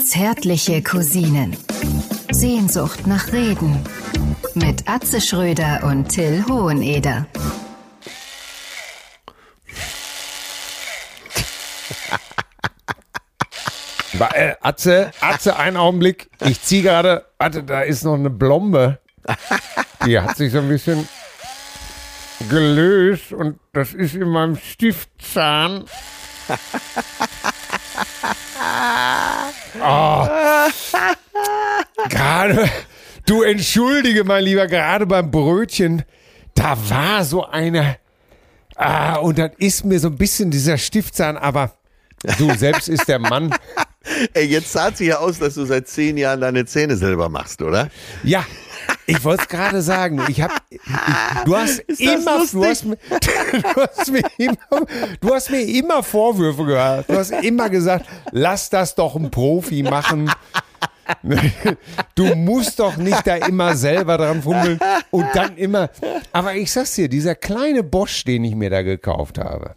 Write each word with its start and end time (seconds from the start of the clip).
Zärtliche 0.00 0.82
Cousinen. 0.82 1.56
Sehnsucht 2.32 3.06
nach 3.06 3.32
Reden. 3.32 3.84
Mit 4.54 4.88
Atze 4.88 5.20
Schröder 5.20 5.84
und 5.84 6.08
Till 6.08 6.44
Hoheneder. 6.48 7.26
Äh, 14.34 14.54
Atze, 14.60 15.12
Atze, 15.20 15.56
einen 15.56 15.76
Augenblick. 15.76 16.28
Ich 16.40 16.60
ziehe 16.62 16.82
gerade, 16.82 17.26
warte, 17.38 17.62
da 17.62 17.82
ist 17.82 18.02
noch 18.02 18.14
eine 18.14 18.30
Blombe. 18.30 18.98
Die 20.04 20.18
hat 20.18 20.36
sich 20.36 20.50
so 20.52 20.58
ein 20.58 20.68
bisschen 20.68 21.08
gelöst 22.48 23.32
und 23.32 23.60
das 23.72 23.94
ist 23.94 24.14
in 24.16 24.28
meinem 24.28 24.56
Stiftzahn. 24.56 25.84
Oh. 29.80 30.26
Gerade, 32.08 32.70
du 33.26 33.42
entschuldige 33.42 34.24
mein 34.24 34.44
Lieber, 34.44 34.66
gerade 34.66 35.06
beim 35.06 35.30
Brötchen, 35.30 36.04
da 36.54 36.76
war 36.88 37.24
so 37.24 37.44
eine, 37.44 37.96
ah, 38.76 39.16
und 39.16 39.38
dann 39.38 39.50
ist 39.58 39.84
mir 39.84 40.00
so 40.00 40.08
ein 40.08 40.16
bisschen 40.16 40.50
dieser 40.50 40.78
Stiftzahn, 40.78 41.36
aber 41.36 41.72
du 42.38 42.54
selbst 42.54 42.88
ist 42.88 43.08
der 43.08 43.18
Mann. 43.18 43.54
Ey, 44.34 44.46
jetzt 44.46 44.72
sah 44.72 44.88
es 44.88 45.00
ja 45.00 45.18
aus, 45.18 45.38
dass 45.38 45.54
du 45.54 45.64
seit 45.64 45.86
zehn 45.88 46.16
Jahren 46.16 46.40
deine 46.40 46.64
Zähne 46.64 46.96
selber 46.96 47.28
machst, 47.28 47.62
oder? 47.62 47.90
Ja, 48.24 48.44
ich 49.08 49.24
wollte 49.24 49.42
es 49.42 49.48
gerade 49.48 49.80
sagen. 49.80 50.22
Ich 50.28 50.42
hab, 50.42 50.52
ich, 50.68 50.80
du 51.44 51.56
hast 51.56 51.78
immer, 51.80 52.44
du 52.52 52.64
hast, 52.64 52.84
mir, 52.84 52.96
du, 53.10 53.80
hast 53.80 54.12
mir 54.12 54.22
immer, 54.36 54.86
du 55.20 55.34
hast 55.34 55.50
mir 55.50 55.62
immer 55.62 56.02
Vorwürfe 56.02 56.64
gehört. 56.64 57.08
Du 57.08 57.16
hast 57.16 57.30
immer 57.30 57.70
gesagt, 57.70 58.06
lass 58.32 58.68
das 58.68 58.94
doch 58.94 59.16
ein 59.16 59.30
Profi 59.30 59.82
machen. 59.82 60.30
Du 62.14 62.34
musst 62.34 62.80
doch 62.80 62.98
nicht 62.98 63.26
da 63.26 63.36
immer 63.36 63.74
selber 63.76 64.18
dran 64.18 64.42
fummeln 64.42 64.78
und 65.10 65.26
dann 65.32 65.56
immer. 65.56 65.88
Aber 66.32 66.54
ich 66.54 66.70
sag's 66.70 66.94
dir, 66.94 67.08
dieser 67.08 67.34
kleine 67.34 67.82
Bosch, 67.82 68.24
den 68.24 68.44
ich 68.44 68.54
mir 68.54 68.68
da 68.68 68.82
gekauft 68.82 69.38
habe. 69.38 69.74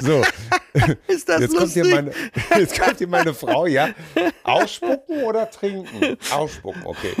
So. 0.00 0.22
Ist 1.06 1.28
das 1.28 1.40
jetzt 1.40 1.52
lustig? 1.54 1.58
Kommt 1.58 1.72
hier 1.72 1.84
meine, 1.84 2.12
jetzt 2.58 2.80
kommt 2.80 2.98
hier 2.98 3.08
meine 3.08 3.34
Frau, 3.34 3.66
ja. 3.66 3.90
Ausspucken 4.42 5.22
oder 5.22 5.50
trinken? 5.50 6.16
Ausspucken, 6.30 6.82
okay. 6.84 7.14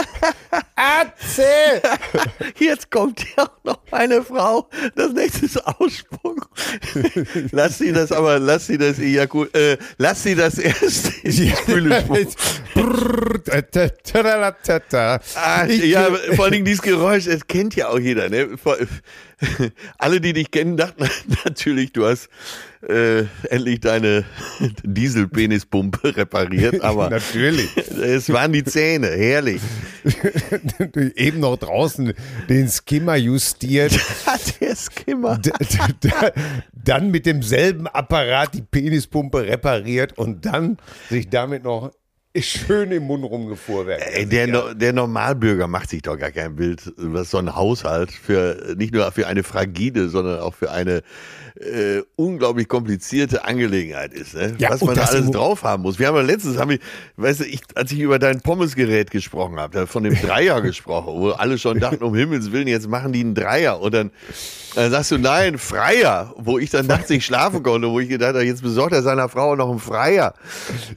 Atze! 0.78 1.82
Jetzt 2.58 2.88
kommt 2.90 3.24
ja 3.36 3.44
auch 3.44 3.64
noch 3.64 3.80
meine 3.90 4.22
Frau. 4.22 4.68
Das 4.94 5.12
nächste 5.12 5.46
ist 5.46 5.66
Ausspuck. 5.66 6.48
lass 7.50 7.78
sie 7.78 7.92
das 7.92 8.12
aber, 8.12 8.38
lass 8.38 8.68
sie 8.68 8.78
das 8.78 9.00
Ejakul, 9.00 9.50
äh, 9.54 9.76
lass 9.96 10.22
sie 10.22 10.36
das 10.36 10.58
erst 10.58 11.06
spucken. 11.24 11.90
Ah, 15.34 15.64
ja, 15.66 16.10
vor 16.36 16.44
allen 16.44 16.52
Dingen 16.52 16.64
dieses 16.64 16.82
Geräusch, 16.82 17.24
das 17.24 17.46
kennt 17.48 17.74
ja 17.74 17.88
auch 17.88 17.98
jeder. 17.98 18.28
Ne? 18.28 18.56
Alle, 19.98 20.20
die 20.20 20.32
dich 20.32 20.50
kennen, 20.52 20.76
dachten 20.76 21.08
natürlich, 21.44 21.92
du 21.92 22.06
hast 22.06 22.28
äh, 22.82 23.24
endlich 23.48 23.80
deine 23.80 24.24
Dieselpenispumpe 24.82 26.16
repariert, 26.16 26.80
aber 26.82 27.10
natürlich. 27.10 27.68
Es 27.98 28.32
waren 28.32 28.52
die 28.52 28.62
Zähne, 28.62 29.08
herrlich. 29.08 29.60
Eben 31.16 31.40
noch 31.40 31.56
draußen 31.56 32.12
den 32.48 32.68
Skimmer 32.68 33.16
justiert. 33.16 33.98
Der 34.60 34.76
Skimmer. 34.76 35.40
dann 36.72 37.10
mit 37.10 37.26
demselben 37.26 37.88
Apparat 37.88 38.54
die 38.54 38.62
Penispumpe 38.62 39.46
repariert 39.46 40.16
und 40.16 40.46
dann 40.46 40.78
sich 41.10 41.28
damit 41.28 41.64
noch 41.64 41.90
schön 42.42 42.92
im 42.92 43.04
Mund 43.04 43.24
rumgefuhrwerk. 43.24 44.02
Ey, 44.12 44.26
der, 44.26 44.46
no, 44.46 44.74
der 44.74 44.92
Normalbürger 44.92 45.66
macht 45.66 45.90
sich 45.90 46.02
doch 46.02 46.18
gar 46.18 46.30
kein 46.30 46.56
Bild, 46.56 46.92
was 46.96 47.30
so 47.30 47.38
ein 47.38 47.54
Haushalt 47.54 48.10
für 48.10 48.74
nicht 48.76 48.92
nur 48.92 49.10
für 49.12 49.26
eine 49.26 49.42
fragile, 49.42 50.08
sondern 50.08 50.40
auch 50.40 50.54
für 50.54 50.70
eine 50.70 51.02
äh, 51.60 52.02
unglaublich 52.16 52.68
komplizierte 52.68 53.44
Angelegenheit 53.44 54.12
ist, 54.12 54.34
ne? 54.34 54.54
Ja, 54.58 54.70
was 54.70 54.80
man 54.82 54.94
da 54.94 55.04
alles 55.04 55.30
drauf 55.30 55.64
haben 55.64 55.82
muss. 55.82 55.98
Wir 55.98 56.06
haben 56.06 56.16
ja 56.16 56.22
letztens, 56.22 56.56
haben 56.56 56.70
wir, 56.70 56.78
weißt 57.16 57.40
du, 57.40 57.44
ich, 57.44 57.60
als 57.74 57.90
ich 57.90 57.98
über 57.98 58.18
dein 58.18 58.40
Pommesgerät 58.40 59.10
gesprochen 59.10 59.58
habe, 59.58 59.86
von 59.86 60.04
dem 60.04 60.14
Dreier 60.22 60.60
gesprochen, 60.60 61.14
wo 61.20 61.30
alle 61.30 61.58
schon 61.58 61.80
dachten, 61.80 62.04
um 62.04 62.14
Himmels 62.14 62.52
Willen, 62.52 62.68
jetzt 62.68 62.88
machen 62.88 63.12
die 63.12 63.20
einen 63.20 63.34
Dreier 63.34 63.80
und 63.80 63.92
dann, 63.92 64.10
dann 64.74 64.90
sagst 64.90 65.10
du, 65.10 65.18
nein, 65.18 65.58
Freier, 65.58 66.32
wo 66.36 66.58
ich 66.58 66.70
dann 66.70 66.86
nachts 66.86 67.10
nicht 67.10 67.24
schlafen 67.24 67.62
konnte, 67.62 67.90
wo 67.90 67.98
ich 67.98 68.08
gedacht 68.08 68.34
habe, 68.34 68.44
jetzt 68.44 68.62
besorgt 68.62 68.92
er 68.92 69.02
seiner 69.02 69.28
Frau 69.28 69.56
noch 69.56 69.70
einen 69.70 69.80
Freier. 69.80 70.34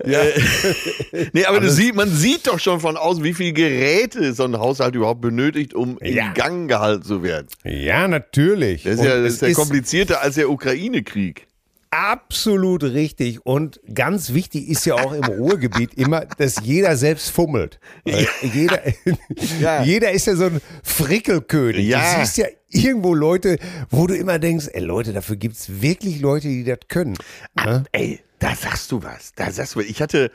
Ja. 0.06 0.20
Nee, 1.34 1.46
aber 1.46 1.68
sieht, 1.70 1.96
man 1.96 2.10
sieht 2.10 2.48
doch 2.48 2.60
schon 2.60 2.80
von 2.80 2.98
außen, 2.98 3.24
wie 3.24 3.34
viele 3.34 3.54
Geräte 3.54 4.34
so 4.34 4.44
ein 4.44 4.58
Haushalt 4.58 4.96
überhaupt 4.96 5.22
benötigt, 5.22 5.74
um 5.74 5.98
ja. 6.02 6.28
in 6.28 6.34
Gang 6.34 6.68
gehalten 6.68 7.04
zu 7.04 7.24
werden. 7.24 7.48
Ja, 7.64 8.08
natürlich. 8.08 8.84
Das 8.84 8.96
ist 8.96 9.06
ja, 9.06 9.22
das 9.22 9.34
ist 9.34 9.42
ja 9.42 9.54
komplizierter 9.54 10.22
als 10.22 10.36
der 10.36 10.50
Ukraine-Krieg. 10.50 11.48
Absolut 11.94 12.84
richtig. 12.84 13.46
Und 13.46 13.82
ganz 13.94 14.34
wichtig 14.34 14.70
ist 14.70 14.86
ja 14.86 14.96
auch 14.96 15.12
im 15.12 15.26
Ruhrgebiet 15.26 15.94
immer, 15.96 16.26
dass 16.38 16.62
jeder 16.64 16.96
selbst 16.96 17.32
fummelt. 17.32 17.82
Ja. 18.06 18.26
Jeder, 18.42 18.82
ja. 19.60 19.84
jeder 19.84 20.12
ist 20.12 20.26
ja 20.26 20.38
so 20.38 20.46
ein 20.46 20.62
Frickelkönig. 20.84 21.86
Ja. 21.86 22.00
Du 22.00 22.22
siehst 22.22 22.38
ja 22.38 22.46
irgendwo 22.70 23.14
Leute, 23.14 23.58
wo 23.90 24.08
du 24.08 24.16
immer 24.16 24.40
denkst, 24.40 24.70
ey 24.72 24.82
Leute, 24.82 25.12
dafür 25.12 25.36
gibt 25.36 25.58
es 25.58 25.82
wirklich 25.82 26.22
Leute, 26.22 26.48
die 26.48 26.64
das 26.64 26.80
können. 26.88 27.18
Ah, 27.56 27.66
ne? 27.66 27.84
Ey, 27.92 28.22
da 28.42 28.56
sagst 28.56 28.92
du 28.92 29.04
was. 29.04 29.34
Da 29.36 29.52
sagst 29.52 29.76
du, 29.76 29.80
ich 29.80 30.02
hatte, 30.02 30.32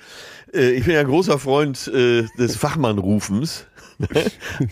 äh, 0.54 0.70
ich 0.70 0.84
bin 0.84 0.94
ja 0.94 1.02
großer 1.02 1.38
Freund 1.38 1.88
äh, 1.88 2.24
des 2.38 2.56
Fachmannrufens. 2.56 3.66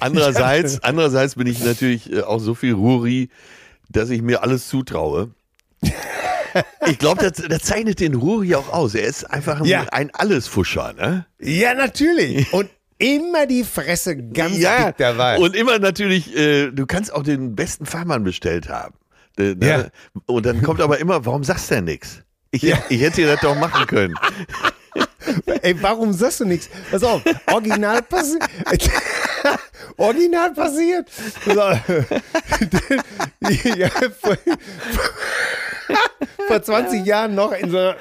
andererseits, 0.01 0.83
andererseits 0.83 1.35
bin 1.35 1.47
ich 1.47 1.63
natürlich 1.65 2.13
äh, 2.13 2.23
auch 2.23 2.39
so 2.39 2.55
viel 2.55 2.75
Ruri, 2.75 3.31
dass 3.89 4.11
ich 4.11 4.23
mir 4.23 4.43
alles 4.43 4.69
zutraue. 4.69 5.31
Ich 6.87 6.99
glaube, 6.99 7.29
das, 7.29 7.43
das, 7.49 7.63
zeichnet 7.63 7.99
den 7.99 8.15
Ruri 8.15 8.55
auch 8.55 8.73
aus. 8.73 8.95
Er 8.95 9.09
ist 9.09 9.25
einfach 9.29 9.61
ein, 9.61 9.65
ja. 9.65 9.87
ein 9.91 10.15
Allesfuscher, 10.15 10.93
ne? 10.93 11.27
Ja, 11.41 11.75
natürlich. 11.75 12.53
Und 12.53 12.71
immer 12.99 13.47
die 13.47 13.65
Fresse 13.65 14.17
ganz 14.17 14.57
ja, 14.57 14.87
dick 14.87 14.99
dabei. 14.99 15.39
Und 15.39 15.57
immer 15.57 15.81
natürlich, 15.81 16.37
äh, 16.37 16.71
du 16.71 16.87
kannst 16.87 17.13
auch 17.13 17.25
den 17.25 17.57
besten 17.57 17.87
Fachmann 17.87 18.23
bestellt 18.23 18.69
haben. 18.69 18.95
Äh, 19.37 19.57
ne? 19.57 19.67
Ja. 19.67 19.87
Und 20.27 20.47
dann 20.47 20.63
kommt 20.63 20.81
aber 20.81 21.01
immer, 21.01 21.27
warum 21.27 21.43
sagst 21.43 21.73
du 21.73 21.75
denn 21.75 21.87
nichts? 21.87 22.24
Ich, 22.55 22.63
ja. 22.63 22.79
ich 22.89 23.01
hätte 23.01 23.17
dir 23.17 23.33
das 23.33 23.41
doch 23.41 23.57
machen 23.57 23.85
können. 23.89 24.15
Ey, 25.63 25.83
warum 25.83 26.13
sagst 26.13 26.39
du 26.39 26.45
nichts? 26.45 26.71
Pass 26.89 27.03
auf, 27.03 27.21
original 27.47 28.01
passiert. 28.03 28.45
original 29.97 30.55
passiert. 30.55 31.09
ja, 33.77 33.89
vor, 34.21 34.39
vor 36.47 36.63
20 36.63 37.05
Jahren 37.05 37.35
noch 37.35 37.51
in 37.51 37.73
so 37.73 37.79
einer. 37.79 37.97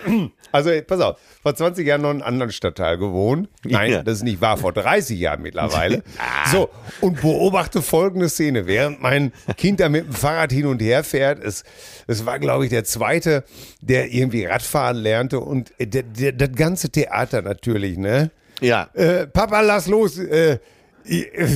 Also, 0.54 0.70
pass 0.86 1.02
auf, 1.02 1.20
vor 1.42 1.56
20 1.56 1.86
Jahren 1.86 2.04
noch 2.04 2.12
in 2.12 2.18
einem 2.18 2.28
anderen 2.28 2.52
Stadtteil 2.52 3.00
gewohnt. 3.00 3.50
Nein, 3.64 3.92
ja. 3.92 4.04
das 4.04 4.18
ist 4.18 4.24
nicht 4.24 4.40
wahr, 4.40 4.56
vor 4.58 4.72
30 4.72 5.20
Jahren 5.20 5.42
mittlerweile. 5.42 6.04
Ah. 6.20 6.50
So, 6.52 6.70
und 7.02 7.22
beobachte 7.22 7.82
folgende 7.82 8.30
Szene. 8.30 8.68
Während 8.68 9.02
mein 9.02 9.34
Kind 9.58 9.80
da 9.80 9.90
mit 9.90 10.06
dem 10.06 10.14
Fahrrad 10.14 10.52
hin 10.52 10.68
und 10.68 10.80
her 10.80 11.04
fährt, 11.04 11.44
es, 11.44 11.64
es 12.06 12.26
war, 12.26 12.38
glaube 12.38 12.66
ich, 12.66 12.70
der 12.70 12.84
zweite, 12.84 13.44
der 13.82 14.14
irgendwie 14.14 14.46
Radfahren 14.46 14.98
lernte 14.98 15.40
und 15.40 15.74
der, 15.80 16.04
der, 16.04 16.34
das 16.34 16.52
ganze 16.52 16.90
Theater 16.92 17.42
natürlich, 17.42 17.98
ne? 17.98 18.30
Ja. 18.62 18.90
Äh, 18.94 19.26
Papa, 19.26 19.62
lass 19.62 19.88
los. 19.88 20.20
Äh, 20.20 20.60
äh, 21.06 21.48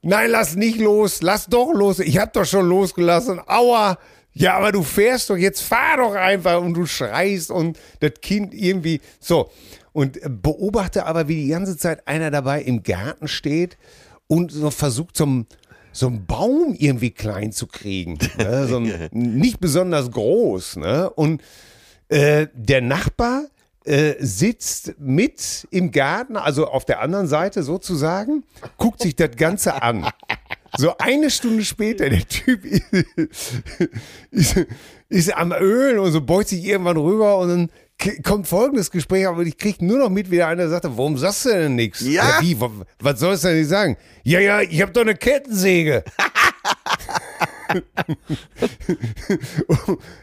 nein, 0.00 0.30
lass 0.30 0.56
nicht 0.56 0.78
los. 0.78 1.20
Lass 1.20 1.46
doch 1.46 1.72
los. 1.74 1.98
Ich 1.98 2.18
hab 2.18 2.32
doch 2.32 2.46
schon 2.46 2.68
losgelassen. 2.68 3.40
Aua. 3.46 3.98
Ja, 4.38 4.54
aber 4.58 4.70
du 4.70 4.82
fährst 4.82 5.30
doch, 5.30 5.36
jetzt 5.36 5.62
fahr 5.62 5.96
doch 5.96 6.14
einfach 6.14 6.60
und 6.60 6.74
du 6.74 6.84
schreist 6.84 7.50
und 7.50 7.78
das 8.00 8.12
Kind 8.20 8.52
irgendwie 8.52 9.00
so. 9.18 9.50
Und 9.92 10.18
beobachte 10.42 11.06
aber, 11.06 11.26
wie 11.26 11.44
die 11.44 11.48
ganze 11.48 11.78
Zeit 11.78 12.06
einer 12.06 12.30
dabei 12.30 12.60
im 12.60 12.82
Garten 12.82 13.28
steht 13.28 13.78
und 14.26 14.52
so 14.52 14.70
versucht 14.70 15.16
zum 15.16 15.46
so 15.90 16.08
einen 16.08 16.26
Baum 16.26 16.74
irgendwie 16.78 17.12
klein 17.12 17.52
zu 17.52 17.66
kriegen. 17.66 18.18
Ne? 18.36 18.66
So 18.66 18.76
ein, 18.76 19.08
nicht 19.12 19.58
besonders 19.58 20.10
groß. 20.10 20.76
Ne? 20.76 21.08
Und 21.08 21.40
äh, 22.10 22.48
der 22.52 22.82
Nachbar 22.82 23.44
äh, 23.86 24.16
sitzt 24.18 24.96
mit 24.98 25.66
im 25.70 25.92
Garten, 25.92 26.36
also 26.36 26.66
auf 26.66 26.84
der 26.84 27.00
anderen 27.00 27.26
Seite 27.26 27.62
sozusagen, 27.62 28.44
guckt 28.76 29.00
sich 29.00 29.16
das 29.16 29.30
Ganze 29.36 29.82
an. 29.82 30.06
So 30.78 30.96
eine 30.98 31.30
Stunde 31.30 31.64
später, 31.64 32.08
der 32.10 32.26
Typ 32.26 32.64
ist, 32.64 32.84
ist, 34.30 34.66
ist 35.08 35.34
am 35.36 35.52
Ölen 35.52 35.98
und 35.98 36.12
so 36.12 36.20
beugt 36.20 36.48
sich 36.48 36.64
irgendwann 36.64 36.96
rüber 36.96 37.38
und 37.38 37.48
dann 37.48 37.70
kommt 38.22 38.46
folgendes 38.46 38.90
Gespräch, 38.90 39.26
aber 39.26 39.42
ich 39.42 39.56
krieg 39.56 39.80
nur 39.80 39.98
noch 39.98 40.10
mit, 40.10 40.30
wie 40.30 40.36
der 40.36 40.48
eine 40.48 40.68
sagte, 40.68 40.96
warum 40.98 41.16
sagst 41.16 41.46
du 41.46 41.48
denn 41.50 41.76
nichts? 41.76 42.00
Ja. 42.02 42.38
wie, 42.40 42.60
wa- 42.60 42.70
was 43.00 43.20
sollst 43.20 43.44
du 43.44 43.48
denn 43.48 43.58
nicht 43.60 43.68
sagen? 43.68 43.96
Ja, 44.22 44.38
ja, 44.40 44.60
ich 44.60 44.82
habe 44.82 44.92
doch 44.92 45.00
eine 45.00 45.14
Kettensäge. 45.14 46.04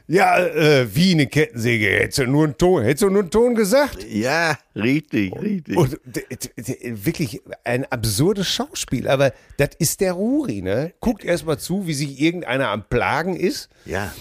ja, 0.07 0.37
äh, 0.39 0.95
wie 0.95 1.11
eine 1.13 1.27
Kettensäge? 1.27 1.87
Hättest 1.89 2.19
du 2.19 2.27
nur 2.27 2.43
einen 2.45 2.57
Ton, 2.57 2.83
hättest 2.83 3.03
du 3.03 3.09
nur 3.09 3.21
einen 3.21 3.31
Ton 3.31 3.55
gesagt? 3.55 4.03
Ja, 4.09 4.57
richtig, 4.75 5.33
richtig. 5.41 5.77
Und 5.77 5.99
d- 6.05 6.25
d- 6.29 6.61
d- 6.61 7.05
wirklich 7.05 7.41
ein 7.63 7.85
absurdes 7.91 8.47
Schauspiel, 8.47 9.07
aber 9.07 9.33
das 9.57 9.69
ist 9.79 10.01
der 10.01 10.13
Ruri, 10.13 10.61
ne? 10.61 10.93
Guckt 10.99 11.23
erst 11.23 11.45
mal 11.45 11.57
zu, 11.57 11.87
wie 11.87 11.93
sich 11.93 12.19
irgendeiner 12.21 12.69
am 12.69 12.83
Plagen 12.87 13.35
ist. 13.35 13.69
ja, 13.85 14.13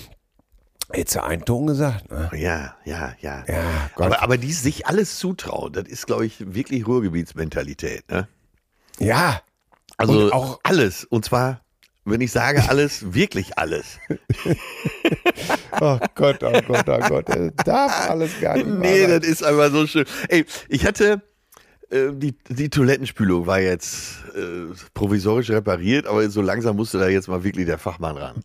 Hättest 0.94 1.16
du 1.16 1.22
einen 1.24 1.44
Ton 1.46 1.69
gesagt, 1.69 2.10
ne? 2.10 2.30
ja, 2.34 2.76
ja, 2.84 3.14
ja. 3.22 3.44
Ja, 3.48 3.90
aber, 3.96 4.20
aber 4.22 4.36
die 4.36 4.52
sich 4.52 4.86
alles 4.86 5.19
zutrauen, 5.19 5.72
das 5.72 5.84
ist, 5.88 6.06
glaube 6.06 6.26
ich, 6.26 6.34
wirklich 6.54 6.86
Ruhrgebietsmentalität. 6.86 8.10
Ne? 8.10 8.28
Ja. 8.98 9.40
Also 9.96 10.26
Und 10.26 10.32
auch- 10.34 10.60
alles. 10.64 11.04
Und 11.04 11.24
zwar, 11.24 11.62
wenn 12.04 12.20
ich 12.20 12.32
sage 12.32 12.62
alles, 12.69 13.14
wirklich 13.14 13.58
alles. 13.58 13.99
Oh 15.81 15.99
Gott, 16.14 16.43
oh 16.43 16.60
Gott, 16.66 16.84
oh 16.88 16.99
Gott. 17.08 17.28
Das 17.28 17.50
darf 17.64 18.10
alles 18.10 18.31
gar 18.40 18.56
nicht 18.56 18.66
Nee, 18.69 19.06
das 19.06 19.26
ist 19.26 19.43
einfach 19.43 19.70
so 19.70 19.87
schön. 19.87 20.04
Ey, 20.28 20.44
ich 20.69 20.84
hatte 20.87 21.22
äh, 21.90 22.08
die, 22.12 22.34
die 22.49 22.69
Toilettenspülung 22.69 23.46
war 23.46 23.60
jetzt 23.60 24.16
äh, 24.37 24.72
provisorisch 24.94 25.50
repariert, 25.50 26.06
aber 26.06 26.28
so 26.31 26.43
langsam 26.43 26.76
musste 26.76 26.99
da 26.99 27.08
jetzt 27.08 27.28
mal 27.28 27.43
wirklich 27.43 27.66
der 27.66 27.78
Fachmann 27.78 28.16
ran. 28.16 28.43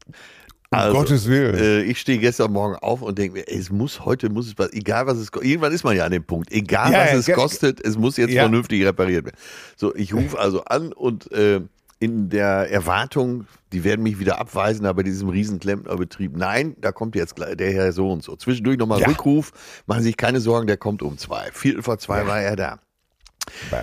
Um 0.70 0.94
Gottes 0.94 1.28
Willen. 1.30 1.56
Äh, 1.56 1.82
ich 1.84 2.00
stehe 2.00 2.18
gestern 2.18 2.52
Morgen 2.52 2.76
auf 2.78 3.02
und 3.02 3.18
denke 3.18 3.40
mir, 3.40 3.48
es 3.48 3.70
muss 3.70 4.04
heute 4.04 4.30
muss 4.30 4.48
es 4.48 4.74
egal 4.74 5.08
was 5.08 5.18
es 5.18 5.32
ko- 5.32 5.42
irgendwann 5.42 5.72
ist 5.72 5.84
man 5.86 5.96
ja 5.96 6.04
an 6.06 6.12
dem 6.12 6.24
Punkt, 6.26 6.52
egal 6.52 6.92
Ja, 6.92 7.00
was 7.04 7.12
ja, 7.12 7.34
es 7.34 7.40
kostet, 7.40 7.80
es 7.86 7.98
muss 7.98 8.18
jetzt 8.18 8.32
Ja. 8.32 8.44
vernünftig 8.44 8.84
repariert 8.86 9.26
werden. 9.26 9.38
So, 9.78 9.96
ich 9.96 10.14
rufe 10.14 10.38
also 10.38 10.64
an 10.66 10.92
und 10.92 11.32
äh, 11.32 11.62
in 12.00 12.30
der 12.30 12.70
Erwartung, 12.72 13.48
die 13.72 13.84
werden 13.84 14.04
mich 14.04 14.20
wieder 14.20 14.40
abweisen, 14.40 14.86
aber 14.86 15.04
diesem 15.04 15.30
riesen 15.30 15.60
Klempnerbetrieb, 15.60 16.36
nein, 16.38 16.76
da 16.80 16.92
kommt 16.92 17.16
jetzt 17.16 17.36
der 17.38 17.72
Herr 17.74 17.92
so 17.92 18.12
und 18.12 18.24
so. 18.24 18.36
Zwischendurch 18.36 18.78
nochmal 18.78 19.02
Ja. 19.02 19.08
Rückruf, 19.08 19.52
machen 19.88 20.02
Sie 20.02 20.10
sich 20.10 20.18
keine 20.18 20.40
Sorgen, 20.40 20.68
der 20.68 20.78
kommt 20.78 21.02
um 21.02 21.18
zwei. 21.18 21.50
Viertel 21.52 21.82
vor 21.82 21.98
zwei 21.98 22.28
war 22.28 22.40
er 22.40 22.56
da. 22.56 22.80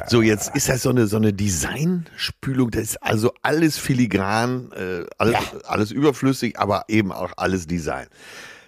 So, 0.08 0.20
jetzt 0.22 0.54
ist 0.54 0.68
das 0.68 0.82
so 0.82 0.90
eine, 0.90 1.06
so 1.06 1.16
eine 1.16 1.32
Designspülung, 1.32 2.70
das 2.70 2.82
ist 2.82 3.02
also 3.02 3.32
alles 3.42 3.78
filigran, 3.78 4.70
äh, 4.72 5.06
alles, 5.18 5.36
alles 5.64 5.90
überflüssig, 5.90 6.58
aber 6.58 6.84
eben 6.88 7.12
auch 7.12 7.32
alles 7.36 7.66
Design. 7.66 8.06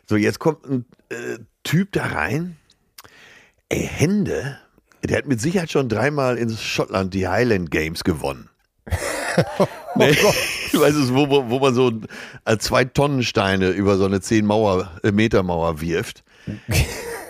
So, 0.09 0.17
jetzt 0.17 0.39
kommt 0.39 0.65
ein 0.65 0.87
äh, 1.11 1.39
Typ 1.65 1.93
da 1.93 2.07
rein, 2.07 2.57
ey, 3.69 3.87
Hände, 3.93 4.59
der 5.05 5.19
hat 5.19 5.27
mit 5.27 5.41
Sicherheit 5.41 5.71
schon 5.71 5.89
dreimal 5.89 6.39
in 6.39 6.51
Schottland 6.57 7.13
die 7.15 7.29
Highland 7.29 7.71
Games 7.71 8.03
gewonnen. 8.03 8.49
nee, 9.97 10.11
weißt 10.73 10.97
du, 10.97 11.15
wo, 11.15 11.29
wo, 11.29 11.51
wo 11.51 11.59
man 11.59 11.75
so 11.75 11.93
äh, 12.45 12.57
zwei 12.59 12.85
Tonnensteine 12.85 13.71
über 13.71 13.97
so 13.97 14.05
eine 14.05 14.21
10 14.21 14.45
Mauer, 14.47 14.91
äh, 15.03 15.13
Meter 15.13 15.43
Mauer 15.43 15.81
wirft. 15.81 16.23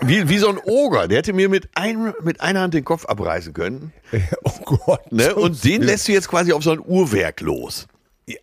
Wie, 0.02 0.28
wie 0.28 0.36
so 0.36 0.50
ein 0.50 0.58
Oger, 0.62 1.08
der 1.08 1.18
hätte 1.18 1.32
mir 1.32 1.48
mit, 1.48 1.70
einem, 1.74 2.12
mit 2.22 2.42
einer 2.42 2.60
Hand 2.60 2.74
den 2.74 2.84
Kopf 2.84 3.06
abreißen 3.06 3.54
können. 3.54 3.94
Oh 4.44 4.76
Gott. 4.84 5.10
Ne? 5.10 5.34
Und 5.34 5.64
den 5.64 5.82
lässt 5.82 6.06
du 6.06 6.12
jetzt 6.12 6.28
quasi 6.28 6.52
auf 6.52 6.62
so 6.62 6.70
ein 6.70 6.80
Uhrwerk 6.84 7.40
los. 7.40 7.88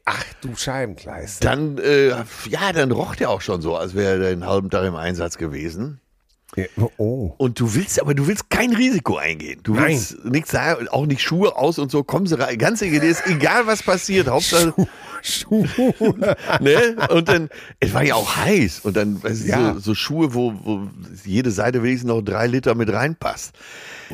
Ach 0.06 0.24
du 0.42 0.56
Scheibenkleister. 0.56 1.48
Dann, 1.48 1.78
äh, 1.78 2.10
ja, 2.50 2.72
dann 2.74 2.92
roch 2.92 3.16
der 3.16 3.30
auch 3.30 3.42
schon 3.42 3.62
so, 3.62 3.76
als 3.76 3.94
wäre 3.94 4.24
er 4.24 4.30
den 4.32 4.46
halben 4.46 4.70
Tag 4.70 4.86
im 4.86 4.96
Einsatz 4.96 5.38
gewesen. 5.38 6.00
Ja, 6.56 6.66
Oh. 6.98 7.34
Und 7.38 7.60
du 7.60 7.74
willst, 7.74 8.00
aber 8.02 8.14
du 8.14 8.28
willst 8.28 8.50
kein 8.50 8.74
Risiko 8.74 9.18
eingehen. 9.18 9.60
Du 9.64 9.74
Nein. 9.74 9.90
willst 9.90 10.24
nichts 10.26 10.52
sagen, 10.52 10.88
auch 10.90 11.06
nicht 11.06 11.22
Schuhe 11.22 11.56
aus 11.56 11.80
und 11.80 11.92
so. 11.92 12.04
Kommen 12.04 12.28
sie 12.28 12.40
rein. 12.40 12.58
Ganz 12.58 12.82
egal 12.82 13.66
was 13.66 13.82
passiert, 13.84 14.28
Hauptsache, 14.28 14.74
Schuhe. 15.22 15.68
ne? 16.60 16.96
Und 17.10 17.28
dann, 17.30 17.50
es 17.80 17.94
war 17.94 18.04
ja 18.04 18.16
auch 18.16 18.36
heiß. 18.36 18.82
Und 18.82 18.96
dann, 18.98 19.24
weißt 19.24 19.44
du, 19.44 19.48
Ja. 19.48 19.74
so, 19.74 19.80
so 19.80 19.96
Schuhe, 19.96 20.34
wo, 20.34 20.54
wo 20.64 20.88
jede 21.26 21.52
Seite 21.52 21.82
wenigstens 21.84 22.08
noch 22.10 22.22
drei 22.22 22.48
Liter 22.48 22.76
mit 22.76 22.92
reinpasst. 22.92 23.54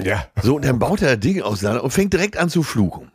Ja. 0.02 0.28
So, 0.42 0.56
und 0.56 0.66
dann 0.66 0.80
baut 0.80 1.02
er 1.02 1.18
das 1.18 1.20
Ding 1.20 1.42
auseinander 1.42 1.84
und 1.84 1.92
fängt 1.92 2.14
direkt 2.14 2.38
an 2.38 2.50
zu 2.50 2.64
fluchen. 2.64 3.12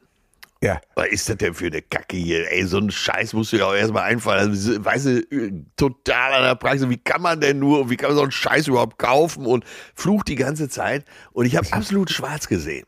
Ja. 0.65 0.81
Was 0.95 1.09
ist 1.09 1.29
das 1.29 1.37
denn 1.37 1.53
für 1.53 1.67
eine 1.67 1.83
Kacke 1.83 2.17
hier? 2.17 2.51
Ey, 2.51 2.65
so 2.65 2.79
ein 2.79 2.91
Scheiß 2.91 3.35
musst 3.35 3.53
du 3.53 3.59
ja 3.59 3.67
auch 3.67 3.75
erstmal 3.75 4.05
einfallen. 4.05 4.49
Also, 4.49 4.83
weißt 4.83 5.07
du, 5.07 5.65
total 5.77 6.33
an 6.33 6.43
der 6.45 6.55
Preise. 6.55 6.89
Wie 6.89 6.97
kann 6.97 7.21
man 7.21 7.39
denn 7.39 7.59
nur, 7.59 7.91
wie 7.91 7.97
kann 7.99 8.09
man 8.09 8.17
so 8.17 8.23
einen 8.23 8.33
Scheiß 8.33 8.69
überhaupt 8.69 8.99
kaufen? 8.99 9.45
Und 9.45 9.65
flucht 9.95 10.27
die 10.29 10.37
ganze 10.37 10.71
Zeit. 10.71 11.05
Und 11.33 11.45
ich 11.45 11.55
habe 11.57 11.71
absolut 11.73 12.11
schwarz 12.11 12.49
gesehen. 12.49 12.87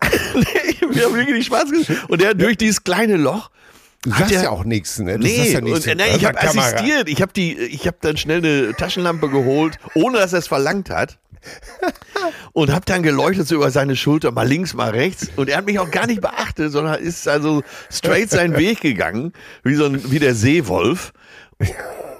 Wir 0.90 1.04
haben 1.04 1.14
wirklich 1.14 1.44
schwarz 1.44 1.70
gesehen. 1.70 1.98
Und 2.08 2.22
der 2.22 2.32
durch 2.32 2.56
dieses 2.56 2.82
kleine 2.84 3.16
Loch. 3.16 3.50
Du 4.00 4.10
sagst 4.10 4.30
ja 4.32 4.48
auch 4.50 4.64
nichts, 4.64 4.98
ne? 4.98 5.18
Du 5.18 5.24
Nee, 5.26 5.36
sagst 5.36 5.52
ja 5.52 5.60
nichts 5.60 5.80
und, 5.86 5.92
in- 5.92 5.98
nee 5.98 6.16
ich 6.16 6.24
habe 6.24 6.38
assistiert. 6.40 7.08
Ich 7.08 7.20
habe 7.20 7.32
die, 7.34 7.54
ich 7.56 7.86
habe 7.86 7.96
dann 8.00 8.16
schnell 8.16 8.38
eine 8.38 8.74
Taschenlampe 8.74 9.28
geholt, 9.28 9.78
ohne 9.94 10.18
dass 10.18 10.32
er 10.32 10.38
es 10.40 10.46
verlangt 10.46 10.88
hat. 10.90 11.18
Und 12.52 12.72
habe 12.72 12.84
dann 12.86 13.02
geleuchtet 13.02 13.46
so 13.46 13.56
über 13.56 13.70
seine 13.70 13.96
Schulter, 13.96 14.30
mal 14.32 14.46
links, 14.46 14.74
mal 14.74 14.90
rechts. 14.90 15.30
Und 15.36 15.48
er 15.48 15.58
hat 15.58 15.66
mich 15.66 15.78
auch 15.78 15.90
gar 15.90 16.06
nicht 16.06 16.20
beachtet, 16.20 16.72
sondern 16.72 17.00
ist 17.00 17.28
also 17.28 17.62
straight 17.90 18.30
seinen 18.30 18.56
Weg 18.56 18.80
gegangen, 18.80 19.32
wie 19.62 19.74
so 19.74 19.86
ein, 19.86 20.10
wie 20.10 20.18
der 20.18 20.34
Seewolf. 20.34 21.12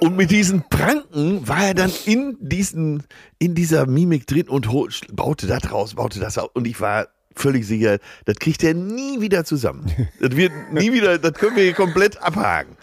Und 0.00 0.16
mit 0.16 0.30
diesen 0.30 0.68
Pranken 0.68 1.46
war 1.48 1.66
er 1.66 1.74
dann 1.74 1.92
in 2.04 2.36
diesen, 2.40 3.04
in 3.38 3.54
dieser 3.54 3.86
Mimik 3.86 4.26
drin 4.26 4.48
und 4.48 4.68
baute 5.12 5.46
das 5.46 5.72
raus, 5.72 5.94
baute 5.94 6.20
das 6.20 6.38
aus. 6.38 6.50
Und 6.52 6.66
ich 6.66 6.80
war 6.80 7.08
völlig 7.34 7.66
sicher, 7.66 7.98
das 8.26 8.36
kriegt 8.36 8.62
er 8.62 8.74
nie 8.74 9.20
wieder 9.20 9.44
zusammen. 9.44 9.90
Das 10.20 10.36
wird 10.36 10.52
nie 10.72 10.92
wieder, 10.92 11.18
das 11.18 11.34
können 11.34 11.56
wir 11.56 11.64
hier 11.64 11.74
komplett 11.74 12.22
abhaken. 12.22 12.76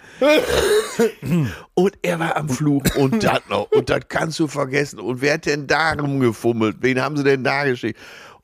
Und 1.73 1.97
er 2.01 2.19
war 2.19 2.35
am 2.35 2.49
Fluch 2.49 2.83
und 2.95 3.23
das 3.23 3.41
noch. 3.49 3.71
Und 3.71 3.89
das 3.89 4.01
kannst 4.07 4.39
du 4.39 4.47
vergessen. 4.47 4.99
Und 4.99 5.21
wer 5.21 5.33
hat 5.35 5.45
denn 5.45 5.67
da 5.67 5.93
rumgefummelt? 5.93 6.77
Wen 6.81 7.01
haben 7.01 7.17
sie 7.17 7.23
denn 7.23 7.43
da 7.43 7.63
geschickt? 7.63 7.99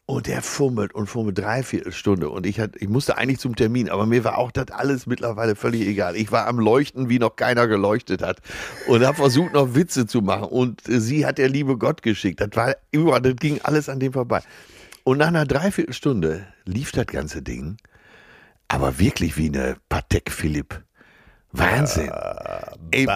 Und 0.09 0.27
der 0.27 0.41
fummelt 0.41 0.95
und 0.95 1.07
fummelt 1.07 1.37
dreiviertel 1.37 1.91
Stunde. 1.91 2.29
Und 2.29 2.45
ich, 2.45 2.61
hat, 2.61 2.71
ich 2.77 2.87
musste 2.87 3.17
eigentlich 3.17 3.39
zum 3.39 3.57
Termin, 3.57 3.89
aber 3.89 4.05
mir 4.05 4.23
war 4.23 4.37
auch 4.37 4.51
das 4.53 4.71
alles 4.71 5.05
mittlerweile 5.05 5.55
völlig 5.55 5.81
egal. 5.81 6.15
Ich 6.15 6.31
war 6.31 6.47
am 6.47 6.59
Leuchten, 6.59 7.09
wie 7.09 7.19
noch 7.19 7.35
keiner 7.35 7.67
geleuchtet 7.67 8.21
hat. 8.21 8.39
Und 8.87 9.05
habe 9.05 9.17
versucht, 9.17 9.51
noch 9.53 9.75
Witze 9.75 10.07
zu 10.07 10.21
machen. 10.21 10.45
Und 10.45 10.87
äh, 10.87 11.01
sie 11.01 11.25
hat 11.25 11.37
der 11.37 11.49
liebe 11.49 11.77
Gott 11.77 12.03
geschickt. 12.03 12.39
Das 12.39 12.49
war 12.53 12.75
überall, 12.91 13.21
das 13.21 13.35
ging 13.35 13.59
alles 13.63 13.89
an 13.89 13.99
dem 13.99 14.13
vorbei. 14.13 14.41
Und 15.03 15.17
nach 15.17 15.27
einer 15.27 15.45
Dreiviertelstunde 15.45 16.47
lief 16.63 16.93
das 16.93 17.07
ganze 17.07 17.41
Ding. 17.41 17.75
Aber 18.69 18.99
wirklich 18.99 19.37
wie 19.37 19.47
eine 19.47 19.75
Patek 19.89 20.31
Philipp. 20.31 20.86
Wahnsinn. 21.57 22.11
Ey, 22.91 23.07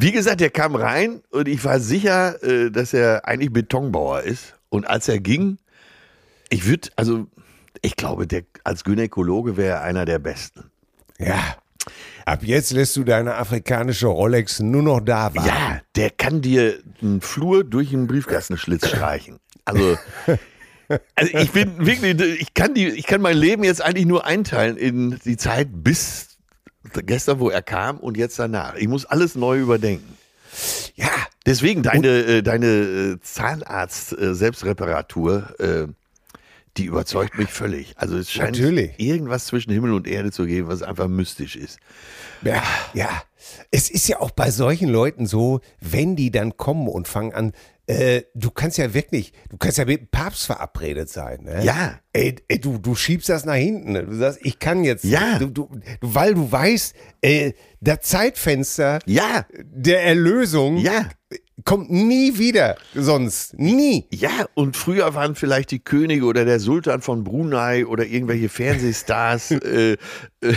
wie 0.00 0.12
gesagt, 0.12 0.40
der 0.40 0.50
kam 0.50 0.74
rein 0.74 1.22
und 1.30 1.48
ich 1.48 1.64
war 1.64 1.80
sicher, 1.80 2.42
äh, 2.42 2.70
dass 2.70 2.94
er 2.94 3.26
eigentlich 3.26 3.52
Betonbauer 3.52 4.22
ist. 4.22 4.54
Und 4.70 4.86
als 4.86 5.08
er 5.08 5.18
ging, 5.18 5.58
ich 6.50 6.66
würde, 6.66 6.88
also 6.96 7.26
ich 7.82 7.96
glaube, 7.96 8.26
der, 8.26 8.42
als 8.64 8.84
Gynäkologe 8.84 9.56
wäre 9.56 9.76
er 9.76 9.82
einer 9.82 10.04
der 10.04 10.18
Besten. 10.18 10.70
Ja. 11.18 11.56
Ab 12.24 12.42
jetzt 12.42 12.72
lässt 12.72 12.96
du 12.96 13.04
deine 13.04 13.36
afrikanische 13.36 14.08
Rolex 14.08 14.60
nur 14.60 14.82
noch 14.82 15.00
da 15.00 15.34
warten. 15.34 15.48
Ja, 15.48 15.80
der 15.96 16.10
kann 16.10 16.42
dir 16.42 16.78
einen 17.00 17.22
Flur 17.22 17.64
durch 17.64 17.92
einen 17.94 18.06
Briefkastenschlitz 18.06 18.88
streichen. 18.88 19.38
Also, 19.64 19.96
also 21.14 21.38
ich 21.38 21.50
bin 21.52 21.86
wirklich, 21.86 22.40
ich 22.40 22.52
kann 22.54 22.74
die, 22.74 22.88
ich 22.88 23.06
kann 23.06 23.22
mein 23.22 23.36
Leben 23.36 23.64
jetzt 23.64 23.82
eigentlich 23.82 24.06
nur 24.06 24.26
einteilen 24.26 24.76
in 24.76 25.18
die 25.24 25.36
Zeit 25.36 25.68
bis 25.72 26.27
gestern, 26.92 27.40
wo 27.40 27.50
er 27.50 27.62
kam 27.62 27.98
und 27.98 28.16
jetzt 28.16 28.38
danach. 28.38 28.76
Ich 28.76 28.86
muss 28.88 29.04
alles 29.04 29.34
neu 29.34 29.58
überdenken. 29.58 30.16
Ja. 30.94 31.10
Deswegen 31.46 31.82
deine, 31.82 32.08
äh, 32.08 32.42
deine 32.42 32.66
äh, 32.66 33.18
Zahnarzt-Selbstreparatur, 33.20 35.54
äh, 35.58 35.88
die 36.78 36.86
überzeugt 36.86 37.36
mich 37.38 37.50
völlig. 37.50 37.92
Also 37.96 38.16
es 38.16 38.30
scheint 38.30 38.56
Natürlich. 38.58 38.92
irgendwas 38.98 39.46
zwischen 39.46 39.72
Himmel 39.72 39.92
und 39.92 40.06
Erde 40.06 40.30
zu 40.30 40.46
geben, 40.46 40.68
was 40.68 40.82
einfach 40.82 41.08
mystisch 41.08 41.56
ist. 41.56 41.78
Ja, 42.42 42.62
ja. 42.94 43.22
Es 43.70 43.90
ist 43.90 44.08
ja 44.08 44.20
auch 44.20 44.30
bei 44.30 44.50
solchen 44.50 44.88
Leuten 44.88 45.26
so, 45.26 45.60
wenn 45.80 46.16
die 46.16 46.30
dann 46.30 46.56
kommen 46.56 46.88
und 46.88 47.08
fangen 47.08 47.34
an, 47.34 47.52
äh, 47.86 48.22
du 48.34 48.50
kannst 48.50 48.76
ja 48.78 48.92
wirklich, 48.92 49.32
du 49.48 49.56
kannst 49.56 49.78
ja 49.78 49.86
mit 49.86 50.00
dem 50.00 50.08
Papst 50.08 50.46
verabredet 50.46 51.08
sein. 51.08 51.42
Ne? 51.44 51.64
Ja. 51.64 51.98
Ey, 52.12 52.36
ey, 52.48 52.60
du, 52.60 52.78
du 52.78 52.94
schiebst 52.94 53.28
das 53.30 53.44
nach 53.46 53.54
hinten. 53.54 53.92
ne? 53.92 54.04
Du 54.04 54.14
sagst, 54.14 54.40
ich 54.42 54.58
kann 54.58 54.84
jetzt. 54.84 55.04
Ja. 55.04 55.38
Du, 55.38 55.46
du, 55.48 55.70
weil 56.00 56.34
du 56.34 56.50
weißt, 56.52 56.94
äh, 57.22 57.52
das 57.80 58.00
Zeitfenster 58.02 58.98
Ja, 59.06 59.46
der 59.64 60.04
Erlösung 60.04 60.76
ja. 60.76 61.08
Kommt 61.64 61.90
nie 61.90 62.38
wieder 62.38 62.76
sonst. 62.94 63.58
Nie. 63.58 64.06
Ja, 64.12 64.46
und 64.54 64.76
früher 64.76 65.14
waren 65.14 65.34
vielleicht 65.34 65.70
die 65.70 65.78
Könige 65.80 66.24
oder 66.24 66.44
der 66.44 66.60
Sultan 66.60 67.02
von 67.02 67.24
Brunei 67.24 67.86
oder 67.86 68.06
irgendwelche 68.06 68.48
Fernsehstars, 68.48 69.50
äh, 69.50 69.92
äh, 70.40 70.54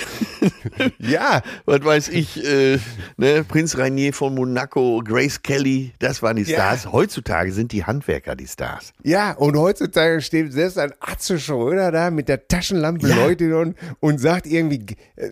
Ja. 1.00 1.41
was 1.65 1.84
weiß 1.84 2.10
ich, 2.10 2.43
äh, 2.46 2.77
ne, 3.17 3.43
Prinz 3.48 3.77
Rainier 3.77 4.13
von 4.13 4.36
Monaco, 4.36 5.01
Grace 5.03 5.41
Kelly, 5.41 5.93
das 6.00 6.22
waren 6.22 6.36
die 6.38 6.43
Ja. 6.43 6.58
Stars. 6.58 6.91
Heutzutage 6.91 7.51
sind 7.51 7.72
die 7.72 7.84
Handwerker 7.84 8.36
die 8.36 8.48
Stars. 8.48 8.93
Ja, 9.03 9.31
und 9.34 9.58
heutzutage 9.58 10.22
steht 10.22 10.53
selbst 10.53 10.77
ein 10.77 10.93
Atze 11.00 11.39
Schröder 11.39 11.91
da 11.91 12.12
mit 12.12 12.29
der 12.29 12.48
Taschenlampe 12.48 13.08
Ja. 13.08 13.15
Leute 13.15 13.58
und, 13.58 13.75
und 14.00 14.20
sagt 14.20 14.46
irgendwie, 14.48 14.86
äh, 15.15 15.31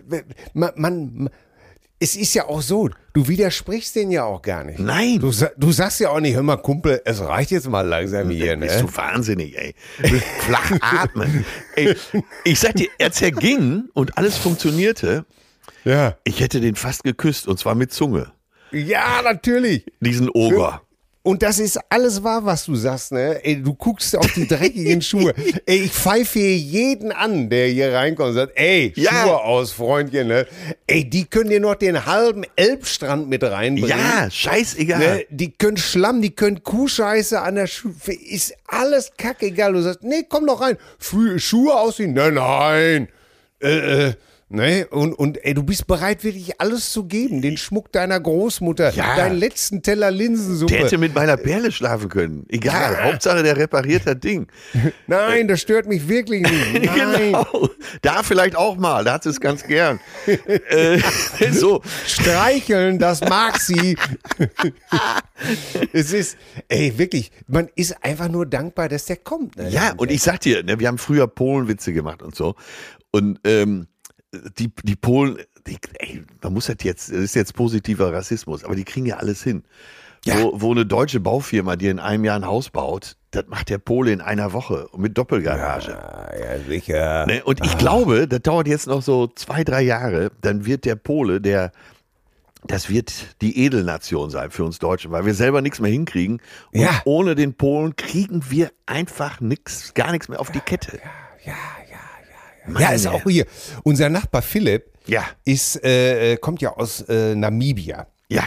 man, 0.54 0.72
man, 0.76 1.30
es 2.00 2.16
ist 2.16 2.34
ja 2.34 2.48
auch 2.48 2.62
so, 2.62 2.90
du 3.14 3.28
widersprichst 3.28 3.96
den 3.96 4.12
ja 4.12 4.24
auch 4.24 4.42
gar 4.42 4.64
nicht. 4.64 4.80
Nein. 4.80 5.20
Du, 5.20 5.32
du 5.58 5.72
sagst 5.72 6.00
ja 6.00 6.10
auch 6.10 6.22
nicht, 6.22 6.36
hör 6.36 6.44
mal, 6.44 6.58
Kumpel, 6.58 7.02
es 7.04 7.20
reicht 7.20 7.52
jetzt 7.52 7.68
mal 7.68 7.86
langsam 7.86 8.30
hier, 8.30 8.56
Bist 8.56 8.76
ne? 8.76 8.82
du 8.84 8.96
wahnsinnig, 8.96 9.58
ey. 9.58 9.76
Flach 10.40 10.72
atmen. 10.82 11.46
ey, 11.76 11.96
ich 12.46 12.60
sag 12.60 12.76
dir, 12.76 12.88
er 12.98 13.12
zerging 13.12 13.90
und 13.94 14.18
alles 14.18 14.38
funktionierte. 14.38 15.26
Ja. 15.84 16.18
Ich 16.24 16.40
hätte 16.40 16.62
den 16.62 16.76
fast 16.76 17.04
geküsst 17.04 17.48
und 17.48 17.60
zwar 17.60 17.76
mit 17.76 17.92
Zunge. 17.92 18.32
Ja, 18.72 19.22
natürlich. 19.24 19.86
Diesen 20.00 20.30
Oger. 20.30 20.82
Und 21.30 21.44
das 21.44 21.60
ist 21.60 21.80
alles 21.90 22.24
wahr, 22.24 22.44
was 22.44 22.66
du 22.66 22.74
sagst, 22.74 23.12
ne? 23.12 23.40
Ey, 23.46 23.62
du 23.62 23.76
guckst 23.76 24.18
auf 24.18 24.34
die 24.34 24.48
dreckigen 24.48 25.00
Schuhe. 25.04 25.32
Ey, 25.68 25.82
ich 25.84 25.92
pfeife 25.92 26.40
hier 26.40 26.58
jeden 26.58 27.12
an, 27.12 27.52
der 27.52 27.68
hier 27.68 27.94
reinkommt 27.94 28.30
und 28.30 28.34
sagt, 28.34 28.54
ey, 28.56 28.92
Ja. 28.96 29.12
Schuhe 29.12 29.44
aus, 29.44 29.72
Freundchen, 29.72 30.28
ne? 30.28 30.48
Ey, 30.88 31.08
die 31.08 31.26
können 31.26 31.52
dir 31.52 31.60
noch 31.60 31.76
den 31.76 32.08
halben 32.08 32.46
Elbstrand 32.56 33.30
mit 33.30 33.44
reinbringen. 33.44 33.90
Ja, 33.90 34.32
scheißegal. 34.32 34.98
Ne, 34.98 35.26
die 35.30 35.52
können 35.52 35.78
Schlamm, 35.78 36.24
die 36.24 36.32
können 36.32 36.64
Kuhscheiße 36.64 37.40
an 37.40 37.54
der 37.54 37.68
Schuhe. 37.68 37.94
Ist 38.08 38.56
alles 38.66 39.12
kackegal. 39.16 39.74
Du 39.74 39.84
sagst, 39.84 40.02
nee, 40.02 40.26
komm 40.28 40.48
doch 40.48 40.62
rein. 40.62 40.78
Schuhe 41.38 41.76
ausziehen. 41.80 42.16
Nein, 42.16 42.34
nein. 42.34 43.08
Äh, 43.62 44.08
äh. 44.08 44.14
Ne? 44.52 44.88
Und, 44.90 45.14
und 45.14 45.46
ey, 45.46 45.54
du 45.54 45.62
bist 45.62 45.86
bereit, 45.86 46.24
wirklich 46.24 46.60
alles 46.60 46.92
zu 46.92 47.06
geben. 47.06 47.44
Den 47.44 47.56
Schmuck 47.56 47.92
deiner 47.92 48.20
Großmutter, 48.20 48.92
Ja. 48.96 49.16
deinen 49.16 49.38
letzten 49.38 49.84
Teller 49.84 50.10
Linsensuppe. 50.10 50.74
Der 50.74 50.86
hätte 50.86 50.98
mit 50.98 51.14
meiner 51.14 51.38
Perle 51.38 51.72
schlafen 51.72 52.10
können. 52.10 52.46
Egal. 52.50 52.94
Ja. 52.94 53.04
Hauptsache, 53.04 53.44
der 53.44 53.58
repariert 53.58 54.08
das 54.08 54.20
Ding. 54.20 54.48
Nein, 55.08 55.48
das 55.48 55.62
stört 55.62 55.86
mich 55.88 56.08
wirklich 56.08 56.42
nicht. 56.42 56.74
Nein. 56.96 57.20
Genau. 57.28 57.70
Da 58.02 58.24
vielleicht 58.24 58.56
auch 58.56 58.76
mal. 58.76 59.04
Da 59.04 59.14
hat 59.14 59.24
sie 59.24 59.30
es 59.30 59.40
ganz 59.40 59.64
gern. 59.64 60.00
äh, 60.26 61.00
so. 61.52 61.84
Streicheln, 62.08 62.98
das 62.98 63.22
mag 63.22 63.60
sie. 63.60 63.96
es 65.94 66.12
ist, 66.12 66.38
ey, 66.70 66.98
wirklich, 66.98 67.32
man 67.48 67.70
ist 67.76 68.04
einfach 68.04 68.30
nur 68.30 68.48
dankbar, 68.48 68.90
dass 68.90 69.06
der 69.06 69.18
kommt. 69.18 69.58
Ne? 69.58 69.70
Ja, 69.70 69.94
und 69.96 70.10
ich 70.10 70.24
sag 70.24 70.40
dir, 70.40 70.64
ne, 70.64 70.80
wir 70.80 70.88
haben 70.88 70.98
früher 70.98 71.28
Polenwitze 71.28 71.94
gemacht 71.94 72.24
und 72.24 72.36
so. 72.36 72.56
Und 73.12 73.40
ähm, 73.44 73.86
die, 74.58 74.72
die 74.84 74.96
Polen, 74.96 75.38
die, 75.68 75.78
ey, 76.00 76.24
man 76.42 76.54
muss 76.54 76.68
das 76.68 76.78
jetzt, 76.84 77.10
das 77.10 77.18
ist 77.18 77.36
jetzt 77.36 77.54
positiver 77.56 78.14
Rassismus, 78.14 78.64
aber 78.64 78.76
die 78.76 78.84
kriegen 78.86 79.06
ja 79.06 79.18
alles 79.18 79.44
hin. 79.44 79.64
Ja. 80.26 80.38
Wo, 80.42 80.52
wo 80.62 80.72
eine 80.72 80.86
deutsche 80.86 81.20
Baufirma 81.22 81.78
dir 81.78 81.92
in 81.92 82.00
einem 82.00 82.26
Jahr 82.26 82.36
ein 82.36 82.46
Haus 82.46 82.70
baut, 82.70 83.16
das 83.32 83.46
macht 83.48 83.70
der 83.70 83.78
Pole 83.78 84.12
in 84.12 84.20
einer 84.22 84.52
Woche 84.52 84.88
mit 84.98 85.18
Doppelgarage. 85.18 85.92
Ja, 85.92 86.30
ja, 86.38 86.60
sicher. 86.60 87.26
Ne? 87.26 87.42
Und 87.44 87.64
ich 87.66 87.78
glaube, 87.78 88.28
das 88.28 88.42
dauert 88.42 88.68
jetzt 88.68 88.88
noch 88.88 89.02
so 89.02 89.28
zwei, 89.28 89.64
drei 89.64 89.82
Jahre, 89.82 90.32
dann 90.42 90.66
wird 90.66 90.84
der 90.84 90.96
Pole, 90.96 91.40
der, 91.40 91.72
das 92.66 92.90
wird 92.90 93.42
die 93.42 93.64
Edelnation 93.66 94.30
sein 94.30 94.52
für 94.52 94.66
uns 94.66 94.80
Deutschen, 94.80 95.12
weil 95.12 95.26
wir 95.26 95.34
selber 95.34 95.62
nichts 95.62 95.80
mehr 95.80 95.92
hinkriegen. 95.92 96.42
Und 96.74 96.82
Ja. 96.82 97.02
ohne 97.06 97.36
den 97.36 97.54
Polen 97.54 97.96
kriegen 97.96 98.44
wir 98.50 98.72
einfach 98.86 99.40
nichts, 99.40 99.94
gar 99.94 100.12
nichts 100.12 100.28
mehr 100.28 100.42
auf 100.42 100.52
die 100.52 100.60
Kette. 100.60 100.98
Ja, 101.46 101.52
ja, 101.54 101.54
ja. 102.74 102.80
Ja, 102.82 102.90
ist 102.92 103.08
auch 103.08 103.24
hier. 103.24 103.46
Unser 103.84 104.10
Nachbar 104.10 104.42
Philipp 104.42 104.92
Ja. 105.08 105.26
ist, 105.46 105.84
äh, 105.84 106.34
äh, 106.34 106.38
kommt 106.38 106.62
ja 106.62 106.72
aus 106.76 107.02
äh, 107.02 107.36
Namibia. 107.36 108.08
Ja, 108.30 108.44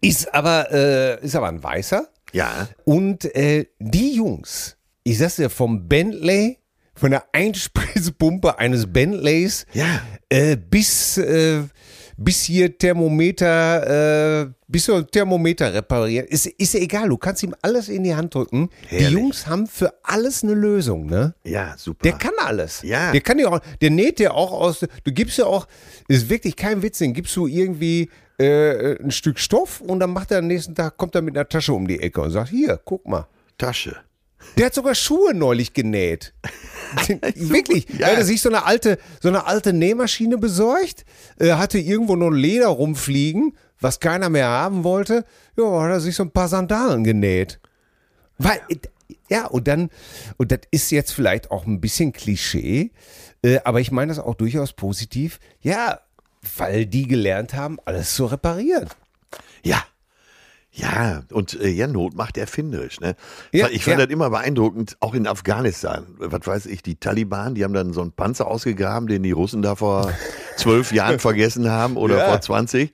Ist 0.00 0.32
aber, 0.34 0.70
äh, 0.72 1.24
ist 1.24 1.34
aber 1.36 1.48
ein 1.48 1.62
Weißer. 1.62 2.08
ja. 2.32 2.68
Und 2.84 3.24
äh, 3.34 3.66
die 3.78 4.14
Jungs, 4.14 4.76
ich 5.04 5.18
sag's 5.18 5.36
dir, 5.36 5.50
vom 5.50 5.88
Bentley, 5.88 6.58
von 6.94 7.10
der 7.12 7.24
Einspritzpumpe 7.32 8.58
eines 8.58 8.92
Bentleys 8.92 9.66
Ja. 9.72 10.02
äh, 10.28 10.56
bis, 10.56 11.16
äh, 11.18 11.62
bis 12.22 12.42
hier 12.42 12.76
Thermometer, 12.76 14.42
äh, 14.42 14.50
bis 14.68 14.84
so 14.84 14.94
ein 14.94 15.06
Thermometer 15.06 15.72
reparieren. 15.72 16.26
Ist, 16.26 16.46
ist 16.46 16.74
ja 16.74 16.80
egal, 16.80 17.08
du 17.08 17.16
kannst 17.16 17.42
ihm 17.42 17.54
alles 17.62 17.88
in 17.88 18.04
die 18.04 18.14
Hand 18.14 18.34
drücken. 18.34 18.68
Die 18.90 18.96
Herrlich. 18.96 19.10
Jungs 19.10 19.46
haben 19.46 19.66
für 19.66 19.94
alles 20.02 20.44
eine 20.44 20.52
Lösung, 20.52 21.06
ne? 21.06 21.34
Ja, 21.44 21.74
super. 21.78 22.02
Der 22.02 22.12
kann 22.12 22.34
alles. 22.38 22.82
Ja. 22.82 23.10
Der 23.10 23.22
kann 23.22 23.38
ja 23.38 23.48
auch, 23.48 23.60
der 23.80 23.90
näht 23.90 24.20
ja 24.20 24.32
auch 24.32 24.52
aus, 24.52 24.80
du 24.80 25.12
gibst 25.12 25.38
ja 25.38 25.46
auch, 25.46 25.66
ist 26.08 26.28
wirklich 26.28 26.56
kein 26.56 26.82
Witz, 26.82 26.98
den 26.98 27.14
gibst 27.14 27.34
du 27.36 27.46
irgendwie 27.46 28.10
äh, 28.38 29.02
ein 29.02 29.10
Stück 29.10 29.38
Stoff 29.38 29.80
und 29.80 30.00
dann 30.00 30.12
macht 30.12 30.30
er 30.30 30.40
am 30.40 30.46
nächsten 30.46 30.74
Tag, 30.74 30.98
kommt 30.98 31.14
er 31.14 31.22
mit 31.22 31.34
einer 31.36 31.48
Tasche 31.48 31.72
um 31.72 31.88
die 31.88 32.00
Ecke 32.00 32.20
und 32.20 32.30
sagt, 32.32 32.50
hier, 32.50 32.78
guck 32.84 33.08
mal. 33.08 33.26
Tasche. 33.56 33.96
Der 34.56 34.66
hat 34.66 34.74
sogar 34.74 34.94
Schuhe 34.94 35.34
neulich 35.34 35.72
genäht. 35.72 36.34
Wirklich. 37.34 37.86
Ja. 37.90 38.08
Er 38.08 38.12
hatte 38.12 38.24
sich 38.24 38.42
so 38.42 38.48
eine 38.48 38.64
alte, 38.64 38.98
so 39.20 39.28
eine 39.28 39.46
alte 39.46 39.72
Nähmaschine 39.72 40.38
besorgt, 40.38 41.04
äh, 41.38 41.52
hatte 41.52 41.78
irgendwo 41.78 42.16
noch 42.16 42.30
Leder 42.30 42.68
rumfliegen, 42.68 43.56
was 43.80 44.00
keiner 44.00 44.28
mehr 44.28 44.48
haben 44.48 44.84
wollte. 44.84 45.24
Ja, 45.56 45.82
hat 45.82 45.90
er 45.90 46.00
sich 46.00 46.16
so 46.16 46.24
ein 46.24 46.30
paar 46.30 46.48
Sandalen 46.48 47.04
genäht. 47.04 47.60
Weil, 48.38 48.60
ja, 49.28 49.46
und 49.46 49.68
dann, 49.68 49.90
und 50.36 50.50
das 50.52 50.60
ist 50.70 50.90
jetzt 50.90 51.12
vielleicht 51.12 51.50
auch 51.50 51.66
ein 51.66 51.80
bisschen 51.80 52.12
Klischee, 52.12 52.90
äh, 53.42 53.60
aber 53.64 53.80
ich 53.80 53.90
meine 53.90 54.10
das 54.10 54.18
auch 54.18 54.34
durchaus 54.34 54.72
positiv. 54.72 55.38
Ja, 55.60 56.00
weil 56.56 56.86
die 56.86 57.06
gelernt 57.06 57.54
haben, 57.54 57.78
alles 57.84 58.14
zu 58.14 58.26
reparieren. 58.26 58.88
Ja. 59.62 59.84
Ja, 60.72 61.22
und 61.32 61.60
äh, 61.60 61.68
ja, 61.68 61.88
Not 61.88 62.14
macht 62.14 62.36
erfinderisch. 62.38 63.00
Ne? 63.00 63.16
Ja, 63.52 63.66
ich 63.68 63.82
fand 63.84 63.98
ja. 63.98 64.06
das 64.06 64.12
immer 64.12 64.30
beeindruckend, 64.30 64.96
auch 65.00 65.14
in 65.14 65.26
Afghanistan. 65.26 66.06
Was 66.18 66.46
weiß 66.46 66.66
ich, 66.66 66.82
die 66.82 66.94
Taliban, 66.94 67.56
die 67.56 67.64
haben 67.64 67.74
dann 67.74 67.92
so 67.92 68.00
einen 68.02 68.12
Panzer 68.12 68.46
ausgegraben, 68.46 69.08
den 69.08 69.24
die 69.24 69.32
Russen 69.32 69.62
da 69.62 69.74
vor 69.74 70.12
zwölf 70.56 70.92
Jahren 70.92 71.18
vergessen 71.18 71.68
haben 71.68 71.96
oder 71.96 72.18
Ja. 72.18 72.28
vor 72.28 72.40
20. 72.40 72.92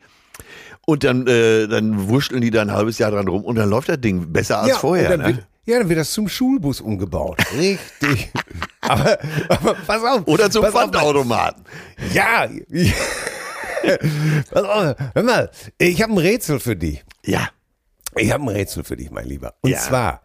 Und 0.86 1.04
dann, 1.04 1.26
äh, 1.26 1.66
dann 1.66 2.08
wurschteln 2.08 2.40
die 2.40 2.50
da 2.50 2.62
ein 2.62 2.72
halbes 2.72 2.96
Jahr 2.98 3.10
dran 3.10 3.28
rum 3.28 3.44
und 3.44 3.56
dann 3.56 3.68
läuft 3.68 3.88
das 3.90 4.00
Ding 4.00 4.32
besser 4.32 4.60
als 4.60 4.76
vorher. 4.78 5.10
dann 5.10 5.20
Ne? 5.20 5.26
wird, 5.36 5.46
ja, 5.66 5.78
dann 5.80 5.88
wird 5.88 5.98
das 5.98 6.12
zum 6.12 6.28
Schulbus 6.28 6.80
umgebaut. 6.80 7.38
Richtig. 7.58 8.30
aber, 8.80 9.18
aber 9.48 9.74
pass 9.86 10.02
auf. 10.02 10.22
Oder 10.26 10.50
zum 10.50 10.64
Pfandautomaten. 10.64 11.62
Ja. 12.14 12.46
pass 14.50 14.64
auf, 14.64 14.94
hör 15.14 15.22
mal, 15.22 15.50
ich 15.78 16.02
habe 16.02 16.12
ein 16.12 16.18
Rätsel 16.18 16.58
für 16.60 16.76
dich. 16.76 17.04
Ja. 17.24 17.48
Ich 18.16 18.32
habe 18.32 18.44
ein 18.44 18.48
Rätsel 18.48 18.84
für 18.84 18.96
dich, 18.96 19.10
mein 19.10 19.26
Lieber. 19.26 19.54
Und 19.60 19.70
Ja. 19.70 19.78
zwar, 19.78 20.22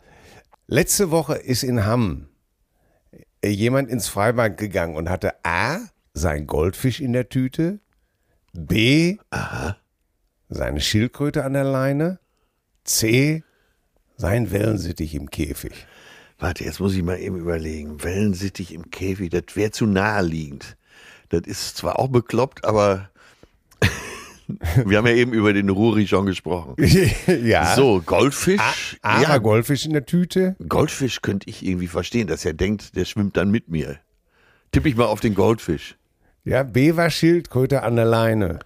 letzte 0.67 1.11
Woche 1.11 1.35
ist 1.35 1.63
in 1.63 1.85
Hamm 1.85 2.29
äh, 3.41 3.49
jemand 3.49 3.89
ins 3.89 4.07
Freibad 4.07 4.57
gegangen 4.57 4.95
und 4.95 5.09
hatte 5.09 5.33
A, 5.43 5.79
sein 6.13 6.47
Goldfisch 6.47 6.99
in 6.99 7.13
der 7.13 7.29
Tüte, 7.29 7.79
B, 8.53 9.17
seine 10.49 10.81
Schildkröte 10.81 11.43
an 11.43 11.53
der 11.53 11.63
Leine, 11.63 12.19
C, 12.83 13.43
sein 14.17 14.51
Wellensittich 14.51 15.15
im 15.15 15.29
Käfig. 15.29 15.87
Warte, 16.37 16.63
jetzt 16.63 16.79
muss 16.79 16.95
ich 16.95 17.03
mal 17.03 17.19
eben 17.19 17.37
überlegen. 17.37 18.03
Wellensittich 18.03 18.73
im 18.73 18.89
Käfig, 18.89 19.29
das 19.29 19.55
wäre 19.55 19.71
zu 19.71 19.85
naheliegend. 19.85 20.75
Das 21.29 21.41
ist 21.45 21.77
zwar 21.77 21.99
auch 21.99 22.09
bekloppt, 22.09 22.65
aber 22.65 23.10
wir 24.85 24.97
haben 24.97 25.07
ja 25.07 25.13
eben 25.13 25.33
über 25.33 25.53
den 25.53 25.69
Ruri 25.69 26.07
schon 26.07 26.25
gesprochen. 26.25 26.75
ja. 27.43 27.75
So, 27.75 28.01
Goldfisch. 28.05 28.97
A, 29.01 29.21
ja, 29.21 29.37
Goldfisch 29.37 29.85
in 29.85 29.93
der 29.93 30.05
Tüte. 30.05 30.55
Goldfisch 30.67 31.21
könnte 31.21 31.49
ich 31.49 31.65
irgendwie 31.65 31.87
verstehen, 31.87 32.27
dass 32.27 32.45
er 32.45 32.53
denkt, 32.53 32.95
der 32.95 33.05
schwimmt 33.05 33.37
dann 33.37 33.51
mit 33.51 33.69
mir. 33.69 33.99
Tipp 34.71 34.85
ich 34.85 34.95
mal 34.95 35.05
auf 35.05 35.19
den 35.19 35.35
Goldfisch. 35.35 35.97
Ja, 36.43 36.63
B 36.63 36.95
war 36.95 37.09
Schildkröte 37.09 37.83
an 37.83 37.95
der 37.95 38.05
Leine. 38.05 38.59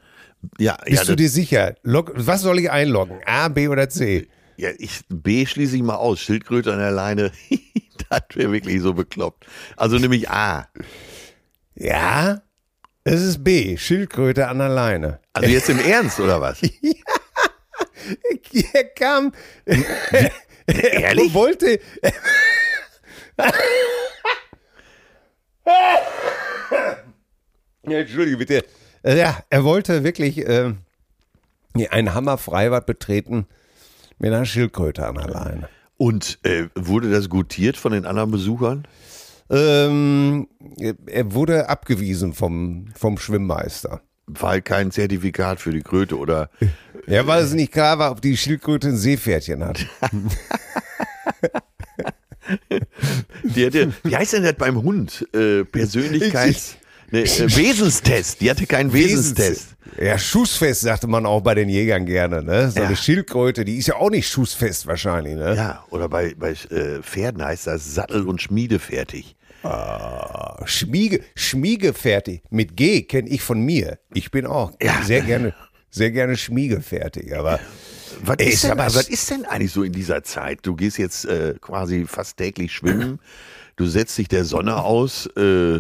Ja, 0.60 0.77
Bist 0.86 1.04
ja, 1.04 1.10
du 1.10 1.15
dir 1.15 1.30
sicher? 1.30 1.75
Log, 1.84 2.12
was 2.15 2.42
soll 2.42 2.60
ich 2.60 2.70
einloggen? 2.70 3.18
A, 3.25 3.48
B 3.48 3.68
oder 3.68 3.89
C? 3.89 4.27
ja 4.58 4.70
ich, 4.77 5.01
B 5.10 5.46
schließe 5.46 5.75
ich 5.75 5.84
mal 5.84 5.96
aus. 5.96 6.20
Schildkröte 6.20 6.72
an 6.72 6.80
der 6.80 6.92
Leine. 6.92 7.32
das 8.10 8.22
wäre 8.34 8.51
wirklich 8.51 8.82
so 8.82 8.94
bekloppt. 8.94 9.46
Also 9.75 9.98
nämlich 9.98 10.30
A. 10.30 10.68
Ja, 11.75 12.42
es 13.06 13.22
ist 13.22 13.44
B, 13.44 13.78
Schildkröte 13.78 14.48
an 14.48 14.58
der 14.58 14.70
Leine. 14.70 15.20
Also 15.34 15.50
jetzt 15.50 15.70
im 15.70 15.80
Ernst, 15.80 16.20
oder 16.20 16.42
was? 16.42 16.62
Er 18.74 18.84
kam, 18.84 19.32
Ehrlich? 19.66 21.30
er 21.30 21.34
wollte, 21.34 21.80
ja, 27.88 27.98
Entschuldige 28.00 28.38
bitte. 28.38 28.66
Ja, 29.04 29.44
er 29.50 29.64
wollte 29.64 30.04
wirklich 30.04 30.38
äh, 30.48 30.74
ein 31.90 32.14
Hammerfreibad 32.14 32.86
betreten 32.86 33.48
mit 34.18 34.32
einer 34.32 34.46
Schildkröte 34.46 35.06
an 35.06 35.16
der 35.16 35.28
Leine. 35.28 35.70
Und 35.98 36.40
äh, 36.44 36.68
wurde 36.76 37.10
das 37.10 37.30
gutiert 37.30 37.78
von 37.78 37.92
den 37.92 38.06
anderen 38.06 38.32
Besuchern? 38.32 38.88
Ähm, 39.50 40.48
er 41.08 41.34
wurde 41.34 41.70
abgewiesen 41.70 42.34
vom, 42.34 42.88
vom 42.96 43.18
Schwimmmeister. 43.18 44.02
Weil 44.28 44.62
kein 44.62 44.90
Zertifikat 44.92 45.60
für 45.60 45.72
die 45.72 45.82
Kröte 45.82 46.18
oder. 46.18 46.50
Ja, 47.08 47.28
weil 47.28 47.44
es 47.44 47.54
nicht 47.54 47.72
klar 47.72 48.00
war, 48.00 48.10
ob 48.10 48.20
die 48.20 48.36
Schildkröte 48.36 48.88
ein 48.88 48.98
Seepferdchen 48.98 49.64
hat. 49.64 49.86
Die 53.44 53.66
hatte, 53.66 53.94
wie 54.04 54.16
heißt 54.16 54.34
denn 54.34 54.42
das 54.44 54.54
beim 54.56 54.82
Hund? 54.82 55.28
Äh, 55.34 55.66
Persönlichkeits. 55.66 56.78
Ne, 57.12 57.20
äh, 57.22 57.24
Wesenstest. 57.56 58.42
Die 58.42 58.50
hatte 58.50 58.66
keinen 58.66 58.92
Wesenstest. 58.94 59.76
Ja, 60.02 60.18
schussfest 60.18 60.82
sagte 60.82 61.08
man 61.08 61.26
auch 61.26 61.42
bei 61.42 61.56
den 61.56 61.70
Jägern 61.70 62.06
gerne, 62.06 62.44
ne? 62.44 62.70
So 62.72 62.80
Ja. 62.82 62.88
eine 62.88 62.96
Schildkröte, 62.96 63.64
die 63.64 63.78
ist 63.78 63.88
ja 63.88 63.96
auch 63.96 64.10
nicht 64.10 64.28
schussfest 64.28 64.88
wahrscheinlich, 64.88 65.36
ne? 65.36 65.56
Ja, 65.56 65.86
oder 65.90 66.10
bei, 66.10 66.34
bei 66.38 66.52
äh, 66.52 67.02
Pferden 67.02 67.44
heißt 67.44 67.68
das 67.68 67.94
Sattel- 67.96 68.28
und 68.28 68.42
Schmiedefertig. 68.42 69.36
Schmiege, 70.66 71.22
Schmiegefertig. 71.36 72.42
Mit 72.50 72.76
G 72.78 73.02
kenne 73.04 73.30
ich 73.30 73.42
von 73.42 73.62
mir. 73.62 73.98
Ich 74.14 74.32
bin 74.32 74.46
auch 74.46 74.72
Ja. 74.82 75.02
sehr 75.04 75.22
gerne, 75.22 75.54
sehr 75.90 76.12
gerne 76.12 76.38
Schmiegefertig, 76.38 77.36
aber 77.36 77.60
Was 78.24 78.38
Ey, 78.38 78.50
ist, 78.50 78.64
denn, 78.64 78.78
mal, 78.78 78.94
was 78.94 79.10
ist 79.10 79.30
denn 79.32 79.46
eigentlich 79.46 79.72
so 79.72 79.84
in 79.84 79.92
dieser 79.92 80.24
Zeit? 80.24 80.60
Du 80.64 80.76
gehst 80.76 80.98
jetzt 80.98 81.26
äh, 81.26 81.56
quasi 81.60 82.06
fast 82.08 82.38
täglich 82.38 82.72
schwimmen, 82.74 83.20
du 83.76 83.86
setzt 83.88 84.18
dich 84.18 84.28
der 84.28 84.46
Sonne 84.46 84.78
aus, 84.84 85.28
äh, 85.36 85.80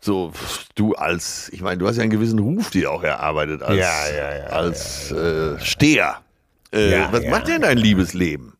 so 0.00 0.32
du 0.74 0.94
als, 0.94 1.48
ich 1.52 1.60
meine, 1.60 1.78
du 1.78 1.86
hast 1.86 1.96
ja 1.96 2.02
einen 2.02 2.10
gewissen 2.10 2.38
Ruf 2.38 2.70
dir 2.70 2.90
auch 2.90 3.02
erarbeitet 3.02 3.62
als, 3.62 3.78
Ja, 3.78 4.08
ja, 4.08 4.36
ja, 4.38 4.44
als 4.46 5.10
Äh, 5.10 5.58
Steher. 5.60 6.22
Äh, 6.70 7.00
was 7.10 7.24
macht 7.26 7.48
denn 7.48 7.62
dein 7.62 7.78
Liebesleben? 7.78 8.57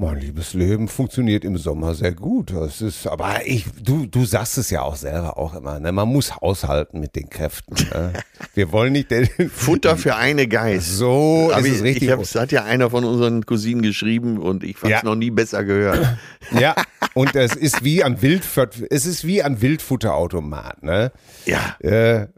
Mein 0.00 0.20
liebes 0.20 0.54
Leben 0.54 0.86
funktioniert 0.86 1.44
im 1.44 1.56
Sommer 1.58 1.92
sehr 1.94 2.12
gut. 2.12 2.52
Das 2.52 2.80
ist, 2.80 3.06
aber 3.08 3.44
ich, 3.46 3.64
du, 3.82 4.06
du 4.06 4.24
sagst 4.24 4.56
es 4.56 4.70
ja 4.70 4.82
auch 4.82 4.94
selber 4.94 5.36
auch 5.36 5.54
immer, 5.54 5.80
ne? 5.80 5.90
Man 5.90 6.08
muss 6.08 6.36
haushalten 6.40 7.00
mit 7.00 7.16
den 7.16 7.28
Kräften. 7.28 7.74
Ne? 7.92 8.12
Wir 8.54 8.70
wollen 8.70 8.92
nicht 8.92 9.10
den, 9.10 9.28
Futter 9.50 9.96
für 9.96 10.14
eine 10.14 10.46
Geist. 10.46 10.96
so 10.96 11.50
Aber 11.52 11.66
ist 11.66 11.76
es 11.76 11.82
richtig. 11.82 12.04
ich 12.04 12.10
hab's, 12.12 12.34
hat 12.36 12.52
ja 12.52 12.62
einer 12.64 12.90
von 12.90 13.04
unseren 13.04 13.44
Cousinen 13.44 13.82
geschrieben 13.82 14.38
und 14.38 14.62
ich 14.62 14.76
hab's 14.76 14.88
Ja. 14.88 15.00
noch 15.02 15.16
nie 15.16 15.30
besser 15.30 15.64
gehört. 15.64 16.16
Ja, 16.58 16.74
und 17.12 17.34
es 17.36 17.54
ist 17.56 17.84
wie 17.84 18.02
am 18.02 18.22
Wildfutter, 18.22 18.86
es 18.88 19.04
ist 19.04 19.26
wie 19.26 19.42
am 19.42 19.60
Wildfutterautomat, 19.60 20.82
ne? 20.82 21.12
Ja. 21.44 21.76
Äh, 21.80 22.28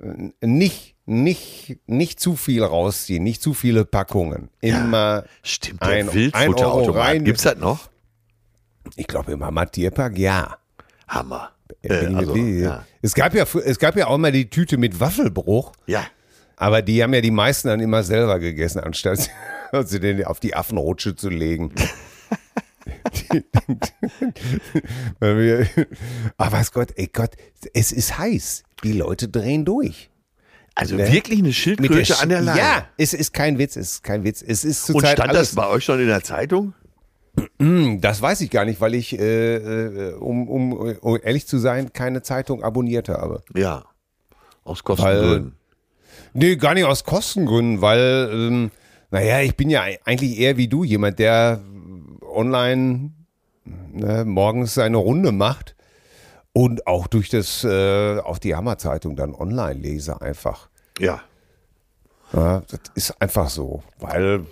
nicht, 0.41 0.90
nicht, 1.11 1.79
nicht 1.87 2.21
zu 2.21 2.37
viel 2.37 2.63
rausziehen, 2.63 3.23
nicht 3.23 3.43
zu 3.43 3.53
viele 3.53 3.85
Packungen. 3.85 4.49
Immer, 4.61 5.25
Stimmt, 5.43 5.83
der 5.83 5.89
Ein- 5.89 6.09
Euro 6.09 6.15
Wildfutterautomat. 6.15 7.03
rein. 7.05 7.25
Gibt's 7.25 7.43
das 7.43 7.59
noch? 7.59 7.91
ich 8.97 9.07
glaube 9.07 9.33
immer 9.33 9.51
mal 9.51 9.67
Tierpark, 9.67 10.17
ja. 10.19 10.57
Hammer. 11.09 11.51
Äh, 11.83 12.07
ich 12.09 12.17
also, 12.17 12.37
ja. 12.37 12.85
Es 13.03 13.15
gab 13.15 13.35
ja, 13.35 13.45
es 13.65 13.79
gab 13.79 13.97
ja 13.97 14.07
auch 14.07 14.19
mal 14.19 14.33
die 14.33 14.49
Tüte 14.51 14.79
mit 14.79 14.99
Waffelbruch, 15.01 15.73
ja. 15.87 16.05
aber 16.57 16.83
die 16.83 17.03
haben 17.03 17.15
ja 17.15 17.21
die 17.21 17.31
meisten 17.31 17.69
dann 17.69 17.81
immer 17.81 18.03
selber 18.03 18.39
gegessen, 18.39 18.81
anstatt 18.81 19.31
sie 19.85 20.01
den 20.01 20.25
auf 20.25 20.41
die 20.41 20.55
Affenrutsche 20.55 21.15
zu 21.15 21.29
legen. 21.29 21.75
Aber 25.21 26.53
was 26.53 26.73
Gott, 26.73 26.93
ey 26.97 27.09
Gott, 27.13 27.33
es 27.75 27.93
ist 27.93 28.19
heiß. 28.19 28.63
Die 28.83 28.93
Leute 28.93 29.29
drehen 29.29 29.65
durch. 29.65 30.11
Also 30.75 30.97
Ne? 30.97 31.13
wirklich 31.13 31.41
eine 31.41 31.53
Schildkröte 31.53 32.15
Sch- 32.15 32.23
an 32.23 32.29
der 32.31 32.41
Leine. 32.41 32.59
Ja, 32.59 32.87
es 32.97 33.13
ist 33.13 33.33
kein 33.35 33.59
Witz, 33.59 33.77
es 33.77 33.93
ist 33.95 34.03
kein 34.05 34.25
Witz. 34.25 34.43
Es 34.47 34.65
ist 34.65 34.89
Und 34.91 35.01
stand 35.07 35.21
alles, 35.21 35.51
das 35.51 35.55
bei 35.55 35.67
euch 35.69 35.85
schon 35.85 36.01
in 36.01 36.07
der 36.07 36.23
Zeitung? 36.23 36.75
Das 37.59 38.21
weiß 38.21 38.41
ich 38.41 38.51
gar 38.51 38.65
nicht, 38.65 38.81
weil 38.81 38.95
ich, 38.95 39.19
äh, 39.19 39.57
äh, 39.57 40.15
um, 40.15 40.49
um, 40.49 40.73
um 40.73 41.19
ehrlich 41.23 41.47
zu 41.47 41.59
sein, 41.59 41.93
keine 41.93 42.23
Zeitung 42.23 42.63
abonniert 42.63 43.09
habe. 43.09 43.43
Ja. 43.55 43.85
Aus 44.65 44.83
Kostengründen. 44.85 45.57
Nee, 46.35 46.57
gar 46.57 46.75
nicht 46.75 46.85
aus 46.85 47.05
Kostengründen, 47.05 47.81
weil, 47.83 48.31
ähm, 48.33 48.71
naja, 49.11 49.41
ich 49.41 49.57
bin 49.57 49.71
ja 49.71 49.83
eigentlich 50.05 50.39
eher 50.39 50.57
wie 50.57 50.69
du, 50.69 50.85
jemand, 50.85 51.19
der 51.19 51.61
online 52.35 53.11
ne, 53.93 54.25
morgens 54.25 54.75
seine 54.75 54.97
Runde 54.99 55.33
macht 55.33 55.75
und 56.53 56.87
auch 56.87 57.07
durch 57.07 57.29
das, 57.29 57.65
äh, 57.65 58.19
auch 58.19 58.39
die 58.39 58.55
Hammer-Zeitung 58.55 59.17
dann 59.17 59.35
online 59.35 59.81
lese 59.81 60.21
einfach. 60.21 60.69
Ja. 60.99 61.23
Ja, 62.33 62.63
das 62.69 62.81
ist 62.95 63.21
einfach 63.21 63.49
so, 63.49 63.83
weil, 63.99 64.47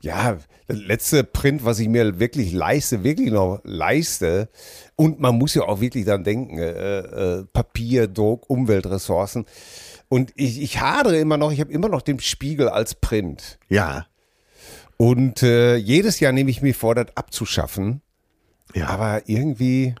ja, 0.00 0.38
das 0.66 0.78
letzte 0.78 1.24
Print, 1.24 1.64
was 1.64 1.78
ich 1.78 1.88
mir 1.88 2.18
wirklich 2.18 2.52
leiste, 2.52 3.04
wirklich 3.04 3.30
noch 3.30 3.60
leiste, 3.64 4.48
und 4.96 5.20
man 5.20 5.36
muss 5.36 5.54
ja 5.54 5.62
auch 5.62 5.80
wirklich 5.80 6.04
dann 6.06 6.24
denken, 6.24 6.58
äh, 6.58 6.98
äh, 6.98 7.44
Papier, 7.52 8.06
Druck, 8.06 8.48
Umweltressourcen. 8.48 9.44
Und 10.08 10.32
ich, 10.36 10.62
ich 10.62 10.80
hadere 10.80 11.18
immer 11.18 11.36
noch, 11.36 11.52
ich 11.52 11.60
habe 11.60 11.72
immer 11.72 11.88
noch 11.88 12.02
den 12.02 12.20
Spiegel 12.20 12.68
als 12.68 12.94
Print. 12.94 13.58
Ja. 13.68 14.06
Und 14.96 15.42
äh, 15.42 15.76
jedes 15.76 16.20
Jahr 16.20 16.32
nehme 16.32 16.50
ich 16.50 16.62
mir 16.62 16.74
vor, 16.74 16.94
das 16.94 17.16
abzuschaffen. 17.16 18.02
Ja. 18.74 18.88
Aber 18.88 19.22
irgendwie, 19.26 19.94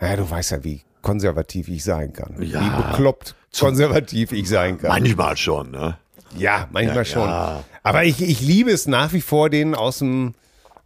naja, 0.00 0.16
du 0.16 0.28
weißt 0.30 0.50
ja, 0.52 0.64
wie 0.64 0.82
konservativ 1.02 1.68
ich 1.68 1.84
sein 1.84 2.12
kann. 2.12 2.40
Ja. 2.42 2.60
Wie 2.62 2.82
bekloppt 2.90 3.34
konservativ 3.58 4.32
ich 4.32 4.48
sein 4.48 4.78
kann. 4.78 4.88
Manchmal 4.90 5.36
schon, 5.36 5.70
ne? 5.70 5.98
Ja, 6.36 6.68
manchmal 6.72 6.96
Ja, 6.98 7.04
schon. 7.04 7.28
ja. 7.28 7.64
Aber 7.82 8.04
ich, 8.04 8.22
ich 8.22 8.40
liebe 8.40 8.70
es 8.70 8.86
nach 8.86 9.12
wie 9.12 9.20
vor, 9.20 9.50
den 9.50 9.74
aus 9.74 9.98
dem, 9.98 10.34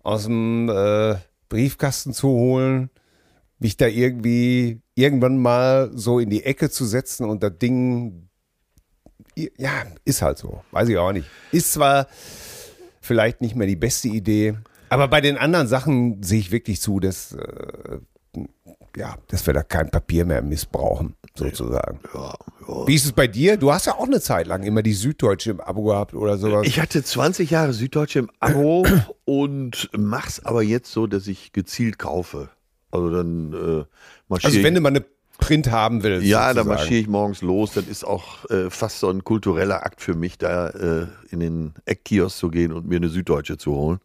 aus 0.03 0.24
dem 0.24 0.68
äh, 0.68 1.16
Briefkasten 1.48 2.12
zu 2.14 2.29
holen, 2.29 2.90
mich 3.59 3.77
da 3.77 3.87
irgendwie 3.87 4.81
irgendwann 4.94 5.38
mal 5.38 5.90
so 5.94 6.18
in 6.18 6.31
die 6.31 6.44
Ecke 6.44 6.70
zu 6.70 6.85
setzen 6.85 7.29
und 7.29 7.42
das 7.42 7.59
Ding, 7.59 8.29
ja, 9.37 9.70
ist 10.05 10.22
halt 10.22 10.38
so. 10.38 10.62
Weiß 10.70 10.88
ich 10.88 10.96
auch 10.96 11.12
nicht. 11.12 11.29
Ist 11.53 11.72
zwar 11.72 12.07
vielleicht 13.00 13.40
nicht 13.40 13.55
mehr 13.57 13.66
die 13.66 13.77
beste 13.77 14.09
Idee, 14.09 14.55
aber 14.88 15.09
bei 15.09 15.20
den 15.20 15.37
anderen 15.37 15.66
Sachen 15.66 16.22
sehe 16.22 16.38
ich 16.38 16.50
wirklich 16.53 16.81
zu, 16.81 17.00
dass, 17.00 17.33
äh, 17.33 17.98
ja, 18.96 19.16
dass 19.28 19.46
wir 19.46 19.54
da 19.54 19.62
kein 19.62 19.90
Papier 19.90 20.24
mehr 20.24 20.42
missbrauchen, 20.42 21.14
sozusagen. 21.37 22.00
Ja, 22.14 22.35
ja. 22.68 22.87
Wie 22.87 22.94
ist 22.94 23.04
es 23.04 23.12
bei 23.12 23.26
dir? 23.26 23.57
Du 23.57 23.72
hast 23.72 23.87
ja 23.87 23.94
auch 23.94 24.07
eine 24.07 24.20
Zeit 24.20 24.46
lang 24.46 24.62
immer 24.62 24.83
die 24.83 24.92
Süddeutsche 24.92 25.50
im 25.50 25.61
Abo 25.61 25.85
gehabt 25.85 26.14
oder 26.14 26.38
sowas. 26.38 26.66
Ich 26.66 26.80
hatte 26.80 27.02
20 27.02 27.50
Jahre 27.50 27.72
Süddeutsche 27.72 28.20
im 28.20 28.30
Abo 28.40 28.87
und 29.24 29.90
mach's 29.96 30.44
aber 30.44 30.62
jetzt 30.62 30.92
so, 30.92 31.07
dass 31.07 31.26
ich 31.26 31.52
gezielt 31.52 31.98
kaufe. 31.98 32.48
Also 32.90 33.11
dann 33.11 33.52
äh, 33.52 33.85
also 34.42 34.62
wenn 34.62 34.74
du 34.74 34.80
mal 34.80 34.90
eine 34.90 35.04
Print 35.38 35.70
haben 35.70 36.02
willst. 36.02 36.26
ja, 36.26 36.38
dann 36.38 36.57
sozusagen. 36.57 36.68
marschiere 36.68 37.00
ich 37.00 37.09
morgens 37.09 37.42
los. 37.42 37.72
Das 37.74 37.87
ist 37.87 38.04
auch 38.04 38.48
äh, 38.50 38.70
fast 38.70 39.00
so 39.00 39.11
ein 39.11 39.24
kultureller 39.24 39.85
Akt 39.85 40.00
für 40.00 40.14
mich, 40.14 40.38
da 40.38 40.68
äh, 40.70 41.07
in 41.30 41.40
den 41.40 41.74
Eckkiosk 41.85 42.38
zu 42.38 42.48
gehen 42.50 42.72
und 42.72 42.87
mir 42.87 42.96
eine 42.96 43.09
Süddeutsche 43.09 43.59
zu 43.59 43.74
holen. 43.74 44.00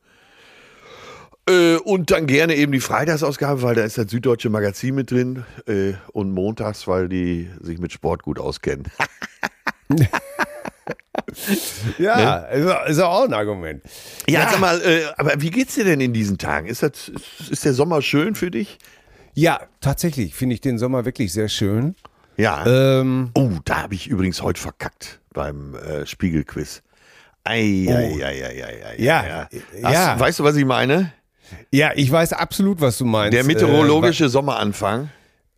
Äh, 1.50 1.78
und 1.78 2.12
dann 2.12 2.28
gerne 2.28 2.56
eben 2.56 2.72
die 2.72 2.80
Freitagsausgabe, 2.80 3.62
weil 3.62 3.76
da 3.76 3.84
ist 3.84 3.98
das 3.98 4.10
Süddeutsche 4.12 4.50
Magazin 4.50 4.96
mit 4.96 5.12
drin. 5.12 5.44
Äh, 5.68 5.94
und 6.14 6.32
montags, 6.32 6.88
weil 6.88 7.10
die 7.10 7.50
sich 7.62 7.80
mit 7.80 7.92
Sport 7.92 8.24
gut 8.24 8.40
auskennen. 8.40 8.86
Ja, 11.98 12.38
ist, 12.38 12.90
ist 12.90 13.00
auch 13.00 13.26
ein 13.26 13.34
Argument. 13.34 13.84
Ja, 14.28 14.50
sag 14.50 14.60
mal, 14.60 14.82
äh, 14.82 15.04
aber 15.18 15.34
wie 15.38 15.52
geht's 15.52 15.76
dir 15.76 15.84
denn 15.84 16.02
in 16.02 16.14
diesen 16.14 16.38
Tagen? 16.38 16.68
Ist, 16.68 16.82
das, 16.82 17.12
ist, 17.50 17.66
der 17.66 17.74
Sommer 17.74 18.02
schön 18.02 18.36
für 18.36 18.52
dich? 18.52 18.78
Ja, 19.34 19.62
tatsächlich 19.80 20.34
finde 20.34 20.56
ich 20.56 20.62
den 20.62 20.78
Sommer 20.78 21.06
wirklich 21.06 21.32
sehr 21.32 21.50
schön. 21.50 21.96
Ja. 22.38 22.66
Ähm, 22.66 23.32
oh, 23.36 23.52
da 23.66 23.84
habe 23.84 23.96
ich 23.96 24.08
übrigens 24.08 24.42
heute 24.42 24.60
verkackt 24.60 25.20
beim 25.34 25.76
äh, 25.76 26.06
Spiegelquiz. 26.06 26.82
Ei, 27.44 27.86
ei, 27.90 28.24
ei, 28.24 28.46
ei, 28.46 28.64
ei, 28.64 28.86
ei, 28.86 28.96
Oh. 28.98 29.02
Ja, 29.02 29.48
ei. 29.52 29.80
ja. 29.82 29.90
Hast, 29.90 30.20
weißt 30.20 30.40
du, 30.40 30.44
was 30.44 30.56
ich 30.56 30.66
meine? 30.66 31.14
Ja, 31.72 31.92
ich 31.96 32.12
weiß 32.12 32.34
absolut, 32.34 32.82
was 32.82 32.98
du 32.98 33.06
meinst. 33.06 33.34
Der 33.34 33.44
meteorologische 33.44 34.30
Sommeranfang. 34.30 35.06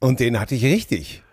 Äh, 0.02 0.06
und 0.06 0.20
den 0.20 0.40
hatte 0.40 0.56
ich 0.56 0.64
richtig. 0.64 1.24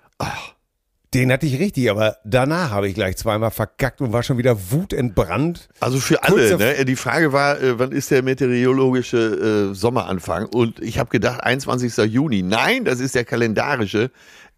Den 1.15 1.33
hatte 1.33 1.47
ich 1.47 1.59
richtig, 1.59 1.91
aber 1.91 2.19
danach 2.25 2.71
habe 2.71 2.87
ich 2.87 2.95
gleich 2.95 3.17
zweimal 3.17 3.51
verkackt 3.51 4.03
und 4.03 4.13
war 4.13 4.23
schon 4.23 4.37
wieder 4.37 4.71
wutentbrannt. 4.71 5.71
Also 5.81 6.01
für 6.01 6.23
alle. 6.23 6.59
Ne? 6.59 6.85
Die 6.85 6.97
Frage 6.97 7.33
war, 7.33 7.59
äh, 7.63 7.79
wann 7.79 7.93
ist 7.93 8.11
der 8.11 8.23
meteorologische 8.23 9.71
äh, 9.71 9.75
Sommeranfang? 9.75 10.47
Und 10.47 10.81
ich 10.81 10.99
habe 10.99 11.09
gedacht, 11.09 11.43
21. 11.43 11.97
Juni. 12.13 12.43
Nein, 12.43 12.85
das 12.85 13.01
ist 13.01 13.15
der 13.15 13.25
kalendarische. 13.25 14.11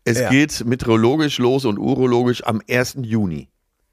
Es 0.04 0.18
Ja. 0.18 0.28
geht 0.28 0.64
meteorologisch 0.64 1.38
los 1.38 1.64
und 1.64 1.78
urologisch 1.78 2.42
am 2.44 2.60
1. 2.68 2.96
Juni. 3.02 3.48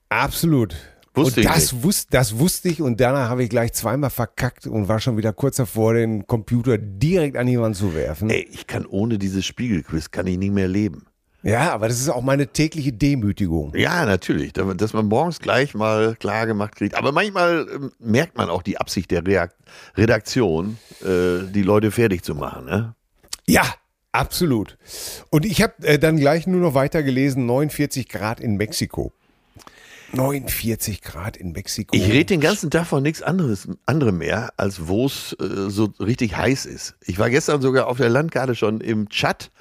Absolut. 0.09 0.75
Wusste 1.17 1.41
und 1.41 1.47
das, 1.49 1.83
wus 1.83 2.07
das 2.07 2.37
wusste 2.39 2.69
ich 2.69 2.81
und 2.81 2.99
danach 3.01 3.29
habe 3.29 3.43
ich 3.43 3.49
gleich 3.49 3.73
zweimal 3.73 4.09
verkackt 4.09 4.67
und 4.67 4.87
war 4.87 4.99
schon 4.99 5.17
wieder 5.17 5.33
kurz 5.33 5.57
davor, 5.57 5.93
den 5.95 6.25
Computer 6.27 6.77
direkt 6.77 7.35
an 7.37 7.47
die 7.47 7.59
Wand 7.59 7.75
zu 7.75 7.93
werfen. 7.95 8.29
Ey, 8.29 8.47
ich 8.51 8.67
kann 8.67 8.85
ohne 8.85 9.17
dieses 9.17 9.45
Spiegelquiz 9.45 10.11
kann 10.11 10.27
ich 10.27 10.37
nie 10.37 10.49
mehr 10.51 10.67
leben. 10.67 11.05
Ja, 11.43 11.71
aber 11.71 11.87
das 11.87 11.99
ist 12.01 12.09
auch 12.09 12.23
meine 12.23 12.47
tägliche 12.47 12.91
Demütigung. 12.91 13.71
Ja, 13.75 14.05
natürlich, 14.05 14.53
da- 14.53 14.73
dass 14.73 14.93
man 14.93 15.05
morgens 15.05 15.39
gleich 15.39 15.75
mal 15.75 16.15
klar 16.15 16.45
gemacht 16.47 16.75
kriegt. 16.75 16.95
Aber 16.95 17.11
manchmal 17.11 17.67
ähm, 17.73 17.91
merkt 17.99 18.35
man 18.37 18.49
auch 18.49 18.63
die 18.63 18.77
Absicht 18.79 19.11
der 19.11 19.23
Redaktion, 19.95 20.77
äh, 21.03 21.43
die 21.51 21.61
Leute 21.63 21.91
fertig 21.91 22.23
zu 22.23 22.35
machen. 22.35 22.65
Ne? 22.65 22.95
Ja, 23.47 23.63
absolut. 24.11 24.77
Und 25.29 25.45
ich 25.45 25.61
habe 25.61 25.73
äh, 25.83 25.99
dann 25.99 26.17
gleich 26.17 26.47
nur 26.47 26.59
noch 26.59 26.73
weiter 26.73 27.03
gelesen, 27.03 27.45
49 27.45 28.09
Grad 28.09 28.39
in 28.39 28.55
Mexiko. 28.57 29.13
49 30.13 31.01
Grad 31.01 31.37
in 31.37 31.51
Mexiko. 31.51 31.95
Ich 31.95 32.07
rede 32.07 32.25
den 32.25 32.41
ganzen 32.41 32.71
Tag 32.71 32.87
von 32.87 33.03
nichts 33.03 33.21
anderes 33.21 33.67
anderem 33.85 34.17
mehr, 34.19 34.53
als 34.57 34.87
wo 34.87 35.05
es 35.05 35.33
äh, 35.39 35.69
so 35.69 35.93
richtig 35.99 36.35
heiß 36.37 36.65
ist. 36.65 36.95
Ich 37.05 37.19
war 37.19 37.29
gestern 37.29 37.61
sogar 37.61 37.87
auf 37.87 37.97
der 37.97 38.09
Landkarte 38.09 38.55
schon 38.55 38.79
im 38.81 39.09
Tschad 39.09 39.51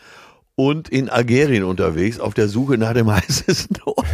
und 0.54 0.88
in 0.88 1.08
Algerien 1.10 1.64
unterwegs 1.64 2.18
auf 2.20 2.32
der 2.32 2.48
Suche 2.48 2.78
nach 2.78 2.94
dem 2.94 3.10
heißesten 3.14 3.78
Ort, 3.84 4.06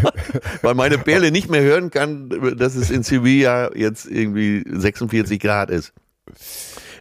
weil 0.63 0.75
meine 0.75 0.99
Perle 0.99 1.31
nicht 1.31 1.49
mehr 1.51 1.63
hören 1.63 1.91
kann, 1.91 2.31
dass 2.57 2.75
es 2.75 2.91
in 2.91 3.03
Sevilla 3.03 3.71
jetzt 3.77 4.07
irgendwie 4.07 4.65
46 4.69 5.39
Grad 5.39 5.71
ist. 5.71 5.93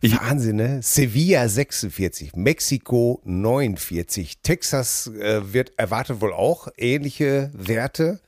Ich- 0.01 0.19
Wahnsinn, 0.19 0.55
ne? 0.57 0.79
Sevilla 0.83 1.47
46, 1.47 2.35
Mexiko 2.35 3.21
49, 3.23 4.39
Texas 4.41 5.07
äh, 5.19 5.53
wird 5.53 5.71
erwartet 5.77 6.21
wohl 6.21 6.33
auch 6.33 6.67
ähnliche 6.77 7.51
Werte. 7.53 8.19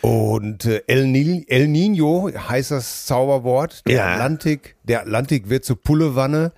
Und 0.00 0.64
äh, 0.64 0.82
El, 0.86 1.06
Ni 1.06 1.44
El 1.48 1.68
Nino 1.68 2.30
heißt 2.32 2.70
das 2.70 3.06
Zauberwort. 3.06 3.86
Der 3.86 3.94
Ja. 3.96 4.12
Atlantik, 4.14 4.76
der 4.84 5.00
Atlantik 5.02 5.48
wird 5.48 5.64
zur 5.64 5.80
Pullewanne. 5.82 6.52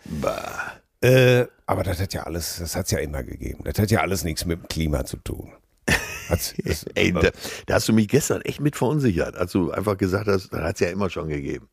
Äh, 1.01 1.47
aber 1.67 1.83
das 1.83 2.01
hat 2.01 2.13
ja 2.13 2.25
alles, 2.25 2.59
das 2.59 2.77
hat's 2.77 2.91
ja 2.91 2.99
immer 2.99 3.23
gegeben. 3.23 3.65
Das 3.65 3.79
hat 3.79 3.91
ja 3.91 4.01
alles 4.01 4.25
nichts 4.25 4.45
mit 4.45 4.61
dem 4.61 4.69
Klima 4.69 5.05
zu 5.05 5.17
tun. 5.19 5.53
Das, 6.29 6.55
Ey, 6.95 7.11
da, 7.13 7.31
da 7.67 7.75
hast 7.75 7.89
du 7.89 7.93
mich 7.93 8.07
gestern 8.07 8.41
echt 8.43 8.61
mit 8.61 8.77
verunsichert, 8.77 9.35
als 9.35 9.51
du 9.51 9.73
einfach 9.73 9.97
gesagt 9.99 10.29
hast, 10.29 10.51
das 10.53 10.61
hat 10.61 10.75
es 10.77 10.81
ja 10.81 10.89
immer 10.91 11.11
schon 11.11 11.29
gegeben. 11.29 11.67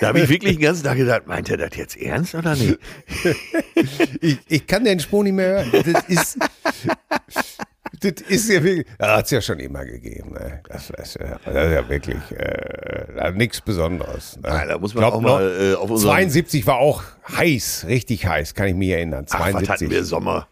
Da 0.00 0.08
habe 0.08 0.18
ich 0.22 0.28
wirklich 0.28 0.56
den 0.56 0.62
ganzen 0.62 0.82
Tag 0.82 0.96
gedacht, 0.96 1.28
meint 1.28 1.48
er 1.50 1.56
das 1.56 1.76
jetzt 1.76 1.96
ernst 1.96 2.34
oder 2.34 2.56
nicht? 2.56 2.80
ich, 4.20 4.38
ich 4.48 4.66
kann 4.66 4.82
den 4.82 4.98
Spruch 4.98 5.22
nicht 5.22 5.34
mehr 5.34 5.64
hören. 5.64 5.70
Das 5.92 6.04
ist, 6.08 6.38
das 8.00 8.12
ist 8.28 8.48
ja 8.50 8.62
wirklich, 8.62 8.86
ja, 9.00 9.16
hat 9.16 9.24
es 9.26 9.30
ja 9.30 9.40
schon 9.40 9.58
immer 9.60 9.84
gegeben. 9.84 10.32
Ne? 10.32 10.60
Das, 10.68 10.88
ja, 10.88 10.96
das 10.96 11.08
ist 11.16 11.72
ja 11.72 11.88
wirklich 11.88 12.16
äh, 12.32 13.30
nichts 13.34 13.60
Besonderes. 13.60 14.36
Ne? 14.36 14.48
Nein, 14.48 14.68
da 14.68 14.78
muss 14.78 14.94
man 14.94 15.04
auch 15.04 15.20
mal 15.20 15.72
äh, 15.72 15.74
auf 15.74 15.90
unseren 15.90 16.10
72 16.12 16.66
war 16.66 16.76
auch 16.78 17.02
heiß, 17.36 17.84
richtig 17.88 18.26
heiß, 18.26 18.54
kann 18.54 18.68
ich 18.68 18.74
mich 18.74 18.90
erinnern. 18.90 19.26
Ach, 19.30 19.40
was 19.40 19.50
72. 19.52 19.68
hatten 19.70 19.90
wir 19.90 20.04
Sommer? 20.04 20.48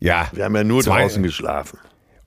ja, 0.00 0.28
Wir 0.32 0.44
haben 0.44 0.56
ja 0.56 0.64
nur 0.64 0.82
Zwei- 0.82 1.02
draußen 1.02 1.22
geschlafen. 1.22 1.78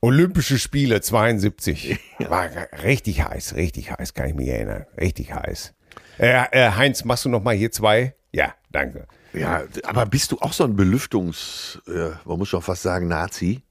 Olympische 0.02 0.60
Spiele 0.60 1.02
72. 1.02 1.98
War 2.30 2.50
richtig 2.84 3.24
heiß, 3.24 3.56
richtig 3.56 3.92
heiß, 3.92 4.14
kann 4.14 4.28
ich 4.30 4.36
mich 4.36 4.48
erinnern. 4.50 4.86
Richtig 5.00 5.34
heiß. 5.34 5.74
Äh, 6.20 6.46
äh, 6.52 6.72
Heinz, 6.72 7.04
machst 7.06 7.26
du 7.26 7.30
noch 7.30 7.42
mal 7.42 7.56
hier 7.56 7.72
zwei? 7.72 8.14
Ja, 8.32 8.54
danke. 8.72 9.08
Ja, 9.34 9.64
aber 9.84 10.06
bist 10.06 10.32
du 10.32 10.38
auch 10.40 10.54
so 10.54 10.64
ein 10.64 10.76
Belüftungs, 10.76 11.82
äh, 11.88 12.12
man 12.26 12.38
muss 12.38 12.50
schon 12.50 12.62
fast 12.62 12.84
sagen, 12.84 13.08
Nazi? 13.08 13.64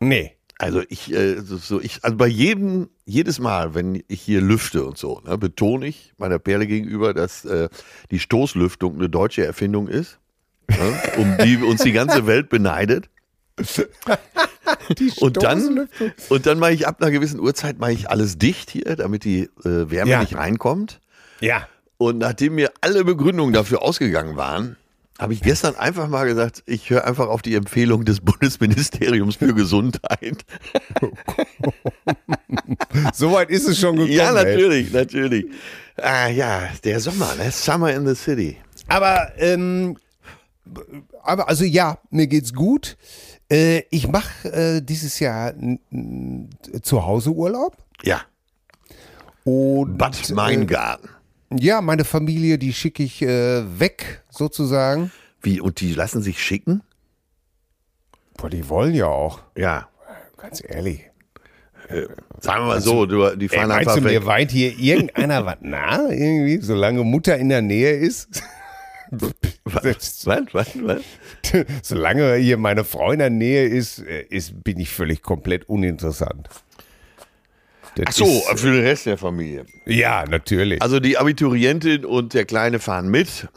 Nee. 0.00 0.34
Also 0.60 0.82
ich, 0.88 1.12
äh, 1.12 1.36
so- 1.40 1.80
ich, 1.80 2.02
also 2.02 2.16
bei 2.16 2.26
jedem, 2.26 2.88
jedes 3.04 3.38
Mal, 3.38 3.74
wenn 3.74 4.02
ich 4.08 4.20
hier 4.20 4.40
lüfte 4.40 4.84
und 4.84 4.98
so, 4.98 5.20
ne, 5.24 5.38
betone 5.38 5.86
ich 5.86 6.12
meiner 6.18 6.40
Perle 6.40 6.66
gegenüber, 6.66 7.14
dass 7.14 7.44
äh, 7.44 7.68
die 8.10 8.18
Stoßlüftung 8.18 8.96
eine 8.96 9.08
deutsche 9.08 9.46
Erfindung 9.46 9.86
ist, 9.86 10.18
ne, 10.68 10.76
um 11.16 11.36
die 11.44 11.58
uns 11.58 11.82
die 11.82 11.92
ganze 11.92 12.26
Welt 12.26 12.48
beneidet. 12.48 13.08
Die 14.98 15.10
Und 15.20 15.42
dann, 15.42 15.88
und 16.28 16.46
dann 16.46 16.58
mache 16.58 16.72
ich 16.72 16.86
ab 16.86 17.00
einer 17.00 17.10
gewissen 17.10 17.40
Uhrzeit 17.40 17.78
mache 17.78 17.92
ich 17.92 18.10
alles 18.10 18.38
dicht 18.38 18.70
hier, 18.70 18.96
damit 18.96 19.24
die 19.24 19.42
äh, 19.64 19.90
Wärme 19.90 20.10
Ja. 20.10 20.20
nicht 20.20 20.36
reinkommt. 20.36 21.00
Ja. 21.40 21.68
Und 21.98 22.18
nachdem 22.18 22.54
mir 22.56 22.72
alle 22.80 23.04
Begründungen 23.04 23.52
dafür 23.52 23.82
ausgegangen 23.82 24.36
waren, 24.36 24.76
habe 25.18 25.34
ich 25.34 25.42
gestern 25.42 25.76
einfach 25.76 26.08
mal 26.08 26.24
gesagt, 26.26 26.62
ich 26.66 26.90
höre 26.90 27.04
einfach 27.04 27.28
auf 27.28 27.42
die 27.42 27.54
Empfehlung 27.54 28.04
des 28.04 28.20
Bundesministeriums 28.20 29.36
für 29.36 29.54
Gesundheit. 29.54 30.44
Soweit 33.12 33.50
ist 33.50 33.68
es 33.68 33.78
schon 33.78 33.96
gekommen. 33.96 34.12
ja, 34.12 34.28
ey. 34.28 34.34
natürlich, 34.44 34.92
natürlich. 34.92 35.46
Ah 35.96 36.28
ja, 36.28 36.68
der 36.84 37.00
Sommer, 37.00 37.34
ne? 37.36 37.50
Summer 37.50 37.92
in 37.92 38.06
the 38.06 38.14
City. 38.14 38.56
Aber, 38.86 39.32
ähm, 39.38 39.96
aber 41.22 41.48
also 41.48 41.64
ja, 41.64 41.98
mir 42.10 42.26
geht's 42.26 42.54
gut. 42.54 42.96
Äh, 43.50 43.82
ich 43.90 44.08
mache 44.08 44.52
äh, 44.52 44.80
dieses 44.82 45.18
Jahr 45.18 45.52
zu 46.82 47.04
Hause 47.04 47.30
Urlaub. 47.30 47.76
Ja, 48.02 48.20
Und 49.44 49.98
Bad 49.98 50.30
Meingarten. 50.30 51.08
ja, 51.58 51.80
meine 51.80 52.04
Familie, 52.04 52.58
die 52.58 52.72
schicke 52.72 53.02
ich 53.02 53.22
äh, 53.22 53.80
weg, 53.80 54.22
sozusagen. 54.38 55.10
Wie, 55.42 55.60
und 55.60 55.80
die 55.80 55.92
lassen 55.92 56.22
sich 56.22 56.42
schicken? 56.42 56.82
Boah, 58.36 58.48
die 58.50 58.68
wollen 58.68 58.94
ja 58.94 59.06
auch. 59.06 59.40
Ja. 59.56 59.88
Ganz 60.36 60.62
ehrlich. 60.64 61.04
Sagen 62.40 62.64
wir 62.64 62.66
mal 62.66 62.80
so, 62.80 63.06
du, 63.06 63.34
die 63.36 63.46
Ey, 63.46 63.48
fahren 63.56 63.68
meinst 63.68 63.88
einfach 63.88 63.96
du, 63.96 64.04
weg. 64.04 64.20
mir 64.20 64.26
weint 64.26 64.50
hier 64.50 64.78
irgendeiner 64.78 65.46
was 65.46 65.56
nah? 65.60 66.08
Irgendwie, 66.10 66.58
solange 66.58 67.02
Mutter 67.02 67.36
in 67.38 67.48
der 67.48 67.62
Nähe 67.62 67.92
ist? 67.92 68.42
Was, 69.64 70.26
was, 70.26 70.44
was, 70.52 70.68
was? 70.82 71.02
solange 71.82 72.34
hier 72.34 72.58
meine 72.58 72.84
Frau 72.84 73.12
in 73.12 73.18
der 73.20 73.30
Nähe 73.30 73.66
ist, 73.66 74.00
äh, 74.00 74.22
ist 74.28 74.62
bin 74.62 74.78
ich 74.78 74.90
völlig 74.90 75.22
komplett 75.22 75.66
uninteressant. 75.66 76.48
Das 77.94 78.06
Ach 78.08 78.12
so, 78.12 78.24
ist, 78.26 78.60
für 78.60 78.70
den 78.72 78.82
Rest 78.82 79.06
der 79.06 79.16
Familie. 79.16 79.64
ja, 79.86 80.24
natürlich. 80.28 80.82
Also 80.82 81.00
die 81.00 81.16
Abiturientin 81.16 82.04
und 82.04 82.34
der 82.34 82.44
Kleine 82.44 82.80
fahren 82.80 83.08
mit 83.08 83.48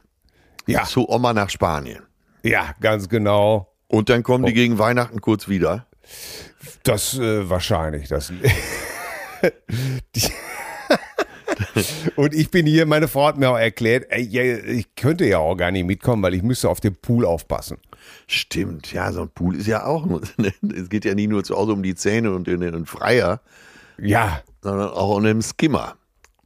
ja, 0.71 0.83
zu 0.83 1.09
Oma 1.09 1.33
nach 1.33 1.49
Spanien. 1.49 2.03
ja, 2.43 2.73
ganz 2.79 3.09
genau. 3.09 3.67
Und 3.87 4.09
dann 4.09 4.23
kommen 4.23 4.45
Oh. 4.45 4.47
die 4.47 4.53
gegen 4.53 4.79
Weihnachten 4.79 5.19
kurz 5.21 5.47
wieder. 5.49 5.85
Das 6.83 7.17
äh, 7.17 7.49
wahrscheinlich. 7.49 8.07
Das. 8.07 8.31
Und 12.15 12.33
ich 12.33 12.51
bin 12.51 12.65
hier, 12.65 12.85
meine 12.85 13.07
Frau 13.07 13.27
hat 13.27 13.37
mir 13.37 13.49
auch 13.49 13.57
erklärt, 13.57 14.05
ey, 14.09 14.21
ich 14.77 14.95
könnte 14.95 15.25
ja 15.25 15.39
auch 15.39 15.55
gar 15.55 15.71
nicht 15.71 15.85
mitkommen, 15.85 16.23
weil 16.23 16.33
ich 16.33 16.43
müsste 16.43 16.69
auf 16.69 16.79
den 16.79 16.95
Pool 16.95 17.25
aufpassen. 17.25 17.77
Stimmt, 18.27 18.91
ja, 18.93 19.11
so 19.11 19.21
ein 19.23 19.29
Pool 19.29 19.55
ist 19.55 19.67
ja 19.67 19.85
auch. 19.85 20.07
Es 20.75 20.89
geht 20.89 21.05
ja 21.05 21.13
nie 21.13 21.27
nur 21.27 21.43
zu 21.43 21.55
Hause 21.55 21.73
um 21.73 21.83
die 21.83 21.95
Zähne 21.95 22.33
und 22.33 22.47
den, 22.47 22.61
den 22.61 22.85
Freier, 22.85 23.41
Ja, 23.99 24.41
sondern 24.61 24.89
auch 24.89 25.15
um 25.17 25.23
den 25.23 25.41
Skimmer. 25.41 25.95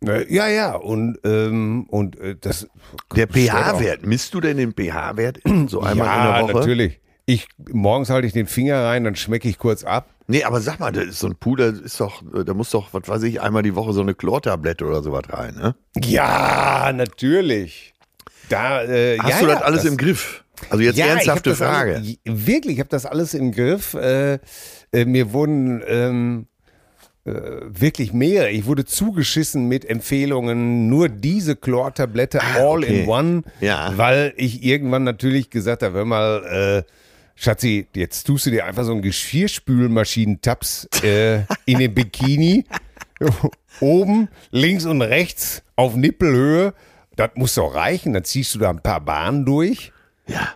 Ne, 0.02 0.26
ja, 0.30 0.48
ja. 0.48 0.76
Und, 0.76 1.20
ähm, 1.24 1.86
und 1.90 2.20
äh, 2.20 2.36
das. 2.40 2.68
Der 3.16 3.28
pH-Wert, 3.28 4.06
misst 4.06 4.34
du 4.34 4.42
denn 4.42 4.58
den 4.58 4.74
pH-Wert 4.74 5.40
so 5.68 5.82
einmal 5.82 6.08
ja, 6.08 6.18
in 6.18 6.34
der 6.34 6.44
Woche? 6.44 6.60
natürlich. 6.60 7.00
Ich, 7.28 7.48
morgens 7.72 8.12
halte 8.12 8.28
ich 8.28 8.34
den 8.34 8.46
Finger 8.46 8.84
rein, 8.84 9.04
dann 9.04 9.16
schmecke 9.16 9.50
ich 9.50 9.58
kurz 9.58 9.84
ab. 9.84 10.10
Nee, 10.28 10.44
aber 10.44 10.62
sag 10.62 10.80
mal, 10.80 10.92
das 10.92 11.06
ist 11.06 11.20
so 11.20 11.28
ein 11.28 11.38
da 11.58 11.70
ist 11.70 12.00
doch, 12.00 12.24
da 12.46 12.54
muss 12.54 12.72
doch, 12.72 12.94
was 12.94 13.08
weiß 13.08 13.24
ich, 13.24 13.42
einmal 13.42 13.64
die 13.64 13.76
Woche 13.76 13.94
so 13.94 14.02
eine 14.02 14.16
Chlortablette 14.16 14.86
oder 14.86 15.04
sowas 15.04 15.24
rein, 15.30 15.56
ne? 15.56 15.76
Ja, 16.04 16.92
natürlich. 16.94 17.94
Da, 18.50 18.84
äh, 18.84 19.18
Hast 19.20 19.30
ja, 19.30 19.40
du 19.40 19.48
das 19.48 19.60
ja, 19.60 19.66
alles 19.66 19.86
im 19.86 19.98
Griff? 19.98 20.44
Also 20.70 20.84
jetzt 20.84 20.98
Ja, 20.98 21.08
ernsthafte 21.08 21.52
das 21.52 21.60
Frage. 21.60 21.96
Alles, 21.96 22.18
wirklich, 22.24 22.76
ich 22.76 22.80
habe 22.80 22.90
das 22.90 23.06
alles 23.06 23.34
im 23.34 23.52
Griff. 23.52 23.94
Äh, 23.94 24.40
äh, 24.92 25.06
mir 25.06 25.34
wurden 25.34 25.84
ähm, 25.88 26.48
äh, 26.48 26.55
wirklich 27.26 28.14
mehrere. 28.14 28.50
Ich 28.52 28.66
wurde 28.66 28.86
zugeschissen 28.86 29.68
mit 29.68 29.84
Empfehlungen, 29.90 30.88
nur 30.90 31.10
diese 31.10 31.56
Chlortablette 31.56 32.40
all 32.56 32.84
okay. 32.84 33.02
in 33.04 33.08
one, 33.10 33.42
Ja. 33.62 33.94
weil 33.96 34.34
ich 34.38 34.64
irgendwann 34.64 35.04
natürlich 35.04 35.50
gesagt 35.50 35.82
habe, 35.82 35.96
hör 35.98 36.06
mal, 36.06 36.84
äh, 36.86 36.92
Schatzi, 37.38 37.88
jetzt 37.96 38.26
tust 38.26 38.46
du 38.46 38.52
dir 38.52 38.66
einfach 38.66 38.84
so 38.86 38.92
einen 38.94 39.02
Geschirrspülmaschinentabs 39.02 40.88
äh, 41.04 41.42
in 41.66 41.80
den 41.80 41.94
Bikini. 41.94 42.66
Oben, 43.82 44.30
links 44.52 44.86
und 44.86 45.02
rechts 45.02 45.64
auf 45.76 45.96
Nippelhöhe. 45.96 46.74
Das 47.16 47.32
muss 47.36 47.56
doch 47.56 47.74
reichen. 47.76 48.14
Dann 48.14 48.24
ziehst 48.24 48.56
du 48.56 48.60
da 48.60 48.70
ein 48.70 48.82
paar 48.82 49.02
Bahnen 49.02 49.46
durch. 49.46 49.92
Ja, 50.28 50.54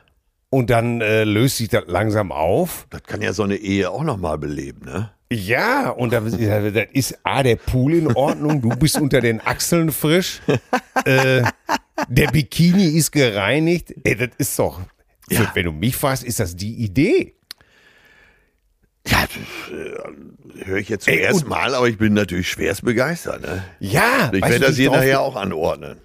Und 0.49 0.69
dann 0.69 1.01
äh, 1.01 1.23
löst 1.25 1.58
sich 1.58 1.67
das 1.69 1.84
langsam 1.88 2.32
auf. 2.32 2.88
das 2.89 3.03
kann 3.03 3.21
ja 3.21 3.34
so 3.34 3.43
eine 3.43 3.55
Ehe 3.55 3.89
auch 3.91 4.03
nochmal 4.03 4.38
beleben, 4.38 4.86
ne? 4.86 5.12
Ja, 5.32 5.92
und 5.92 6.12
da, 6.12 6.22
da 6.22 6.82
ist 6.92 7.20
A, 7.24 7.44
der 7.44 7.56
Pool 7.56 7.94
in 7.94 8.08
Ordnung, 8.15 8.62
du 8.62 8.70
bist 8.70 9.00
unter 9.00 9.22
den 9.22 9.39
Achseln 9.42 9.92
frisch, 9.92 10.42
äh, 11.06 11.44
der 12.08 12.28
Bikini 12.32 12.86
ist 12.98 13.12
gereinigt. 13.12 13.94
Ey, 14.04 14.15
das 14.15 14.30
ist 14.39 14.58
doch, 14.58 14.82
für, 15.30 15.36
Ja. 15.44 15.52
wenn 15.54 15.65
du 15.65 15.72
mich 15.72 15.96
fragst, 15.96 16.24
ist 16.24 16.39
das 16.39 16.56
die 16.56 16.74
Idee. 16.84 17.36
Ja, 19.08 19.20
das 19.28 19.72
äh, 19.72 20.65
höre 20.65 20.78
ich 20.78 20.89
jetzt 20.89 21.06
zum 21.06 21.13
Ey, 21.13 21.20
ersten 21.22 21.48
Mal, 21.48 21.76
aber 21.76 21.88
ich 21.88 22.00
bin 22.00 22.13
natürlich 22.13 22.50
schwerst 22.50 22.84
begeistert, 22.84 23.42
ne? 23.42 23.63
Ja, 23.80 24.32
Ich 24.34 24.42
werde 24.42 24.60
das 24.60 24.78
hier 24.78 24.89
nachher 24.92 25.22
auch 25.22 25.36
anordnen. 25.36 26.00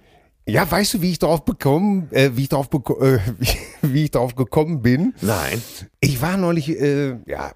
Ja, 0.47 0.69
weißt 0.69 0.93
du, 0.93 1.01
wie 1.01 1.09
ich 1.11 1.17
drauf 1.19 1.43
bekomme, 1.43 2.07
äh, 2.11 2.29
wie 2.35 2.43
ich 2.43 2.49
drauf 2.49 2.69
äh, 2.71 3.17
wie, 3.39 3.47
wie 3.81 4.03
ich 4.03 4.11
drauf 4.11 4.35
gekommen 4.35 4.83
bin. 4.83 5.15
Nein. 5.21 5.59
Ich 5.99 6.21
war 6.21 6.37
neulich, 6.37 6.69
äh, 6.69 7.17
ja, 7.25 7.53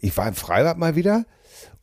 ich 0.00 0.16
war 0.16 0.28
im 0.28 0.34
Freibad 0.34 0.78
mal 0.78 0.96
wieder 0.96 1.24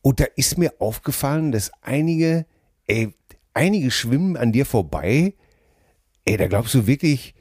und 0.02 0.20
da 0.20 0.24
ist 0.36 0.58
mir 0.58 0.74
aufgefallen, 0.80 1.52
dass 1.52 1.70
einige, 1.82 2.46
ey, 2.86 3.14
einige 3.54 3.90
schwimmen 3.90 4.36
an 4.36 4.52
dir 4.52 4.66
vorbei. 4.66 5.34
Ey, 6.24 6.36
da 6.36 6.46
glaubst 6.48 6.74
du 6.74 6.86
wirklich, 6.86 7.34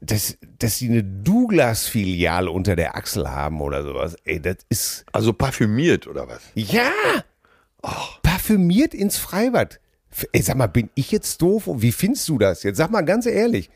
dass, 0.00 0.38
dass 0.58 0.78
sie 0.78 0.88
eine 0.88 1.02
Douglas-Filiale 1.04 2.50
unter 2.50 2.76
der 2.76 2.96
Achsel 2.96 3.30
haben 3.30 3.60
oder 3.60 3.82
sowas. 3.82 4.16
Ey, 4.24 4.40
das 4.40 4.56
ist, 4.68 5.04
Also 5.12 5.32
parfümiert 5.32 6.06
oder 6.06 6.28
was? 6.28 6.42
ja, 6.54 6.90
parfümiert 8.22 8.94
ins 8.94 9.16
Freibad. 9.16 9.80
Ey, 10.32 10.42
sag 10.42 10.56
mal, 10.56 10.66
bin 10.66 10.90
ich 10.94 11.10
jetzt 11.10 11.40
doof? 11.40 11.68
Wie 11.72 11.92
findest 11.92 12.28
du 12.28 12.38
das? 12.38 12.62
Jetzt 12.62 12.76
sag 12.76 12.90
mal 12.90 13.02
ganz 13.02 13.26
ehrlich. 13.26 13.70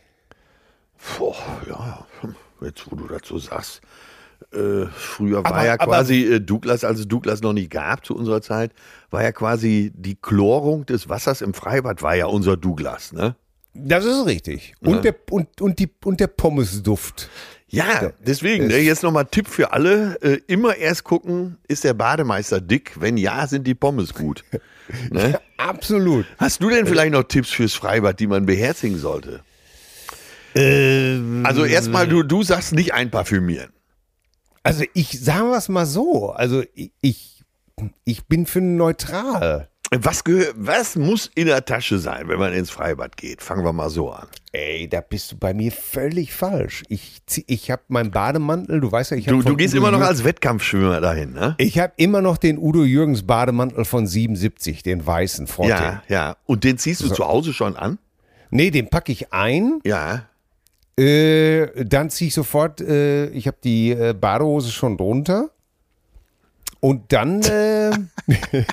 Boah, 1.19 1.37
ja, 1.69 2.07
jetzt 2.63 2.91
wo 2.91 2.97
du 2.97 3.07
dazu 3.09 3.39
sagst. 3.39 3.81
Äh, 4.53 4.87
früher 4.97 5.45
war 5.45 5.53
Aber- 5.53 5.65
ja 5.67 5.75
aber- 5.75 5.87
quasi 5.87 6.23
äh, 6.25 6.41
Douglas, 6.41 6.85
als 6.85 7.01
es 7.01 7.09
Douglas 7.09 7.43
noch 7.43 7.53
nicht 7.53 7.71
gab 7.71 8.05
zu 8.07 8.15
unserer 8.17 8.41
Zeit, 8.43 8.73
war 9.11 9.23
ja 9.23 9.33
quasi 9.33 9.93
die 9.95 10.15
Chlorung 10.17 10.87
des 10.87 11.09
Wassers 11.09 11.43
im 11.43 11.53
Freibad 11.55 12.03
war 12.03 12.15
ja 12.15 12.27
unser 12.27 12.57
Douglas, 12.57 13.13
ne? 13.13 13.35
Das 13.75 14.05
ist 14.07 14.25
richtig. 14.25 14.73
Und, 14.81 15.05
der, 15.05 15.15
und, 15.31 15.61
und, 15.61 15.79
die, 15.79 15.91
und 16.05 16.19
der 16.19 16.29
Pommesduft. 16.29 17.29
Ja, 17.69 18.13
deswegen, 18.25 18.69
ne, 18.69 18.79
jetzt 18.79 19.03
nochmal 19.03 19.27
Tipp 19.27 19.49
für 19.49 19.73
alle, 19.73 20.17
äh, 20.23 20.39
immer 20.47 20.77
erst 20.77 21.05
gucken, 21.05 21.59
ist 21.69 21.85
der 21.85 21.93
Bademeister 21.93 22.61
dick? 22.61 22.93
Wenn 22.99 23.17
ja, 23.19 23.47
sind 23.47 23.67
die 23.67 23.75
Pommes 23.75 24.15
gut. 24.15 24.45
Ne? 25.11 25.41
Absolut. 25.57 26.27
Hast 26.39 26.63
du 26.63 26.71
denn 26.71 26.87
vielleicht 26.87 27.11
noch 27.13 27.25
Tipps 27.25 27.51
fürs 27.51 27.75
Freibad, 27.75 28.21
die 28.21 28.29
man 28.29 28.47
beherzigen 28.47 28.97
sollte? 28.99 29.41
Ähm, 30.55 31.43
Also 31.45 31.65
erstmal, 31.65 32.07
du, 32.07 32.23
du 32.23 32.43
sagst 32.45 32.73
nicht 32.73 32.95
einparfümieren. 32.95 33.71
Also 34.67 34.85
ich 34.95 35.21
sagen 35.21 35.51
wir 35.51 35.57
es 35.57 35.69
mal 35.69 35.87
so. 35.87 36.31
Also 36.31 36.63
ich, 36.75 37.45
ich, 38.05 38.25
bin 38.27 38.47
für 38.47 38.61
neutral. 38.61 39.69
Was, 39.93 40.25
was 40.57 40.97
muss 40.97 41.31
in 41.37 41.47
der 41.47 41.65
Tasche 41.65 41.99
sein, 42.01 42.27
wenn 42.29 42.41
man 42.41 42.53
ins 42.53 42.71
Freibad 42.71 43.17
geht? 43.17 43.41
Fangen 43.41 43.65
wir 43.65 43.73
mal 43.73 43.89
so 43.89 44.11
an. 44.11 44.27
Ey, 44.51 44.89
da 44.89 45.01
bist 45.01 45.31
du 45.31 45.37
bei 45.37 45.55
mir 45.55 45.71
völlig 45.71 46.33
falsch. 46.33 46.83
Ich, 46.89 47.23
ich 47.47 47.71
habe 47.71 47.83
meinen 47.87 48.11
Bademantel, 48.11 48.81
du 48.81 48.91
weißt 48.91 49.13
ja, 49.13 49.17
ich 49.17 49.27
Du, 49.27 49.37
habe 49.37 49.45
du 49.45 49.57
gehst 49.57 49.75
immer 49.75 49.93
noch 49.93 50.01
als 50.01 50.25
Wettkampfschwimmer 50.25 51.01
dahin, 51.01 51.35
ne? 51.35 51.55
Ich 51.59 51.79
habe 51.79 51.93
immer 51.99 52.21
noch 52.21 52.37
den 52.37 52.59
Udo 52.59 52.83
Jürgens 52.83 53.23
Bademantel 53.23 53.85
von 53.85 54.09
77, 54.09 54.83
den 54.83 55.07
weißen 55.07 55.47
Frotte. 55.47 55.71
Ja, 55.71 56.03
ja. 56.09 56.37
Und 56.47 56.65
den 56.65 56.79
ziehst 56.79 57.03
du 57.03 57.09
zu 57.09 57.25
Hause 57.25 57.53
schon 57.53 57.77
an? 57.77 57.99
Nee, 58.51 58.71
den 58.71 58.89
packe 58.89 59.13
ich 59.13 59.33
ein, 59.33 59.81
Ja. 59.85 60.27
Äh, 60.99 61.85
dann 61.85 62.11
ziehe 62.11 62.29
ich 62.29 62.35
sofort, 62.35 62.81
äh, 62.81 63.27
ich 63.29 63.47
habe 63.47 63.59
die 63.63 63.91
äh, 63.91 64.15
Badehose 64.15 64.71
schon 64.71 64.97
drunter 64.97 65.51
und 66.81 67.13
dann 67.13 67.43
äh, 67.43 67.91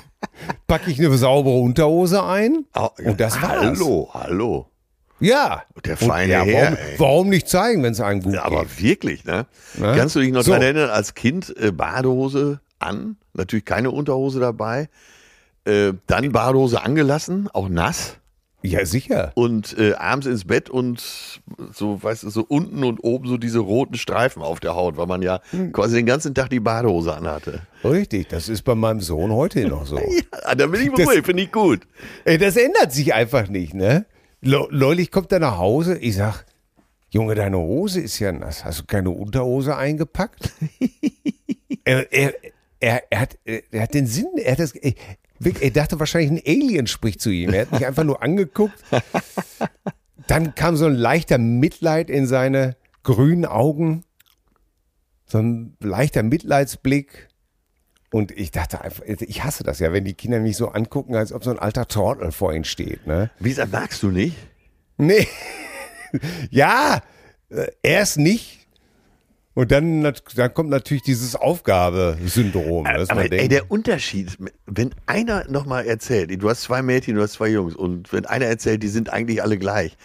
packe 0.66 0.90
ich 0.90 0.98
eine 0.98 1.16
saubere 1.16 1.56
Unterhose 1.56 2.22
ein 2.24 2.64
Au- 2.72 2.90
und 3.04 3.20
das 3.20 3.40
war's. 3.42 3.60
Hallo, 3.80 4.10
hallo. 4.14 4.66
Ja. 5.20 5.62
Der 5.84 6.00
Und 6.00 6.08
feine 6.08 6.32
ja, 6.32 6.42
Herr, 6.42 6.72
warum, 6.72 6.78
warum 6.98 7.28
nicht 7.28 7.48
zeigen, 7.48 7.82
wenn 7.82 7.92
es 7.92 8.00
einem 8.00 8.20
gut 8.22 8.34
Ja, 8.34 8.44
aber 8.44 8.62
geht? 8.64 8.82
wirklich, 8.82 9.24
ne? 9.24 9.46
Ne? 9.78 9.94
Kannst 9.96 10.16
du 10.16 10.20
dich 10.20 10.32
noch 10.32 10.42
So. 10.42 10.50
daran 10.50 10.62
erinnern, 10.62 10.90
als 10.90 11.14
Kind 11.14 11.54
äh, 11.56 11.70
Badehose 11.72 12.60
an, 12.78 13.16
natürlich 13.32 13.64
keine 13.64 13.90
Unterhose 13.90 14.40
dabei, 14.40 14.88
dann 15.64 16.30
Badehose 16.32 16.82
angelassen, 16.82 17.48
auch 17.54 17.70
nass 17.70 18.18
Ja, 18.66 18.86
sicher. 18.86 19.32
und 19.34 19.76
äh, 19.78 19.92
abends 19.92 20.26
ins 20.26 20.44
Bett 20.46 20.70
und 20.70 21.02
so, 21.72 22.02
weißt 22.02 22.22
du, 22.22 22.30
so 22.30 22.44
unten 22.48 22.82
und 22.82 22.98
oben 23.04 23.28
so 23.28 23.36
diese 23.36 23.58
roten 23.58 23.94
Streifen 23.96 24.40
auf 24.42 24.58
der 24.58 24.74
Haut, 24.74 24.96
weil 24.96 25.06
man 25.06 25.20
ja 25.20 25.40
Hm. 25.50 25.72
quasi 25.72 25.96
den 25.96 26.06
ganzen 26.06 26.34
Tag 26.34 26.48
die 26.48 26.60
Badehose 26.60 27.14
anhatte. 27.14 27.60
Richtig, 27.84 28.28
das 28.28 28.48
ist 28.48 28.62
bei 28.62 28.74
meinem 28.74 29.00
Sohn 29.00 29.30
heute 29.32 29.68
noch 29.68 29.86
so. 29.86 29.98
Ja, 30.46 30.54
da 30.54 30.66
bin 30.66 30.80
ich 30.80 30.90
beruhigt, 30.92 31.26
finde 31.26 31.42
ich 31.42 31.52
gut. 31.52 31.82
Ey, 32.24 32.38
das 32.38 32.56
ändert 32.56 32.90
sich 32.92 33.12
einfach 33.12 33.48
nicht, 33.48 33.74
ne? 33.74 34.06
Le- 34.40 34.68
Neulich 34.70 35.10
kommt 35.10 35.30
er 35.32 35.40
nach 35.40 35.58
Hause, 35.58 35.98
ich 35.98 36.16
sag, 36.16 36.44
Junge, 37.10 37.34
deine 37.34 37.58
Hose 37.58 38.00
ist 38.00 38.18
ja 38.18 38.32
nass. 38.32 38.64
Hast 38.64 38.80
du 38.80 38.84
keine 38.86 39.10
Unterhose 39.10 39.76
eingepackt? 39.76 40.52
er, 41.84 42.12
er, 42.12 42.34
er, 42.80 43.02
er, 43.10 43.20
hat, 43.20 43.38
er 43.44 43.82
hat 43.82 43.94
den 43.94 44.06
Sinn, 44.06 44.26
er 44.36 44.52
hat 44.52 44.58
das, 44.58 44.72
er, 45.40 45.70
dachte 45.70 45.98
wahrscheinlich, 45.98 46.30
ein 46.30 46.60
Alien 46.62 46.86
spricht 46.86 47.20
zu 47.20 47.30
ihm. 47.30 47.52
Er 47.52 47.62
hat 47.62 47.72
mich 47.72 47.86
einfach 47.86 48.04
nur 48.04 48.22
angeguckt. 48.22 48.78
Dann 50.26 50.54
kam 50.54 50.76
so 50.76 50.86
ein 50.86 50.94
leichter 50.94 51.38
Mitleid 51.38 52.08
in 52.08 52.26
seine 52.26 52.76
grünen 53.02 53.44
Augen. 53.44 54.04
So 55.26 55.38
ein 55.38 55.76
leichter 55.80 56.22
Mitleidsblick. 56.22 57.28
Und 58.10 58.30
ich 58.30 58.52
dachte 58.52 58.80
einfach, 58.80 59.02
ich 59.04 59.42
hasse 59.42 59.64
das 59.64 59.80
ja, 59.80 59.92
wenn 59.92 60.04
die 60.04 60.14
Kinder 60.14 60.38
mich 60.38 60.56
so 60.56 60.68
angucken, 60.68 61.16
als 61.16 61.32
ob 61.32 61.42
so 61.42 61.50
ein 61.50 61.58
alter 61.58 61.88
Tortel 61.88 62.30
vor 62.30 62.54
ihnen 62.54 62.64
steht. 62.64 63.06
Ne? 63.06 63.30
Wie 63.40 63.48
gesagt, 63.48 63.72
magst 63.72 64.02
du 64.04 64.10
nicht? 64.10 64.36
Nee. 64.96 65.26
ja, 66.50 67.02
äh, 67.48 67.66
erst 67.82 68.18
nicht. 68.18 68.63
Und 69.54 69.70
dann, 69.70 70.12
dann 70.34 70.54
kommt 70.54 70.70
natürlich 70.70 71.04
dieses 71.04 71.36
Aufgabesyndrom. 71.36 72.86
man 73.08 73.18
Aber 73.18 73.32
ey, 73.32 73.48
der 73.48 73.70
Unterschied, 73.70 74.36
wenn 74.66 74.90
einer 75.06 75.48
nochmal 75.48 75.86
erzählt, 75.86 76.30
du 76.42 76.50
hast 76.50 76.62
zwei 76.62 76.82
Mädchen, 76.82 77.14
du 77.14 77.22
hast 77.22 77.34
zwei 77.34 77.48
Jungs 77.48 77.76
und 77.76 78.12
wenn 78.12 78.26
einer 78.26 78.46
erzählt, 78.46 78.82
die 78.82 78.88
sind 78.88 79.10
eigentlich 79.10 79.42
alle 79.42 79.56
gleich, 79.56 79.96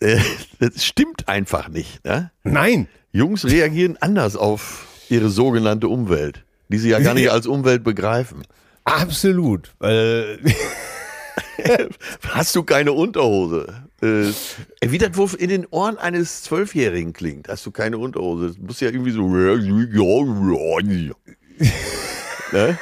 äh, 0.00 0.18
das 0.58 0.84
stimmt 0.84 1.28
einfach 1.28 1.68
nicht. 1.68 2.04
Ne? 2.04 2.32
nein, 2.42 2.88
Jungs 3.12 3.44
reagieren 3.44 3.98
anders 4.00 4.36
auf 4.36 4.86
ihre 5.08 5.28
sogenannte 5.28 5.86
Umwelt, 5.86 6.44
die 6.68 6.78
sie 6.78 6.88
ja 6.90 6.98
gar 6.98 7.14
nicht 7.14 7.30
als 7.30 7.46
Umwelt 7.46 7.84
begreifen. 7.84 8.42
absolut. 8.84 9.74
Äh, 9.80 10.38
Hast 12.28 12.56
du 12.56 12.62
keine 12.62 12.92
Unterhose? 12.92 13.84
Äh, 14.02 14.32
wie 14.84 14.98
das 14.98 15.16
in 15.34 15.48
den 15.48 15.66
Ohren 15.66 15.96
eines 15.96 16.42
Zwölfjährigen 16.42 17.12
klingt. 17.12 17.48
Hast 17.48 17.64
du 17.66 17.70
keine 17.70 17.98
Unterhose? 17.98 18.48
Das 18.48 18.58
muss 18.58 18.80
ja 18.80 18.88
irgendwie 18.88 19.12
so. 19.12 19.28
ne? 22.52 22.78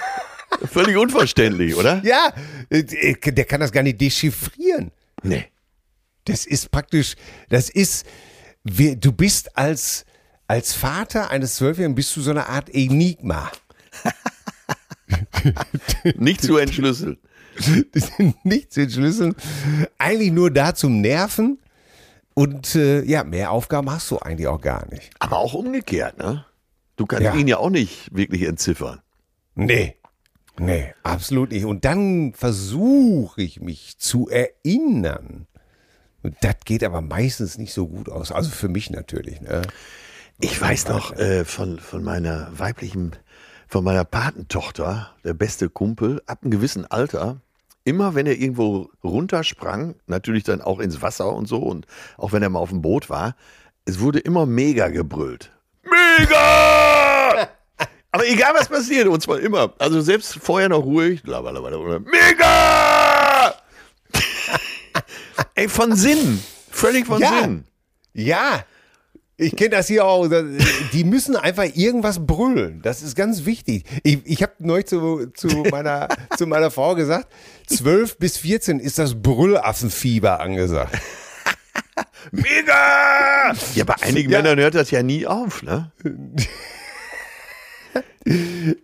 Völlig 0.73 0.97
unverständlich, 0.97 1.75
oder? 1.75 2.03
ja, 2.05 2.33
äh, 2.71 2.83
der 2.83 3.45
kann 3.45 3.61
das 3.61 3.71
gar 3.71 3.83
nicht 3.83 4.01
dechiffrieren. 4.01 4.91
Nee. 5.23 5.45
Das 6.25 6.47
ist 6.47 6.71
praktisch, 6.71 7.17
das 7.51 7.69
ist, 7.69 8.07
du 8.65 9.13
bist 9.13 9.57
als, 9.57 10.07
als 10.47 10.73
Vater 10.73 11.31
eines 11.31 11.57
Zwölfjährigen, 11.57 11.95
bist 11.95 12.17
du 12.17 12.23
so 12.23 12.31
eine 12.31 12.49
Art 12.49 12.71
Enigma. 12.73 13.51
Nicht 16.17 16.43
zu 16.43 16.57
entschlüsseln. 16.57 17.19
Die 17.95 18.01
sind 18.01 18.45
nicht 18.45 18.73
zu 18.73 18.83
entschlüsseln. 18.83 19.35
Eigentlich 19.99 20.33
nur 20.33 20.51
da 20.51 20.75
zum 20.75 21.01
Nerven. 21.01 21.59
Und 22.35 22.75
äh, 22.75 23.03
ja, 23.03 23.25
mehr 23.25 23.51
Aufgaben 23.51 23.91
hast 23.91 24.11
du 24.11 24.19
eigentlich 24.19 24.47
auch 24.47 24.61
gar 24.61 24.89
nicht. 24.91 25.11
Aber 25.19 25.39
auch 25.39 25.53
umgekehrt, 25.55 26.19
ne? 26.19 26.45
Du 26.97 27.07
kannst 27.07 27.25
Ja. 27.25 27.35
ihn 27.35 27.49
ja 27.49 27.59
auch 27.59 27.71
nicht 27.71 28.15
wirklich 28.15 28.43
entziffern. 28.43 29.01
Nee. 29.55 29.97
Nee, 30.59 30.93
absolut 31.03 31.51
nicht. 31.53 31.65
Und 31.65 31.85
dann 31.85 32.33
versuche 32.35 33.41
ich 33.43 33.61
mich 33.61 33.99
zu 33.99 34.29
erinnern. 34.29 35.47
Und 36.23 36.37
das 36.43 36.57
geht 36.65 36.85
aber 36.85 37.01
meistens 37.01 37.57
nicht 37.57 37.73
so 37.73 37.89
gut 37.89 38.09
aus. 38.11 38.31
Also 38.31 38.51
für 38.51 38.69
mich 38.69 38.91
natürlich. 38.91 39.41
Ne? 39.41 39.63
Ich 40.39 40.61
weiß 40.61 40.89
noch 40.89 41.17
äh, 41.17 41.45
von, 41.47 41.79
von 41.79 42.03
meiner 42.05 42.51
weiblichen, 42.59 43.13
von 43.69 43.85
meiner 43.85 44.05
Patentochter, 44.05 45.15
der 45.25 45.35
beste 45.35 45.71
Kumpel, 45.71 46.23
ab 46.27 46.41
einem 46.43 46.51
gewissen 46.51 46.85
Alter, 46.91 47.41
immer 47.85 48.15
wenn 48.15 48.27
er 48.27 48.39
irgendwo 48.39 48.91
runtersprang, 49.03 49.95
natürlich 50.07 50.45
dann 50.45 50.61
auch 50.61 50.79
ins 50.81 51.01
Wasser 51.03 51.33
und 51.33 51.47
so, 51.47 51.59
und 51.59 51.87
auch 52.17 52.33
wenn 52.33 52.43
er 52.43 52.51
mal 52.51 52.59
auf 52.61 52.71
dem 52.71 52.83
Boot 52.83 53.11
war, 53.11 53.35
es 53.85 54.01
wurde 54.01 54.19
immer 54.19 54.47
mega 54.47 54.89
gebrüllt. 54.89 55.51
Mega! 55.85 57.49
Aber 58.13 58.27
egal 58.27 58.55
was 58.55 58.69
passiert, 58.69 59.07
und 59.07 59.23
zwar 59.23 59.39
immer. 59.41 59.73
Also 59.79 60.01
selbst 60.01 60.35
vorher 60.35 60.69
noch 60.69 60.85
ruhig. 60.85 61.23
Blablabla, 61.23 62.01
Mega! 62.01 63.55
Ey, 65.55 65.69
von 65.69 65.95
Sinn. 65.95 66.43
Völlig 66.71 67.07
von 67.07 67.21
Ja. 67.21 67.41
Sinn. 67.41 67.65
Ja, 68.13 68.65
ich 69.41 69.57
kenne 69.57 69.71
das 69.71 69.87
hier 69.87 70.05
auch. 70.05 70.29
Die 70.93 71.05
müssen 71.05 71.35
einfach 71.35 71.65
irgendwas 71.75 72.25
brüllen. 72.27 72.83
Das 72.83 73.01
ist 73.01 73.17
ganz 73.17 73.47
wichtig. 73.47 73.85
Ich, 74.03 74.21
ich 74.25 74.43
habe 74.43 74.53
neulich 74.59 74.87
zu, 74.87 75.31
zu, 75.33 75.49
meiner, 75.71 76.09
zu 76.37 76.47
meiner 76.47 76.71
Frau 76.71 76.95
gesagt, 76.95 77.33
12 77.69 78.19
bis 78.19 78.37
14 78.37 78.79
ist 78.81 78.99
das 78.99 79.21
Brüllaffenfieber 79.21 80.41
angesagt. 80.41 80.97
Mega! 82.33 83.55
Ja, 83.75 83.85
bei 83.85 83.95
einigen 84.03 84.31
Ja. 84.31 84.43
Männern 84.43 84.59
hört 84.59 84.75
das 84.75 84.91
ja 84.91 85.03
nie 85.03 85.27
auf, 85.27 85.63
ne? 85.63 85.91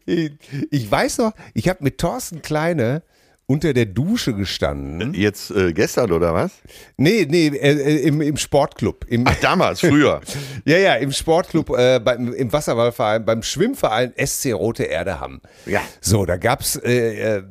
Ich, 0.06 0.32
ich 0.70 0.90
weiß 0.90 1.18
noch, 1.18 1.32
ich 1.52 1.68
habe 1.68 1.84
mit 1.84 1.98
Thorsten 1.98 2.40
Kleine 2.40 3.02
unter 3.46 3.72
der 3.72 3.86
Dusche 3.86 4.34
gestanden. 4.34 5.14
Jetzt 5.14 5.50
äh, 5.50 5.72
gestern 5.72 6.10
oder 6.10 6.34
was? 6.34 6.52
Nee, 6.96 7.26
nee, 7.28 7.46
äh, 7.46 7.50
äh, 7.50 8.08
im, 8.08 8.20
im 8.20 8.36
Sportclub. 8.36 9.04
Im, 9.08 9.24
Ach, 9.26 9.36
damals, 9.40 9.80
früher. 9.80 10.20
ja, 10.64 10.78
ja, 10.78 10.94
im 10.96 11.12
Sportclub, 11.12 11.70
äh, 11.70 12.00
beim, 12.00 12.32
im 12.32 12.52
Wasserballverein, 12.52 13.24
beim 13.24 13.42
Schwimmverein 13.42 14.12
SC 14.16 14.52
Rote 14.52 14.84
Erde 14.84 15.20
Hamm. 15.20 15.40
Ja. 15.64 15.80
So, 16.00 16.26
da 16.26 16.36
gab's 16.36 16.76
äh, 16.76 17.36
äh, 17.36 17.42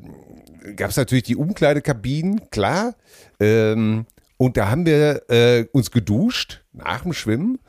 gab's 0.76 0.98
natürlich 0.98 1.24
die 1.24 1.36
Umkleidekabinen, 1.36 2.50
klar. 2.50 2.96
Ähm, 3.40 4.06
und 4.38 4.58
da 4.58 4.70
haben 4.70 4.86
wir 4.86 5.30
äh, 5.30 5.66
uns 5.72 5.92
geduscht 5.92 6.64
nach 6.74 7.04
dem 7.04 7.14
Schwimmen 7.14 7.60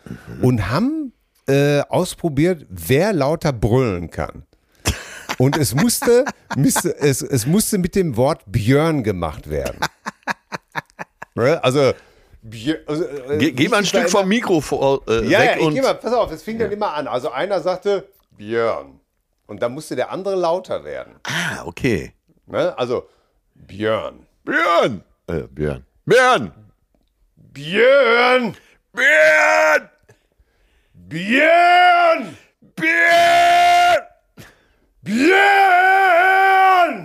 und 0.42 0.68
haben 0.68 1.12
äh, 1.48 1.80
ausprobiert, 1.88 2.66
wer 2.68 3.12
lauter 3.12 3.52
brüllen 3.52 4.10
kann. 4.10 4.42
Und 5.38 5.56
es 5.56 5.74
musste, 5.74 6.24
müsste, 6.56 6.96
es, 6.98 7.22
es 7.22 7.46
musste 7.46 7.78
mit 7.78 7.94
dem 7.94 8.16
Wort 8.16 8.42
Björn 8.46 9.02
gemacht 9.02 9.50
werden. 9.50 9.80
Ne? 11.34 11.62
Also, 11.62 11.92
Björn, 12.42 12.80
also 12.86 13.04
äh, 13.04 13.38
Ge 13.38 13.50
geh 13.52 13.68
mal 13.68 13.78
ein 13.78 13.86
Stück 13.86 14.08
vom 14.08 14.28
Mikro 14.28 14.60
vor, 14.60 15.02
äh, 15.08 15.28
Ja, 15.28 15.40
weg 15.40 15.48
ja, 15.48 15.56
ich 15.56 15.62
und 15.62 15.74
geh 15.74 15.82
mal, 15.82 15.94
pass 15.94 16.12
auf, 16.12 16.32
es 16.32 16.42
fing 16.42 16.58
dann 16.58 16.72
immer 16.72 16.94
an. 16.94 17.06
Also 17.06 17.30
einer 17.30 17.60
sagte 17.60 18.08
Björn. 18.36 19.00
Und 19.46 19.62
dann 19.62 19.72
musste 19.72 19.94
der 19.94 20.10
andere 20.10 20.34
lauter 20.34 20.84
werden. 20.84 21.14
Ah, 21.24 21.64
okay. 21.64 22.12
Ne? 22.46 22.76
Also 22.78 23.08
Björn. 23.54 24.26
Björn! 24.44 25.02
Äh, 25.26 25.42
Björn. 25.50 25.84
Björn! 26.04 26.52
Björn! 27.36 28.56
Björn! 28.56 28.56
Björn! 28.92 29.90
Björn! 30.94 32.36
Björn! 32.76 34.02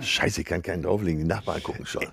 Scheiße, 0.02 0.40
ich 0.40 0.46
kann 0.46 0.62
keinen 0.62 0.82
drauflegen, 0.82 1.20
die 1.20 1.26
Nachbarn 1.26 1.62
gucken 1.62 1.86
schon. 1.86 2.06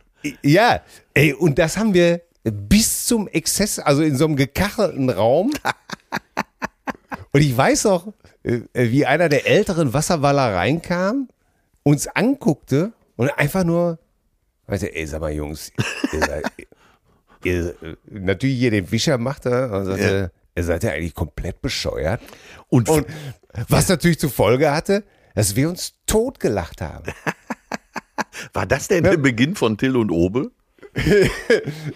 Ja, 0.44 0.82
ey, 1.14 1.34
und 1.34 1.58
das 1.58 1.78
haben 1.78 1.94
wir 1.94 2.22
bis 2.44 3.06
zum 3.06 3.28
Exzess, 3.28 3.80
also 3.80 4.02
in 4.02 4.16
so 4.16 4.26
einem 4.26 4.36
gekachelten 4.36 5.10
Raum. 5.10 5.52
Und 7.32 7.42
ich 7.42 7.56
weiß 7.56 7.86
auch, 7.86 8.08
äh, 8.42 8.62
wie 8.74 9.06
einer 9.06 9.30
der 9.30 9.46
älteren 9.46 9.94
Wasserwaller 9.94 10.56
reinkam, 10.56 11.30
uns 11.84 12.08
anguckte 12.08 12.92
und 13.18 13.30
einfach 13.30 13.64
nur, 13.64 14.00
weißt 14.66 14.84
du, 14.84 14.96
ey, 14.96 15.06
sag 15.06 15.22
mal, 15.22 15.32
Jungs, 15.32 15.72
ihr 16.12 16.20
seid, 16.20 16.46
ihr, 17.44 17.76
äh, 17.84 17.96
natürlich 18.10 18.58
hier 18.58 18.72
den 18.72 18.92
Wischer 18.92 19.20
macht 19.20 19.46
er 19.46 19.72
und 19.72 19.86
sagte, 19.86 20.32
ihr 20.56 20.64
seid 20.64 20.84
ja 20.84 20.92
eigentlich 20.92 21.14
komplett 21.14 21.62
bescheuert. 21.62 22.22
Und, 22.70 22.90
Und 22.90 23.06
was 23.68 23.88
natürlich 23.90 24.20
zur 24.20 24.32
Folge 24.32 24.72
hatte, 24.72 25.04
dass 25.40 25.56
wir 25.56 25.70
uns 25.70 25.94
totgelacht 26.06 26.82
haben. 26.82 27.14
war 28.54 28.66
das 28.66 28.90
denn 28.90 29.06
der 29.06 29.16
Beginn 29.16 29.56
von 29.56 29.78
Till 29.78 29.96
und 29.96 30.12
Obe? 30.12 30.52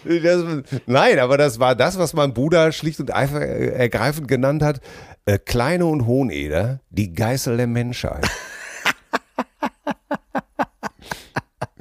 Das, 0.06 0.46
nein, 0.86 1.20
aber 1.20 1.38
das 1.38 1.60
war 1.60 1.76
das, 1.76 2.00
was 2.00 2.14
mein 2.14 2.34
Bruder 2.34 2.72
schlicht 2.72 3.02
und 3.02 3.12
einfach 3.12 3.42
äh, 3.42 3.68
ergreifend 3.68 4.30
genannt 4.30 4.64
hat. 4.64 4.80
Äh, 5.26 5.40
Kleine 5.40 5.88
und 5.88 6.06
Hoheneder, 6.06 6.80
die 6.90 7.12
Geißel 7.12 7.58
der 7.58 7.68
Menschheit. 7.68 8.26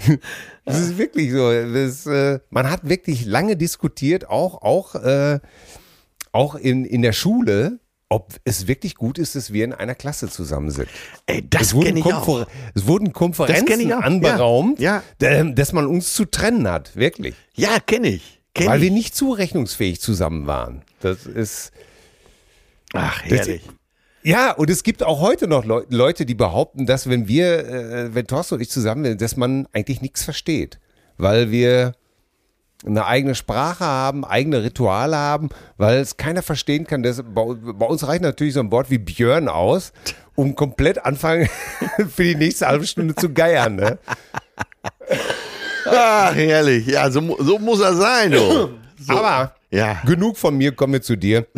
das 0.64 0.80
ist 0.80 0.98
wirklich 0.98 1.30
so. 1.30 1.52
Das, 1.52 2.06
äh, 2.06 2.40
man 2.50 2.68
hat 2.68 2.88
wirklich 2.88 3.24
lange 3.24 3.56
diskutiert, 3.56 4.28
auch, 4.28 4.62
auch, 4.62 4.96
äh, 4.96 5.38
auch 6.32 6.56
in, 6.56 6.84
in 6.84 7.02
der 7.02 7.12
Schule, 7.12 7.78
ob 8.12 8.34
es 8.44 8.66
wirklich 8.66 8.94
gut 8.94 9.18
ist, 9.18 9.34
dass 9.34 9.52
wir 9.52 9.64
in 9.64 9.72
einer 9.72 9.94
Klasse 9.94 10.28
zusammen 10.28 10.70
sind. 10.70 10.88
Ey, 11.26 11.42
das 11.48 11.72
kenne 11.72 11.98
ich 12.00 12.04
auch. 12.06 12.46
es 12.74 12.86
wurden 12.86 13.12
Konferenzen 13.12 13.92
auch. 13.92 14.00
anberaumt, 14.02 14.78
Ja, 14.80 15.02
ähm, 15.20 15.54
dass 15.54 15.72
man 15.72 15.86
uns 15.86 16.12
zu 16.14 16.24
trennen 16.26 16.68
hat, 16.68 16.94
wirklich. 16.94 17.34
Ja, 17.54 17.80
kenne 17.80 18.08
ich. 18.08 18.40
Kenn 18.54 18.66
Weil 18.68 18.78
ich. 18.78 18.84
wir 18.84 18.90
nicht 18.90 19.16
zurechnungsfähig 19.16 20.00
zusammen 20.00 20.46
waren. 20.46 20.82
Das 21.00 21.24
ist. 21.26 21.72
Ach, 22.92 23.22
Das- 23.28 23.46
herrlich. 23.46 23.62
Ja, 24.24 24.52
und 24.52 24.70
es 24.70 24.84
gibt 24.84 25.02
auch 25.02 25.20
heute 25.20 25.48
noch 25.48 25.64
Leu 25.64 25.82
Leute, 25.88 26.24
die 26.26 26.34
behaupten, 26.34 26.86
dass 26.86 27.08
wenn 27.08 27.26
wir, 27.26 27.66
äh, 27.68 28.14
wenn 28.14 28.26
Thorsten 28.26 28.54
und 28.56 28.60
ich 28.60 28.70
zusammen 28.70 29.04
sind, 29.04 29.20
dass 29.20 29.36
man 29.36 29.66
eigentlich 29.72 30.00
nichts 30.00 30.22
versteht. 30.22 30.78
Weil 31.16 31.50
wir 31.50 31.94
eine 32.86 33.06
eigene 33.06 33.34
Sprache 33.34 33.84
haben, 33.84 34.24
eigene 34.24 34.62
Rituale 34.62 35.16
haben, 35.16 35.48
weil 35.76 35.98
es 35.98 36.16
keiner 36.16 36.42
verstehen 36.42 36.86
kann. 36.86 37.02
Das, 37.02 37.22
bei, 37.22 37.44
bei 37.54 37.86
uns 37.86 38.06
reicht 38.06 38.22
natürlich 38.22 38.54
so 38.54 38.60
ein 38.60 38.70
Wort 38.72 38.90
wie 38.90 38.98
Björn 38.98 39.48
aus, 39.48 39.92
um 40.34 40.54
komplett 40.54 41.04
anfangen 41.04 41.48
für 42.14 42.24
die 42.24 42.34
nächste 42.34 42.66
halbe 42.66 42.86
Stunde 42.86 43.14
zu 43.14 43.32
geiern. 43.32 43.76
Ne? 43.76 43.98
Ach, 45.86 46.34
herrlich. 46.34 46.86
Ja, 46.86 47.10
so, 47.10 47.36
so 47.40 47.58
muss 47.58 47.80
er 47.80 47.94
sein, 47.94 48.30
du. 48.32 48.70
So. 49.04 49.14
Aber 49.14 49.56
Ja. 49.72 50.00
genug 50.06 50.36
von 50.36 50.56
mir, 50.56 50.70
kommen 50.76 50.92
wir 50.92 51.02
zu 51.02 51.16
dir. 51.16 51.46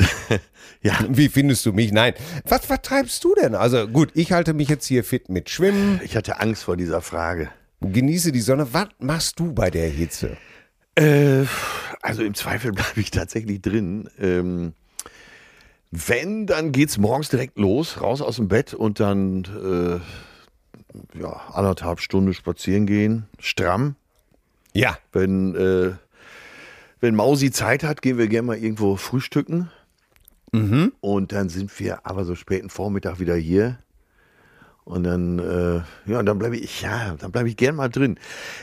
Ja. 0.81 0.99
Wie 1.09 1.31
findest 1.31 1.65
du 1.65 1.73
mich? 1.73 1.93
Nein. 1.93 2.13
Was, 2.47 2.69
was 2.69 2.83
treibst 2.83 3.25
du 3.25 3.35
denn? 3.35 3.55
Also 3.55 3.89
gut, 3.89 4.11
ich 4.13 4.33
halte 4.33 4.53
mich 4.53 4.69
jetzt 4.69 4.85
hier 4.87 5.03
fit 5.03 5.31
mit 5.31 5.49
Schwimmen, 5.49 5.99
Ich 6.05 6.15
hatte 6.15 6.41
Angst 6.41 6.65
vor 6.65 6.77
dieser 6.77 7.01
Frage. 7.01 7.49
genieße 7.81 8.33
die 8.33 8.43
Sonne. 8.43 8.69
Was 8.73 8.89
machst 8.99 9.39
du 9.41 9.55
bei 9.55 9.71
der 9.71 9.89
Hitze? 9.89 10.37
Äh, 10.97 11.45
also 12.03 12.23
im 12.23 12.35
Zweifel 12.35 12.73
bleibe 12.73 13.01
ich 13.01 13.11
tatsächlich 13.11 13.61
drin. 13.63 14.09
Ähm, 14.19 14.75
wenn, 15.91 16.47
dann 16.47 16.73
geht's 16.73 16.99
morgens 16.99 17.29
direkt 17.29 17.59
los, 17.59 18.01
raus 18.01 18.21
aus 18.21 18.37
dem 18.37 18.49
Bett 18.49 18.75
und 18.75 18.99
dann 19.01 19.45
äh, 19.45 21.19
ja, 21.19 21.41
anderthalb 21.53 22.01
Stunden 22.01 22.35
spazieren 22.35 22.87
gehen, 22.87 23.27
stramm. 23.39 23.97
Ja. 24.73 24.99
Wenn, 25.13 25.55
äh, 25.55 25.93
wenn 27.01 27.15
Mausi 27.15 27.51
Zeit 27.51 27.85
hat, 27.85 28.03
gehen 28.03 28.19
wir 28.19 28.27
gerne 28.27 28.47
mal 28.47 28.57
irgendwo 28.57 28.97
frühstücken. 28.97 29.71
Und 31.01 31.33
dann 31.33 31.49
sind 31.49 31.79
wir 31.81 32.07
aber 32.07 32.25
so 32.25 32.35
späten 32.35 32.71
Vormittag 32.71 33.19
wieder 33.19 33.37
hier. 33.37 33.79
Und 34.85 35.05
dann, 35.05 35.39
äh, 35.39 36.11
ja, 36.11 36.19
und 36.19 36.27
dann 36.27 36.39
bleibe 36.39 36.57
ich, 36.57 36.83
ja, 36.83 37.15
dann 37.19 37.33
bleibe 37.33 37.49
ich 37.49 37.57
gern 37.57 37.75
mal 37.75 37.89
drin. 37.89 38.19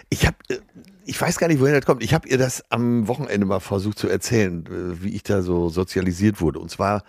Ich 0.09 0.27
habe, 0.27 0.37
äh, 0.49 0.59
ich 1.05 1.19
weiß 1.19 1.39
gar 1.39 1.47
nicht, 1.47 1.59
woher 1.59 1.75
das 1.75 1.85
kommt. 1.85 2.03
Ich 2.03 2.13
habe 2.13 2.27
ihr 2.27 2.37
das 2.37 2.63
am 2.69 3.07
Wochenende 3.07 3.45
mal 3.47 3.59
versucht 3.59 3.97
zu 3.97 4.07
erzählen, 4.07 4.65
äh, 4.67 5.03
wie 5.03 5.15
ich 5.15 5.23
da 5.23 5.41
so 5.41 5.69
sozialisiert 5.69 6.39
wurde. 6.39 6.59
Und 6.59 6.69
zwar, 6.69 7.03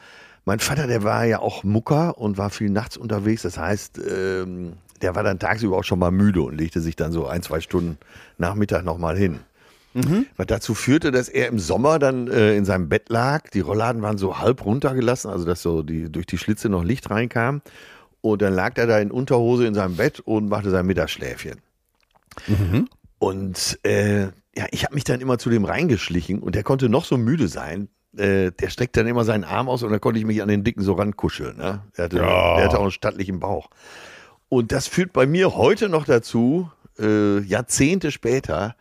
mein 0.47 0.61
Vater, 0.61 0.87
der 0.87 1.03
war 1.03 1.27
ja 1.27 1.41
auch 1.41 1.63
Mucker 1.63 2.17
und 2.17 2.39
war 2.39 2.49
viel 2.49 2.71
nachts 2.71 2.97
unterwegs. 2.97 3.43
Das 3.43 3.59
heißt, 3.59 3.99
ähm, 3.99 4.75
der 5.03 5.15
war 5.15 5.23
dann 5.23 5.39
tagsüber 5.39 5.77
auch 5.77 5.85
schon 5.85 5.99
mal 5.99 6.11
müde 6.11 6.41
und 6.43 6.57
legte 6.57 6.81
sich 6.81 6.97
dann 6.97 7.13
so 7.13 7.27
ein, 7.27 7.43
zwei 7.43 7.61
Stunden 7.61 7.99
Nachmittag 8.39 8.83
nochmal 8.85 9.17
hin. 9.17 9.41
Was 10.39 10.47
dazu 10.47 10.75
führte, 10.75 11.11
dass 11.11 11.29
er 11.29 11.49
im 11.49 11.59
Sommer 11.59 11.99
dann 11.99 12.29
äh, 12.29 12.57
in 12.57 12.65
seinem 12.65 12.89
Bett 12.89 13.11
lag. 13.11 13.51
Die 13.51 13.61
Rollladen 13.61 14.01
waren 14.01 14.17
so 14.17 14.39
halb 14.39 14.65
runtergelassen, 14.65 15.31
also 15.31 15.45
dass 15.45 15.61
so 15.61 15.83
die, 15.83 16.11
durch 16.11 16.25
die 16.25 16.39
Schlitze 16.39 16.71
noch 16.71 16.83
Licht 16.83 17.11
reinkam. 17.11 17.61
Und 18.23 18.41
dann 18.41 18.55
lag 18.55 18.79
er 18.79 18.87
da 18.87 18.99
in 18.99 19.11
Unterhose 19.11 19.67
in 19.67 19.75
seinem 19.75 19.97
Bett 19.97 20.21
und 20.21 20.49
machte 20.49 20.71
sein 20.71 20.87
Mittagsschläfchen. 20.87 21.61
Und 23.19 23.79
äh, 23.85 24.23
ja, 24.57 24.67
ich 24.71 24.85
habe 24.85 24.95
mich 24.95 25.05
dann 25.05 25.21
immer 25.21 25.39
zu 25.39 25.51
dem 25.51 25.65
reingeschlichen 25.65 26.39
und 26.41 26.55
der 26.55 26.63
konnte 26.63 26.89
noch 26.89 27.05
so 27.05 27.19
müde 27.19 27.49
sein. 27.49 27.89
Äh, 28.17 28.53
der 28.53 28.69
streckt 28.69 28.97
dann 28.97 29.07
immer 29.07 29.25
seinen 29.25 29.45
Arm 29.45 29.69
aus 29.69 29.83
und 29.83 29.91
dann 29.91 30.01
konnte 30.01 30.19
ich 30.19 30.27
mich 30.27 30.43
an 30.43 30.49
den 30.49 30.65
Dicken 30.65 30.83
so 30.83 30.95
rankuscheln. 30.95 31.57
Ne? 31.57 31.83
Der, 31.97 32.05
hatte, 32.05 32.17
Ja. 32.19 32.57
der 32.57 32.65
hatte 32.65 32.79
auch 32.79 32.83
einen 32.83 32.91
stattlichen 32.91 33.41
Bauch. 33.41 33.71
Und 34.49 34.71
das 34.73 34.87
führt 34.87 35.13
bei 35.13 35.27
mir 35.27 35.57
heute 35.57 35.89
noch 35.89 36.05
dazu, 36.05 36.71
äh, 36.99 37.41
Jahrzehnte 37.41 38.11
später, 38.11 38.77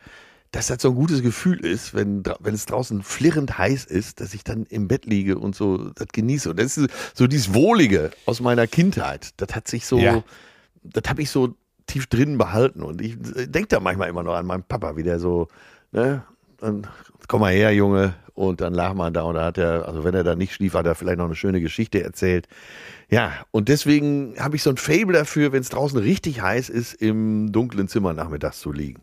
dass 0.51 0.67
das 0.67 0.81
so 0.81 0.89
ein 0.89 0.95
gutes 0.95 1.21
Gefühl 1.21 1.65
ist, 1.65 1.93
wenn, 1.93 2.23
wenn 2.39 2.53
es 2.53 2.65
draußen 2.65 3.03
flirrend 3.03 3.57
heiß 3.57 3.85
ist, 3.85 4.19
dass 4.19 4.33
ich 4.33 4.43
dann 4.43 4.65
im 4.65 4.87
Bett 4.87 5.05
liege 5.05 5.37
und 5.37 5.55
so 5.55 5.89
das 5.91 6.07
genieße. 6.11 6.49
Und 6.49 6.59
das 6.59 6.77
ist 6.77 6.89
so 7.13 7.27
dieses 7.27 7.53
Wohlige 7.53 8.11
aus 8.25 8.41
meiner 8.41 8.67
Kindheit. 8.67 9.29
Das 9.37 9.55
hat 9.55 9.67
sich 9.69 9.85
so, 9.85 9.97
Ja. 9.97 10.23
das 10.83 11.03
habe 11.09 11.21
ich 11.21 11.29
so 11.29 11.55
tief 11.87 12.07
drin 12.07 12.37
behalten. 12.37 12.83
Und 12.83 12.99
ich 13.01 13.15
denke 13.19 13.67
da 13.69 13.79
manchmal 13.79 14.09
immer 14.09 14.23
noch 14.23 14.33
an 14.33 14.45
meinen 14.45 14.63
Papa, 14.63 14.97
wie 14.97 15.03
der 15.03 15.19
so, 15.19 15.47
ne, 15.93 16.23
dann 16.59 16.85
komm 17.27 17.41
mal 17.41 17.53
her, 17.53 17.73
Junge. 17.73 18.13
Und 18.33 18.59
dann 18.59 18.73
lag 18.73 18.93
man 18.93 19.13
da 19.13 19.23
und 19.23 19.35
da 19.35 19.45
hat 19.45 19.57
er, 19.57 19.87
also 19.87 20.03
wenn 20.03 20.15
er 20.15 20.23
da 20.23 20.35
nicht 20.35 20.53
schlief, 20.53 20.73
hat 20.73 20.85
er 20.85 20.95
vielleicht 20.95 21.17
noch 21.17 21.25
eine 21.25 21.35
schöne 21.35 21.61
Geschichte 21.61 22.03
erzählt. 22.03 22.47
Ja, 23.09 23.31
und 23.51 23.69
deswegen 23.69 24.35
habe 24.39 24.55
ich 24.55 24.63
so 24.63 24.69
ein 24.69 24.77
Fable 24.77 25.13
dafür, 25.13 25.51
wenn 25.51 25.61
es 25.61 25.69
draußen 25.69 25.99
richtig 25.99 26.41
heiß 26.41 26.69
ist, 26.69 26.93
im 26.93 27.51
dunklen 27.51 27.87
Zimmer 27.87 28.13
nachmittags 28.13 28.59
zu 28.59 28.71
liegen. 28.71 29.01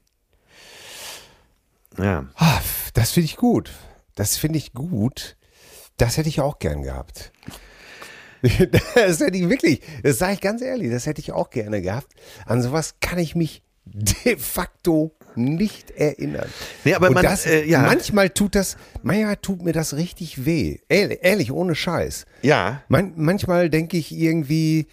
Ja. 1.99 2.27
Ah, 2.37 2.61
Das 2.95 3.13
finde 3.13 3.27
ich 3.27 3.37
gut. 3.37 3.73
Das 4.15 4.37
finde 4.37 4.59
ich 4.59 4.73
gut. 4.73 5.37
Das 5.97 6.17
hätte 6.17 6.29
ich 6.29 6.41
auch 6.41 6.59
gern 6.59 6.83
gehabt. 6.83 7.33
Das 8.95 9.19
hätte 9.19 9.37
ich 9.37 9.49
wirklich, 9.49 9.81
das 10.05 10.19
sage 10.19 10.35
ich 10.35 10.41
ganz 10.41 10.63
ehrlich, 10.63 10.93
das 10.93 11.07
hätte 11.07 11.21
ich 11.21 11.33
auch 11.33 11.51
gerne 11.51 11.83
gehabt. 11.83 12.13
An 12.47 12.63
sowas 12.63 12.95
kann 13.01 13.19
ich 13.19 13.35
mich 13.35 13.65
de 13.85 14.37
facto 14.37 15.13
nicht 15.35 15.91
erinnern. 15.91 16.49
Nee, 16.85 16.95
aber 16.95 17.11
man, 17.11 17.25
das, 17.25 17.47
äh, 17.47 17.65
ja. 17.65 17.83
manchmal 17.83 18.31
tut 18.31 18.55
das, 18.55 18.77
manchmal 19.03 19.37
tut 19.37 19.63
mir 19.63 19.73
das 19.73 19.95
richtig 19.95 20.45
weh. 20.45 20.79
Ehrlich, 20.89 21.19
ehrlich 21.23 21.53
ohne 21.53 21.75
Scheiß. 21.75 22.27
Ja. 22.43 22.83
Man, 22.89 23.15
manchmal 23.17 23.71
denke 23.71 23.97
ich 23.97 24.13
irgendwie, 24.13 24.87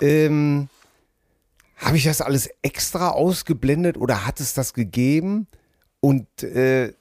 ähm, 0.00 0.68
habe 1.76 1.96
ich 1.96 2.04
das 2.04 2.20
alles 2.20 2.50
extra 2.62 3.10
ausgeblendet 3.10 3.96
oder 3.96 4.26
hat 4.26 4.40
es 4.40 4.54
das 4.54 4.74
gegeben? 4.74 5.46
Und 6.00 6.42
äh, 6.42 6.92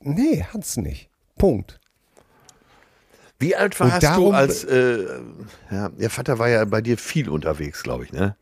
nee, 0.00 0.44
hat's 0.52 0.76
nicht. 0.76 1.08
Punkt. 1.38 1.80
Wie 3.38 3.54
alt 3.54 3.78
warst 3.80 4.02
darum- 4.02 4.30
du 4.30 4.32
als, 4.32 4.64
äh, 4.64 5.04
ja, 5.70 5.90
ihr 5.98 6.10
Vater 6.10 6.38
war 6.38 6.48
ja 6.48 6.64
bei 6.64 6.80
dir 6.80 6.96
viel 6.96 7.28
unterwegs, 7.28 7.82
glaube 7.82 8.04
ich, 8.04 8.12
ne? 8.12 8.34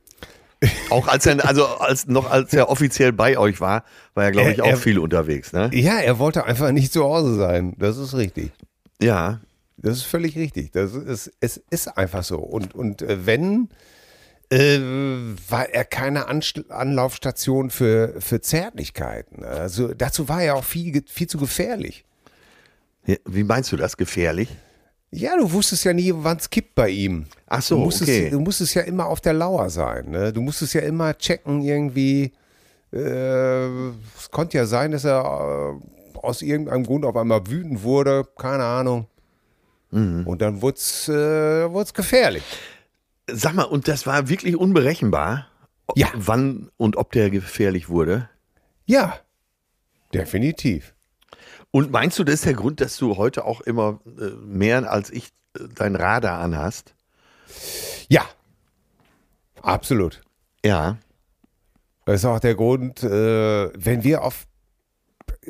Auch 0.90 1.08
als 1.08 1.26
er, 1.26 1.46
also 1.46 1.66
als 1.66 2.06
noch 2.06 2.30
als 2.30 2.52
er 2.54 2.68
offiziell 2.70 3.12
bei 3.12 3.36
euch 3.36 3.60
war, 3.60 3.84
war 4.14 4.24
er, 4.24 4.30
glaube 4.30 4.50
ich, 4.52 4.62
auch 4.62 4.66
er- 4.68 4.76
viel 4.76 4.98
unterwegs, 4.98 5.52
ne? 5.52 5.68
Ja, 5.74 5.98
er 5.98 6.18
wollte 6.18 6.44
einfach 6.44 6.70
nicht 6.70 6.92
zu 6.92 7.02
Hause 7.04 7.34
sein. 7.36 7.74
Das 7.78 7.96
ist 7.98 8.14
richtig. 8.14 8.52
Ja. 9.02 9.40
Das 9.76 9.96
ist 9.98 10.04
völlig 10.04 10.36
richtig. 10.36 10.70
Das 10.70 10.94
ist, 10.94 11.32
es 11.40 11.60
ist 11.70 11.98
einfach 11.98 12.22
so. 12.22 12.38
Und, 12.38 12.74
und 12.74 13.02
äh, 13.02 13.26
wenn, 13.26 13.68
äh, 14.54 14.80
war 15.48 15.68
er 15.68 15.84
keine 15.84 16.28
Anst 16.28 16.70
Anlaufstation 16.70 17.70
für, 17.70 18.14
für 18.20 18.40
Zärtlichkeiten. 18.40 19.44
Also 19.44 19.94
dazu 19.94 20.28
war 20.28 20.42
er 20.42 20.54
auch 20.54 20.64
viel, 20.64 21.02
viel 21.08 21.26
zu 21.26 21.38
gefährlich. 21.38 22.04
Wie 23.26 23.44
meinst 23.44 23.72
du 23.72 23.76
das? 23.76 23.96
Gefährlich? 23.96 24.48
Ja, 25.10 25.36
du 25.36 25.50
wusstest 25.52 25.84
ja 25.84 25.92
nie, 25.92 26.12
wann 26.14 26.38
es 26.38 26.48
kippt 26.48 26.74
bei 26.74 26.88
ihm. 26.88 27.26
Ach 27.46 27.62
so, 27.62 27.76
du 27.76 27.82
musstest, 27.82 28.10
okay. 28.10 28.30
Du 28.30 28.40
musstest 28.40 28.74
ja 28.74 28.82
immer 28.82 29.06
auf 29.06 29.20
der 29.20 29.34
Lauer 29.34 29.70
sein. 29.70 30.10
Ne? 30.10 30.32
Du 30.32 30.40
musstest 30.40 30.74
ja 30.74 30.80
immer 30.80 31.16
checken 31.16 31.62
irgendwie. 31.62 32.32
Äh, 32.92 33.88
es 34.16 34.30
konnte 34.30 34.56
ja 34.56 34.66
sein, 34.66 34.92
dass 34.92 35.04
er 35.04 35.78
äh, 36.14 36.18
aus 36.18 36.42
irgendeinem 36.42 36.84
Grund 36.84 37.04
auf 37.04 37.16
einmal 37.16 37.46
wütend 37.46 37.82
wurde. 37.82 38.26
Keine 38.36 38.64
Ahnung. 38.64 39.06
Mhm. 39.90 40.26
Und 40.26 40.42
dann 40.42 40.62
wurde 40.62 40.78
es 40.78 41.08
äh, 41.08 41.92
gefährlich. 41.92 42.42
Sag 43.30 43.54
mal, 43.54 43.64
und 43.64 43.88
das 43.88 44.06
war 44.06 44.28
wirklich 44.28 44.56
unberechenbar? 44.56 45.48
Ja. 45.94 46.08
Wann 46.14 46.70
und 46.76 46.96
ob 46.96 47.12
der 47.12 47.30
gefährlich 47.30 47.88
wurde? 47.88 48.28
Ja, 48.86 49.18
definitiv. 50.12 50.94
Und 51.70 51.90
meinst 51.90 52.18
du, 52.18 52.24
das 52.24 52.36
ist 52.36 52.44
der 52.44 52.54
Grund, 52.54 52.80
dass 52.80 52.96
du 52.96 53.16
heute 53.16 53.44
auch 53.44 53.60
immer 53.60 54.00
äh, 54.18 54.30
mehr 54.44 54.90
als 54.90 55.10
ich 55.10 55.28
äh, 55.58 55.64
dein 55.74 55.96
Radar 55.96 56.38
anhast? 56.38 56.94
Ja, 58.08 58.24
absolut. 59.60 60.22
Ja. 60.64 60.98
Das 62.06 62.16
ist 62.16 62.24
auch 62.24 62.40
der 62.40 62.54
Grund, 62.54 63.02
äh, 63.02 63.70
wenn 63.74 64.04
wir 64.04 64.22
auf 64.22 64.46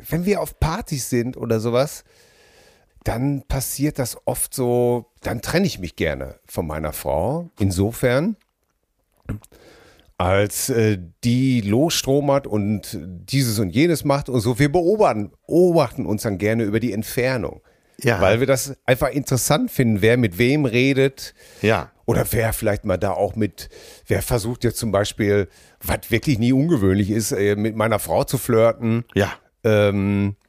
wenn 0.08 0.24
wir 0.24 0.40
auf 0.40 0.58
Partys 0.58 1.08
sind 1.10 1.36
oder 1.36 1.60
sowas, 1.60 2.04
dann 3.04 3.42
passiert 3.46 3.98
das 3.98 4.16
oft 4.24 4.54
so, 4.54 5.06
dann 5.20 5.42
trenne 5.42 5.66
ich 5.66 5.78
mich 5.78 5.94
gerne 5.94 6.36
von 6.46 6.66
meiner 6.66 6.92
Frau. 6.92 7.50
Insofern, 7.58 8.36
als 10.16 10.70
äh, 10.70 10.98
die 11.22 11.60
losstromert 11.60 12.46
und 12.46 12.98
dieses 13.00 13.58
und 13.58 13.70
jenes 13.70 14.04
macht 14.04 14.28
und 14.30 14.40
so, 14.40 14.58
wir 14.58 14.72
beobachten, 14.72 15.32
beobachten 15.46 16.06
uns 16.06 16.22
dann 16.22 16.38
gerne 16.38 16.64
über 16.64 16.80
die 16.80 16.92
Entfernung. 16.92 17.60
Ja. 18.02 18.20
Weil 18.20 18.40
wir 18.40 18.46
das 18.46 18.76
einfach 18.86 19.10
interessant 19.10 19.70
finden, 19.70 20.02
wer 20.02 20.16
mit 20.16 20.38
wem 20.38 20.64
redet. 20.64 21.34
Ja. 21.62 21.92
Oder 22.06 22.26
wer 22.32 22.52
vielleicht 22.52 22.84
mal 22.84 22.96
da 22.96 23.12
auch 23.12 23.36
mit, 23.36 23.68
wer 24.06 24.20
versucht 24.20 24.64
jetzt 24.64 24.78
zum 24.78 24.92
Beispiel, 24.92 25.48
was 25.80 26.10
wirklich 26.10 26.38
nie 26.38 26.52
ungewöhnlich 26.52 27.10
ist, 27.10 27.32
äh, 27.32 27.54
mit 27.56 27.76
meiner 27.76 27.98
Frau 27.98 28.24
zu 28.24 28.36
flirten. 28.36 29.04
Ja. 29.14 29.32
Ähm, 29.62 30.36
äh, 30.36 30.43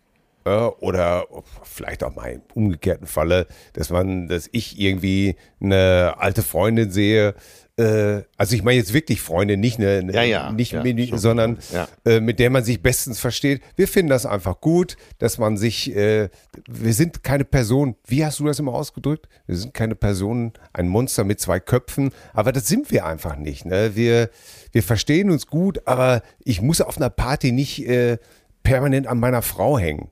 oder 0.46 1.26
vielleicht 1.64 2.04
auch 2.04 2.16
mal 2.16 2.32
im 2.32 2.42
umgekehrten 2.54 3.08
Falle, 3.08 3.48
dass 3.74 3.90
man, 3.90 4.28
dass 4.28 4.48
ich 4.52 4.80
irgendwie 4.80 5.36
eine 5.60 6.16
alte 6.18 6.44
Freundin 6.44 6.92
sehe. 6.92 7.34
Äh, 7.78 8.22
also 8.38 8.56
ich 8.56 8.64
meine 8.64 8.78
jetzt 8.78 8.94
wirklich 8.94 9.22
Freunde, 9.22 9.58
nicht 9.58 9.80
eine, 9.80 9.98
eine 9.98 10.14
Ja, 10.14 10.22
ja, 10.22 10.52
nicht 10.52 10.72
ja, 10.72 10.84
schon 10.84 11.18
sondern 11.18 11.58
äh, 12.06 12.20
mit 12.20 12.38
der 12.40 12.52
man 12.52 12.64
sich 12.64 12.82
bestens 12.82 13.20
versteht. 13.20 13.62
Wir 13.76 13.88
finden 13.88 14.10
das 14.10 14.26
einfach 14.26 14.62
gut, 14.62 14.98
dass 15.18 15.40
man 15.40 15.58
sich, 15.58 15.94
äh, 15.96 16.30
wir 16.68 16.94
sind 16.94 17.24
keine 17.24 17.44
Person, 17.44 17.96
wie 18.06 18.24
hast 18.24 18.40
du 18.40 18.46
das 18.46 18.60
immer 18.60 18.74
ausgedrückt? 18.74 19.28
Wir 19.48 19.58
sind 19.58 19.74
keine 19.74 19.96
Person, 19.96 20.54
ein 20.74 20.88
Monster 20.88 21.24
mit 21.24 21.40
zwei 21.40 21.60
Köpfen, 21.60 22.12
aber 22.34 22.52
das 22.52 22.68
sind 22.68 22.92
wir 22.92 23.06
einfach 23.06 23.36
nicht. 23.36 23.66
Ne? 23.66 23.96
Wir, 23.96 24.30
wir 24.72 24.84
verstehen 24.84 25.32
uns 25.32 25.48
gut, 25.48 25.86
aber 25.86 26.22
ich 26.44 26.62
muss 26.62 26.82
auf 26.82 26.98
einer 26.98 27.10
Party 27.10 27.52
nicht 27.52 27.86
äh, 27.88 28.20
permanent 28.64 29.08
an 29.08 29.20
meiner 29.20 29.42
Frau 29.42 29.78
hängen. 29.78 30.12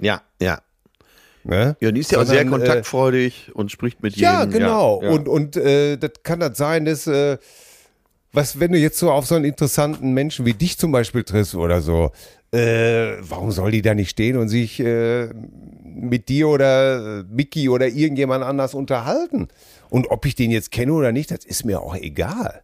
Ja. 0.00 0.22
Ja. 0.40 0.60
Ne? 1.44 1.76
Ja, 1.80 1.92
die 1.92 2.00
ist 2.00 2.10
ja 2.10 2.20
auch 2.20 2.24
sehr 2.26 2.46
kontaktfreudig 2.46 3.50
und 3.54 3.70
spricht 3.70 4.02
mit 4.02 4.16
Äh, 4.16 4.20
ja, 4.20 4.40
jedem. 4.40 4.52
genau. 4.60 5.02
Ja. 5.02 5.10
Und, 5.10 5.28
und 5.28 5.56
äh, 5.56 5.96
das 5.98 6.12
kann 6.22 6.40
das 6.40 6.56
sein, 6.56 6.86
dass, 6.86 7.06
äh, 7.06 7.36
was, 8.32 8.58
wenn 8.60 8.72
du 8.72 8.78
jetzt 8.78 8.98
so 8.98 9.10
auf 9.12 9.26
so 9.26 9.34
einen 9.34 9.44
interessanten 9.44 10.12
Menschen 10.12 10.46
wie 10.46 10.54
dich 10.54 10.78
zum 10.78 10.90
Beispiel 10.90 11.22
triffst 11.22 11.54
oder 11.54 11.82
so, 11.82 12.12
äh, 12.52 13.16
warum 13.20 13.50
soll 13.52 13.72
die 13.72 13.82
da 13.82 13.94
nicht 13.94 14.10
stehen 14.10 14.36
und 14.38 14.48
sich 14.48 14.80
äh, 14.80 15.28
mit 15.84 16.28
dir 16.30 16.48
oder 16.48 17.20
äh, 17.20 17.24
Mickey 17.30 17.68
oder 17.68 17.88
irgendjemand 17.88 18.42
anders 18.42 18.72
unterhalten? 18.74 19.48
Und 19.90 20.10
ob 20.10 20.24
ich 20.24 20.34
den 20.34 20.50
jetzt 20.50 20.70
kenne 20.70 20.92
oder 20.94 21.12
nicht, 21.12 21.30
das 21.30 21.44
ist 21.44 21.64
mir 21.64 21.80
auch 21.80 21.94
egal. 21.94 22.62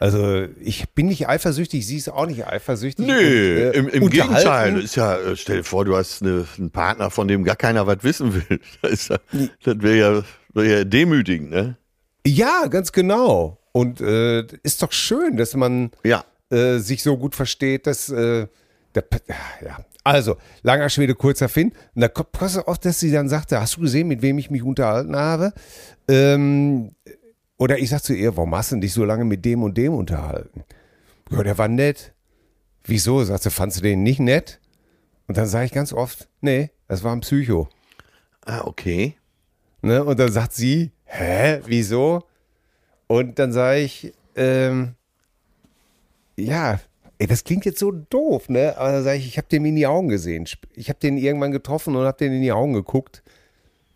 Also 0.00 0.46
ich 0.60 0.90
bin 0.90 1.06
nicht 1.08 1.28
eifersüchtig, 1.28 1.86
sie 1.86 1.96
ist 1.96 2.08
auch 2.08 2.26
nicht 2.26 2.46
eifersüchtig. 2.46 3.04
Nö, 3.06 3.14
Und, 3.14 3.20
äh, 3.22 3.70
im, 3.72 3.88
im 3.88 4.10
Gegenteil. 4.10 4.78
Ist 4.80 4.94
ja, 4.96 5.16
äh, 5.16 5.36
stell 5.36 5.58
dir 5.58 5.64
vor, 5.64 5.84
du 5.84 5.96
hast 5.96 6.22
eine, 6.22 6.46
einen 6.56 6.70
Partner, 6.70 7.10
von 7.10 7.26
dem 7.26 7.42
gar 7.44 7.56
keiner 7.56 7.86
was 7.86 8.04
wissen 8.04 8.34
will. 8.34 8.60
Das, 8.82 9.08
ja- 9.08 9.18
das 9.64 9.76
wäre 9.82 9.96
ja, 9.96 10.22
wär 10.54 10.78
ja 10.78 10.84
demütigend, 10.84 11.50
ne? 11.50 11.76
Ja, 12.26 12.66
ganz 12.68 12.92
genau. 12.92 13.58
Und 13.72 14.00
äh, 14.00 14.46
ist 14.62 14.82
doch 14.82 14.92
schön, 14.92 15.36
dass 15.36 15.54
man 15.54 15.90
Ja. 16.04 16.24
äh, 16.50 16.78
sich 16.78 17.02
so 17.02 17.16
gut 17.16 17.34
versteht, 17.34 17.86
dass 17.86 18.08
äh, 18.08 18.46
der, 18.94 19.04
ja. 19.64 19.78
Also, 20.04 20.36
langer 20.62 20.88
Schwede, 20.88 21.14
kurzer 21.14 21.48
Finn. 21.48 21.72
Und 21.94 22.00
da 22.02 22.08
kommt 22.08 22.32
pass 22.32 22.56
auf, 22.56 22.78
dass 22.78 22.98
sie 23.00 23.10
dann 23.12 23.28
sagte, 23.28 23.60
hast 23.60 23.76
du 23.76 23.80
gesehen, 23.82 24.08
mit 24.08 24.22
wem 24.22 24.38
ich 24.38 24.48
mich 24.50 24.62
unterhalten 24.62 25.14
habe? 25.16 25.52
Ähm, 26.08 26.92
oder 27.58 27.78
ich 27.78 27.90
sag 27.90 28.02
zu 28.02 28.14
ihr, 28.14 28.36
warum 28.36 28.54
hast 28.54 28.72
du 28.72 28.76
dich 28.76 28.92
so 28.92 29.04
lange 29.04 29.24
mit 29.24 29.44
dem 29.44 29.62
und 29.62 29.76
dem 29.76 29.92
unterhalten? 29.92 30.64
Ja, 31.30 31.42
der 31.42 31.58
war 31.58 31.68
nett. 31.68 32.14
Wieso? 32.84 33.22
Sagt 33.24 33.42
sie, 33.42 33.50
fandst 33.50 33.78
du 33.78 33.82
den 33.82 34.02
nicht 34.02 34.20
nett? 34.20 34.60
Und 35.26 35.36
dann 35.36 35.46
sage 35.46 35.66
ich 35.66 35.72
ganz 35.72 35.92
oft, 35.92 36.28
nee, 36.40 36.70
das 36.86 37.02
war 37.02 37.12
ein 37.12 37.20
Psycho. 37.20 37.68
Ah, 38.46 38.62
okay. 38.64 39.16
Ne? 39.82 40.02
Und 40.04 40.18
dann 40.18 40.32
sagt 40.32 40.54
sie, 40.54 40.92
hä, 41.04 41.60
wieso? 41.66 42.24
Und 43.08 43.38
dann 43.38 43.52
sage 43.52 43.80
ich, 43.80 44.14
ähm, 44.36 44.94
ja, 46.36 46.80
ey, 47.18 47.26
das 47.26 47.44
klingt 47.44 47.64
jetzt 47.64 47.80
so 47.80 47.90
doof, 47.90 48.48
ne? 48.48 48.76
Aber 48.78 48.92
dann 48.92 49.04
sage 49.04 49.18
ich, 49.18 49.26
ich 49.26 49.36
habe 49.36 49.48
dem 49.48 49.64
in 49.64 49.76
die 49.76 49.86
Augen 49.86 50.08
gesehen. 50.08 50.46
Ich 50.74 50.88
habe 50.88 50.98
den 51.00 51.18
irgendwann 51.18 51.52
getroffen 51.52 51.96
und 51.96 52.06
habe 52.06 52.18
den 52.18 52.32
in 52.32 52.42
die 52.42 52.52
Augen 52.52 52.72
geguckt. 52.72 53.22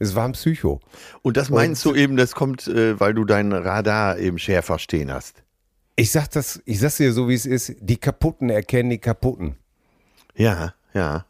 Es 0.03 0.15
war 0.17 0.25
ein 0.25 0.33
Psycho. 0.33 0.81
Und 1.23 1.37
das 1.37 1.49
meinst 1.51 1.85
du 1.85 1.95
eben, 1.95 2.17
das 2.17 2.33
kommt, 2.35 2.67
äh, 2.67 2.99
weil 2.99 3.15
du 3.15 3.25
dein 3.25 3.53
Radar 3.53 4.19
eben 4.19 4.39
schärfer 4.39 4.79
stehen 4.79 5.13
hast. 5.13 5.43
Ich 5.97 6.11
sag 6.11 6.29
das, 6.31 6.61
ich 6.65 6.81
sag's 6.81 6.97
dir 6.97 7.13
so, 7.13 7.29
wie 7.29 7.35
es 7.35 7.47
ist. 7.47 7.75
Die 7.81 7.97
Kaputten 7.99 8.51
erkennen 8.51 8.91
die 8.91 8.99
Kaputten. 8.99 9.57
Ja, 10.35 10.75
ja. 10.95 11.27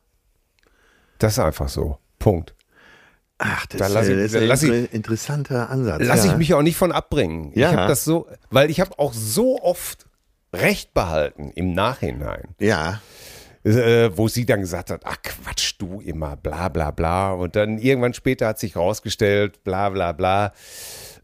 Das 1.19 1.35
ist 1.35 1.39
einfach 1.39 1.69
so. 1.69 1.99
Punkt. 2.19 2.55
Ach, 3.39 3.67
das 3.67 3.79
Da 3.79 3.87
lass 3.89 4.07
ist, 4.09 4.11
ich- 4.17 4.23
das 4.23 4.33
da 4.33 4.39
ist 4.39 4.47
lass 4.49 4.63
ein 4.63 4.71
ich- 4.73 4.79
inter- 4.85 4.93
interessanter 4.95 5.69
Ansatz. 5.71 6.01
Lass 6.05 6.25
ja. 6.25 6.33
ich 6.33 6.39
mich 6.39 6.55
auch 6.55 6.63
nicht 6.63 6.77
von 6.77 6.93
abbringen. 6.93 7.51
Ja. 7.55 7.71
Ich 7.71 7.77
habe 7.77 7.89
das 7.89 8.05
so, 8.05 8.27
weil 8.51 8.71
ich 8.71 8.81
habe 8.81 8.99
auch 8.99 9.13
so 9.13 9.61
oft 9.63 10.07
Recht 10.55 10.95
behalten 10.95 11.51
im 11.55 11.73
Nachhinein. 11.75 12.55
Ja, 12.59 13.01
äh, 13.65 14.11
wo 14.17 14.29
sie 14.29 14.47
dann 14.47 14.61
gesagt 14.61 14.91
hat, 14.91 15.03
ach 15.05 15.17
Quatsch, 15.23 15.75
du 15.79 16.01
immer, 16.01 16.37
bla 16.37 16.69
bla 16.69 16.91
bla. 16.91 17.33
Und 17.33 17.57
dann 17.57 17.79
irgendwann 17.79 18.15
später 18.15 18.49
hat 18.49 18.59
sich 18.59 18.77
rausgestellt, 18.77 19.63
bla 19.65 19.91
bla 19.91 20.13
bla. 20.13 20.53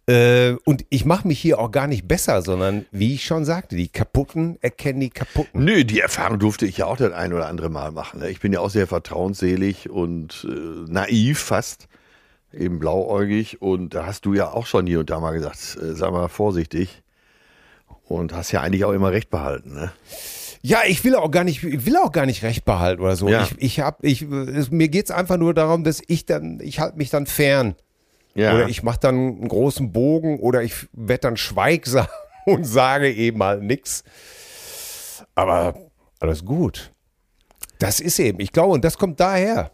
Äh, 0.08 0.56
und 0.64 0.86
ich 0.88 1.04
mache 1.04 1.28
mich 1.28 1.38
hier 1.38 1.58
auch 1.58 1.70
gar 1.70 1.86
nicht 1.86 2.08
besser, 2.08 2.40
sondern 2.40 2.86
wie 2.90 3.14
ich 3.14 3.26
schon 3.26 3.44
sagte, 3.44 3.76
die 3.76 3.88
Kaputten 3.88 4.56
erkennen 4.62 5.00
die 5.00 5.10
Kaputten. 5.10 5.64
Nö, 5.64 5.84
die 5.84 6.00
Erfahrung 6.00 6.38
durfte 6.38 6.64
ich 6.64 6.78
ja 6.78 6.86
auch 6.86 6.96
das 6.96 7.12
ein 7.12 7.34
oder 7.34 7.46
andere 7.46 7.68
Mal 7.68 7.90
machen. 7.92 8.20
ne? 8.20 8.30
Ich 8.30 8.40
bin 8.40 8.52
ja 8.52 8.60
auch 8.60 8.70
sehr 8.70 8.86
vertrauensselig 8.86 9.90
und 9.90 10.46
äh, 10.48 10.90
naiv 10.90 11.40
fast, 11.40 11.88
eben 12.54 12.78
blauäugig. 12.78 13.60
Und 13.60 13.94
da 13.94 14.06
hast 14.06 14.24
du 14.24 14.32
ja 14.32 14.50
auch 14.50 14.66
schon 14.66 14.86
hier 14.86 15.00
und 15.00 15.10
da 15.10 15.20
mal 15.20 15.32
gesagt, 15.32 15.76
äh, 15.82 15.94
sei 15.94 16.10
mal 16.10 16.28
vorsichtig. 16.28 17.02
Und 18.04 18.32
hast 18.32 18.52
ja 18.52 18.62
eigentlich 18.62 18.86
auch 18.86 18.92
immer 18.92 19.12
recht 19.12 19.28
behalten. 19.28 19.74
Ne? 19.74 19.92
Ja, 20.62 20.80
ich 20.86 21.04
will 21.04 21.14
auch 21.14 21.30
gar 21.30 21.44
nicht, 21.44 21.62
ich 21.62 21.86
will 21.86 21.96
auch 21.96 22.12
gar 22.12 22.26
nicht 22.26 22.42
recht 22.42 22.64
behalten 22.64 23.02
oder 23.02 23.16
so. 23.16 23.28
Ja. 23.28 23.42
Ich, 23.42 23.54
ich 23.58 23.80
hab, 23.80 24.04
ich, 24.04 24.22
es, 24.22 24.70
mir 24.70 24.88
geht's 24.88 25.10
einfach 25.10 25.36
nur 25.36 25.54
darum, 25.54 25.84
dass 25.84 26.02
ich 26.06 26.26
dann, 26.26 26.60
ich 26.60 26.80
halte 26.80 26.98
mich 26.98 27.10
dann 27.10 27.26
fern. 27.26 27.74
Ja, 28.34 28.54
Oder 28.54 28.68
ich 28.68 28.84
mache 28.84 29.00
dann 29.00 29.14
einen 29.14 29.48
großen 29.48 29.90
Bogen 29.92 30.38
oder 30.38 30.62
ich 30.62 30.88
werde 30.92 31.22
dann 31.22 31.36
schweigsam 31.36 32.06
und 32.46 32.64
sage 32.64 33.12
eben 33.12 33.38
mal 33.38 33.60
nix. 33.60 34.04
Aber 35.34 35.74
alles 36.20 36.44
gut. 36.44 36.92
Das 37.78 38.00
ist 38.00 38.18
eben, 38.18 38.40
ich 38.40 38.52
glaube, 38.52 38.74
und 38.74 38.84
das 38.84 38.98
kommt 38.98 39.20
daher. 39.20 39.70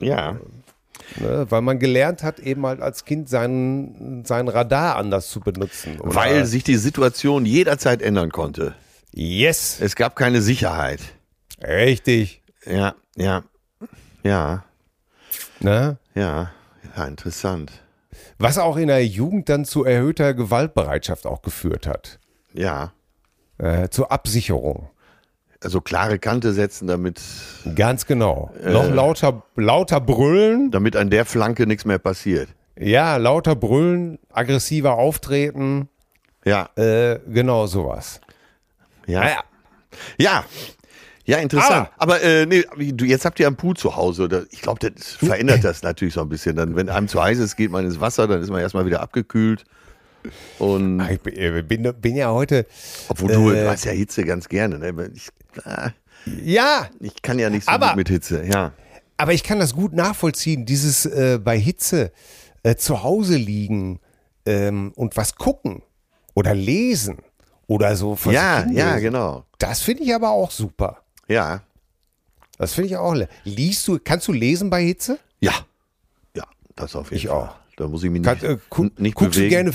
ja. 0.00 0.38
Ne? 1.20 1.46
Weil 1.50 1.60
man 1.60 1.78
gelernt 1.78 2.22
hat, 2.22 2.38
eben 2.38 2.64
halt 2.66 2.80
als 2.80 3.04
Kind 3.04 3.28
seinen, 3.28 4.24
seinen 4.24 4.48
Radar 4.48 4.96
anders 4.96 5.28
zu 5.28 5.40
benutzen. 5.40 6.00
Oder? 6.00 6.14
Weil 6.14 6.46
sich 6.46 6.64
die 6.64 6.76
Situation 6.76 7.44
jederzeit 7.44 8.00
ändern 8.00 8.30
konnte. 8.30 8.74
Yes. 9.16 9.78
Es 9.80 9.94
gab 9.94 10.16
keine 10.16 10.42
Sicherheit. 10.42 11.00
Richtig. 11.62 12.42
Ja, 12.66 12.94
ja, 13.16 13.44
ja, 14.22 14.64
Ne? 15.60 15.98
ja, 16.14 16.50
ja, 16.96 17.04
interessant. 17.06 17.70
Was 18.38 18.58
auch 18.58 18.76
in 18.76 18.88
der 18.88 19.06
Jugend 19.06 19.48
dann 19.48 19.64
zu 19.64 19.84
erhöhter 19.84 20.34
Gewaltbereitschaft 20.34 21.26
auch 21.26 21.42
geführt 21.42 21.86
hat. 21.86 22.18
Ja, 22.52 22.92
Äh, 23.58 23.88
zur 23.88 24.10
Absicherung. 24.10 24.88
also 25.62 25.80
klare 25.80 26.18
Kante 26.18 26.52
setzen, 26.52 26.88
damit, 26.88 27.20
Ganz 27.76 28.04
genau. 28.06 28.50
Äh. 28.62 28.72
Noch 28.72 28.90
lauter, 28.90 29.44
lauter 29.54 30.00
brüllen. 30.00 30.70
damit 30.72 30.96
an 30.96 31.08
der 31.08 31.24
Flanke 31.24 31.66
nichts 31.68 31.84
mehr 31.84 31.98
passiert. 31.98 32.48
Ja, 32.76 33.16
lauter 33.16 33.54
brüllen, 33.54 34.18
aggressiver 34.32 34.94
auftreten. 34.94 35.88
Ja, 36.44 36.68
Äh, 36.76 37.20
genau 37.28 37.66
sowas. 37.66 38.20
Ja. 39.06 39.20
Naja. 39.20 39.44
Ja. 40.18 40.44
Ja, 41.26 41.38
interessant. 41.38 41.88
Aber, 41.96 42.20
äh, 42.22 42.44
nee, 42.44 42.64
wie, 42.76 42.92
du, 42.92 43.06
jetzt 43.06 43.24
habt 43.24 43.40
ihr 43.40 43.46
einen 43.46 43.56
Pool 43.56 43.74
zu 43.76 43.96
Hause. 43.96 44.28
Da- 44.28 44.42
Ich 44.50 44.60
glaube, 44.60 44.90
das 44.90 45.08
verändert 45.12 45.64
das 45.64 45.82
natürlich 45.82 46.12
so 46.14 46.20
ein 46.20 46.28
bisschen. 46.28 46.54
Dann, 46.56 46.76
wenn 46.76 46.90
einem 46.90 47.08
zu 47.08 47.22
heiß 47.22 47.38
ist, 47.38 47.56
geht 47.56 47.70
man 47.70 47.84
ins 47.86 47.98
Wasser, 48.00 48.26
dann 48.28 48.42
ist 48.42 48.50
man 48.50 48.60
erstmal 48.60 48.84
wieder 48.84 49.00
abgekühlt. 49.00 49.64
Und 50.58 51.00
Ich 51.10 51.20
bin, 51.20 51.34
äh, 51.36 51.62
bin, 51.62 51.94
bin 52.00 52.16
ja 52.16 52.30
heute. 52.30 52.66
obwohl 53.08 53.32
du, 53.32 53.50
Äh. 53.52 53.66
hast 53.68 53.84
ja 53.86 53.92
Hitze 53.92 54.24
ganz 54.24 54.48
gerne. 54.48 54.78
Ne? 54.78 55.10
Ich, 55.14 55.28
ah, 55.64 55.90
Ja, 56.42 56.88
ich 57.00 57.22
kann 57.22 57.38
ja 57.38 57.48
nicht 57.50 57.64
so 57.64 57.70
Aber- 57.70 57.88
gut 57.88 57.96
mit 57.96 58.08
Hitze. 58.08 58.44
Ja. 58.44 58.72
aber 59.16 59.32
ich 59.32 59.44
kann 59.44 59.58
das 59.60 59.74
gut 59.74 59.92
nachvollziehen. 59.94 60.66
Dieses 60.66 61.06
äh, 61.06 61.38
bei 61.42 61.58
Hitze 61.58 62.12
äh, 62.64 62.74
zu 62.76 63.02
Hause 63.02 63.36
liegen 63.36 64.00
ähm, 64.44 64.92
und 64.96 65.16
was 65.16 65.36
gucken 65.36 65.82
oder 66.34 66.54
lesen 66.54 67.18
oder 67.66 67.96
so. 67.96 68.16
Ja, 68.30 68.66
ja, 68.70 68.98
genau. 68.98 69.44
Das 69.58 69.80
finde 69.80 70.02
ich 70.04 70.14
aber 70.14 70.30
auch 70.30 70.50
super. 70.50 70.98
Ja. 71.28 71.62
Das 72.58 72.74
finde 72.74 72.90
ich 72.90 72.96
auch. 72.96 73.16
Liest 73.44 73.88
du, 73.88 73.98
kannst 74.02 74.28
du 74.28 74.32
lesen 74.32 74.70
bei 74.70 74.82
Hitze? 74.84 75.18
Ja. 75.40 75.52
Ja, 76.36 76.44
das 76.76 76.94
auf 76.94 77.06
jeden 77.10 77.16
Ich 77.16 77.28
Fall. 77.28 77.36
auch. 77.48 77.54
Da 77.76 77.88
muss 77.88 78.04
ich 78.04 78.10
mich 78.10 78.22
Kann, 78.22 78.34
nicht, 78.34 78.44
äh, 78.44 78.58
guck, 78.70 78.98
nicht 79.00 79.14
guckst, 79.16 79.34
du 79.34 79.40
bewegen. 79.40 79.50
gerne, 79.50 79.72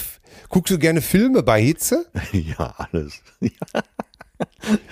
guckst 0.48 0.72
du 0.74 0.80
gerne 0.80 1.02
Filme 1.02 1.44
bei 1.44 1.62
Hitze? 1.62 2.06
ja, 2.32 2.74
alles. 2.78 3.22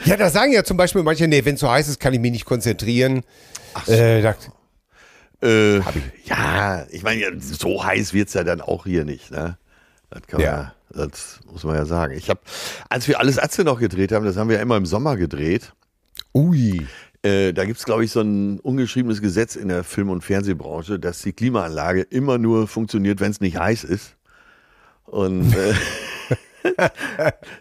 Ja, 0.03 0.17
da 0.17 0.29
sagen 0.29 0.51
ja 0.51 0.63
zum 0.65 0.75
Beispiel 0.75 1.03
manche, 1.03 1.25
nee, 1.27 1.45
wenn 1.45 1.53
es 1.55 1.61
so 1.61 1.69
heiß 1.71 1.87
ist, 1.87 1.99
kann 2.01 2.13
ich 2.13 2.19
mich 2.19 2.31
nicht 2.31 2.43
konzentrieren. 2.45 3.23
Äh, 3.87 4.21
da, 4.21 4.35
Äh, 5.41 5.77
ja, 6.25 6.85
ich 6.89 7.03
meine, 7.03 7.39
so 7.39 7.81
heiß 7.83 8.11
wird's 8.13 8.33
ja 8.33 8.43
dann 8.43 8.59
auch 8.59 8.85
hier 8.85 9.05
nicht. 9.05 9.31
Ne? 9.31 9.57
Das 10.09 10.23
kann 10.27 10.41
man 10.41 10.45
Ja. 10.45 10.57
ja. 10.61 10.73
Das 10.97 11.39
muss 11.51 11.63
man 11.63 11.75
ja 11.75 11.85
sagen. 11.85 12.13
Ich 12.13 12.29
habe, 12.29 12.39
als 12.89 13.07
wir 13.07 13.19
alles 13.19 13.39
Atze 13.39 13.63
noch 13.63 13.79
gedreht 13.79 14.11
haben, 14.11 14.25
das 14.25 14.37
haben 14.37 14.49
wir 14.49 14.57
ja 14.57 14.61
immer 14.61 14.77
im 14.77 14.85
Sommer 14.85 15.15
gedreht. 15.15 15.73
ui. 16.33 16.87
Äh, 17.23 17.53
da 17.53 17.65
gibt's 17.65 17.85
glaube 17.85 18.03
ich, 18.03 18.11
so 18.11 18.21
ein 18.21 18.59
ungeschriebenes 18.59 19.21
Gesetz 19.21 19.55
in 19.55 19.69
der 19.69 19.83
Film- 19.83 20.09
und 20.09 20.23
Fernsehbranche, 20.23 20.99
dass 20.99 21.21
die 21.21 21.33
Klimaanlage 21.33 22.01
immer 22.01 22.37
nur 22.37 22.67
funktioniert, 22.67 23.19
wenn 23.19 23.31
es 23.31 23.41
nicht 23.41 23.57
heiß 23.57 23.83
ist. 23.83 24.17
Und 25.05 25.53
äh, 25.53 25.73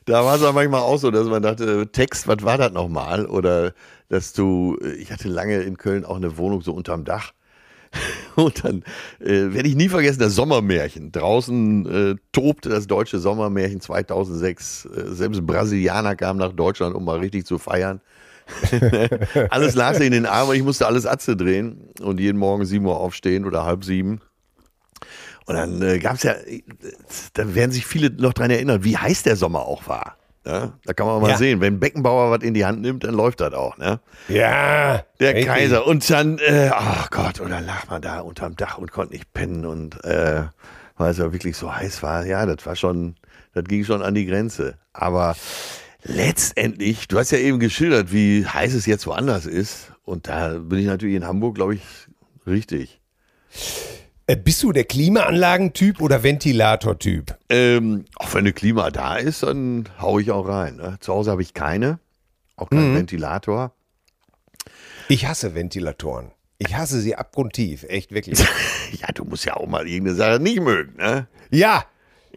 da 0.05 0.24
war 0.24 0.37
es 0.37 0.43
auch 0.43 0.53
manchmal 0.53 0.80
auch 0.80 0.99
so, 0.99 1.11
dass 1.11 1.26
man 1.26 1.43
dachte, 1.43 1.89
Text, 1.91 2.28
was 2.28 2.43
war 2.43 2.59
das 2.59 2.72
nochmal? 2.72 3.26
Oder 3.26 3.72
dass 4.09 4.32
du, 4.32 4.78
äh, 4.82 4.93
ich 4.93 5.12
hatte 5.12 5.28
lange 5.28 5.62
in 5.62 5.76
Köln 5.78 6.05
auch 6.05 6.16
eine 6.16 6.37
Wohnung 6.39 6.62
so 6.62 6.72
unterm 6.72 7.05
Dach. 7.05 7.32
Und 8.37 8.65
dann 8.65 8.83
äh, 9.21 9.53
werde 9.55 9.69
ich 9.69 9.77
nie 9.77 9.89
vergessen, 9.89 10.21
das 10.21 10.35
Sommermärchen. 10.35 11.13
Draußen 11.13 11.87
äh, 11.87 12.15
tobte 12.33 12.69
das 12.69 12.87
deutsche 12.87 13.19
Sommermärchen 13.19 13.81
2006. 13.81 14.87
Äh, 14.87 15.15
selbst 15.15 15.47
Brasilianer 15.47 16.17
kamen 16.17 16.39
nach 16.39 16.53
Deutschland, 16.53 16.95
um 16.95 17.05
mal 17.05 17.19
richtig 17.19 17.47
zu 17.47 17.59
feiern. 17.59 18.01
alles 19.51 19.75
lag 19.75 19.95
sich 19.95 20.07
in 20.07 20.13
den 20.13 20.27
Armen 20.27 20.51
und 20.51 20.57
ich 20.57 20.63
musste 20.63 20.87
alles 20.87 21.05
Atze 21.05 21.37
drehen 21.37 21.91
und 22.01 22.21
jeden 22.21 22.39
Morgen 22.39 22.65
sieben 22.65 22.87
Uhr 22.87 22.97
aufstehen 22.97 23.45
oder 23.45 23.65
halb 23.65 23.85
sieben. 23.85 24.21
Und 25.47 25.55
dann 25.55 25.83
äh, 25.83 25.99
gab 25.99 26.17
es 26.17 26.25
ja, 26.25 26.33
äh, 26.33 26.63
da 27.35 27.55
werden 27.55 27.71
sich 27.71 27.87
viele 27.87 28.11
noch 28.11 28.33
dran 28.33 28.51
erinnern, 28.51 28.85
wie 28.85 28.97
heiß 28.97 29.23
der 29.23 29.37
Sommer 29.37 29.61
auch 29.61 29.89
war. 29.89 30.16
Ja? 30.47 30.73
Da 30.85 30.93
kann 30.95 31.07
man 31.07 31.21
mal 31.21 31.31
Ja. 31.31 31.37
sehen, 31.37 31.61
wenn 31.61 31.81
Beckenbauer 31.81 32.31
was 32.31 32.43
in 32.45 32.55
die 32.55 32.65
Hand 32.65 32.81
nimmt, 32.81 33.05
dann 33.05 33.15
läuft 33.15 33.41
das 33.41 33.53
auch. 33.53 33.77
Ne? 33.79 33.99
Ja. 34.29 35.03
Der 35.21 35.31
richtig. 35.35 35.47
Kaiser. 35.47 35.87
Und 35.87 36.09
dann, 36.09 36.39
äh, 36.39 36.71
ach 36.73 37.11
Gott, 37.11 37.41
und 37.41 37.51
dann 37.51 37.67
lag 37.67 37.89
man 37.89 38.01
da 38.01 38.21
unterm 38.21 38.55
Dach 38.57 38.79
und 38.79 38.93
konnte 38.93 39.13
nicht 39.15 39.33
pennen 39.35 39.67
und 39.67 40.03
äh, 40.05 40.45
weil 40.97 41.11
es 41.11 41.19
ja 41.19 41.33
wirklich 41.33 41.57
so 41.57 41.75
heiß 41.75 42.03
war. 42.03 42.25
Ja, 42.25 42.47
das 42.47 42.65
war 42.65 42.77
schon, 42.77 43.17
das 43.55 43.65
ging 43.65 43.85
schon 43.85 44.03
an 44.03 44.15
die 44.15 44.25
Grenze. 44.27 44.79
Aber 44.93 45.37
letztendlich, 46.05 47.09
du 47.09 47.19
hast 47.19 47.33
ja 47.33 47.39
eben 47.39 47.59
geschildert, 47.59 48.13
wie 48.13 48.47
heiß 48.47 48.73
es 48.75 48.87
jetzt 48.87 49.07
woanders 49.07 49.47
ist. 49.47 49.93
Und 50.05 50.29
da 50.29 50.59
bin 50.59 50.79
ich 50.79 50.87
natürlich 50.87 51.17
in 51.17 51.27
Hamburg, 51.27 51.57
glaube 51.57 51.75
ich, 51.75 51.83
richtig. 52.47 53.01
Äh, 54.29 54.37
bist 54.37 54.62
du 54.62 54.72
der 54.72 54.85
Klimaanlagentyp 54.85 56.01
oder 56.01 56.22
Ventilatortyp? 56.22 57.37
Ähm, 57.49 58.07
auch 58.16 58.33
wenn 58.35 58.41
eine 58.41 58.53
Klima 58.53 58.91
da 58.91 59.16
ist, 59.16 59.45
dann 59.45 59.89
hau 60.01 60.18
ich 60.18 60.33
auch 60.33 60.49
rein. 60.49 60.77
Ne? 60.77 60.97
Zu 61.01 61.12
Hause 61.12 61.31
habe 61.31 61.43
ich 61.43 61.55
keine, 61.55 62.01
auch 62.57 62.68
keinen 62.70 62.97
Ventilator. 62.97 63.72
Ich 65.09 65.27
hasse 65.27 65.55
Ventilatoren. 65.55 66.33
Ich 66.59 66.74
hasse 66.74 67.01
sie 67.01 67.14
abgrundtief, 67.14 67.85
echt 67.85 68.12
wirklich. 68.12 68.43
Ja, 69.01 69.09
du 69.12 69.24
musst 69.24 69.45
ja 69.45 69.55
auch 69.57 69.66
mal 69.66 69.87
irgendeine 69.89 70.16
Sache 70.16 70.39
nicht 70.41 70.61
mögen. 70.61 70.97
Ne? 70.97 71.27
ja. 71.51 71.85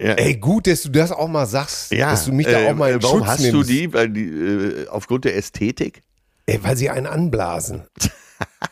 Ja. 0.02 0.14
Ey, 0.14 0.36
gut, 0.38 0.66
dass 0.66 0.84
du 0.84 0.90
das 0.90 1.12
auch 1.12 1.28
mal 1.28 1.46
sagst, 1.46 1.92
Ja, 1.92 2.12
dass 2.12 2.24
du 2.26 2.32
mich 2.32 2.48
da 2.48 2.62
äh, 2.62 2.70
auch 2.72 2.76
mal 2.76 2.90
in 2.92 3.04
warum 3.04 3.20
Schutz 3.20 3.28
hast 3.28 3.42
nimmst. 3.42 3.54
du 3.54 3.64
die? 3.64 3.94
Weil 3.94 4.10
die 4.10 4.24
äh, 4.24 4.88
aufgrund 4.88 5.26
der 5.26 5.36
Ästhetik? 5.36 6.02
Ey, 6.46 6.64
weil 6.64 6.78
sie 6.78 6.90
einen 6.90 7.06
anblasen. 7.06 7.84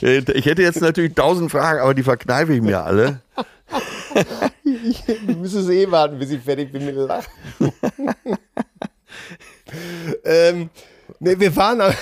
Ich 0.00 0.46
hätte 0.46 0.62
jetzt 0.62 0.80
natürlich 0.80 1.14
tausend 1.14 1.50
Fragen, 1.50 1.80
aber 1.80 1.94
die 1.94 2.02
verkneife 2.02 2.52
ich 2.54 2.60
mir 2.62 2.82
alle. 2.82 3.20
Du 4.64 5.32
müsstest 5.36 5.70
eh 5.70 5.90
warten, 5.90 6.18
bis 6.18 6.30
ich 6.30 6.42
fertig 6.42 6.72
bin 6.72 6.84
mit 6.86 6.96
Lachen. 6.96 7.30
ähm, 10.24 10.70
ne, 11.20 11.38
wir 11.38 11.52
am- 11.80 11.94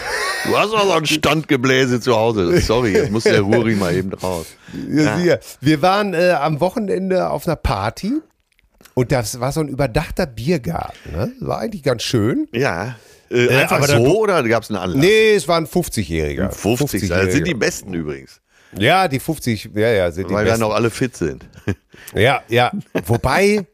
Du 0.46 0.56
hast 0.58 0.72
auch 0.74 0.84
so 0.84 0.92
ein 0.92 1.06
Standgebläse 1.06 2.00
zu 2.00 2.14
Hause. 2.16 2.60
Sorry, 2.60 2.92
jetzt 2.92 3.10
muss 3.10 3.24
der 3.24 3.40
Ruri 3.40 3.74
mal 3.76 3.94
eben 3.94 4.12
raus. 4.12 4.46
Ja. 4.90 5.38
Wir 5.60 5.80
waren 5.80 6.12
äh, 6.12 6.32
am 6.32 6.60
Wochenende 6.60 7.30
auf 7.30 7.46
einer 7.46 7.56
Party 7.56 8.20
und 8.94 9.12
das 9.12 9.40
war 9.40 9.52
so 9.52 9.60
ein 9.60 9.68
überdachter 9.68 10.26
Biergarten. 10.26 11.12
Ne? 11.12 11.32
War 11.40 11.58
eigentlich 11.58 11.82
ganz 11.82 12.02
schön. 12.02 12.48
Ja. 12.52 12.96
Äh, 13.30 13.48
einfach 13.48 13.78
aber 13.78 13.88
so 13.88 14.20
oder 14.20 14.42
gab 14.44 14.62
es 14.62 14.70
einen 14.70 14.78
Anlass? 14.78 15.00
Nee, 15.00 15.34
es 15.34 15.48
war 15.48 15.56
ein 15.56 15.66
50-Jähriger. 15.66 16.50
50, 16.50 17.08
das 17.08 17.32
sind 17.32 17.46
die 17.46 17.54
besten 17.54 17.92
übrigens, 17.94 18.40
Ja, 18.78 19.08
die 19.08 19.18
50, 19.18 19.70
ja, 19.74 19.88
ja, 19.90 20.10
sind 20.12 20.30
die 20.30 20.34
weil 20.34 20.44
dann 20.44 20.60
noch 20.60 20.72
alle 20.74 20.90
fit 20.90 21.16
sind. 21.16 21.44
Ja, 22.14 22.42
ja. 22.48 22.70
Wobei, 23.06 23.66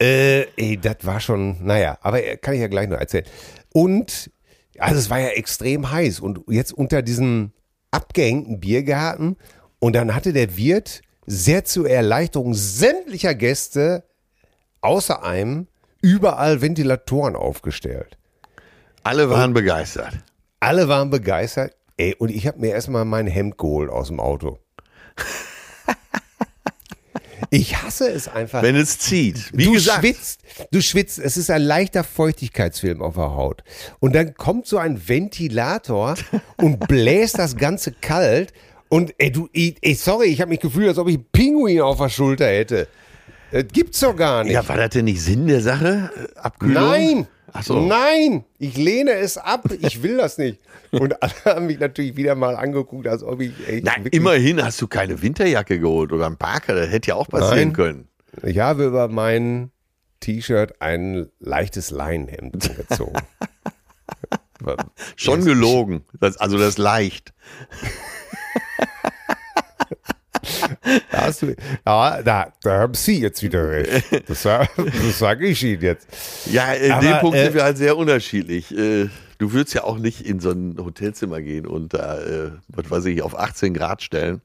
äh, 0.00 0.42
ey, 0.56 0.76
das 0.76 0.96
war 1.02 1.20
schon, 1.20 1.64
naja, 1.64 1.96
aber 2.00 2.22
äh, 2.22 2.36
kann 2.36 2.54
ich 2.54 2.60
ja 2.60 2.66
gleich 2.66 2.88
noch 2.88 2.98
erzählen. 2.98 3.24
Und, 3.72 4.30
also 4.78 4.98
es 4.98 5.08
war 5.10 5.20
ja 5.20 5.28
extrem 5.28 5.90
heiß 5.90 6.18
und 6.20 6.40
jetzt 6.48 6.72
unter 6.72 7.02
diesem 7.02 7.52
abgehängten 7.90 8.58
Biergarten 8.58 9.36
und 9.78 9.94
dann 9.94 10.14
hatte 10.14 10.32
der 10.32 10.56
Wirt 10.56 11.02
sehr 11.26 11.64
zur 11.64 11.88
Erleichterung 11.88 12.54
sämtlicher 12.54 13.34
Gäste 13.34 14.04
außer 14.80 15.22
einem 15.22 15.66
überall 16.00 16.60
Ventilatoren 16.60 17.36
aufgestellt. 17.36 18.16
Alle 19.02 19.30
waren 19.30 19.54
begeistert. 19.54 20.18
Alle 20.60 20.88
waren 20.88 21.10
begeistert. 21.10 21.74
Ey, 21.96 22.14
und 22.14 22.30
ich 22.30 22.46
habe 22.46 22.60
mir 22.60 22.72
erstmal 22.72 23.04
mein 23.04 23.26
Hemd 23.26 23.58
geholt 23.58 23.90
aus 23.90 24.08
dem 24.08 24.20
Auto. 24.20 24.58
Ich 27.50 27.82
hasse 27.82 28.10
es 28.10 28.28
einfach. 28.28 28.62
Wenn 28.62 28.76
es 28.76 28.98
zieht. 28.98 29.50
Wie 29.52 29.64
du 29.64 29.72
gesagt, 29.72 30.00
schwitzt, 30.00 30.40
du 30.70 30.82
schwitzt. 30.82 31.18
Es 31.18 31.36
ist 31.36 31.50
ein 31.50 31.62
leichter 31.62 32.04
Feuchtigkeitsfilm 32.04 33.00
auf 33.00 33.14
der 33.14 33.34
Haut. 33.34 33.64
Und 34.00 34.14
dann 34.14 34.34
kommt 34.34 34.66
so 34.66 34.76
ein 34.76 35.08
Ventilator 35.08 36.16
und 36.56 36.86
bläst 36.88 37.38
das 37.38 37.56
Ganze 37.56 37.92
kalt. 37.92 38.52
Und 38.88 39.14
ey, 39.18 39.30
du, 39.30 39.48
ey, 39.52 39.94
sorry, 39.94 40.26
ich 40.26 40.40
habe 40.40 40.50
mich 40.50 40.60
gefühlt, 40.60 40.88
als 40.88 40.98
ob 40.98 41.08
ich 41.08 41.14
einen 41.14 41.26
Pinguin 41.32 41.80
auf 41.80 41.98
der 41.98 42.08
Schulter 42.08 42.46
hätte. 42.46 42.88
Das 43.50 43.64
gibt's 43.72 44.00
doch 44.00 44.14
gar 44.14 44.44
nicht. 44.44 44.52
ja, 44.52 44.66
war 44.68 44.76
das 44.76 44.90
denn 44.90 45.06
nicht 45.06 45.22
Sinn 45.22 45.46
der 45.46 45.60
Sache? 45.60 46.10
Äh, 46.14 46.38
Abkühlung? 46.38 46.74
Nein! 46.74 47.26
Ach 47.52 47.62
so. 47.62 47.80
Nein! 47.80 48.44
Ich 48.58 48.76
lehne 48.76 49.12
es 49.12 49.38
ab. 49.38 49.64
Ich 49.80 50.02
will 50.02 50.18
das 50.18 50.36
nicht. 50.38 50.60
Und 50.90 51.22
alle 51.22 51.32
haben 51.44 51.66
mich 51.66 51.78
natürlich 51.78 52.16
wieder 52.16 52.34
mal 52.34 52.56
angeguckt, 52.56 53.06
als 53.06 53.22
ob 53.22 53.40
ich 53.40 53.52
echt 53.66 53.84
Nein, 53.84 54.06
immerhin 54.10 54.62
hast 54.62 54.80
du 54.82 54.86
keine 54.86 55.22
Winterjacke 55.22 55.78
geholt 55.80 56.12
oder 56.12 56.26
einen 56.26 56.36
Parker. 56.36 56.74
Das 56.74 56.90
hätte 56.90 57.08
ja 57.08 57.14
auch 57.14 57.28
passieren 57.28 57.68
Nein. 57.68 57.72
können. 57.72 58.08
Ich 58.42 58.58
habe 58.58 58.84
über 58.84 59.08
mein 59.08 59.70
T-Shirt 60.20 60.80
ein 60.80 61.28
leichtes 61.40 61.90
Leinenhemd 61.90 62.76
gezogen. 62.76 63.20
Schon 65.16 65.44
gelogen. 65.44 66.04
Das, 66.20 66.36
also 66.36 66.58
das 66.58 66.78
leicht. 66.78 67.32
Da 71.10 71.22
hast 71.26 71.42
du, 71.42 71.54
ja, 71.86 72.22
da, 72.22 72.52
da 72.62 72.78
haben 72.78 72.94
Sie 72.94 73.20
jetzt 73.20 73.42
wieder 73.42 73.70
recht. 73.70 74.04
Das, 74.28 74.42
das 74.42 75.18
sage 75.18 75.46
ich 75.46 75.62
Ihnen 75.62 75.82
jetzt. 75.82 76.06
Ja, 76.50 76.72
in 76.72 76.92
Aber, 76.92 77.02
dem 77.06 77.18
Punkt 77.20 77.36
äh, 77.36 77.44
sind 77.44 77.54
wir 77.54 77.62
halt 77.64 77.78
sehr 77.78 77.96
unterschiedlich. 77.96 78.76
Äh, 78.76 79.08
Du 79.38 79.52
würdest 79.52 79.72
ja 79.72 79.84
auch 79.84 79.98
nicht 79.98 80.26
in 80.26 80.40
so 80.40 80.50
ein 80.50 80.76
Hotelzimmer 80.78 81.40
gehen 81.40 81.64
und 81.64 81.94
da, 81.94 82.18
äh, 82.18 82.50
was 82.66 82.90
weiß 82.90 83.04
ich, 83.04 83.22
auf 83.22 83.38
18 83.38 83.72
Grad 83.72 84.02
stellen. 84.02 84.40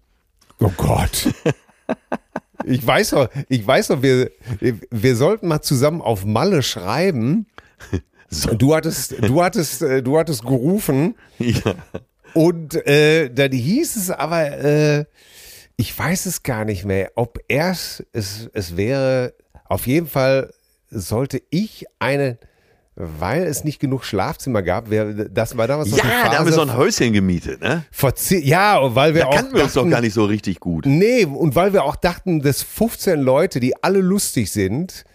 Oh 0.59 0.69
Gott. 0.77 1.29
Ich 2.65 2.85
weiß 2.85 3.09
doch, 3.09 3.27
ich 3.49 3.65
weiß 3.65 3.87
doch, 3.87 4.03
wir, 4.03 4.29
wir 4.59 5.15
sollten 5.15 5.47
mal 5.47 5.63
zusammen 5.63 5.99
auf 5.99 6.25
Malle 6.25 6.61
schreiben. 6.61 7.47
Du 8.59 8.75
hattest, 8.75 9.15
du 9.27 9.43
hattest, 9.43 9.81
äh, 9.81 10.03
du 10.03 10.17
hattest 10.19 10.43
gerufen 10.43 11.15
Ja. 11.39 11.73
und 12.35 12.75
äh, 12.87 13.29
dann 13.33 13.51
hieß 13.51 13.95
es 13.95 14.11
aber, 14.11 14.51
äh, 14.57 15.05
ich 15.77 15.97
weiß 15.97 16.25
es 16.27 16.43
gar 16.43 16.65
nicht 16.65 16.85
mehr, 16.85 17.11
ob 17.15 17.39
erst 17.47 18.05
es, 18.13 18.49
es 18.53 18.77
wäre, 18.77 19.33
auf 19.65 19.87
jeden 19.87 20.07
Fall 20.07 20.53
sollte 20.89 21.41
ich 21.49 21.85
eine, 21.99 22.37
weil 22.95 23.43
es 23.43 23.63
nicht 23.63 23.79
genug 23.79 24.05
Schlafzimmer 24.05 24.61
gab, 24.61 24.91
wäre, 24.91 25.27
das 25.29 25.57
war 25.57 25.67
damals 25.67 25.89
noch 25.89 25.97
die 25.99 26.05
Ja, 26.07 26.29
da 26.29 26.37
haben 26.37 26.45
wir 26.45 26.53
so 26.53 26.61
ein 26.61 26.77
Häuschen 26.77 27.11
gemietet, 27.11 27.59
ne? 27.61 27.83
vor 27.91 28.13
zehn, 28.13 28.43
ja, 28.43 28.77
und 28.77 28.93
weil 28.93 29.15
wir 29.15 29.21
Da 29.21 29.27
auch 29.29 29.35
kannten 29.35 29.55
wir 29.55 29.63
uns 29.63 29.73
doch 29.73 29.81
dachten- 29.81 29.89
gar 29.91 30.01
nicht 30.01 30.13
so 30.13 30.25
richtig 30.25 30.59
gut. 30.59 30.85
Nee, 30.85 31.25
und 31.25 31.55
weil 31.55 31.73
wir 31.73 31.83
auch 31.85 31.95
dachten, 31.95 32.41
dass 32.41 32.61
15 32.61 33.19
Leute, 33.21 33.59
die 33.59 33.73
alle 33.83 33.99
lustig 33.99 34.51
sind, 34.51 35.05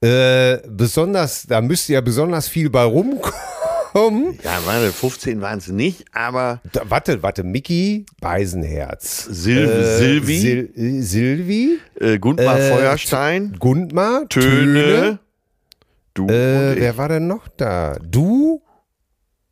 äh, 0.00 0.58
besonders, 0.66 1.42
da 1.46 1.60
müsste 1.60 1.92
ja 1.92 2.00
besonders 2.00 2.48
viel 2.48 2.70
bei 2.70 2.84
rumkommen. 2.84 3.34
Ja, 4.44 4.60
meine 4.66 4.92
15 4.92 5.40
waren 5.40 5.56
es 5.58 5.68
nicht, 5.68 6.04
aber 6.12 6.60
Da, 6.72 6.82
warte, 6.90 7.22
warte, 7.22 7.42
Mickey 7.44 8.04
Beisenherz. 8.20 9.24
Sil 9.32 9.64
Silvi, 9.96 10.38
Sil 10.44 10.60
äh, 10.76 11.00
Silvi, 11.00 11.78
äh, 11.98 12.18
Gundmar 12.18 12.58
äh, 12.58 12.70
Feuerstein, 12.72 13.56
Gundmar, 13.58 14.28
Töne, 14.28 15.18
du 16.12 16.26
Äh, 16.28 16.56
und, 16.68 16.74
ich. 16.74 16.80
wer 16.80 16.98
war 16.98 17.08
denn 17.08 17.26
noch 17.26 17.48
da? 17.48 17.96
Du, 18.02 18.60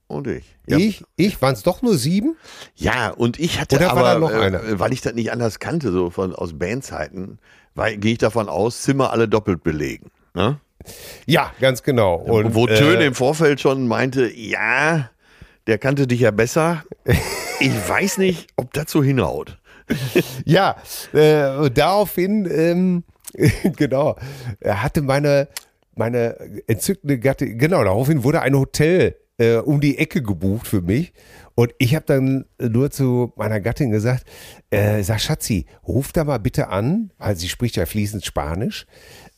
und 0.08 0.26
ich. 0.26 0.44
Ja, 0.66 0.76
ich, 0.76 1.02
ich, 1.16 1.40
waren 1.40 1.54
es 1.54 1.62
doch 1.62 1.80
nur 1.80 1.96
sieben? 1.96 2.36
ja, 2.74 3.10
und 3.10 3.38
ich 3.40 3.58
hatte 3.60 3.76
Oder 3.76 3.86
war 3.96 4.04
aber, 4.04 4.18
noch 4.20 4.30
äh, 4.30 4.34
einer? 4.44 4.78
weil 4.78 4.92
ich 4.92 5.00
das 5.00 5.14
nicht 5.14 5.32
anders 5.32 5.58
kannte, 5.58 5.90
so 5.90 6.10
von 6.10 6.34
aus 6.34 6.52
Bandzeiten, 6.58 7.38
weil- 7.74 7.96
gehe 7.96 8.12
ich 8.12 8.18
davon 8.18 8.50
aus, 8.50 8.82
Zimmer 8.82 9.10
alle 9.10 9.26
doppelt 9.26 9.62
belegen. 9.64 10.10
Ne? 10.34 10.60
Ja, 11.26 11.52
ganz 11.60 11.82
genau. 11.82 12.16
Und 12.16 12.54
Wo 12.54 12.66
äh, 12.66 12.74
Töne 12.74 13.04
im 13.06 13.14
Vorfeld 13.14 13.60
schon 13.60 13.88
meinte, 13.88 14.30
ja, 14.34 15.10
der 15.66 15.78
kannte 15.78 16.06
dich 16.06 16.20
ja 16.20 16.30
besser. 16.30 16.84
Ich 17.60 17.88
weiß 17.88 18.18
nicht, 18.18 18.48
ob 18.56 18.72
das 18.72 18.90
so 18.90 19.02
hinhaut. 19.02 19.58
Ja, 20.44 20.76
äh, 21.12 21.70
daraufhin, 21.70 22.48
ähm, 22.50 23.04
genau, 23.76 24.16
er 24.60 24.82
hatte 24.82 25.02
meine, 25.02 25.48
meine 25.94 26.36
entzückende 26.66 27.18
Gattin, 27.18 27.56
genau, 27.56 27.84
daraufhin 27.84 28.24
wurde 28.24 28.42
ein 28.42 28.56
Hotel 28.56 29.16
äh, 29.38 29.56
um 29.56 29.80
die 29.80 29.98
Ecke 29.98 30.22
gebucht 30.22 30.66
für 30.66 30.82
mich. 30.82 31.12
Und 31.54 31.72
ich 31.78 31.94
habe 31.94 32.04
dann 32.06 32.46
nur 32.60 32.90
zu 32.90 33.32
meiner 33.36 33.60
Gattin 33.60 33.90
gesagt, 33.90 34.24
äh, 34.70 35.02
sag 35.02 35.20
Schatzi, 35.20 35.66
ruf 35.86 36.12
da 36.12 36.24
mal 36.24 36.38
bitte 36.38 36.68
an, 36.68 37.12
weil 37.18 37.36
sie 37.36 37.48
spricht 37.48 37.76
ja 37.76 37.86
fließend 37.86 38.24
Spanisch, 38.24 38.86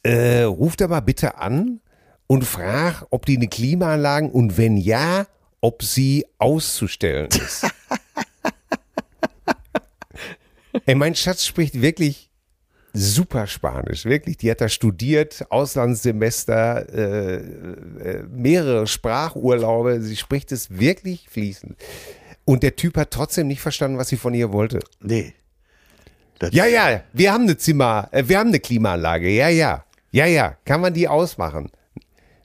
äh, 0.06 0.42
ruf 0.42 0.76
da 0.76 0.86
mal 0.86 1.00
bitte 1.00 1.36
an 1.36 1.80
und 2.26 2.44
frag, 2.44 3.06
ob 3.10 3.26
die 3.26 3.36
eine 3.36 3.48
Klimaanlage 3.48 4.28
und 4.28 4.56
wenn 4.56 4.76
ja, 4.76 5.26
ob 5.60 5.82
sie 5.82 6.26
auszustellen 6.38 7.28
ist. 7.28 7.66
Ey, 10.86 10.94
mein 10.94 11.14
Schatz 11.14 11.44
spricht 11.44 11.80
wirklich 11.80 12.30
super 12.92 13.46
Spanisch, 13.46 14.04
wirklich. 14.04 14.36
Die 14.36 14.50
hat 14.50 14.60
da 14.60 14.68
studiert, 14.68 15.46
Auslandssemester, 15.50 16.88
äh, 16.92 17.36
äh, 17.36 18.22
mehrere 18.30 18.86
Sprachurlaube. 18.86 20.00
Sie 20.02 20.16
spricht 20.16 20.52
es 20.52 20.78
wirklich 20.78 21.28
fließend. 21.28 21.76
Und 22.44 22.62
der 22.62 22.76
Typ 22.76 22.96
hat 22.96 23.10
trotzdem 23.10 23.48
nicht 23.48 23.60
verstanden, 23.60 23.98
was 23.98 24.08
sie 24.08 24.16
von 24.16 24.34
ihr 24.34 24.52
wollte. 24.52 24.80
Nee. 25.00 25.34
Das, 26.38 26.52
Ja, 26.52 26.66
ja, 26.66 27.02
wir 27.12 27.32
haben 27.32 27.44
eine 27.44 27.56
Zimmer, 27.56 28.08
äh, 28.12 28.24
wir 28.26 28.38
haben 28.38 28.48
eine 28.48 28.60
Klimaanlage. 28.60 29.30
Ja, 29.30 29.48
ja. 29.48 29.85
Ja, 30.16 30.24
ja. 30.24 30.56
Kann 30.64 30.80
man 30.80 30.94
die 30.94 31.08
ausmachen? 31.08 31.70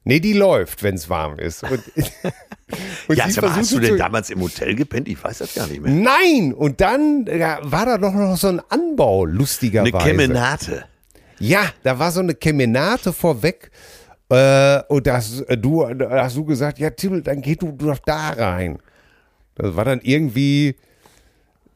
Nee, 0.04 0.20
die 0.20 0.34
läuft, 0.34 0.84
wenn 0.84 0.96
es 0.96 1.10
warm 1.10 1.40
ist. 1.40 1.64
Und, 1.64 1.72
und 3.08 3.16
ja 3.16 3.30
sag 3.30 3.44
mal, 3.46 3.56
hast 3.56 3.72
du 3.72 3.80
denn 3.80 3.98
damals 3.98 4.30
im 4.30 4.42
Hotel 4.42 4.76
gepennt? 4.76 5.08
Ich 5.08 5.24
weiß 5.24 5.38
das 5.38 5.54
gar 5.54 5.68
nicht 5.68 5.82
mehr. 5.82 5.90
Nein! 5.90 6.54
Und 6.54 6.82
dann 6.82 7.26
ja, 7.28 7.60
war 7.62 7.86
da 7.86 7.98
doch 7.98 8.14
noch 8.14 8.36
so 8.36 8.50
ein 8.50 8.62
Anbau, 8.68 9.24
lustigerweise. 9.24 9.96
Eine 9.96 10.04
Kemenate. 10.04 10.84
Ja, 11.40 11.62
da 11.84 11.98
war 11.98 12.12
so 12.12 12.20
eine 12.20 12.36
Kemenate 12.36 13.14
vorweg. 13.14 13.72
Äh, 14.28 14.82
und 14.90 15.08
das, 15.08 15.40
äh, 15.40 15.58
du, 15.58 15.86
da 15.94 16.24
hast 16.24 16.36
du 16.36 16.44
gesagt, 16.44 16.78
ja, 16.78 16.90
Tim, 16.90 17.24
dann 17.24 17.42
geh 17.42 17.56
du 17.56 17.72
doch 17.72 18.00
da 18.00 18.32
rein. 18.32 18.80
Das 19.56 19.78
war 19.78 19.86
dann 19.86 20.02
irgendwie, 20.04 20.76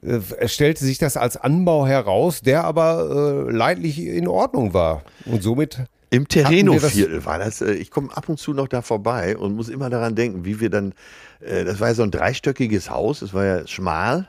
äh, 0.05 0.47
stellte 0.47 0.83
sich 0.85 0.97
das 0.97 1.17
als 1.17 1.37
Anbau 1.37 1.85
heraus, 1.87 2.41
der 2.41 2.63
aber 2.63 3.47
äh, 3.47 3.51
leidlich 3.51 3.99
in 3.99 4.27
Ordnung 4.27 4.73
war. 4.73 5.03
Und 5.25 5.41
somit, 5.43 5.79
Im 6.09 6.27
Terreno-Viertel 6.27 7.25
war 7.25 7.39
das. 7.39 7.61
äh, 7.61 7.73
Ich 7.73 7.91
komme 7.91 8.15
ab 8.15 8.29
und 8.29 8.39
zu 8.39 8.53
noch 8.53 8.67
da 8.67 8.81
vorbei 8.81 9.37
und 9.37 9.55
muss 9.55 9.69
immer 9.69 9.89
daran 9.89 10.15
denken, 10.15 10.45
wie 10.45 10.59
wir 10.59 10.69
dann, 10.69 10.93
äh, 11.41 11.63
das 11.65 11.79
war 11.79 11.89
ja 11.89 11.93
so 11.95 12.03
ein 12.03 12.11
dreistöckiges 12.11 12.89
Haus, 12.89 13.21
es 13.21 13.33
war 13.33 13.45
ja 13.45 13.67
schmal 13.67 14.27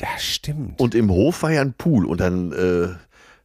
ja, 0.00 0.08
stimmt. 0.18 0.80
und 0.80 0.94
im 0.94 1.10
Hof 1.10 1.42
war 1.42 1.52
ja 1.52 1.60
ein 1.60 1.74
Pool 1.74 2.06
und 2.06 2.20
dann 2.20 2.52
äh, 2.52 2.88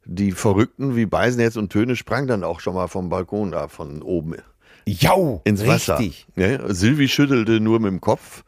die 0.05 0.32
Verrückten 0.32 0.95
wie 0.95 1.05
Beisenherz 1.05 1.58
und 1.58 1.70
Töne 1.72 1.95
sprangen 1.97 2.28
dann 2.28 2.43
auch 2.45 2.62
schon 2.62 2.74
mal 2.74 2.88
vom 2.88 3.10
Balkon 3.10 3.51
da 3.51 3.68
von 3.68 4.01
oben 4.01 4.36
Jau, 4.86 5.41
ins 5.43 5.68
Wasser. 5.68 5.99
richtig. 5.99 6.26
Ja, 6.38 6.74
Silvi 6.74 7.10
schüttelte 7.10 7.60
nur 7.60 7.82
mit 7.82 7.91
dem 7.91 7.99
Kopf. 7.99 8.43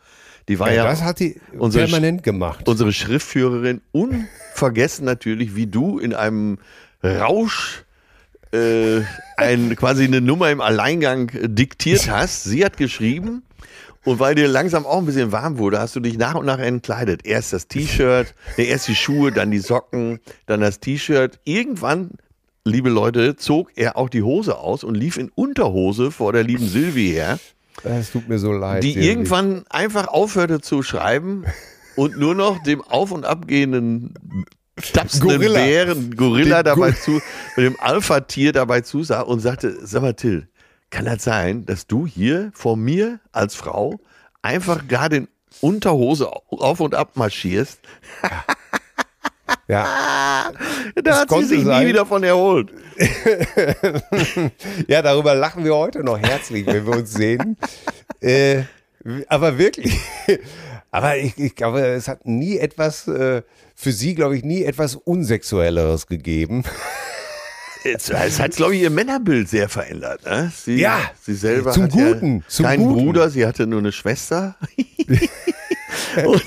Die 0.50 0.60
war 0.60 0.70
ja, 0.70 0.84
Ja, 0.84 0.90
das 0.90 1.04
hat 1.04 1.20
die 1.22 1.40
unsere 1.58 1.86
permanent 1.86 2.24
gemacht. 2.24 2.68
unsere 2.68 2.92
Schriftführerin 2.92 3.80
unvergessen 3.94 5.06
natürlich, 5.06 5.56
wie 5.56 5.68
du 5.68 6.00
in 6.00 6.14
einem 6.14 6.58
Rausch 7.04 7.86
äh, 8.52 9.02
ein, 9.38 9.76
quasi 9.76 10.04
eine 10.06 10.22
Nummer 10.22 10.50
im 10.50 10.60
Alleingang 10.60 11.32
diktiert 11.34 12.10
hast. 12.12 12.44
Sie 12.46 12.66
hat 12.66 12.78
geschrieben 12.78 13.44
und 14.06 14.20
weil 14.20 14.34
dir 14.34 14.48
langsam 14.48 14.86
auch 14.88 14.98
ein 14.98 15.06
bisschen 15.06 15.32
warm 15.32 15.60
wurde, 15.60 15.80
hast 15.80 15.96
du 15.96 16.00
dich 16.00 16.18
nach 16.18 16.36
und 16.36 16.48
nach 16.48 16.58
entkleidet. 16.60 17.26
Erst 17.26 17.54
das 17.54 17.68
T-Shirt, 17.68 18.34
nee, 18.58 18.66
erst 18.66 18.88
die 18.88 18.96
Schuhe, 18.96 19.32
dann 19.32 19.52
die 19.52 19.60
Socken, 19.60 20.20
dann 20.48 20.62
das 20.62 20.80
T-Shirt. 20.80 21.40
Irgendwann, 21.44 22.12
liebe 22.66 22.90
Leute, 22.90 23.36
zog 23.36 23.70
er 23.76 23.98
auch 23.98 24.10
die 24.10 24.24
Hose 24.24 24.58
aus 24.58 24.84
und 24.84 24.96
lief 24.96 25.18
in 25.18 25.30
Unterhose 25.36 26.10
vor 26.10 26.34
der 26.34 26.44
lieben 26.44 26.68
Silvi 26.68 27.10
her 27.10 27.38
Es 27.84 28.12
tut 28.12 28.28
mir 28.28 28.40
so 28.40 28.52
leid. 28.52 28.84
die 28.84 28.94
Silvi. 28.94 29.08
irgendwann 29.08 29.66
einfach 29.70 30.08
aufhörte 30.08 30.62
zu 30.62 30.84
schreiben 30.84 31.46
und 31.96 32.18
nur 32.18 32.36
noch 32.36 32.62
dem 32.64 32.82
auf- 32.82 33.12
und 33.12 33.26
abgehenden 33.26 34.14
tapsenden 34.94 35.38
Gorilla. 35.38 35.60
Bären, 35.60 36.16
Gorilla 36.16 36.64
Den 36.64 36.76
dabei 36.76 36.92
zu, 36.92 37.12
mit 37.12 37.66
dem 37.66 37.76
Alpha-Tier 37.80 38.54
dabei 38.54 38.82
zusah 38.82 39.22
und 39.22 39.40
sagte, 39.40 39.76
sag 39.86 40.02
mal 40.02 40.14
Till, 40.14 40.48
kann 40.90 41.06
das 41.06 41.24
sein, 41.24 41.66
dass 41.66 41.88
du 41.88 42.08
hier 42.08 42.52
vor 42.54 42.78
mir 42.78 43.20
als 43.32 43.56
Frau 43.56 44.00
einfach 44.42 44.88
gerade 44.88 45.18
in 45.18 45.28
Unterhose 45.62 46.30
auf 46.32 46.80
und 46.80 46.96
ab 46.96 47.12
marschierst? 47.16 47.80
Ja. 49.70 50.52
Da 50.96 51.20
hat 51.20 51.30
sie 51.30 51.44
sich 51.44 51.64
sein. 51.64 51.84
nie 51.84 51.90
wieder 51.90 52.06
von 52.06 52.24
erholt. 52.24 52.72
ja, 54.88 55.02
darüber 55.02 55.36
lachen 55.36 55.64
wir 55.64 55.76
heute 55.76 56.04
noch 56.04 56.18
herzlich, 56.20 56.66
wenn 56.66 56.86
wir 56.88 56.94
uns 56.98 57.14
sehen. 57.14 57.56
äh, 58.20 58.64
aber 59.28 59.58
wirklich. 59.58 59.98
Aber 60.92 61.18
ich, 61.18 61.38
ich 61.38 61.56
glaube, 61.56 61.82
es 61.82 62.08
hat 62.08 62.26
nie 62.26 62.58
etwas, 62.58 63.08
äh, 63.08 63.44
für 63.76 63.92
sie, 63.92 64.16
glaube 64.16 64.36
ich, 64.36 64.44
nie 64.44 64.64
etwas 64.64 64.96
Unsexuelleres 64.96 66.08
gegeben. 66.08 66.64
Es, 67.84 68.10
es 68.10 68.40
hat, 68.40 68.56
glaube 68.56 68.76
ich, 68.76 68.82
ihr 68.82 68.90
Männerbild 68.90 69.48
sehr 69.48 69.70
verändert. 69.70 70.26
Ne? 70.26 70.52
Sie, 70.56 70.78
Ja, 70.80 71.00
sie 71.22 71.36
selber 71.36 71.74
zum 71.74 71.84
hat 71.84 71.92
Guten, 71.92 72.38
ja 72.38 72.44
zum 72.48 72.66
keinen 72.66 72.88
Guten. 72.88 73.06
Bruder, 73.06 73.30
sie 73.30 73.46
hatte 73.46 73.68
nur 73.68 73.80
eine 73.80 73.92
Schwester. 73.92 74.56
und, 76.26 76.44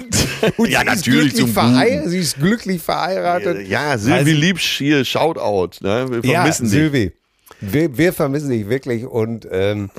Und 0.56 0.68
ja, 0.70 0.80
sie 0.80 0.86
ist 0.86 0.96
natürlich 0.96 1.34
glücklich 1.34 1.52
verheiratet. 1.52 2.10
Sie 2.10 2.18
ist 2.18 2.36
glücklich 2.38 2.82
verheiratet. 2.82 3.68
Ja, 3.68 3.98
Silvi 3.98 4.32
Liebsch 4.32 4.78
hier, 4.78 5.04
Shoutout. 5.04 5.82
Ne? 5.84 6.06
Wir 6.22 6.30
Ja, 6.30 6.40
vermissen 6.40 6.64
dich. 6.64 6.72
Silvi, 6.72 7.12
wir, 7.60 7.96
wir 7.98 8.12
vermissen 8.12 8.50
dich 8.50 8.68
wirklich 8.68 9.04
und 9.04 9.46
ähm, 9.50 9.90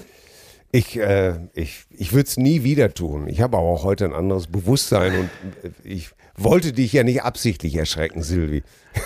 ich, 0.72 0.98
äh, 0.98 1.36
ich, 1.54 1.84
ich 1.92 2.14
würde 2.14 2.28
es 2.28 2.38
nie 2.38 2.64
wieder 2.64 2.94
tun. 2.94 3.28
Ich 3.28 3.42
habe 3.42 3.58
aber 3.58 3.68
auch 3.68 3.84
heute 3.84 4.06
ein 4.06 4.14
anderes 4.14 4.48
Bewusstsein 4.48 5.14
und 5.20 5.30
äh, 5.64 5.70
ich 5.84 6.10
wollte 6.36 6.74
dich 6.74 6.94
ja 6.94 7.04
nicht 7.04 7.22
absichtlich 7.24 7.76
erschrecken, 7.76 8.24
Silvi. 8.24 8.64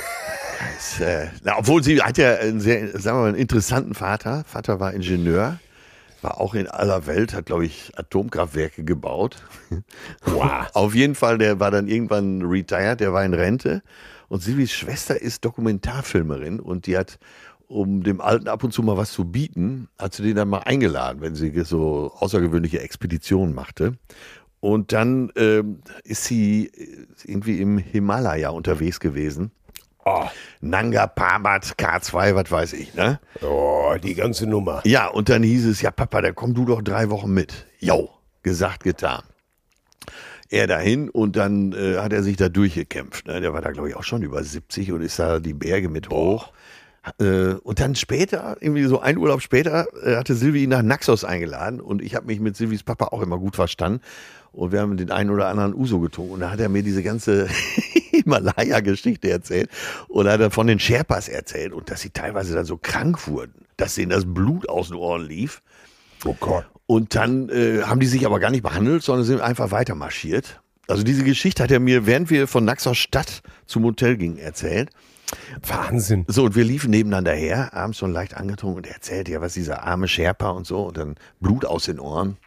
Äh, 1.00 1.28
na, 1.44 1.60
obwohl 1.60 1.84
sie 1.84 2.02
hat 2.02 2.18
ja 2.18 2.36
einen 2.38 2.60
sehr, 2.60 2.88
sagen 3.00 3.18
wir 3.18 3.22
mal, 3.22 3.28
einen 3.28 3.38
interessanten 3.38 3.94
Vater. 3.94 4.44
Vater 4.48 4.80
war 4.80 4.92
Ingenieur. 4.92 5.60
War 6.22 6.40
auch 6.40 6.54
in 6.56 6.68
aller 6.68 7.06
Welt, 7.06 7.34
hat, 7.34 7.46
glaube 7.46 7.66
ich, 7.66 7.92
Atomkraftwerke 7.96 8.84
gebaut. 8.84 9.38
Wow. 10.26 10.68
Auf 10.74 10.96
jeden 10.96 11.16
Fall, 11.16 11.38
der 11.38 11.60
war 11.60 11.72
dann 11.72 11.88
irgendwann 11.88 12.42
retired, 12.42 13.00
der 13.00 13.14
war 13.14 13.24
in 13.24 13.34
Rente. 13.34 13.82
Und 14.28 14.42
Silvis 14.42 14.72
Schwester 14.72 15.22
ist 15.22 15.46
Dokumentarfilmerin 15.46 16.60
und 16.60 16.86
die 16.86 16.98
hat, 16.98 17.18
um 17.68 18.04
dem 18.04 18.22
Alten 18.22 18.48
ab 18.48 18.64
und 18.64 18.72
zu 18.72 18.84
mal 18.84 18.98
was 18.98 19.12
zu 19.12 19.26
bieten, 19.26 19.88
hat 19.98 20.14
sie 20.14 20.24
den 20.24 20.36
dann 20.36 20.50
mal 20.50 20.60
eingeladen, 20.60 21.22
wenn 21.22 21.36
sie 21.36 21.52
so 21.64 22.12
außergewöhnliche 22.20 22.82
Expeditionen 22.82 23.56
machte. 23.56 23.98
Und 24.60 24.92
dann 24.92 25.32
ähm, 25.36 25.80
ist 26.04 26.26
sie 26.26 26.72
irgendwie 27.24 27.62
im 27.62 27.78
Himalaya 27.78 28.50
unterwegs 28.50 29.00
gewesen. 29.00 29.52
Oh, 30.10 30.24
Nanga 30.62 31.06
Parbat 31.06 31.76
K2, 31.78 32.34
was 32.34 32.50
weiß 32.50 32.74
ich, 32.74 32.94
ne? 32.94 33.20
oh, 33.42 33.94
die 34.02 34.14
ganze 34.14 34.48
Nummer. 34.48 34.82
Ja, 34.86 35.08
und 35.08 35.28
dann 35.28 35.44
hieß 35.44 35.66
es, 35.66 35.82
ja 35.82 35.92
Papa, 35.92 36.22
dann 36.22 36.34
komm 36.34 36.54
du 36.54 36.64
doch 36.64 36.82
drei 36.82 37.10
Wochen 37.10 37.34
mit. 37.34 37.68
Jo, 37.80 38.10
gesagt, 38.42 38.84
getan. 38.84 39.24
Er 40.50 40.66
dahin 40.66 41.10
und 41.10 41.36
dann 41.36 41.74
äh, 41.74 41.98
hat 41.98 42.14
er 42.14 42.24
sich 42.24 42.38
da 42.38 42.48
durchgekämpft. 42.48 43.28
Ne? 43.28 43.42
Der 43.42 43.52
war 43.52 43.60
da, 43.60 43.72
glaube 43.72 43.90
ich, 43.90 43.98
auch 43.98 44.04
schon 44.04 44.22
über 44.22 44.42
70 44.42 44.94
und 44.94 45.02
ist 45.02 45.20
da 45.20 45.42
die 45.42 45.54
Berge 45.54 45.90
mit 45.90 46.10
hoch. 46.10 46.54
Äh, 47.20 47.56
und 47.56 47.82
dann 47.82 47.96
später, 47.96 48.56
irgendwie 48.62 48.86
so 48.86 49.02
ein 49.02 49.18
Urlaub 49.18 49.42
später, 49.42 49.88
äh, 50.06 50.16
hatte 50.16 50.36
Silvi 50.36 50.64
ihn 50.64 50.70
nach 50.70 50.84
Naxos 50.84 51.26
eingeladen 51.26 51.82
und 51.82 52.02
ich 52.02 52.16
habe 52.16 52.28
mich 52.28 52.40
mit 52.40 52.56
Silvis 52.56 52.84
Papa 52.84 53.08
auch 53.08 53.22
immer 53.22 53.38
gut 53.38 53.58
verstanden. 53.58 54.00
Und 54.54 54.72
wir 54.72 54.80
haben 54.80 54.96
den 54.96 55.12
einen 55.12 55.32
oder 55.32 55.50
anderen 55.50 55.76
Uso 55.76 56.00
getrunken 56.00 56.36
und 56.36 56.40
da 56.40 56.50
hat 56.50 56.62
er 56.62 56.70
mir 56.70 56.82
diese 56.82 57.04
ganze 57.04 57.50
Himalaya-Geschichte 58.28 59.30
erzählt 59.30 59.70
und 60.08 60.28
hat 60.28 60.40
er 60.40 60.52
von 60.52 60.68
den 60.68 60.80
Sherpas 60.80 61.28
erzählt 61.28 61.74
und 61.74 61.90
dass 61.90 62.02
sie 62.02 62.10
teilweise 62.10 62.54
dann 62.54 62.66
so 62.66 62.78
krank 62.78 63.28
wurden, 63.28 63.66
dass 63.78 63.96
denen 63.96 64.12
das 64.12 64.26
Blut 64.26 64.70
aus 64.70 64.90
den 64.90 64.98
Ohren 64.98 65.26
lief. 65.26 65.62
Oh 66.26 66.36
Gott. 66.40 66.66
Und 66.86 67.16
dann 67.16 67.50
äh, 67.50 67.84
haben 67.84 68.00
die 68.00 68.08
sich 68.08 68.26
aber 68.26 68.40
gar 68.40 68.52
nicht 68.52 68.64
behandelt, 68.64 69.04
sondern 69.04 69.26
sind 69.26 69.42
einfach 69.42 69.72
weiter 69.72 69.96
marschiert. 69.96 70.62
Also 70.88 71.04
diese 71.04 71.24
Geschichte 71.24 71.64
hat 71.64 71.72
er 71.72 71.82
mir, 71.82 72.06
während 72.06 72.30
wir 72.30 72.48
von 72.48 72.64
Naxos 72.64 72.98
Stadt 72.98 73.42
zum 73.66 73.84
Hotel 73.84 74.16
gingen, 74.16 74.38
erzählt. 74.38 74.90
Wahnsinn. 75.66 76.24
So, 76.30 76.46
und 76.46 76.56
wir 76.56 76.64
liefen 76.64 76.90
nebeneinander 76.90 77.34
her, 77.34 77.74
abends 77.74 77.98
schon 77.98 78.14
leicht 78.14 78.36
angetrunken 78.36 78.78
und 78.78 78.88
er 78.88 78.94
erzählte 78.94 79.34
ja, 79.34 79.42
was 79.42 79.54
dieser 79.54 79.84
arme 79.84 80.08
Sherpa 80.08 80.50
und 80.52 80.66
so 80.66 80.84
und 80.84 80.96
dann 80.96 81.16
Blut 81.42 81.66
aus 81.66 81.86
den 81.86 82.00
Ohren. 82.00 82.38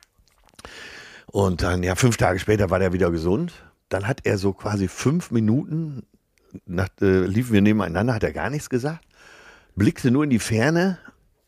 Und 1.26 1.62
dann, 1.62 1.82
ja, 1.82 1.94
fünf 1.94 2.16
Tage 2.16 2.38
später 2.38 2.70
war 2.70 2.78
der 2.78 2.94
wieder 2.94 3.10
gesund. 3.10 3.52
Dann 3.90 4.06
hat 4.06 4.20
er 4.24 4.38
so 4.38 4.54
quasi 4.54 4.88
fünf 4.88 5.30
Minuten, 5.30 6.06
nach, 6.64 6.88
äh, 7.02 7.26
liefen 7.26 7.52
wir 7.52 7.60
nebeneinander, 7.60 8.14
hat 8.14 8.22
er 8.22 8.32
gar 8.32 8.48
nichts 8.48 8.70
gesagt, 8.70 9.04
blickte 9.76 10.10
nur 10.10 10.24
in 10.24 10.30
die 10.30 10.38
Ferne 10.38 10.98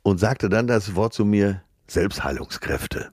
und 0.02 0.18
sagte 0.18 0.48
dann 0.48 0.66
das 0.66 0.94
Wort 0.94 1.14
zu 1.14 1.24
mir, 1.24 1.62
Selbstheilungskräfte. 1.86 3.12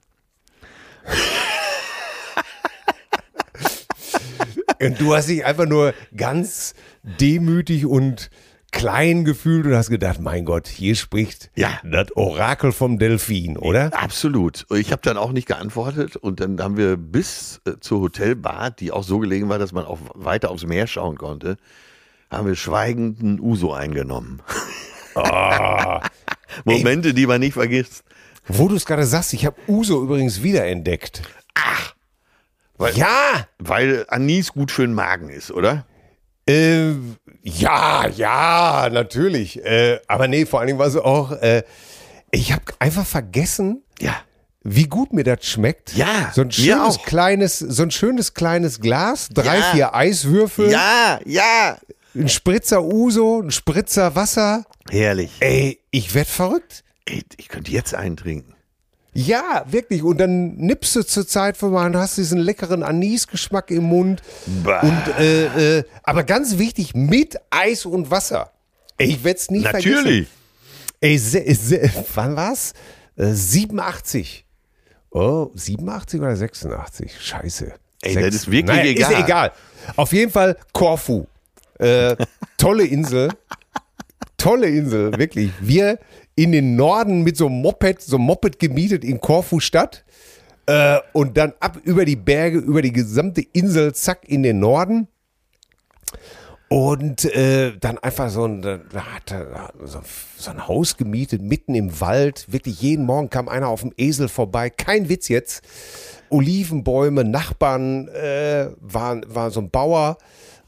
Und 4.82 5.00
du 5.00 5.14
hast 5.14 5.28
dich 5.28 5.46
einfach 5.46 5.66
nur 5.66 5.94
ganz 6.16 6.74
demütig 7.04 7.86
und 7.86 8.30
klein 8.72 9.26
gefühlt 9.26 9.66
und 9.66 9.74
hast 9.76 9.90
gedacht, 9.90 10.20
mein 10.20 10.46
Gott, 10.46 10.68
hier 10.68 10.96
spricht 10.96 11.50
Ja. 11.56 11.80
das 11.84 12.16
Orakel 12.16 12.72
vom 12.72 13.00
Delfin, 13.00 13.58
oder? 13.58 13.92
Absolut. 13.94 14.66
Ich 14.76 14.92
habe 14.92 15.02
dann 15.04 15.18
auch 15.18 15.32
nicht 15.32 15.48
geantwortet 15.48 16.16
und 16.16 16.40
dann 16.40 16.62
haben 16.62 16.78
wir 16.78 16.98
bis 16.98 17.62
äh, 17.66 17.74
zur 17.80 18.02
Hotelbar, 18.02 18.72
die 18.72 18.92
auch 18.92 19.04
so 19.04 19.20
gelegen 19.20 19.50
war, 19.50 19.60
dass 19.60 19.72
man 19.72 19.86
auch 19.86 20.00
weiter 20.16 20.52
aufs 20.52 20.66
Meer 20.66 20.88
schauen 20.88 21.18
konnte, 21.18 21.58
haben 22.30 22.48
wir 22.48 22.56
schweigend 22.56 23.20
einen 23.22 23.40
Uso 23.40 23.74
eingenommen. 23.74 24.42
Momente, 26.66 27.14
die 27.14 27.28
man 27.28 27.40
nicht 27.40 27.54
vergisst. 27.54 28.04
Wo 28.48 28.68
du 28.68 28.76
es 28.76 28.86
gerade 28.86 29.06
sagst, 29.06 29.34
ich 29.34 29.46
habe 29.46 29.58
Uso 29.68 30.02
übrigens 30.02 30.42
wiederentdeckt. 30.42 31.22
Weil, 32.78 32.96
Ja, 32.96 33.48
weil 33.58 34.06
Anis 34.08 34.54
gut 34.54 34.72
für 34.72 34.84
den 34.84 34.94
Magen 34.94 35.30
ist, 35.30 35.52
oder? 35.52 35.86
Äh, 36.50 36.94
ja, 37.44 38.08
ja, 38.08 38.90
natürlich. 38.92 39.64
Äh, 39.64 40.00
aber 40.08 40.28
nee, 40.28 40.46
vor 40.46 40.60
allen 40.60 40.68
Dingen 40.68 40.80
war 40.80 40.88
es 40.88 40.96
auch, 40.96 41.32
äh, 41.32 41.64
ich 42.32 42.52
habe 42.52 42.64
einfach 42.80 43.06
vergessen, 43.06 43.82
Ja. 44.00 44.16
wie 44.64 44.84
gut 44.88 45.14
mir 45.14 45.24
das 45.24 45.46
schmeckt. 45.46 45.94
Ja, 45.96 46.32
so 46.34 46.42
ein 46.42 46.52
schönes 46.52 46.98
auch. 46.98 47.06
kleines, 47.06 47.60
so 47.60 47.84
ein 47.84 47.92
schönes 47.92 48.34
kleines 48.34 48.82
Glas, 48.82 49.30
drei, 49.34 49.58
Ja. 49.60 49.64
vier 49.72 49.96
Eiswürfel, 49.96 50.70
Ja, 50.72 51.20
ja. 51.26 51.78
ein 52.16 52.30
Spritzer 52.30 52.84
Uso, 52.84 53.42
ein 53.42 53.52
Spritzer 53.52 54.16
Wasser. 54.16 54.66
Herrlich. 54.90 55.32
Ey, 55.40 55.80
ich 55.92 56.14
werd 56.14 56.28
verrückt. 56.28 56.84
Ey, 57.06 57.24
ich 57.38 57.48
könnte 57.48 57.72
jetzt 57.72 57.94
einen 57.96 58.18
trinken. 58.18 58.54
Ja, 59.28 59.66
wirklich. 59.68 60.02
Und 60.02 60.18
dann 60.20 60.56
nippst 60.56 60.96
du 60.96 61.04
zur 61.04 61.28
Zeit 61.28 61.58
vorbei 61.58 61.86
und 61.86 61.98
hast 61.98 62.18
diesen 62.18 62.40
leckeren 62.40 62.84
Anisgeschmack 62.84 63.70
im 63.70 63.84
Mund. 63.84 64.22
Bah. 64.64 64.80
Und, 64.80 65.20
äh, 65.20 65.80
äh, 65.80 65.84
aber 66.04 66.24
ganz 66.24 66.58
wichtig, 66.58 66.96
mit 66.96 67.38
Eis 67.50 67.86
und 67.86 68.12
Wasser. 68.12 68.52
Ich 68.98 69.24
werde 69.26 69.40
es 69.40 69.52
nicht 69.52 69.68
vergessen. 69.68 69.92
Natürlich. 69.92 70.28
Ey, 71.02 71.18
se, 71.18 71.44
se, 71.54 71.92
wann 72.14 72.38
war's? 72.38 72.74
Äh, 73.18 73.34
87. 73.34 74.46
Oh, 75.12 75.52
87 75.54 76.22
oder 76.22 76.36
86? 76.36 77.12
Scheiße. 77.20 77.74
Ey, 78.02 78.16
das 78.16 78.36
ist 78.36 78.52
wirklich 78.52 78.78
naja, 78.78 78.90
egal. 78.90 79.12
Ist 79.12 79.20
egal. 79.20 79.52
Auf 79.98 80.14
jeden 80.14 80.32
Fall 80.32 80.56
Korfu. 80.72 81.26
Äh, 81.78 82.16
tolle 82.58 82.86
Insel. 82.86 83.30
Tolle 84.38 84.68
Insel, 84.68 85.18
wirklich. 85.18 85.52
Wir 85.60 86.00
in 86.40 86.54
den 86.54 86.78
Norden 86.78 87.24
mit 87.24 87.36
so 87.36 87.48
einem 87.48 87.62
Moped, 87.62 88.02
so 88.02 88.16
einem 88.16 88.26
Moped 88.26 88.60
gemietet 88.60 89.04
in 89.04 89.20
Korfu 89.20 89.60
Stadt. 89.60 90.06
Äh, 90.68 91.00
und 91.12 91.36
dann 91.36 91.52
ab 91.60 91.78
über 91.84 92.06
die 92.06 92.16
Berge, 92.16 92.60
über 92.60 92.82
die 92.82 92.94
gesamte 92.94 93.42
Insel, 93.52 93.94
zack, 93.94 94.22
in 94.26 94.44
den 94.44 94.60
Norden. 94.60 95.10
Und 96.70 97.26
äh, 97.26 97.74
dann 97.78 97.98
einfach 97.98 98.30
so 98.30 98.46
ein, 98.46 98.64
so, 99.84 100.00
so 100.38 100.52
ein 100.52 100.66
Haus 100.66 100.96
gemietet, 100.96 101.42
mitten 101.42 101.76
im 101.76 102.00
Wald. 102.00 102.46
Wirklich 102.48 102.82
jeden 102.82 103.06
Morgen 103.06 103.30
kam 103.30 103.50
einer 103.50 103.68
auf 103.68 103.82
dem 103.82 103.92
Esel 103.98 104.30
vorbei. 104.30 104.70
Kein 104.70 105.10
Witz 105.10 105.28
jetzt. 105.28 105.62
Olivenbäume, 106.30 107.26
Nachbarn, 107.26 108.08
äh, 108.10 108.70
war, 108.80 109.20
war 109.28 109.52
so 109.52 109.60
ein 109.60 109.72
Bauer. 109.72 110.18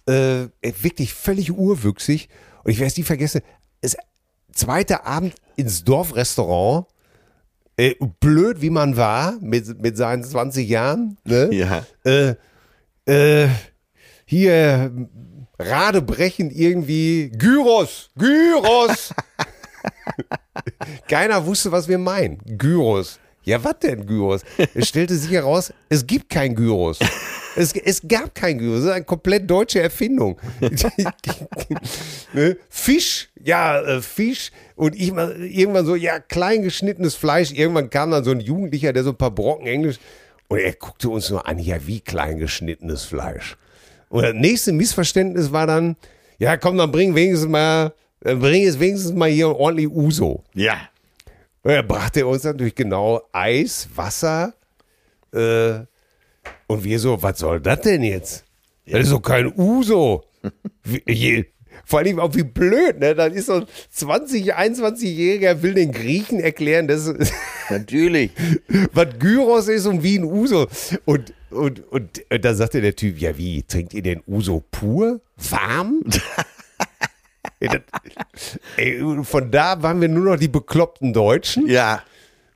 Äh, 0.06 0.48
wirklich 0.62 1.14
völlig 1.14 1.54
urwüchsig. 1.54 2.28
Und 2.66 2.72
ich 2.72 2.80
werde 2.80 2.88
es 2.88 2.98
nie 2.98 3.04
vergessen. 3.04 3.42
Es, 3.80 3.96
zweiter 4.52 5.06
Abend 5.06 5.36
ins 5.56 5.84
Dorfrestaurant. 5.84 6.86
Äh, 7.78 7.96
blöd, 8.20 8.62
wie 8.62 8.70
man 8.70 8.98
war, 8.98 9.38
mit, 9.42 9.82
mit 9.82 9.98
seinen 9.98 10.24
20 10.24 10.68
Jahren. 10.68 11.18
Ne? 11.24 11.50
Ja. 11.54 11.86
äh, 12.04 12.36
äh, 13.06 13.50
hier 14.26 14.92
radebrechend 15.58 16.54
irgendwie 16.54 17.32
Gyros, 17.32 18.12
Gyros. 18.18 19.14
Keiner 21.08 21.46
wusste, 21.46 21.72
was 21.72 21.88
wir 21.88 21.98
meinen. 21.98 22.38
Gyros. 22.58 23.20
Ja, 23.44 23.64
was 23.64 23.80
denn 23.80 24.06
Gyros? 24.06 24.42
Es 24.76 24.88
stellte 24.88 25.16
sich 25.16 25.32
heraus, 25.32 25.74
es 25.90 26.06
gibt 26.06 26.30
kein 26.30 26.56
Gyros. 26.56 27.00
Es, 27.56 27.74
es 27.74 28.02
gab 28.08 28.34
kein 28.34 28.58
Gyros. 28.58 28.80
Das 28.80 28.86
ist 28.86 28.92
eine 28.92 29.04
komplett 29.04 29.50
deutsche 29.50 29.82
Erfindung. 29.82 30.40
ne? 32.34 32.58
Fisch, 32.70 33.30
ja, 33.44 33.82
äh, 33.82 34.02
Fisch. 34.02 34.52
Und 34.76 34.96
ich 34.96 35.12
mal 35.12 35.36
irgendwann 35.44 35.86
so, 35.86 35.96
ja, 35.96 36.20
klein 36.20 36.62
geschnittenes 36.62 37.16
Fleisch. 37.16 37.52
Irgendwann 37.52 37.90
kam 37.90 38.12
dann 38.12 38.24
so 38.24 38.32
ein 38.32 38.40
Jugendlicher, 38.40 38.94
der 38.94 39.04
so 39.04 39.10
ein 39.10 39.18
paar 39.18 39.32
Brocken 39.32 39.68
Englisch. 39.68 39.98
Und 40.48 40.60
er 40.60 40.74
guckte 40.74 41.10
uns 41.10 41.30
nur 41.30 41.48
an, 41.48 41.60
ja, 41.60 41.86
wie 41.88 42.00
klein 42.00 42.38
geschnittenes 42.38 43.04
Fleisch. 43.04 43.58
Und 44.10 44.24
das 44.24 44.34
nächste 44.34 44.72
Missverständnis 44.72 45.52
war 45.52 45.66
dann, 45.66 45.96
ja, 46.38 46.58
komm, 46.58 46.78
dann 46.78 46.92
bring 46.92 47.16
wenigstens 47.16 47.50
mal, 47.50 47.94
äh, 48.24 48.36
bring 48.36 48.66
es 48.68 48.80
wenigstens 48.80 49.14
mal 49.14 49.30
hier 49.30 49.50
ordentlich 49.50 49.90
Uso. 49.90 50.44
Ja. 50.54 50.91
Und 51.64 51.72
er 51.72 51.84
brachte 51.84 52.26
uns 52.26 52.44
natürlich 52.44 52.76
genau 52.76 53.22
Eis, 53.32 53.88
Wasser, 53.96 54.54
äh, 55.34 55.80
und 56.68 56.84
wir 56.84 57.00
so, 57.00 57.22
was 57.22 57.40
soll 57.40 57.60
das 57.60 57.82
denn 57.82 58.04
jetzt? 58.04 58.46
Das 58.86 59.04
ist 59.04 59.12
doch 59.12 59.22
kein 59.22 59.54
Uso. 59.56 60.24
Je, 61.08 61.46
vor 61.86 62.00
allem 62.00 62.20
auch 62.20 62.34
wie 62.34 62.44
blöd, 62.44 63.00
ne? 63.00 63.14
Dann 63.14 63.34
ist 63.34 63.46
so 63.48 63.56
ein 63.56 63.66
20, 63.92 64.56
21-Jähriger 64.56 65.62
will 65.62 65.74
den 65.74 65.92
Griechen 65.92 66.40
erklären, 66.40 66.88
dass, 66.88 67.14
Natürlich. 67.70 68.32
was 68.94 69.08
Gyros 69.20 69.68
ist 69.68 69.86
und 69.86 70.04
wie 70.04 70.18
ein 70.20 70.24
Uso. 70.24 70.68
Und, 71.06 71.34
und, 71.50 71.92
und, 71.92 72.22
und 72.30 72.46
da 72.46 72.54
sagte 72.54 72.82
der 72.82 72.96
Typ, 72.96 73.20
ja 73.20 73.38
wie, 73.38 73.64
trinkt 73.64 73.94
ihr 73.94 74.02
den 74.02 74.22
Uso 74.28 74.64
pur? 74.72 75.22
Warm? 75.38 76.02
Ey, 77.62 77.70
das, 77.70 78.60
ey, 78.76 79.24
von 79.24 79.52
da 79.52 79.82
waren 79.84 80.02
wir 80.02 80.10
nur 80.10 80.34
noch 80.34 80.38
die 80.38 80.48
bekloppten 80.48 81.14
Deutschen. 81.14 81.68
Ja. 81.68 82.02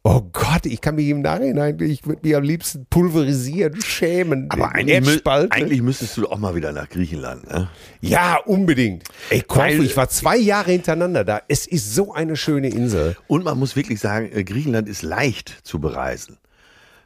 Oh 0.08 0.22
Gott, 0.34 0.66
ich 0.66 0.82
kann 0.82 0.96
mich 0.96 1.08
im 1.10 1.22
Nachhinein, 1.22 1.80
ich 1.80 2.06
würde 2.06 2.22
mich 2.24 2.36
am 2.36 2.44
liebsten 2.44 2.86
pulverisieren, 2.88 3.82
schämen. 3.82 4.48
Aber 4.50 4.74
eigentlich, 4.76 5.26
eigentlich 5.26 5.82
müsstest 5.82 6.18
du 6.18 6.28
auch 6.28 6.38
mal 6.38 6.54
wieder 6.54 6.72
nach 6.72 6.90
Griechenland. 6.90 7.48
Ne? 7.50 7.70
Ja, 8.02 8.38
unbedingt. 8.46 9.04
Ey, 9.32 9.42
Korfu, 9.42 9.82
ich 9.82 9.98
war 9.98 10.08
zwei 10.10 10.38
Jahre 10.38 10.72
hintereinander 10.72 11.24
da. 11.24 11.42
Es 11.48 11.66
ist 11.66 11.96
so 11.96 12.14
eine 12.14 12.36
schöne 12.36 12.70
Insel. 12.70 13.16
Und 13.28 13.46
man 13.46 13.58
muss 13.58 13.76
wirklich 13.76 14.00
sagen, 14.00 14.30
äh, 14.32 14.44
Griechenland 14.44 14.88
ist 14.90 15.02
leicht 15.02 15.56
zu 15.64 15.80
bereisen. 15.80 16.38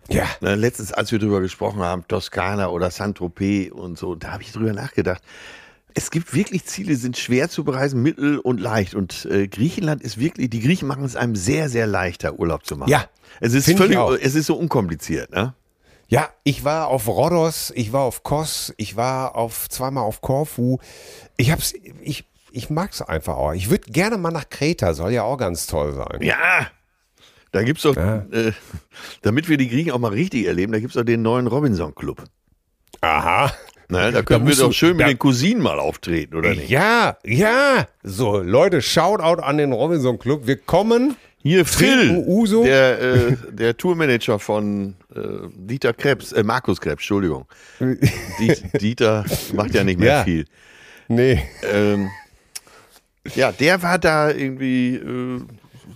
Ja. 0.10 0.26
Ne, 0.42 0.56
letztens, 0.56 0.92
als 0.92 1.12
wir 1.12 1.20
drüber 1.20 1.40
gesprochen 1.40 1.82
haben, 1.82 2.06
Toskana 2.08 2.68
oder 2.70 2.92
Saint-Tropez 2.92 3.72
und 3.72 3.98
so, 3.98 4.16
da 4.16 4.32
habe 4.32 4.44
ich 4.44 4.52
drüber 4.52 4.74
nachgedacht. 4.74 5.22
Es 5.96 6.12
gibt 6.12 6.34
wirklich 6.34 6.66
Ziele, 6.66 6.90
die 6.90 6.96
sind 6.96 7.18
schwer 7.18 7.50
zu 7.50 7.64
bereisen, 7.64 8.02
mittel 8.02 8.38
und 8.40 8.60
leicht. 8.60 8.94
Und 8.96 9.26
äh, 9.26 9.48
Griechenland 9.48 10.02
ist 10.04 10.20
wirklich, 10.20 10.50
die 10.50 10.60
Griechen 10.60 10.88
machen 10.88 11.04
es 11.04 11.16
einem 11.16 11.36
sehr, 11.36 11.68
sehr 11.70 11.88
leichter, 11.88 12.40
Urlaub 12.40 12.66
zu 12.66 12.76
machen. 12.78 12.90
Ja, 12.90 13.06
Es 13.40 13.54
ist 13.54 13.66
völlig, 13.76 13.98
es 14.22 14.36
ist 14.36 14.46
so 14.46 14.56
unkompliziert, 14.56 15.32
ne? 15.32 15.54
Ja, 16.08 16.30
ich 16.44 16.64
war 16.64 16.88
auf 16.88 17.08
Rhodos, 17.08 17.72
ich 17.76 17.94
war 17.94 18.02
auf 18.02 18.24
Kos, 18.24 18.74
ich 18.78 18.96
war 18.96 19.36
auf 19.36 19.70
zweimal 19.70 20.04
auf 20.04 20.22
Korfu. 20.22 20.80
Ich 21.38 21.52
hab's, 21.52 21.74
ich, 22.02 22.26
ich 22.52 22.70
mag's 22.72 23.02
einfach 23.04 23.36
auch. 23.38 23.54
Ich 23.54 23.70
würde 23.70 23.92
gerne 23.92 24.18
mal 24.18 24.32
nach 24.32 24.50
Kreta, 24.50 24.94
soll 24.96 25.12
ja 25.12 25.22
auch 25.24 25.38
ganz 25.38 25.68
toll 25.68 25.94
sein. 25.94 26.22
Ja! 26.22 26.68
Da 27.52 27.64
gibt's 27.64 27.82
doch, 27.84 27.96
Ja. 27.96 28.26
äh, 28.32 28.52
damit 29.24 29.50
wir 29.50 29.58
die 29.58 29.70
Griechen 29.70 29.92
auch 29.92 30.00
mal 30.00 30.12
richtig 30.12 30.46
erleben, 30.46 30.72
da 30.72 30.80
gibt's 30.80 30.96
doch 30.96 31.04
den 31.04 31.22
neuen 31.24 31.48
Robinson 31.48 31.94
Club. 31.96 32.24
Aha. 33.02 33.52
Ne, 33.92 34.12
da 34.12 34.22
können 34.22 34.42
wir 34.46 34.50
musst 34.50 34.62
doch 34.62 34.72
schön 34.72 34.96
mit 34.98 35.06
da- 35.06 35.08
den 35.10 35.18
Cousinen 35.18 35.62
mal 35.64 35.80
auftreten, 35.80 36.36
oder 36.36 36.52
nicht? 36.52 36.70
Ja, 36.70 37.18
ja. 37.26 37.88
So, 38.04 38.38
Leute, 38.38 38.82
Shoutout 38.84 39.42
an 39.42 39.58
den 39.58 39.74
Robinson 39.74 40.20
Club. 40.20 40.46
Wir 40.46 40.58
kommen. 40.58 41.16
Hier 41.42 41.66
Phil, 41.66 42.22
Uso. 42.28 42.64
der, 42.66 43.02
äh, 43.02 43.38
der 43.50 43.78
Tourmanager 43.78 44.40
von 44.40 44.96
äh, 45.16 45.20
Dieter 45.56 45.94
Krebs, 45.94 46.34
äh, 46.34 46.44
Markus 46.44 46.82
Krebs, 46.82 46.96
Entschuldigung. 47.02 47.46
Diet, 48.40 48.82
Dieter 48.82 49.24
macht 49.54 49.74
ja 49.74 49.84
nicht 49.86 50.00
mehr 50.00 50.18
Ja. 50.18 50.24
viel. 50.26 50.46
Nee. 51.08 51.42
Ähm, 51.74 52.10
ja, 53.36 53.52
der 53.54 53.82
war 53.82 53.98
da 53.98 54.32
irgendwie, 54.32 54.96
äh, 54.98 55.40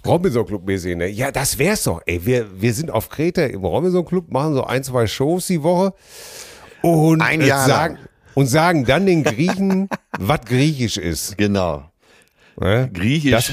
Robinson 0.07 0.45
Club 0.45 0.65
mäßig, 0.65 0.95
ne? 0.95 1.07
Ja, 1.09 1.29
das 1.31 1.59
wär's 1.59 1.83
doch. 1.83 2.01
Ey, 2.05 2.25
wir, 2.25 2.47
wir 2.61 2.73
sind 2.73 2.89
auf 2.89 3.09
Kreta 3.09 3.43
im 3.43 3.65
Robinson 3.65 4.05
Club, 4.05 4.31
machen 4.31 4.53
so 4.53 4.63
ein, 4.63 4.81
zwei 4.83 5.05
Shows 5.07 5.47
die 5.47 5.61
Woche 5.61 5.93
und 6.83 7.21
Ein 7.21 7.41
äh, 7.41 7.47
Jahr 7.47 7.65
sagen 7.67 7.95
lang. 7.95 8.05
und 8.35 8.45
sagen 8.47 8.85
dann 8.85 9.05
den 9.07 9.23
Griechen, 9.23 9.89
was 10.19 10.41
griechisch 10.41 10.97
ist. 10.97 11.37
genau, 11.37 11.89
Ne? 12.55 12.87
griechisch. 12.93 13.31
Das, 13.31 13.51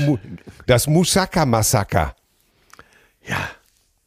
das 0.66 0.86
Musaka-Massaker. 0.86 2.14
ja, 3.26 3.38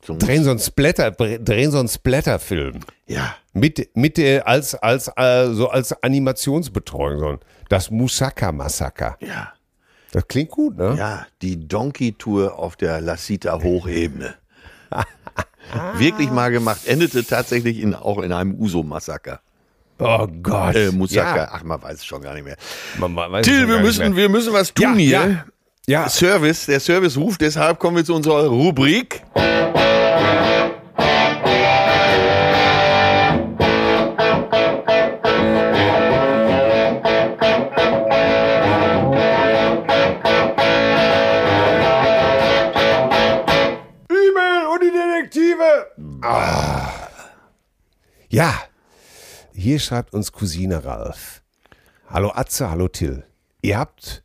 so, 0.06 0.16
Drehen 0.18 0.44
so 0.44 0.52
einen 0.52 0.60
Splatter, 0.60 1.10
drehen 1.12 1.72
so 1.72 1.80
einen 1.80 1.88
Splatter-Film. 1.88 2.82
ja, 3.08 3.36
Mit, 3.54 3.90
mit 3.96 4.20
äh, 4.20 4.42
als, 4.42 4.76
als, 4.76 5.08
äh, 5.16 5.48
so 5.54 5.70
als 5.70 5.94
Animationsbetreuung. 6.04 7.20
So 7.20 7.40
das 7.70 7.90
Musaka-Massaker. 7.90 9.18
ja, 9.22 9.54
Das 10.12 10.28
klingt 10.28 10.52
gut, 10.52 10.78
ne? 10.78 10.96
ja, 10.98 11.26
die 11.42 11.68
Donkey-Tour 11.68 12.60
auf 12.60 12.76
der 12.76 13.02
Lasita 13.02 13.58
Hochebene. 15.72 16.00
Wirklich 16.00 16.30
mal 16.32 16.50
gemacht, 16.52 16.82
endete 16.86 17.24
tatsächlich 17.26 17.80
in, 17.80 17.96
auch 17.96 18.20
in 18.22 18.32
einem 18.34 18.56
Uso-Massaker. 18.56 19.40
Oh 20.00 20.28
Gott. 20.42 20.76
Äh, 20.76 20.92
Musaka, 20.92 21.38
Ja, 21.38 21.50
ach, 21.54 21.64
man 21.64 21.82
weiß 21.82 22.00
es 22.00 22.06
schon 22.06 22.22
gar 22.22 22.34
nicht 22.34 22.46
mehr. 22.46 22.58
man, 22.98 23.14
man 23.14 23.44
Till, 23.44 23.68
wir 23.68 23.80
müssen, 23.80 24.10
mehr. 24.10 24.16
wir 24.18 24.30
müssen 24.30 24.52
was 24.54 24.74
tun 24.74 24.86
Ja, 24.86 24.94
hier. 24.96 25.10
ja. 25.30 25.46
Ja, 25.86 26.08
Service, 26.10 26.66
der 26.68 26.80
Service 26.80 27.18
ruft, 27.18 27.42
deshalb 27.42 27.78
kommen 27.78 27.98
wir 27.98 28.06
zu 28.06 28.16
unserer 28.16 28.48
Rubrik. 28.48 29.22
E-Mail 29.36 30.53
Ja, 48.34 48.60
hier 49.54 49.78
schreibt 49.78 50.12
uns 50.16 50.32
Cousine 50.32 50.84
Ralf. 50.84 51.44
Hallo 52.10 52.32
Atze, 52.34 52.68
hallo 52.72 52.88
Till. 52.88 53.24
Ihr 53.62 53.78
habt 53.78 54.24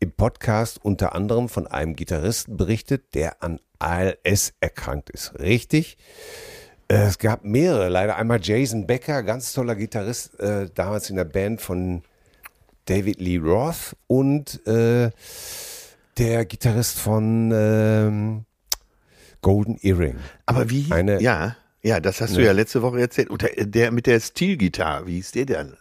im 0.00 0.12
Podcast 0.12 0.78
unter 0.84 1.14
anderem 1.14 1.48
von 1.48 1.66
einem 1.66 1.96
Gitarristen 1.96 2.58
berichtet, 2.58 3.14
der 3.14 3.42
an 3.42 3.58
ALS 3.78 4.52
erkrankt 4.60 5.08
ist. 5.08 5.32
Richtig? 5.38 5.96
Äh, 6.88 7.06
Es 7.06 7.16
gab 7.18 7.42
mehrere, 7.42 7.88
leider 7.88 8.16
einmal 8.16 8.38
Jason 8.42 8.86
Becker, 8.86 9.22
ganz 9.22 9.54
toller 9.54 9.76
Gitarrist, 9.76 10.38
äh, 10.40 10.68
damals 10.74 11.08
in 11.08 11.16
der 11.16 11.24
Band 11.24 11.62
von 11.62 12.02
David 12.84 13.18
Lee 13.18 13.38
Roth 13.38 13.96
und 14.08 14.60
äh, 14.66 15.10
der 16.18 16.44
Gitarrist 16.44 16.98
von 16.98 17.50
ähm, 17.54 18.44
Golden 19.40 19.78
Earring. 19.80 20.18
Aber 20.44 20.68
wie? 20.68 20.92
Eine- 20.92 21.22
ja, 21.22 21.56
ja, 21.88 22.00
das 22.00 22.20
hast 22.20 22.36
du 22.36 22.44
ja 22.44 22.52
letzte 22.52 22.82
Woche 22.82 23.00
erzählt. 23.00 23.30
Und 23.30 23.40
der, 23.40 23.64
der 23.64 23.90
mit 23.92 24.06
der 24.06 24.20
Stilgitarre, 24.20 25.06
wie 25.06 25.18
ist 25.18 25.34
der 25.34 25.46
denn? 25.46 25.74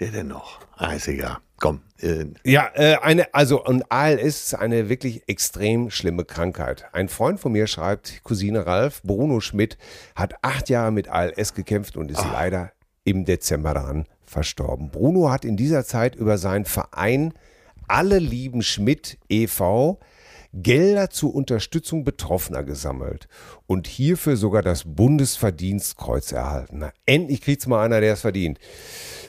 Der 0.00 0.10
denn 0.10 0.28
noch? 0.28 0.60
Ah, 0.76 0.94
ist 0.94 1.08
egal. 1.08 1.38
Komm. 1.60 1.82
Äh, 2.00 2.24
Ja, 2.42 2.70
äh, 2.74 2.96
eine, 3.02 3.34
also 3.34 3.62
und 3.62 3.84
ALS 3.92 4.44
ist 4.44 4.54
eine 4.54 4.88
wirklich 4.88 5.28
extrem 5.28 5.90
schlimme 5.90 6.24
Krankheit. 6.24 6.86
Ein 6.92 7.10
Freund 7.10 7.38
von 7.38 7.52
mir 7.52 7.66
schreibt, 7.66 8.24
Cousine 8.24 8.66
Ralf, 8.66 9.02
Bruno 9.02 9.40
Schmidt 9.40 9.76
hat 10.16 10.34
acht 10.40 10.70
Jahre 10.70 10.90
mit 10.90 11.08
ALS 11.08 11.52
gekämpft 11.52 11.98
und 11.98 12.10
ist 12.10 12.24
leider 12.24 12.72
im 13.04 13.26
Dezember 13.26 13.74
daran 13.74 14.06
verstorben. 14.24 14.90
Bruno 14.90 15.30
hat 15.30 15.44
in 15.44 15.58
dieser 15.58 15.84
Zeit 15.84 16.16
über 16.16 16.38
seinen 16.38 16.64
Verein 16.64 17.34
Alle 17.88 18.18
lieben 18.18 18.62
Schmidt 18.62 19.18
e.V. 19.28 20.00
Gelder 20.52 21.10
zur 21.10 21.34
Unterstützung 21.34 22.04
Betroffener 22.04 22.62
gesammelt 22.62 23.28
und 23.66 23.86
hierfür 23.86 24.36
sogar 24.36 24.62
das 24.62 24.84
Bundesverdienstkreuz 24.84 26.32
erhalten. 26.32 26.78
Na, 26.80 26.92
endlich 27.06 27.40
kriegt's 27.40 27.66
mal 27.66 27.84
einer, 27.84 28.00
der 28.00 28.12
es 28.12 28.20
verdient. 28.20 28.58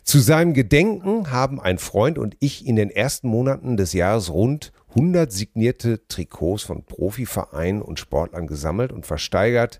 Zu 0.03 0.19
seinem 0.19 0.53
Gedenken 0.53 1.31
haben 1.31 1.61
ein 1.61 1.77
Freund 1.77 2.17
und 2.17 2.35
ich 2.39 2.67
in 2.67 2.75
den 2.75 2.89
ersten 2.89 3.29
Monaten 3.29 3.77
des 3.77 3.93
Jahres 3.93 4.31
rund 4.31 4.73
100 4.89 5.31
signierte 5.31 6.05
Trikots 6.07 6.63
von 6.63 6.85
Profivereinen 6.85 7.81
und 7.81 7.99
Sportlern 7.99 8.45
gesammelt 8.45 8.91
und 8.91 9.05
versteigert. 9.05 9.79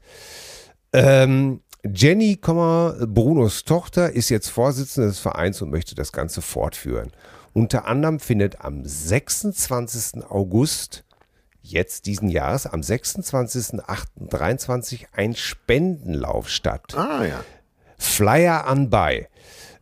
Ähm, 0.94 1.62
Jenny, 1.86 2.38
Brunos 2.38 3.66
Tochter, 3.66 4.14
ist 4.14 4.30
jetzt 4.30 4.48
Vorsitzende 4.48 5.10
des 5.10 5.20
Vereins 5.20 5.62
und 5.62 5.70
möchte 5.70 5.96
das 5.96 6.14
Ganze 6.14 6.42
fortführen. 6.42 7.12
Unter 7.52 7.86
anderem 7.86 8.22
findet 8.22 8.62
am 8.62 8.86
26. 8.86 10.24
August 10.30 11.04
jetzt 11.64 12.06
diesen 12.06 12.30
Jahres, 12.30 12.68
am 12.68 12.82
26.08.23 12.82 15.06
ein 15.14 15.36
Spendenlauf 15.36 16.50
statt. 16.50 16.94
ah 16.96 17.26
ja. 17.26 17.44
Flyer 17.98 18.68
anbei. 18.68 19.30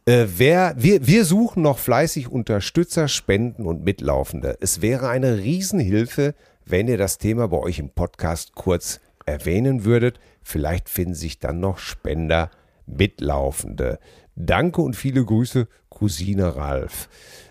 Äh, 0.06 0.28
wer, 0.38 0.76
wir, 0.78 1.06
wir 1.06 1.26
suchen 1.26 1.64
noch 1.64 1.80
fleißig 1.80 2.30
Unterstützer, 2.30 3.08
Spenden 3.08 3.66
und 3.66 3.84
Mitlaufende. 3.84 4.58
Es 4.62 4.82
wäre 4.82 5.10
eine 5.10 5.40
Riesenhilfe, 5.40 6.36
wenn 6.66 6.88
ihr 6.88 6.98
das 6.98 7.18
Thema 7.18 7.48
bei 7.48 7.58
euch 7.58 7.80
im 7.80 7.90
Podcast 7.90 8.56
kurz 8.56 9.00
erwähnen 9.26 9.84
würdet. 9.84 10.20
Vielleicht 10.44 10.90
finden 10.90 11.16
sich 11.16 11.40
dann 11.40 11.60
noch 11.60 11.78
Spender, 11.78 12.52
Mitlaufende. 12.86 14.00
Danke 14.36 14.82
und 14.82 14.96
viele 14.96 15.26
Grüße, 15.26 15.68
Cousine 15.90 16.56
Ralf. 16.56 17.10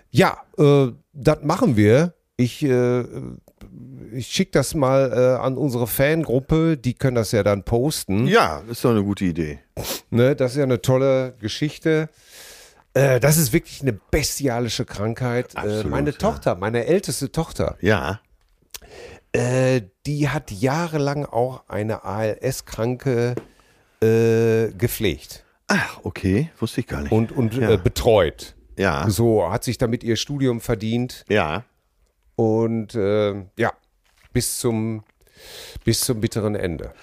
Ja, 0.09 0.41
äh, 0.57 0.87
das 1.13 1.43
machen 1.43 1.77
wir. 1.77 2.13
Ich, 2.41 2.63
äh, 2.63 3.03
ich 4.13 4.27
schicke 4.27 4.51
das 4.51 4.73
mal 4.75 5.11
äh, 5.13 5.41
an 5.43 5.57
unsere 5.57 5.87
Fangruppe. 5.87 6.77
Die 6.77 6.93
können 6.93 7.15
das 7.15 7.31
ja 7.31 7.43
dann 7.43 7.63
posten. 7.63 8.27
Ja, 8.27 8.61
ist 8.69 8.83
doch 8.83 8.91
eine 8.91 9.03
gute 9.03 9.25
Idee. 9.25 9.59
Ne, 10.09 10.35
das 10.35 10.51
ist 10.51 10.57
ja 10.57 10.63
eine 10.63 10.81
tolle 10.81 11.33
Geschichte. 11.39 12.09
Äh, 12.93 13.19
das 13.19 13.37
ist 13.37 13.53
wirklich 13.53 13.81
eine 13.81 13.93
bestialische 13.93 14.85
Krankheit. 14.85 15.53
äh, 15.55 15.59
Absolut, 15.59 15.89
meine 15.91 16.09
ja. 16.11 16.17
Tochter, 16.17 16.55
meine 16.55 16.85
älteste 16.85 17.31
Tochter, 17.31 17.77
Ja. 17.81 18.19
äh, 19.33 19.81
die 20.05 20.27
hat 20.29 20.51
jahrelang 20.51 21.25
auch 21.25 21.63
eine 21.69 22.03
ALS-Kranke 22.03 23.35
äh, 24.03 24.71
gepflegt 24.77 25.45
Ach, 25.67 25.99
okay. 26.03 26.49
Wusste 26.59 26.81
ich 26.81 26.87
gar 26.87 27.01
nicht. 27.01 27.11
und, 27.13 27.31
und 27.31 27.53
Ja. 27.53 27.77
betreut. 27.77 28.55
ja. 28.77 29.09
So 29.09 29.49
hat 29.49 29.63
sich 29.63 29.77
damit 29.77 30.03
ihr 30.03 30.17
Studium 30.17 30.59
verdient 30.59 31.23
Ja. 31.29 31.63
Und 32.41 32.95
äh, 32.95 33.35
ja, 33.55 33.71
bis 34.33 34.57
zum, 34.57 35.03
bis 35.83 35.99
zum 36.01 36.21
bitteren 36.21 36.55
Ende. 36.55 36.93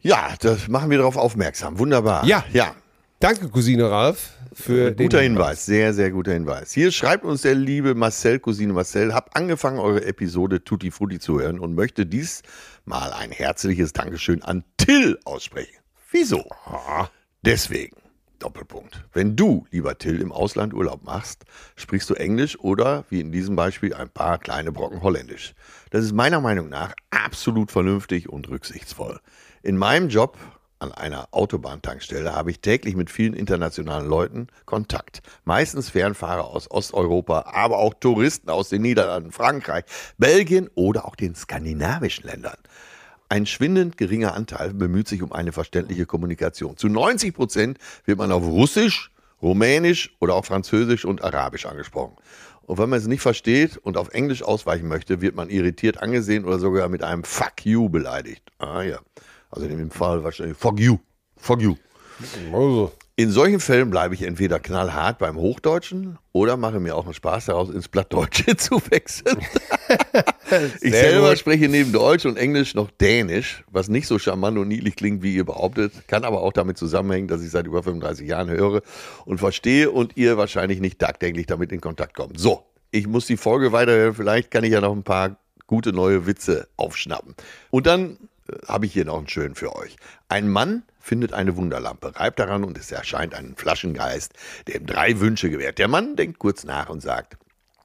Ja, 0.00 0.34
das 0.40 0.68
machen 0.68 0.88
wir 0.88 0.98
darauf 0.98 1.16
aufmerksam. 1.16 1.78
Wunderbar. 1.78 2.24
Ja. 2.24 2.44
Ja. 2.52 2.74
Danke, 3.20 3.48
Cousine 3.48 3.90
Ralf, 3.90 4.32
für 4.52 4.92
den 4.92 5.06
Guter 5.06 5.20
Hinweis, 5.20 5.66
sehr, 5.66 5.94
sehr 5.94 6.10
guter 6.10 6.32
Hinweis. 6.32 6.72
Hier 6.72 6.90
schreibt 6.90 7.24
uns 7.24 7.42
der 7.42 7.54
liebe 7.54 7.94
Marcel, 7.94 8.38
Cousine 8.38 8.72
Marcel, 8.72 9.14
hab 9.14 9.36
angefangen, 9.36 9.78
eure 9.78 10.04
Episode 10.04 10.64
Tutti 10.64 10.90
Frutti 10.90 11.18
zu 11.18 11.40
hören 11.40 11.58
und 11.58 11.74
möchte 11.74 12.06
dies 12.06 12.42
mal 12.84 13.12
ein 13.12 13.30
herzliches 13.30 13.92
Dankeschön 13.92 14.42
an 14.42 14.64
Till 14.76 15.18
aussprechen. 15.24 15.76
Wieso? 16.10 16.44
Deswegen. 17.42 17.96
Doppelpunkt. 18.44 19.02
Wenn 19.14 19.36
du, 19.36 19.66
lieber 19.70 19.96
Till, 19.96 20.20
im 20.20 20.30
Ausland 20.30 20.74
Urlaub 20.74 21.02
machst, 21.02 21.44
sprichst 21.76 22.10
du 22.10 22.14
Englisch 22.14 22.58
oder, 22.60 23.04
wie 23.08 23.20
in 23.20 23.32
diesem 23.32 23.56
Beispiel, 23.56 23.94
ein 23.94 24.10
paar 24.10 24.38
kleine 24.38 24.70
Brocken 24.70 25.02
Holländisch. 25.02 25.54
Das 25.90 26.04
ist 26.04 26.12
meiner 26.12 26.40
Meinung 26.40 26.68
nach 26.68 26.92
absolut 27.10 27.72
vernünftig 27.72 28.28
und 28.28 28.50
rücksichtsvoll. 28.50 29.18
In 29.62 29.78
meinem 29.78 30.10
Job 30.10 30.36
an 30.78 30.92
einer 30.92 31.28
Autobahntankstelle 31.30 32.34
habe 32.34 32.50
ich 32.50 32.60
täglich 32.60 32.96
mit 32.96 33.08
vielen 33.08 33.32
internationalen 33.32 34.06
Leuten 34.06 34.48
Kontakt. 34.66 35.22
Meistens 35.44 35.88
Fernfahrer 35.88 36.44
aus 36.44 36.70
Osteuropa, 36.70 37.46
aber 37.54 37.78
auch 37.78 37.94
Touristen 37.94 38.50
aus 38.50 38.68
den 38.68 38.82
Niederlanden, 38.82 39.32
Frankreich, 39.32 39.84
Belgien 40.18 40.68
oder 40.74 41.06
auch 41.06 41.16
den 41.16 41.34
skandinavischen 41.34 42.26
Ländern. 42.26 42.58
Ein 43.34 43.46
schwindend 43.46 43.96
geringer 43.96 44.32
Anteil 44.34 44.72
bemüht 44.72 45.08
sich 45.08 45.20
um 45.20 45.32
eine 45.32 45.50
verständliche 45.50 46.06
Kommunikation. 46.06 46.76
Zu 46.76 46.86
90 46.86 47.34
Prozent 47.34 47.78
wird 48.04 48.16
man 48.16 48.30
auf 48.30 48.44
Russisch, 48.44 49.10
Rumänisch 49.42 50.14
oder 50.20 50.34
auch 50.34 50.44
Französisch 50.44 51.04
und 51.04 51.24
Arabisch 51.24 51.66
angesprochen. 51.66 52.14
Und 52.62 52.78
wenn 52.78 52.88
man 52.88 53.00
es 53.00 53.08
nicht 53.08 53.22
versteht 53.22 53.76
und 53.76 53.96
auf 53.96 54.10
Englisch 54.10 54.44
ausweichen 54.44 54.86
möchte, 54.86 55.20
wird 55.20 55.34
man 55.34 55.50
irritiert 55.50 56.00
angesehen 56.00 56.44
oder 56.44 56.60
sogar 56.60 56.88
mit 56.88 57.02
einem 57.02 57.24
Fuck 57.24 57.66
you 57.66 57.88
beleidigt. 57.88 58.52
Ah 58.58 58.82
ja. 58.82 59.00
Also 59.50 59.66
in 59.66 59.78
dem 59.78 59.90
Fall 59.90 60.22
wahrscheinlich 60.22 60.56
Fuck 60.56 60.78
you. 60.78 60.98
Fuck 61.36 61.60
you. 61.60 61.74
Also, 62.52 62.92
In 63.16 63.30
solchen 63.30 63.60
Fällen 63.60 63.90
bleibe 63.90 64.14
ich 64.14 64.22
entweder 64.22 64.58
knallhart 64.58 65.18
beim 65.18 65.36
Hochdeutschen 65.36 66.18
oder 66.32 66.56
mache 66.56 66.80
mir 66.80 66.96
auch 66.96 67.04
einen 67.04 67.14
Spaß 67.14 67.44
daraus, 67.44 67.70
ins 67.70 67.86
Plattdeutsche 67.86 68.56
zu 68.56 68.82
wechseln. 68.90 69.38
ich 70.80 70.92
selber 70.92 71.28
gut. 71.28 71.38
spreche 71.38 71.68
neben 71.68 71.92
Deutsch 71.92 72.26
und 72.26 72.36
Englisch 72.36 72.74
noch 72.74 72.90
Dänisch, 72.90 73.62
was 73.70 73.86
nicht 73.86 74.08
so 74.08 74.18
charmant 74.18 74.58
und 74.58 74.66
niedlich 74.66 74.96
klingt, 74.96 75.22
wie 75.22 75.36
ihr 75.36 75.44
behauptet, 75.44 76.08
kann 76.08 76.24
aber 76.24 76.42
auch 76.42 76.52
damit 76.52 76.76
zusammenhängen, 76.76 77.28
dass 77.28 77.40
ich 77.40 77.52
seit 77.52 77.68
über 77.68 77.84
35 77.84 78.26
Jahren 78.26 78.50
höre 78.50 78.82
und 79.26 79.38
verstehe 79.38 79.92
und 79.92 80.16
ihr 80.16 80.36
wahrscheinlich 80.36 80.80
nicht 80.80 80.98
tagtäglich 80.98 81.46
damit 81.46 81.70
in 81.70 81.80
Kontakt 81.80 82.16
kommt. 82.16 82.40
So, 82.40 82.64
ich 82.90 83.06
muss 83.06 83.26
die 83.26 83.36
Folge 83.36 83.70
weiterhören, 83.70 84.14
vielleicht 84.14 84.50
kann 84.50 84.64
ich 84.64 84.72
ja 84.72 84.80
noch 84.80 84.92
ein 84.92 85.04
paar 85.04 85.36
gute 85.68 85.92
neue 85.92 86.26
Witze 86.26 86.66
aufschnappen. 86.76 87.36
Und 87.70 87.86
dann 87.86 88.18
äh, 88.48 88.56
habe 88.66 88.86
ich 88.86 88.92
hier 88.92 89.04
noch 89.04 89.18
einen 89.18 89.28
schönen 89.28 89.54
für 89.54 89.76
euch. 89.76 89.94
Ein 90.28 90.48
Mann 90.48 90.82
findet 91.04 91.34
eine 91.34 91.56
Wunderlampe, 91.56 92.16
reibt 92.16 92.38
daran 92.38 92.64
und 92.64 92.78
es 92.78 92.90
erscheint 92.90 93.34
ein 93.34 93.54
Flaschengeist, 93.56 94.32
der 94.66 94.76
ihm 94.76 94.86
drei 94.86 95.20
Wünsche 95.20 95.50
gewährt. 95.50 95.78
Der 95.78 95.88
Mann 95.88 96.16
denkt 96.16 96.38
kurz 96.38 96.64
nach 96.64 96.88
und 96.88 97.02
sagt, 97.02 97.36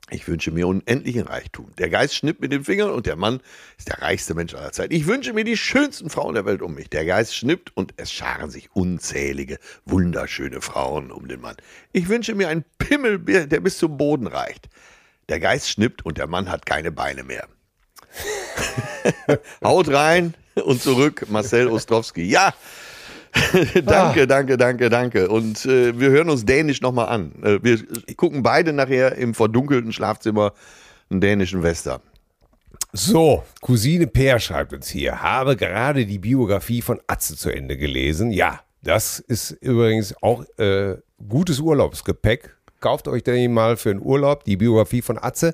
ich 0.09 0.27
wünsche 0.27 0.51
mir 0.51 0.67
unendlichen 0.67 1.27
Reichtum. 1.27 1.67
Der 1.77 1.89
Geist 1.89 2.15
schnippt 2.15 2.41
mit 2.41 2.51
den 2.51 2.63
Fingern 2.63 2.91
und 2.91 3.05
der 3.05 3.17
Mann 3.17 3.41
ist 3.77 3.89
der 3.89 4.01
reichste 4.01 4.33
Mensch 4.33 4.55
aller 4.55 4.71
Zeit. 4.71 4.91
Ich 4.93 5.05
wünsche 5.05 5.33
mir 5.33 5.43
die 5.43 5.57
schönsten 5.57 6.09
Frauen 6.09 6.33
der 6.33 6.45
Welt 6.45 6.61
um 6.61 6.73
mich. 6.73 6.89
Der 6.89 7.05
Geist 7.05 7.35
schnippt 7.35 7.75
und 7.75 7.93
es 7.97 8.11
scharen 8.11 8.49
sich 8.49 8.73
unzählige, 8.73 9.59
wunderschöne 9.85 10.61
Frauen 10.61 11.11
um 11.11 11.27
den 11.27 11.41
Mann. 11.41 11.57
Ich 11.91 12.07
wünsche 12.07 12.33
mir 12.33 12.47
einen 12.47 12.63
Pimmel, 12.77 13.19
der 13.19 13.59
bis 13.59 13.77
zum 13.77 13.97
Boden 13.97 14.27
reicht. 14.27 14.69
Der 15.27 15.41
Geist 15.41 15.69
schnippt 15.69 16.05
und 16.05 16.17
der 16.17 16.27
Mann 16.27 16.49
hat 16.49 16.65
keine 16.65 16.91
Beine 16.91 17.23
mehr. 17.23 17.47
Haut 19.63 19.89
rein 19.89 20.33
und 20.55 20.81
zurück, 20.81 21.25
Marcel 21.29 21.67
Ostrowski. 21.67 22.23
Ja, 22.23 22.53
danke, 23.85 24.27
danke, 24.27 24.57
danke, 24.57 24.89
danke. 24.89 25.27
Und 25.29 25.65
äh, 25.65 25.99
wir 25.99 26.09
hören 26.09 26.29
uns 26.29 26.45
Dänisch 26.45 26.81
nochmal 26.81 27.09
an. 27.09 27.31
Äh, 27.43 27.59
wir 27.61 27.79
gucken 28.15 28.43
beide 28.43 28.73
nachher 28.73 29.15
im 29.15 29.33
verdunkelten 29.33 29.91
Schlafzimmer 29.91 30.53
einen 31.09 31.21
dänischen 31.21 31.63
Western. 31.63 32.01
So, 32.91 33.43
Cousine 33.61 34.07
Peer 34.07 34.39
schreibt 34.39 34.73
uns 34.73 34.89
hier, 34.89 35.21
habe 35.21 35.55
gerade 35.55 36.07
die 36.07 36.17
Biografie 36.17 36.81
von 36.81 36.99
Atze 37.05 37.35
zu 37.35 37.51
Ende 37.51 37.77
gelesen. 37.77 38.31
Ja, 38.31 38.61
das 38.81 39.19
ist 39.19 39.51
übrigens 39.51 40.15
auch 40.23 40.43
äh, 40.57 40.95
gutes 41.27 41.59
Urlaubsgepäck. 41.59 42.55
Kauft 42.79 43.07
euch 43.07 43.23
den 43.23 43.53
mal 43.53 43.77
für 43.77 43.91
einen 43.91 44.01
Urlaub, 44.01 44.43
die 44.43 44.57
Biografie 44.57 45.01
von 45.01 45.17
Atze. 45.21 45.53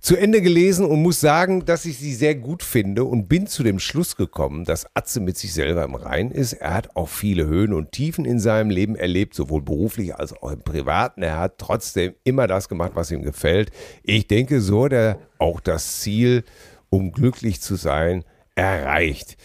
Zu 0.00 0.16
Ende 0.16 0.40
gelesen 0.40 0.86
und 0.86 1.02
muss 1.02 1.20
sagen, 1.20 1.64
dass 1.64 1.84
ich 1.84 1.98
sie 1.98 2.14
sehr 2.14 2.36
gut 2.36 2.62
finde 2.62 3.02
und 3.02 3.28
bin 3.28 3.48
zu 3.48 3.64
dem 3.64 3.80
Schluss 3.80 4.14
gekommen, 4.14 4.64
dass 4.64 4.86
Atze 4.94 5.18
mit 5.18 5.36
sich 5.36 5.52
selber 5.52 5.82
im 5.82 5.96
Rein 5.96 6.30
ist. 6.30 6.52
Er 6.52 6.74
hat 6.74 6.94
auch 6.94 7.08
viele 7.08 7.46
Höhen 7.46 7.72
und 7.72 7.90
Tiefen 7.90 8.24
in 8.24 8.38
seinem 8.38 8.70
Leben 8.70 8.94
erlebt, 8.94 9.34
sowohl 9.34 9.60
beruflich 9.60 10.14
als 10.14 10.32
auch 10.32 10.52
im 10.52 10.60
Privaten. 10.60 11.22
Er 11.22 11.40
hat 11.40 11.58
trotzdem 11.58 12.14
immer 12.22 12.46
das 12.46 12.68
gemacht, 12.68 12.92
was 12.94 13.10
ihm 13.10 13.22
gefällt. 13.22 13.72
Ich 14.04 14.28
denke, 14.28 14.60
so 14.60 14.84
hat 14.84 14.92
er 14.92 15.18
auch 15.38 15.58
das 15.58 16.00
Ziel, 16.00 16.44
um 16.90 17.10
glücklich 17.10 17.60
zu 17.60 17.74
sein, 17.74 18.24
erreicht. 18.54 19.36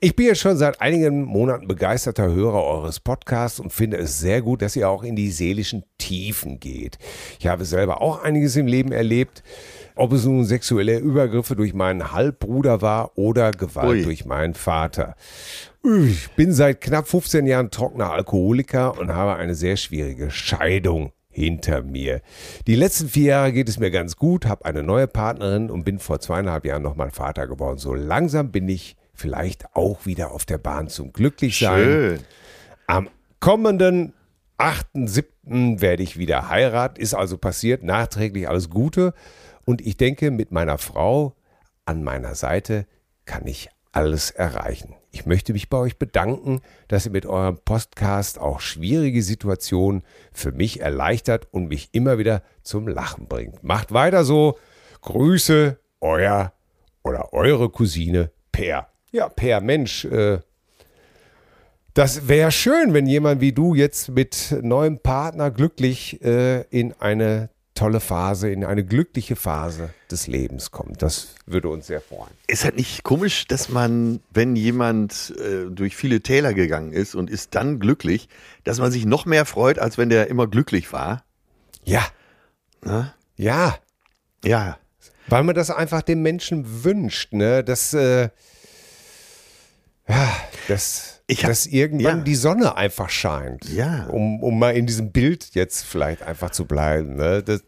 Ich 0.00 0.14
bin 0.16 0.26
ja 0.26 0.34
schon 0.34 0.58
seit 0.58 0.82
einigen 0.82 1.22
Monaten 1.22 1.66
begeisterter 1.66 2.30
Hörer 2.30 2.62
eures 2.62 3.00
Podcasts 3.00 3.58
und 3.58 3.72
finde 3.72 3.96
es 3.96 4.18
sehr 4.18 4.42
gut, 4.42 4.60
dass 4.60 4.76
ihr 4.76 4.86
auch 4.86 5.02
in 5.02 5.16
die 5.16 5.30
seelischen 5.30 5.82
Tiefen 5.96 6.60
geht. 6.60 6.98
Ich 7.40 7.46
habe 7.46 7.64
selber 7.64 8.02
auch 8.02 8.22
einiges 8.22 8.54
im 8.56 8.66
Leben 8.66 8.92
erlebt, 8.92 9.42
ob 9.94 10.12
es 10.12 10.26
nun 10.26 10.44
sexuelle 10.44 10.98
Übergriffe 10.98 11.56
durch 11.56 11.72
meinen 11.72 12.12
Halbbruder 12.12 12.82
war 12.82 13.16
oder 13.16 13.50
Gewalt 13.50 14.00
Ui. 14.00 14.02
durch 14.02 14.26
meinen 14.26 14.52
Vater. 14.52 15.16
Ich 15.82 16.30
bin 16.32 16.52
seit 16.52 16.82
knapp 16.82 17.08
15 17.08 17.46
Jahren 17.46 17.70
trockener 17.70 18.12
Alkoholiker 18.12 18.98
und 18.98 19.14
habe 19.14 19.36
eine 19.36 19.54
sehr 19.54 19.78
schwierige 19.78 20.30
Scheidung 20.30 21.12
hinter 21.30 21.80
mir. 21.80 22.20
Die 22.66 22.76
letzten 22.76 23.08
vier 23.08 23.28
Jahre 23.28 23.52
geht 23.54 23.70
es 23.70 23.78
mir 23.78 23.90
ganz 23.90 24.16
gut, 24.16 24.44
habe 24.44 24.66
eine 24.66 24.82
neue 24.82 25.06
Partnerin 25.06 25.70
und 25.70 25.84
bin 25.84 25.98
vor 25.98 26.20
zweieinhalb 26.20 26.66
Jahren 26.66 26.82
nochmal 26.82 27.10
Vater 27.10 27.46
geworden. 27.46 27.78
So 27.78 27.94
langsam 27.94 28.52
bin 28.52 28.68
ich 28.68 28.96
vielleicht 29.22 29.76
auch 29.76 30.04
wieder 30.04 30.32
auf 30.32 30.44
der 30.44 30.58
Bahn 30.58 30.88
zum 30.88 31.12
Glücklichsein. 31.12 31.84
Schön. 31.84 32.20
Am 32.88 33.08
kommenden 33.38 34.12
8.7. 34.58 35.80
werde 35.80 36.02
ich 36.02 36.18
wieder 36.18 36.48
heiraten. 36.48 37.00
Ist 37.00 37.14
also 37.14 37.38
passiert. 37.38 37.84
Nachträglich 37.84 38.48
alles 38.48 38.68
Gute. 38.68 39.14
Und 39.64 39.80
ich 39.80 39.96
denke, 39.96 40.32
mit 40.32 40.50
meiner 40.50 40.76
Frau 40.76 41.36
an 41.84 42.02
meiner 42.02 42.34
Seite 42.34 42.86
kann 43.24 43.46
ich 43.46 43.68
alles 43.92 44.30
erreichen. 44.32 44.96
Ich 45.12 45.24
möchte 45.24 45.52
mich 45.52 45.68
bei 45.68 45.78
euch 45.78 45.98
bedanken, 45.98 46.60
dass 46.88 47.06
ihr 47.06 47.12
mit 47.12 47.26
eurem 47.26 47.58
Podcast 47.64 48.40
auch 48.40 48.60
schwierige 48.60 49.22
Situationen 49.22 50.02
für 50.32 50.50
mich 50.50 50.80
erleichtert 50.80 51.46
und 51.52 51.68
mich 51.68 51.90
immer 51.92 52.18
wieder 52.18 52.42
zum 52.62 52.88
Lachen 52.88 53.28
bringt. 53.28 53.62
Macht 53.62 53.92
weiter 53.92 54.24
so. 54.24 54.58
Grüße, 55.02 55.78
euer 56.00 56.52
oder 57.04 57.32
eure 57.32 57.68
Cousine 57.68 58.32
Per. 58.50 58.91
Ja, 59.12 59.28
Per, 59.28 59.60
Mensch, 59.60 60.06
äh, 60.06 60.38
das 61.94 62.28
wäre 62.28 62.50
schön, 62.50 62.94
wenn 62.94 63.06
jemand 63.06 63.42
wie 63.42 63.52
du 63.52 63.74
jetzt 63.74 64.08
mit 64.08 64.56
neuem 64.62 64.98
Partner 64.98 65.50
glücklich 65.50 66.22
äh, 66.24 66.62
in 66.70 66.94
eine 66.98 67.50
tolle 67.74 68.00
Phase, 68.00 68.50
in 68.50 68.64
eine 68.64 68.84
glückliche 68.84 69.36
Phase 69.36 69.90
des 70.10 70.26
Lebens 70.26 70.70
kommt. 70.70 71.02
Das 71.02 71.34
würde 71.46 71.68
uns 71.68 71.86
sehr 71.86 72.00
freuen. 72.00 72.30
Ist 72.46 72.64
halt 72.64 72.76
nicht 72.76 73.02
komisch, 73.02 73.46
dass 73.46 73.68
man, 73.68 74.20
wenn 74.32 74.56
jemand 74.56 75.34
äh, 75.38 75.70
durch 75.70 75.96
viele 75.96 76.22
Täler 76.22 76.54
gegangen 76.54 76.92
ist 76.92 77.14
und 77.14 77.28
ist 77.28 77.54
dann 77.54 77.80
glücklich, 77.80 78.28
dass 78.64 78.78
man 78.78 78.90
sich 78.90 79.04
noch 79.04 79.26
mehr 79.26 79.44
freut, 79.44 79.78
als 79.78 79.98
wenn 79.98 80.08
der 80.08 80.28
immer 80.28 80.46
glücklich 80.46 80.92
war? 80.92 81.24
Ja, 81.84 82.06
Ne? 82.84 83.12
ja, 83.36 83.76
Ja, 84.44 84.76
weil 85.28 85.44
man 85.44 85.54
das 85.54 85.70
einfach 85.70 86.02
dem 86.02 86.20
Menschen 86.22 86.84
wünscht, 86.84 87.32
ne? 87.32 87.62
Dass, 87.62 87.94
äh, 87.94 88.28
ja, 90.12 90.36
dass, 90.68 91.20
Ich 91.26 91.42
hab- 91.44 91.50
dass 91.50 91.66
irgendwann 91.66 92.18
ja. 92.18 92.24
die 92.24 92.34
Sonne 92.34 92.76
einfach 92.76 93.10
scheint. 93.10 93.68
Ja. 93.70 94.06
Um, 94.06 94.42
um 94.42 94.58
mal 94.58 94.70
in 94.76 94.86
diesem 94.86 95.10
Bild 95.12 95.50
jetzt 95.54 95.84
vielleicht 95.84 96.22
einfach 96.22 96.50
zu 96.50 96.64
bleiben. 96.66 97.16
Ne? 97.16 97.42
Das, 97.42 97.62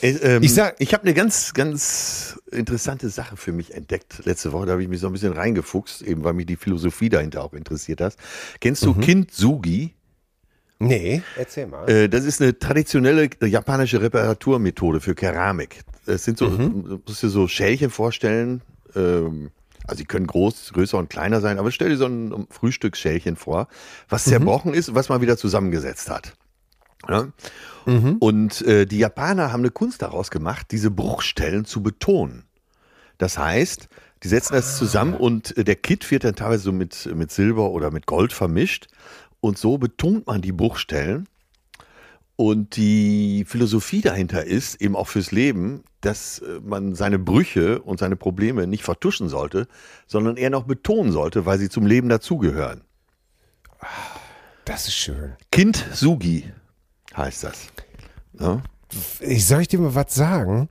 Äh, 0.00 0.10
ähm, 0.22 0.42
Ich 0.44 0.54
sag- 0.54 0.76
ich 0.78 0.92
habe 0.94 1.02
eine 1.04 1.12
ganz, 1.14 1.54
ganz 1.54 2.38
interessante 2.52 3.08
Sache 3.08 3.36
für 3.36 3.50
mich 3.52 3.74
entdeckt 3.74 4.20
letzte 4.26 4.52
Woche. 4.52 4.66
Da 4.66 4.72
habe 4.72 4.82
ich 4.82 4.88
mich 4.88 5.00
so 5.00 5.08
ein 5.08 5.12
bisschen 5.12 5.32
reingefuchst, 5.32 6.02
eben 6.02 6.22
weil 6.22 6.34
mich 6.34 6.46
die 6.46 6.54
Philosophie 6.56 7.08
dahinter 7.08 7.42
auch 7.42 7.52
interessiert 7.52 8.00
hat. 8.00 8.14
Kennst 8.60 8.84
du 8.84 8.94
Kintsugi? 8.94 9.94
nee, 10.78 11.22
erzähl 11.36 11.66
mal. 11.66 11.90
Äh, 11.90 12.08
das 12.08 12.24
ist 12.24 12.40
eine 12.40 12.56
traditionelle 12.56 13.28
japanische 13.44 14.00
Reparaturmethode 14.00 15.00
für 15.00 15.16
Keramik. 15.16 15.80
Es 16.06 16.22
sind 16.24 16.38
so, 16.38 16.48
Mhm. 16.48 17.00
musst 17.04 17.22
dir 17.24 17.28
so 17.28 17.48
Schälchen 17.48 17.90
vorstellen. 17.90 18.62
Ähm, 18.94 19.50
also 19.88 19.98
die 19.98 20.04
können 20.06 20.26
groß, 20.26 20.72
größer 20.74 20.98
und 20.98 21.10
kleiner 21.10 21.40
sein, 21.40 21.58
aber 21.58 21.70
stell 21.70 21.88
dir 21.88 21.96
so 21.96 22.06
ein 22.06 22.46
Frühstücksschälchen 22.50 23.36
vor, 23.36 23.68
was 24.08 24.26
Mhm. 24.26 24.30
zerbrochen 24.30 24.74
ist 24.74 24.88
und 24.90 24.94
was 24.94 25.08
man 25.08 25.20
wieder 25.20 25.36
zusammengesetzt 25.36 26.10
hat. 26.10 26.34
Ja? 27.08 27.28
Und 28.20 28.60
äh, 28.62 28.86
die 28.86 28.98
Japaner 28.98 29.50
haben 29.52 29.60
eine 29.60 29.70
Kunst 29.70 30.02
daraus 30.02 30.30
gemacht, 30.30 30.66
diese 30.70 30.90
Bruchstellen 30.90 31.64
zu 31.64 31.82
betonen. 31.82 32.44
Das 33.16 33.38
heißt, 33.38 33.88
die 34.22 34.28
setzen 34.28 34.52
das 34.54 34.76
zusammen 34.76 35.14
und 35.14 35.56
äh, 35.56 35.64
der 35.64 35.76
Kit 35.76 36.10
wird 36.10 36.24
dann 36.24 36.34
teilweise 36.34 36.64
so 36.64 36.72
mit, 36.72 37.08
mit 37.14 37.30
Silber 37.30 37.70
oder 37.70 37.90
mit 37.90 38.06
Gold 38.06 38.32
vermischt. 38.32 38.88
Und 39.40 39.56
so 39.56 39.78
betont 39.78 40.26
man 40.26 40.42
die 40.42 40.52
Bruchstellen. 40.52 41.28
Und 42.40 42.76
die 42.76 43.44
Philosophie 43.48 44.00
dahinter 44.00 44.44
ist, 44.44 44.80
eben 44.80 44.94
auch 44.94 45.08
fürs 45.08 45.32
Leben, 45.32 45.82
dass 46.02 46.38
äh, 46.38 46.60
man 46.62 46.94
seine 46.94 47.18
Brüche 47.18 47.82
und 47.82 47.98
seine 47.98 48.14
Probleme 48.14 48.68
nicht 48.68 48.84
vertuschen 48.84 49.28
sollte, 49.28 49.66
sondern 50.06 50.36
eher 50.36 50.50
noch 50.50 50.62
betonen 50.62 51.10
sollte, 51.10 51.46
weil 51.46 51.58
sie 51.58 51.68
zum 51.68 51.84
Leben 51.84 52.08
dazugehören. 52.08 52.82
Das 54.64 54.86
ist 54.86 54.94
schön. 54.94 55.32
Kind 55.50 55.84
Sugi 55.92 56.44
heißt 57.16 57.42
das. 57.42 57.66
Ja? 58.38 58.62
Ich 59.18 59.44
soll 59.44 59.62
ich 59.62 59.68
dir 59.68 59.80
mal 59.80 59.96
was 59.96 60.14
sagen? 60.14 60.68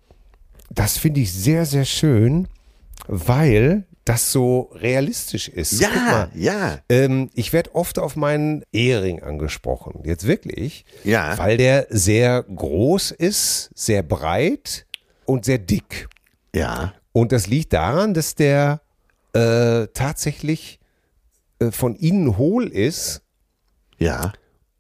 Das 0.70 0.98
finde 0.98 1.20
ich 1.20 1.34
sehr, 1.34 1.66
sehr 1.66 1.84
schön, 1.84 2.48
weil 3.10 3.86
das 4.08 4.32
so 4.32 4.70
realistisch 4.74 5.50
ist. 5.50 5.72
Guck 5.82 5.82
Ja, 5.82 5.90
mal, 6.02 6.30
ja. 6.34 6.80
ähm, 6.90 7.30
ich 7.34 7.52
werde 7.54 7.76
oft 7.76 8.00
auf 8.00 8.16
meinen 8.16 8.64
Ehering 8.72 9.22
angesprochen. 9.22 10.02
Jetzt 10.06 10.26
wirklich. 10.28 10.86
Ja. 11.04 11.38
Weil 11.38 11.58
der 11.58 11.88
sehr 11.90 12.44
groß 12.44 13.12
ist, 13.12 13.70
sehr 13.76 14.04
breit 14.04 14.86
und 15.26 15.46
sehr 15.46 15.58
dick. 15.58 16.08
Ja. 16.56 16.94
Und 17.12 17.32
das 17.32 17.48
liegt 17.48 17.74
daran, 17.74 18.14
dass 18.14 18.36
der 18.36 18.82
äh, 19.34 19.88
tatsächlich 19.94 20.80
äh, 21.60 21.72
von 21.72 21.96
innen 21.96 22.38
hohl 22.38 22.68
ist 22.68 23.22
Ja. 23.98 24.32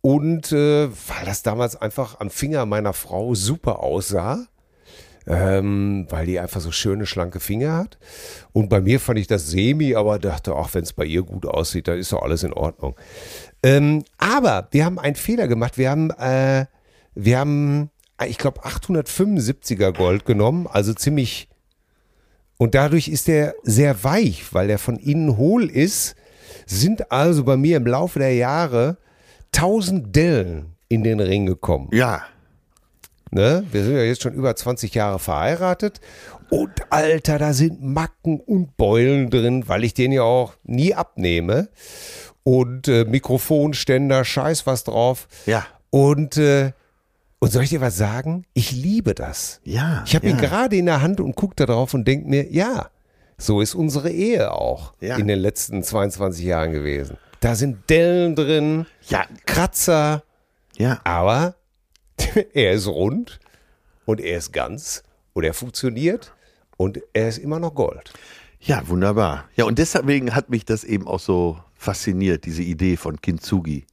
und 0.01 0.51
äh, 0.51 0.88
weil 0.89 1.25
das 1.25 1.43
damals 1.43 1.75
einfach 1.75 2.19
am 2.19 2.30
Finger 2.30 2.65
meiner 2.65 2.93
Frau 2.93 3.36
super 3.36 3.80
aussah, 3.80 4.45
ähm, 5.28 6.07
weil 6.09 6.25
die 6.25 6.39
einfach 6.39 6.61
so 6.61 6.71
schöne, 6.71 7.05
schlanke 7.05 7.39
Finger 7.39 7.73
hat. 7.73 7.97
Und 8.53 8.69
bei 8.69 8.80
mir 8.80 8.99
fand 8.99 9.19
ich 9.19 9.28
das 9.28 9.47
semi, 9.47 9.93
aber 9.93 10.19
dachte, 10.19 10.55
ach, 10.55 10.73
wenn 10.73 10.84
es 10.84 10.93
bei 10.93 11.05
ihr 11.05 11.23
gut 11.23 11.45
aussieht, 11.45 11.88
dann 11.88 11.99
ist 11.99 12.13
doch 12.13 12.23
alles 12.23 12.43
in 12.43 12.53
Ordnung. 12.53 12.95
Ähm, 13.61 14.05
aber 14.17 14.69
wir 14.71 14.86
haben 14.86 14.99
einen 14.99 15.15
Fehler 15.15 15.47
gemacht. 15.47 15.78
Wir 15.78 15.91
haben, 15.91 16.11
äh, 16.11 16.65
wir 17.13 17.39
haben, 17.39 17.89
ich 18.25 18.38
glaube, 18.38 18.61
875er 18.61 19.91
Gold 19.91 20.25
genommen, 20.25 20.65
also 20.67 20.93
ziemlich. 20.93 21.49
Und 22.57 22.73
dadurch 22.73 23.09
ist 23.09 23.28
der 23.28 23.53
sehr 23.63 24.03
weich, 24.03 24.53
weil 24.53 24.67
der 24.67 24.80
von 24.80 24.97
innen 24.97 25.38
hohl 25.38 25.69
ist. 25.69 26.15
Sind 26.65 27.11
also 27.11 27.43
bei 27.43 27.55
mir 27.57 27.78
im 27.78 27.86
Laufe 27.86 28.19
der 28.19 28.34
Jahre 28.34 28.97
1000 29.53 30.15
Dellen 30.15 30.75
in 30.88 31.03
den 31.03 31.19
Ring 31.19 31.45
gekommen. 31.45 31.89
Ja. 31.91 32.23
Ne? 33.32 33.63
Wir 33.71 33.84
sind 33.84 33.95
ja 33.95 34.03
jetzt 34.03 34.21
schon 34.23 34.34
über 34.34 34.55
20 34.55 34.93
Jahre 34.93 35.19
verheiratet. 35.19 35.99
Und 36.49 36.71
Alter, 36.91 37.38
da 37.39 37.53
sind 37.53 37.84
Macken 37.84 38.39
und 38.39 38.78
Beulen 38.78 39.30
drin, 39.30 39.67
weil 39.67 39.84
ich 39.84 39.93
den 39.93 40.11
ja 40.11 40.21
auch 40.23 40.53
nie 40.63 40.93
abnehme. 40.93 41.69
Und 42.43 42.88
äh, 42.88 43.03
Mikrofonständer, 43.05 44.23
scheiß 44.23 44.65
was 44.65 44.86
drauf. 44.86 45.28
Ja. 45.45 45.65
Und, 45.89 46.38
äh, 46.38 46.71
und 47.39 47.51
soll 47.51 47.63
ich 47.63 47.69
dir 47.69 47.82
was 47.82 47.97
sagen? 47.97 48.45
Ich 48.53 48.71
liebe 48.71 49.13
das. 49.13 49.59
Ja. 49.65 50.03
Ich 50.05 50.15
habe 50.15 50.25
ja. 50.28 50.34
ihn 50.34 50.38
gerade 50.39 50.78
in 50.78 50.86
der 50.86 51.01
Hand 51.01 51.19
und 51.19 51.36
gucke 51.36 51.55
da 51.57 51.65
drauf 51.65 51.93
und 51.93 52.07
denke 52.07 52.30
mir, 52.30 52.49
ja, 52.51 52.89
so 53.38 53.59
ist 53.61 53.75
unsere 53.75 54.09
Ehe 54.09 54.51
auch 54.53 54.93
Ja. 55.01 55.17
in 55.17 55.28
den 55.28 55.39
letzten 55.39 55.84
22 55.84 56.45
Jahren 56.45 56.71
gewesen. 56.71 57.17
Da 57.41 57.55
sind 57.55 57.89
Dellen 57.89 58.36
drin, 58.36 58.86
Ja. 59.09 59.25
Kratzer, 59.45 60.23
Ja. 60.78 60.99
aber 61.03 61.55
er 62.53 62.72
ist 62.74 62.88
rund 62.88 63.39
und 64.05 64.20
er 64.22 64.38
ist 64.38 64.51
ganz 64.53 65.03
und 65.34 65.43
er 65.43 65.53
funktioniert 65.53 66.34
und 66.78 66.99
er 67.13 67.28
ist 67.30 67.38
immer 67.38 67.59
noch 67.59 67.76
Gold. 67.76 68.13
Ja, 68.59 68.88
wunderbar. 68.88 69.47
Ja, 69.55 69.65
und 69.65 69.78
deswegen 69.78 70.34
hat 70.36 70.49
mich 70.49 70.65
das 70.65 70.84
eben 70.84 71.07
auch 71.07 71.20
so 71.20 71.59
fasziniert, 71.76 72.45
diese 72.45 72.63
Idee 72.63 72.97
von 72.97 73.22
Kintsugi. 73.22 73.86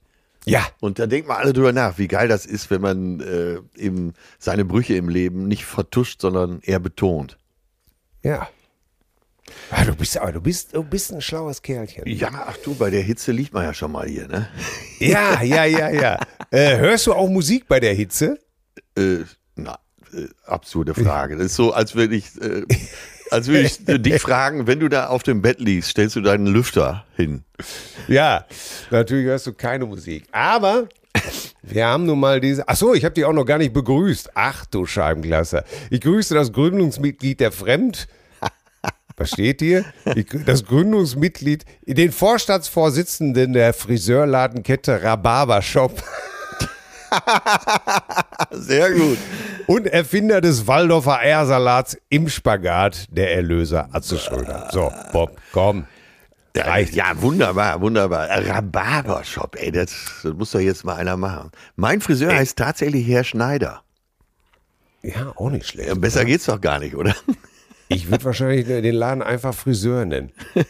Ja, 0.46 0.66
Und 0.80 0.98
da 0.98 1.06
denkt 1.06 1.26
man 1.26 1.38
alle 1.38 1.54
drüber 1.54 1.72
nach, 1.72 1.96
wie 1.96 2.08
geil 2.08 2.28
das 2.28 2.44
ist, 2.44 2.70
wenn 2.70 2.82
man 2.82 3.20
äh, 3.20 3.60
eben 3.76 4.12
seine 4.38 4.66
Brüche 4.66 4.94
im 4.94 5.08
Leben 5.08 5.48
nicht 5.48 5.64
vertuscht, 5.64 6.20
sondern 6.20 6.60
eher 6.62 6.80
betont. 6.80 7.38
ja. 8.22 8.48
Ah, 9.70 9.84
du 9.84 9.94
bist 9.94 10.16
aber 10.16 10.32
du 10.32 10.40
bist 10.40 10.74
du 10.74 10.82
bist 10.82 11.12
ein 11.12 11.20
schlaues 11.20 11.60
Kerlchen. 11.62 12.04
Ja, 12.06 12.30
ach 12.48 12.56
du, 12.64 12.74
bei 12.74 12.90
der 12.90 13.02
Hitze 13.02 13.32
liegt 13.32 13.52
man 13.52 13.64
ja 13.64 13.74
schon 13.74 13.92
mal 13.92 14.06
hier, 14.06 14.26
ne? 14.28 14.48
Ja, 15.00 15.42
ja, 15.42 15.64
ja, 15.64 15.90
ja. 15.90 16.18
äh, 16.50 16.78
hörst 16.78 17.06
du 17.06 17.12
auch 17.12 17.28
Musik 17.28 17.68
bei 17.68 17.80
der 17.80 17.92
Hitze? 17.94 18.38
Äh, 18.96 19.18
na, 19.56 19.78
äh, 20.14 20.26
absurde 20.46 20.94
Frage. 20.94 21.36
Das 21.36 21.46
ist 21.46 21.56
so, 21.56 21.72
als 21.72 21.94
würde 21.94 22.16
ich, 22.16 22.40
äh, 22.40 22.62
als 23.30 23.48
würde 23.48 23.62
ich 23.62 23.84
dich 23.86 24.20
fragen, 24.20 24.66
wenn 24.66 24.80
du 24.80 24.88
da 24.88 25.08
auf 25.08 25.22
dem 25.22 25.42
Bett 25.42 25.60
liegst, 25.60 25.90
stellst 25.90 26.16
du 26.16 26.20
deinen 26.20 26.46
Lüfter 26.46 27.04
hin. 27.16 27.44
Ja, 28.08 28.46
natürlich 28.90 29.26
hörst 29.26 29.46
du 29.46 29.52
keine 29.52 29.84
Musik. 29.86 30.24
Aber 30.32 30.88
wir 31.62 31.86
haben 31.86 32.06
nun 32.06 32.20
mal 32.20 32.40
diese. 32.40 32.68
Ach 32.68 32.76
so, 32.76 32.94
ich 32.94 33.04
habe 33.04 33.14
dich 33.14 33.24
auch 33.24 33.32
noch 33.32 33.44
gar 33.44 33.58
nicht 33.58 33.72
begrüßt. 33.72 34.30
Ach 34.34 34.66
du 34.66 34.86
Scheibenklasse. 34.86 35.64
Ich 35.90 36.00
grüße 36.00 36.34
das 36.34 36.52
Gründungsmitglied 36.52 37.40
der 37.40 37.52
Fremd. 37.52 38.08
Was 39.16 39.30
steht 39.30 39.60
hier? 39.60 39.84
Die- 40.14 40.24
Das 40.44 40.64
Gründungsmitglied, 40.64 41.64
den 41.86 42.10
Vorstandsvorsitzenden 42.12 43.52
der 43.52 43.72
Friseurladenkette 43.72 45.02
Rhabarber 45.02 45.62
Shop 45.62 46.02
Sehr 48.50 48.90
gut. 48.92 49.18
und 49.66 49.86
Erfinder 49.86 50.40
des 50.40 50.66
Waldorfer 50.66 51.18
Eiersalats 51.20 51.96
im 52.08 52.28
Spagat, 52.28 53.06
der 53.10 53.34
Erlöser 53.34 53.88
Atze 53.92 54.18
Schröder. 54.18 54.68
So, 54.72 54.92
Bob, 55.12 55.36
komm. 55.52 55.86
Ja, 56.56 56.64
Reicht. 56.66 56.94
ja, 56.94 57.06
wunderbar, 57.20 57.80
wunderbar. 57.80 58.28
Rhabarber-Shop, 58.30 59.56
ey, 59.58 59.72
das, 59.72 59.92
das 60.22 60.32
muss 60.34 60.52
doch 60.52 60.60
jetzt 60.60 60.84
mal 60.84 60.94
einer 60.96 61.16
machen. 61.16 61.50
Mein 61.74 62.00
Friseur 62.00 62.32
heißt 62.34 62.56
tatsächlich 62.58 63.06
Herr 63.08 63.24
Schneider. 63.24 63.82
Ja, 65.02 65.32
auch 65.36 65.50
nicht 65.50 65.66
schlecht. 65.66 66.00
Besser 66.00 66.24
geht's 66.24 66.46
doch 66.46 66.60
gar 66.60 66.78
nicht, 66.78 66.94
oder? 66.94 67.14
Ich 67.94 68.10
würde 68.10 68.24
wahrscheinlich 68.24 68.66
den 68.66 68.94
Laden 68.94 69.22
einfach 69.22 69.54
Friseur 69.54 70.04
nennen. 70.04 70.32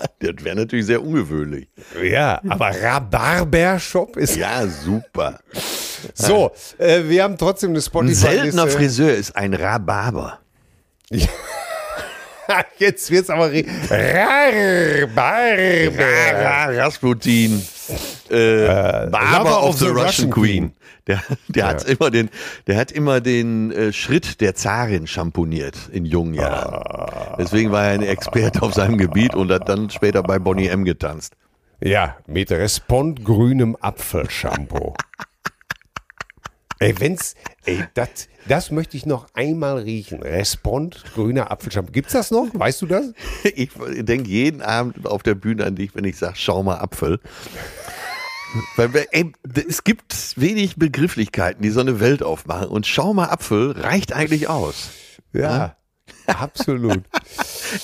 Ja, 0.00 0.04
das 0.32 0.44
wäre 0.44 0.54
natürlich 0.54 0.86
sehr 0.86 1.02
ungewöhnlich. 1.02 1.66
Ja, 2.00 2.40
aber 2.48 2.70
Rhabarber-Shop 2.70 4.16
ist. 4.16 4.36
Ja, 4.36 4.64
super. 4.68 5.40
So, 6.14 6.52
äh, 6.78 7.02
wir 7.08 7.24
haben 7.24 7.36
trotzdem 7.36 7.70
eine 7.70 7.78
Ein 7.78 7.82
spotify 7.82 8.14
seltener 8.14 8.68
Friseur 8.68 9.12
ist 9.12 9.34
ein 9.34 9.54
Rhabarber. 9.54 10.38
Jetzt 12.78 13.10
wird's 13.10 13.28
aber. 13.28 13.50
re- 13.50 13.64
Rhabarber. 13.90 15.24
Ra- 16.44 16.84
Rasputin. 16.84 17.60
Äh, 18.30 19.08
Barber 19.10 19.62
of 19.62 19.78
the 19.78 19.86
Russian 19.86 20.30
Queen. 20.30 20.72
Der, 21.06 21.22
der 21.48 21.66
hat 21.66 21.84
immer 21.84 22.10
den, 22.10 22.28
der 22.66 22.76
hat 22.76 22.92
immer 22.92 23.20
den 23.20 23.72
äh, 23.72 23.92
Schritt 23.92 24.40
der 24.40 24.54
Zarin 24.54 25.06
schamponiert 25.06 25.88
in 25.90 26.04
jungen 26.04 26.34
Jahren. 26.34 27.36
Deswegen 27.38 27.72
war 27.72 27.84
er 27.84 27.92
ein 27.92 28.02
Experte 28.02 28.62
auf 28.62 28.74
seinem 28.74 28.98
Gebiet 28.98 29.34
und 29.34 29.50
hat 29.50 29.68
dann 29.68 29.88
später 29.88 30.22
bei 30.22 30.38
Bonnie 30.38 30.66
M 30.68 30.84
getanzt. 30.84 31.34
Ja, 31.80 32.16
mit 32.26 32.50
Respond 32.50 33.24
grünem 33.24 33.76
Apfelshampoo. 33.80 34.94
ey, 36.80 36.94
wenn's, 37.00 37.34
ey, 37.64 37.84
das, 37.94 38.28
das 38.46 38.70
möchte 38.70 38.96
ich 38.96 39.04
noch 39.06 39.26
einmal 39.34 39.78
riechen. 39.78 40.22
Respond 40.22 41.02
grüner 41.14 41.50
Apfelshampoo. 41.50 41.92
Gibt's 41.92 42.12
das 42.12 42.30
noch? 42.30 42.48
Weißt 42.52 42.82
du 42.82 42.86
das? 42.86 43.12
Ich 43.44 43.70
denke 43.76 44.28
jeden 44.28 44.62
Abend 44.62 45.06
auf 45.06 45.22
der 45.22 45.34
Bühne 45.34 45.64
an 45.66 45.74
dich, 45.76 45.94
wenn 45.94 46.04
ich 46.04 46.16
sage, 46.16 46.34
schau 46.36 46.62
mal 46.62 46.78
Apfel. 46.78 47.20
Weil, 48.76 48.94
wir- 48.94 49.06
ey, 49.12 49.32
es 49.68 49.84
gibt 49.84 50.14
wenig 50.40 50.76
Begrifflichkeiten, 50.76 51.62
die 51.62 51.70
so 51.70 51.80
eine 51.80 52.00
Welt 52.00 52.22
aufmachen. 52.22 52.68
Und 52.68 52.86
schau 52.86 53.12
mal 53.12 53.26
Apfel 53.28 53.72
reicht 53.72 54.12
eigentlich 54.14 54.48
aus. 54.48 54.90
Ja, 55.32 55.76
absolut. 56.26 57.02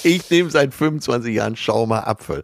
Ich 0.03 0.31
nehme 0.31 0.51
seit 0.51 0.73
25 0.73 1.35
Jahren 1.35 1.57
schau 1.57 1.85
mal 1.87 2.01
Apfel. 2.01 2.43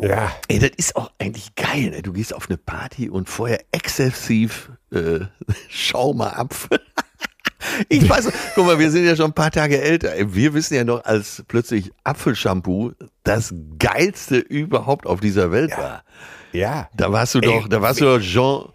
Ja. 0.00 0.30
Ey, 0.46 0.60
das 0.60 0.70
ist 0.76 0.94
auch 0.94 1.10
eigentlich 1.18 1.56
geil. 1.56 1.90
Ne? 1.90 2.02
Du 2.02 2.12
gehst 2.12 2.32
auf 2.32 2.48
eine 2.48 2.56
Party 2.56 3.08
und 3.10 3.28
vorher 3.28 3.60
exzessiv 3.72 4.70
äh, 4.92 5.20
schau 5.68 6.12
mal. 6.12 6.46
Ich 7.88 8.08
weiß, 8.08 8.30
guck 8.54 8.66
mal, 8.66 8.78
wir 8.78 8.90
sind 8.90 9.04
ja 9.04 9.16
schon 9.16 9.26
ein 9.26 9.32
paar 9.32 9.50
Tage 9.50 9.80
älter. 9.80 10.14
Ey, 10.14 10.32
Wir 10.32 10.54
wissen 10.54 10.74
ja 10.74 10.84
noch, 10.84 11.04
als 11.04 11.42
plötzlich 11.48 11.90
Apfelshampoo 12.04 12.92
das 13.24 13.52
geilste 13.78 14.38
überhaupt 14.38 15.06
auf 15.06 15.20
dieser 15.20 15.50
Welt 15.50 15.76
war. 15.76 16.04
Ja. 16.52 16.88
Da 16.96 17.12
warst 17.12 17.34
du 17.34 17.40
Ey, 17.40 17.46
doch, 17.46 17.68
da 17.68 17.82
warst 17.82 18.00
du 18.00 18.04
doch 18.04 18.20
Jean, 18.20 18.68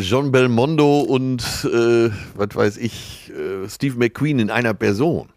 Jean 0.00 0.32
Belmondo 0.32 1.00
und 1.00 1.42
äh, 1.64 2.10
was 2.34 2.54
weiß 2.54 2.76
ich, 2.76 3.32
äh, 3.32 3.68
Steve 3.68 3.96
McQueen 3.98 4.38
in 4.38 4.50
einer 4.50 4.74
Person. 4.74 5.28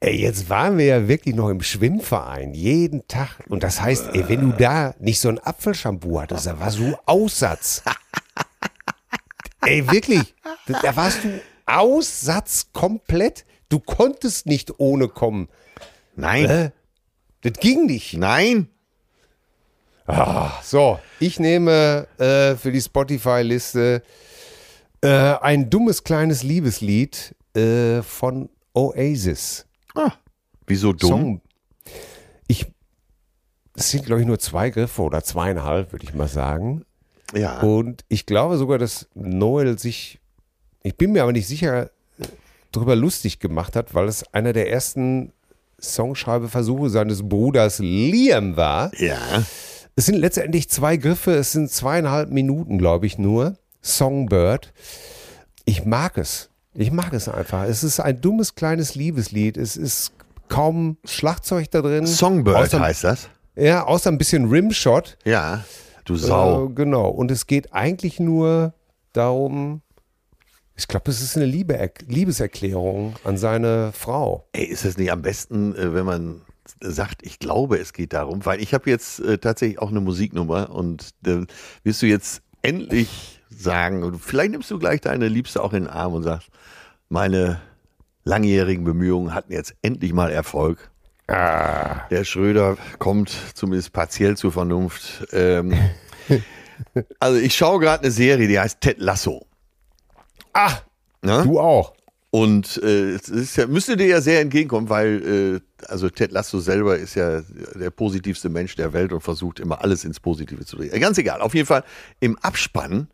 Ey, 0.00 0.20
jetzt 0.20 0.50
waren 0.50 0.76
wir 0.76 0.84
ja 0.84 1.08
wirklich 1.08 1.34
noch 1.34 1.48
im 1.48 1.62
Schwimmverein, 1.62 2.52
jeden 2.52 3.06
Tag. 3.08 3.38
Und 3.48 3.62
das 3.62 3.80
heißt, 3.80 4.10
ey, 4.12 4.28
wenn 4.28 4.40
du 4.40 4.56
da 4.56 4.94
nicht 4.98 5.20
so 5.20 5.28
ein 5.28 5.38
Apfelshampoo 5.38 6.20
hattest, 6.20 6.46
da 6.46 6.60
war 6.60 6.70
so 6.70 6.98
Aussatz. 7.06 7.82
ey, 9.66 9.90
wirklich, 9.90 10.34
da, 10.66 10.96
warst 10.96 11.24
du 11.24 11.40
Aussatz 11.66 12.68
komplett. 12.72 13.44
Du 13.68 13.80
konntest 13.80 14.46
nicht 14.46 14.78
ohne 14.78 15.08
kommen. 15.08 15.48
Nein, 16.14 16.44
Äh, 16.44 16.70
das 17.42 17.54
ging 17.54 17.86
nicht. 17.86 18.14
nein. 18.14 18.68
Ah, 20.06 20.52
so, 20.62 21.00
ich 21.18 21.40
nehme 21.40 22.06
äh, 22.18 22.54
für 22.54 22.70
die 22.70 22.80
Spotify-Liste 22.80 24.02
äh, 25.02 25.08
ein 25.08 25.68
dummes 25.68 26.04
kleines 26.04 26.44
Liebeslied 26.44 27.34
äh, 27.56 28.02
von 28.02 28.48
Oasis. 28.72 29.66
Ah, 29.96 30.12
wieso 30.66 30.92
dumm? 30.92 31.10
Song. 31.10 31.40
Ich, 32.46 32.66
es 33.74 33.90
sind, 33.90 34.06
glaube 34.06 34.20
ich, 34.20 34.26
nur 34.28 34.38
zwei 34.38 34.70
Griffe 34.70 35.02
oder 35.02 35.24
zweieinhalb, 35.24 35.90
würde 35.92 36.04
ich 36.04 36.14
mal 36.14 36.28
sagen. 36.28 36.84
Ja. 37.34 37.60
Und 37.60 38.04
ich 38.08 38.26
glaube 38.26 38.56
sogar, 38.56 38.78
dass 38.78 39.08
Noel 39.14 39.78
sich, 39.78 40.20
ich 40.82 40.96
bin 40.96 41.12
mir 41.12 41.22
aber 41.22 41.32
nicht 41.32 41.46
sicher, 41.46 41.90
darüber 42.72 42.96
lustig 42.96 43.40
gemacht 43.40 43.76
hat, 43.76 43.94
weil 43.94 44.06
es 44.06 44.24
einer 44.32 44.52
der 44.52 44.70
ersten 44.70 45.32
Songschreibeversuche 45.80 46.90
seines 46.90 47.28
Bruders 47.28 47.78
Liam 47.78 48.56
war. 48.56 48.92
Ja. 48.98 49.18
Es 49.94 50.06
sind 50.06 50.16
letztendlich 50.16 50.68
zwei 50.68 50.96
Griffe, 50.96 51.34
es 51.34 51.52
sind 51.52 51.70
zweieinhalb 51.70 52.30
Minuten, 52.30 52.78
glaube 52.78 53.06
ich, 53.06 53.18
nur. 53.18 53.56
Songbird. 53.80 54.72
Ich 55.64 55.84
mag 55.84 56.18
es. 56.18 56.50
Ich 56.74 56.90
mag 56.90 57.12
es 57.12 57.28
einfach. 57.28 57.64
Es 57.64 57.82
ist 57.82 58.00
ein 58.00 58.20
dummes 58.20 58.54
kleines 58.54 58.94
Liebeslied. 58.94 59.56
Es 59.56 59.76
ist 59.76 60.12
kaum 60.48 60.98
Schlagzeug 61.04 61.70
da 61.70 61.80
drin. 61.80 62.06
Songbird 62.06 62.56
außer, 62.56 62.80
heißt 62.80 63.04
das. 63.04 63.28
Ja, 63.54 63.84
außer 63.84 64.10
ein 64.10 64.18
bisschen 64.18 64.50
Rimshot. 64.50 65.16
Ja. 65.24 65.64
Du 66.06 66.16
Sau. 66.16 66.66
Äh, 66.66 66.72
genau. 66.72 67.08
Und 67.08 67.30
es 67.30 67.46
geht 67.46 67.72
eigentlich 67.74 68.18
nur 68.18 68.72
darum, 69.12 69.82
ich 70.76 70.88
glaube, 70.88 71.10
es 71.10 71.20
ist 71.20 71.36
eine 71.36 71.46
Liebe 71.46 71.90
Liebeserklärung 72.06 73.16
an 73.24 73.36
seine 73.36 73.92
Frau. 73.92 74.48
Ey, 74.52 74.64
ist 74.64 74.84
es 74.84 74.96
nicht 74.96 75.10
am 75.10 75.22
besten, 75.22 75.74
äh, 75.74 75.92
wenn 75.92 76.06
man 76.06 76.42
sagt, 76.80 77.24
ich 77.24 77.38
glaube, 77.38 77.78
es 77.78 77.92
geht 77.92 78.12
darum, 78.12 78.44
weil 78.44 78.60
ich 78.60 78.74
habe 78.74 78.88
jetzt 78.90 79.20
äh, 79.20 79.38
tatsächlich 79.38 79.78
auch 79.78 79.90
eine 79.90 80.00
Musiknummer 80.00 80.70
und 80.70 81.10
äh, 81.26 81.44
wirst 81.82 82.02
du 82.02 82.06
jetzt 82.06 82.42
endlich 82.62 83.40
sagen, 83.48 84.02
und 84.02 84.18
vielleicht 84.18 84.50
nimmst 84.50 84.70
du 84.70 84.78
gleich 84.78 85.00
deine 85.00 85.28
Liebste 85.28 85.62
auch 85.62 85.72
in 85.72 85.84
den 85.84 85.92
Arm 85.92 86.14
und 86.14 86.22
sagst, 86.22 86.48
meine 87.08 87.60
langjährigen 88.24 88.84
Bemühungen 88.84 89.34
hatten 89.34 89.52
jetzt 89.52 89.74
endlich 89.82 90.12
mal 90.12 90.30
Erfolg. 90.30 90.90
Ah. 91.28 92.06
Der 92.10 92.24
Schröder 92.24 92.76
kommt 92.98 93.36
zumindest 93.54 93.92
partiell 93.92 94.36
zur 94.36 94.52
Vernunft. 94.52 95.26
Ähm, 95.32 95.74
also 97.18 97.38
ich 97.38 97.54
schaue 97.56 97.80
gerade 97.80 98.02
eine 98.04 98.12
Serie, 98.12 98.46
die 98.46 98.58
heißt 98.58 98.80
Ted 98.80 98.98
Lasso. 98.98 99.46
Ah, 100.52 100.78
Ne? 101.22 101.42
du 101.42 101.58
auch. 101.58 101.92
Und 102.30 102.80
äh, 102.82 103.12
es 103.14 103.28
ist 103.28 103.56
ja, 103.56 103.66
müsste 103.66 103.96
dir 103.96 104.06
ja 104.06 104.20
sehr 104.20 104.40
entgegenkommen, 104.40 104.88
weil 104.88 105.60
äh, 105.82 105.86
also 105.88 106.08
Ted 106.10 106.32
Lasso 106.32 106.60
selber 106.60 106.96
ist 106.96 107.14
ja 107.14 107.40
der 107.74 107.90
positivste 107.90 108.48
Mensch 108.48 108.76
der 108.76 108.92
Welt 108.92 109.12
und 109.12 109.22
versucht 109.22 109.58
immer 109.58 109.82
alles 109.82 110.04
ins 110.04 110.20
Positive 110.20 110.64
zu 110.64 110.76
drehen. 110.76 111.00
Ganz 111.00 111.18
egal. 111.18 111.40
Auf 111.40 111.54
jeden 111.54 111.66
Fall 111.66 111.82
im 112.20 112.38
Abspann, 112.38 113.08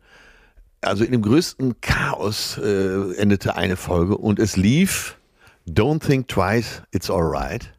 also 0.81 1.03
in 1.05 1.11
dem 1.11 1.21
größten 1.21 1.79
Chaos 1.81 2.57
äh, 2.57 3.15
endete 3.15 3.55
eine 3.55 3.77
Folge 3.77 4.17
und 4.17 4.39
es 4.39 4.57
lief 4.57 5.17
Don't 5.67 6.05
Think 6.05 6.27
Twice, 6.27 6.83
It's 6.91 7.09
Alright. 7.09 7.73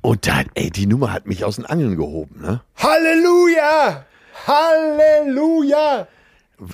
Und 0.00 0.26
dann, 0.26 0.46
ey, 0.54 0.70
die 0.70 0.86
Nummer 0.86 1.12
hat 1.12 1.26
mich 1.26 1.44
aus 1.44 1.56
den 1.56 1.66
Angeln 1.66 1.96
gehoben, 1.96 2.40
ne? 2.40 2.60
Halleluja! 2.76 4.04
Halleluja! 4.46 6.08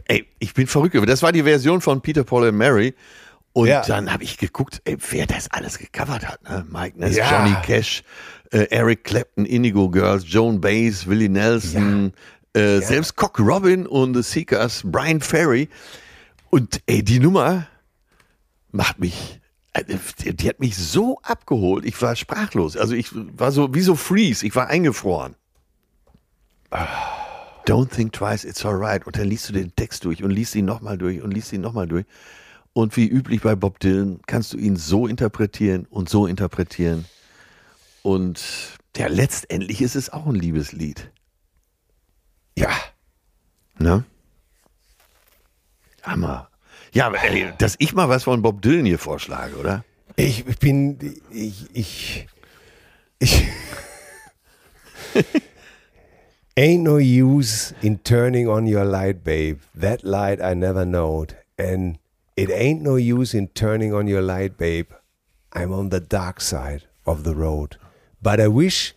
Ey, 0.06 0.26
ich 0.38 0.54
bin 0.54 0.66
verrückt. 0.66 0.96
Das 1.08 1.22
war 1.22 1.32
die 1.32 1.42
Version 1.42 1.80
von 1.80 2.00
Peter, 2.00 2.24
Paul 2.24 2.48
and 2.48 2.58
Mary. 2.58 2.94
Und 3.52 3.68
Ja. 3.68 3.82
dann 3.82 4.12
habe 4.12 4.22
ich 4.24 4.38
geguckt, 4.38 4.80
ey, 4.84 4.96
wer 5.10 5.26
das 5.26 5.50
alles 5.50 5.78
gecovert 5.78 6.26
hat. 6.28 6.42
Ne? 6.48 6.66
Mike 6.70 6.98
Ness, 6.98 7.16
Ja. 7.16 7.30
Johnny 7.30 7.56
Cash, 7.64 8.02
äh, 8.52 8.66
Eric 8.70 9.04
Clapton, 9.04 9.44
Indigo 9.46 9.90
Girls, 9.90 10.24
Joan 10.26 10.60
Baez, 10.60 11.06
Willie 11.06 11.28
Nelson, 11.28 12.12
äh, 12.54 12.80
selbst 12.80 13.16
Cock 13.16 13.38
Robin 13.40 13.86
und 13.86 14.14
The 14.14 14.22
Seekers, 14.22 14.82
Brian 14.84 15.20
Ferry. 15.20 15.68
Und 16.50 16.80
ey, 16.86 17.02
die 17.02 17.18
Nummer 17.20 17.66
macht 18.70 18.98
mich, 19.00 19.40
die, 19.76 20.34
die 20.34 20.48
hat 20.48 20.60
mich 20.60 20.76
so 20.76 21.18
abgeholt. 21.22 21.84
Ich 21.84 22.00
war 22.00 22.16
sprachlos. 22.16 22.76
Also 22.76 22.94
ich 22.94 23.10
war 23.12 23.52
so 23.52 23.74
wie 23.74 23.80
so 23.80 23.94
Freeze. 23.94 24.46
Ich 24.46 24.54
war 24.54 24.68
eingefroren. 24.68 25.34
Don't 27.66 27.90
think 27.94 28.12
twice, 28.12 28.44
it's 28.44 28.64
alright. 28.64 29.06
Und 29.06 29.16
dann 29.16 29.28
liest 29.28 29.48
du 29.48 29.52
den 29.52 29.74
Text 29.76 30.04
durch 30.04 30.22
und 30.22 30.30
liest 30.30 30.54
ihn 30.54 30.64
nochmal 30.64 30.98
durch 30.98 31.22
und 31.22 31.32
liest 31.32 31.52
ihn 31.52 31.60
nochmal 31.60 31.86
durch. 31.86 32.06
Und 32.72 32.96
wie 32.96 33.08
üblich 33.08 33.42
bei 33.42 33.54
Bob 33.54 33.80
Dylan 33.80 34.20
kannst 34.26 34.52
du 34.52 34.58
ihn 34.58 34.76
so 34.76 35.06
interpretieren 35.06 35.86
und 35.90 36.08
so 36.08 36.26
interpretieren. 36.26 37.04
Und 38.02 38.42
ja, 38.96 39.06
letztendlich 39.08 39.82
ist 39.82 39.96
es 39.96 40.10
auch 40.10 40.26
ein 40.26 40.34
Liebeslied. 40.34 41.10
Ja. 42.56 42.70
Ne? 43.78 44.04
Hammer. 46.02 46.50
Ja, 46.92 47.06
aber 47.06 47.22
ey, 47.22 47.52
dass 47.58 47.76
ich 47.78 47.92
mal 47.94 48.08
was 48.08 48.24
von 48.24 48.42
Bob 48.42 48.62
Dylan 48.62 48.86
hier 48.86 48.98
vorschlage, 48.98 49.56
oder? 49.56 49.84
Ich 50.16 50.44
bin, 50.44 50.98
ich, 51.30 51.66
ich, 51.72 52.26
ich. 53.18 53.46
Ain't 56.56 56.82
no 56.82 56.96
use 56.96 57.72
in 57.82 58.02
turning 58.02 58.48
on 58.48 58.66
your 58.66 58.84
light, 58.84 59.22
babe. 59.22 59.60
That 59.76 60.02
light 60.02 60.40
I 60.40 60.54
never 60.54 60.84
knowed. 60.84 61.36
And 61.56 61.98
it 62.36 62.50
ain't 62.50 62.82
no 62.82 62.96
use 62.96 63.32
in 63.32 63.48
turning 63.48 63.94
on 63.94 64.08
your 64.08 64.22
light, 64.22 64.58
babe. 64.58 64.88
I'm 65.52 65.72
on 65.72 65.90
the 65.90 66.00
dark 66.00 66.40
side 66.40 66.82
of 67.06 67.22
the 67.22 67.36
road. 67.36 67.76
But 68.20 68.40
I 68.40 68.48
wish 68.48 68.94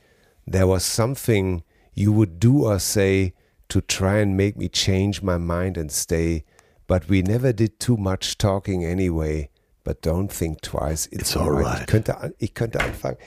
there 0.48 0.66
was 0.66 0.84
something 0.84 1.64
you 1.94 2.12
would 2.12 2.40
do 2.40 2.66
or 2.66 2.80
say 2.80 3.34
to 3.70 3.82
try 3.82 4.18
and 4.18 4.36
make 4.36 4.58
me 4.58 4.68
change 4.68 5.22
my 5.22 5.38
mind 5.38 5.78
and 5.78 5.92
stay. 5.92 6.44
But 6.92 7.08
we 7.08 7.22
never 7.22 7.54
did 7.54 7.80
too 7.80 7.96
much 7.96 8.38
talking 8.38 8.84
anyway. 8.84 9.48
But 9.86 10.02
don't 10.02 10.28
think 10.28 10.60
twice. 10.60 11.06
It's, 11.06 11.22
It's 11.22 11.38
alright. 11.38 11.66
alright. 11.66 11.80
Ich 11.84 11.88
könnte, 11.88 12.34
ich 12.38 12.54
könnte 12.54 12.82
anfangen. 12.82 13.18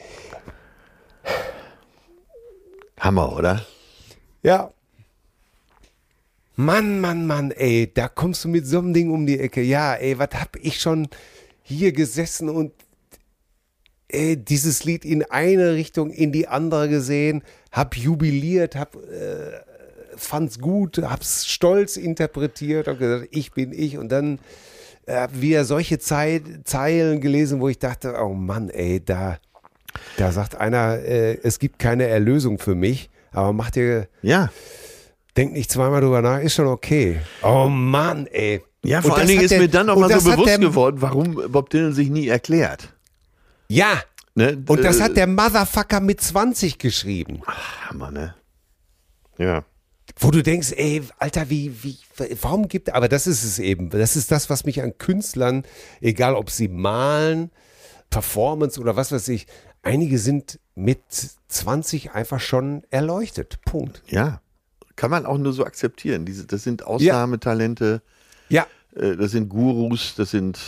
Hammer, 3.01 3.35
oder? 3.35 3.65
Ja. 4.43 4.71
Mann, 6.57 7.01
Mann, 7.01 7.27
Mann, 7.27 7.53
ey, 7.53 7.91
da 7.91 8.09
kommst 8.09 8.45
du 8.45 8.49
mit 8.49 8.67
so 8.67 8.81
einem 8.81 8.93
Ding 8.93 9.11
um 9.11 9.25
die 9.25 9.41
Ecke. 9.41 9.63
Ja, 9.63 9.95
ey, 9.95 10.19
was 10.19 10.35
hab 10.35 10.57
ich 10.57 10.79
schon 10.79 11.09
hier 11.63 11.93
gesessen 11.93 12.51
und 12.51 12.73
ey, 14.09 14.37
dieses 14.37 14.85
Lied 14.85 15.07
in 15.07 15.23
eine 15.23 15.73
Richtung, 15.73 16.11
in 16.11 16.33
die 16.33 16.49
andere 16.49 16.91
gesehen, 16.91 17.43
hab 17.73 17.97
jubiliert, 17.97 18.77
hab 18.77 18.95
äh, 18.97 19.53
fand's 20.17 20.59
gut, 20.59 20.99
hab's 20.99 21.47
stolz 21.47 21.97
interpretiert, 21.97 22.89
hab 22.89 22.99
gesagt, 22.99 23.29
ich 23.31 23.53
bin 23.53 23.73
ich 23.73 23.99
und 23.99 24.11
dann 24.11 24.39
äh, 25.07 25.29
wieder 25.33 25.65
solche 25.65 25.99
Zeit, 25.99 26.43
Zeilen 26.65 27.21
gelesen, 27.21 27.61
wo 27.61 27.69
ich 27.69 27.79
dachte, 27.79 28.15
oh 28.21 28.33
Mann, 28.35 28.71
ey, 28.71 29.05
da, 29.05 29.39
da 30.17 30.33
sagt 30.33 30.57
einer, 30.57 30.99
äh, 31.01 31.39
es 31.43 31.59
gibt 31.59 31.79
keine 31.79 32.07
Erlösung 32.07 32.59
für 32.59 32.75
mich, 32.75 33.11
aber 33.33 33.53
mach 33.53 33.71
dir, 33.71 34.09
Ja. 34.23 34.51
denk 35.37 35.53
nicht 35.53 35.71
zweimal 35.71 36.01
drüber 36.01 36.23
nach, 36.23 36.41
ist 36.41 36.55
schon 36.55 36.67
okay. 36.69 37.21
Oh 37.43 37.69
Mann, 37.69 38.27
ey. 38.29 38.63
Ja, 38.85 39.01
vor 39.03 39.17
allen 39.17 39.27
Dingen 39.29 39.43
ist 39.43 39.51
der- 39.51 39.61
mir 39.61 39.69
dann 39.69 39.87
nochmal 39.87 40.09
so 40.21 40.31
bewusst 40.31 40.49
der- 40.49 40.59
geworden, 40.59 40.97
warum 41.01 41.35
Bob 41.51 41.71
Dylan 41.71 41.93
sich 41.93 42.09
nie 42.11 42.29
erklärt. 42.29 42.93
Ja, 43.69 44.03
Ne? 44.37 44.61
und 44.67 44.83
das 44.83 44.99
Äh, 44.99 45.03
hat 45.03 45.17
der 45.17 45.29
Motherfucker 45.29 46.01
mit 46.01 46.21
20 46.21 46.79
geschrieben. 46.79 47.41
Hammer, 47.89 48.11
ne? 48.11 48.35
Ja. 49.39 49.63
Wo 50.17 50.31
du 50.31 50.43
denkst, 50.43 50.73
ey, 50.77 51.03
Alter, 51.19 51.51
wie, 51.51 51.73
wie, 51.83 51.99
warum 52.41 52.69
gibt, 52.69 52.93
aber 52.95 53.09
das 53.09 53.27
ist 53.27 53.43
es 53.43 53.59
eben. 53.59 53.91
Das 53.91 54.15
ist 54.17 54.31
das, 54.31 54.49
was 54.49 54.65
mich 54.65 54.81
an 54.83 54.97
Künstlern, 54.99 55.65
egal 56.01 56.35
ob 56.35 56.51
sie 56.51 56.69
malen, 56.69 57.51
Performance 58.11 58.81
oder 58.81 58.95
was 58.97 59.11
weiß 59.11 59.27
ich, 59.29 59.47
einige 59.83 60.19
sind 60.19 60.61
mit 60.77 61.01
20 61.49 62.13
einfach 62.13 62.41
schon 62.41 62.85
erleuchtet. 62.91 63.59
Punkt. 63.65 64.03
Ja. 64.07 64.41
Kann 64.97 65.11
man 65.11 65.27
auch 65.27 65.39
nur 65.39 65.53
so 65.53 65.65
akzeptieren. 65.65 66.25
Diese, 66.25 66.47
das 66.47 66.63
sind 66.63 66.85
Ausnahmetalente, 66.87 68.01
Ja, 68.49 68.67
äh, 68.95 69.17
das 69.17 69.33
sind 69.33 69.49
Gurus, 69.49 70.15
das 70.17 70.31
sind, 70.31 70.61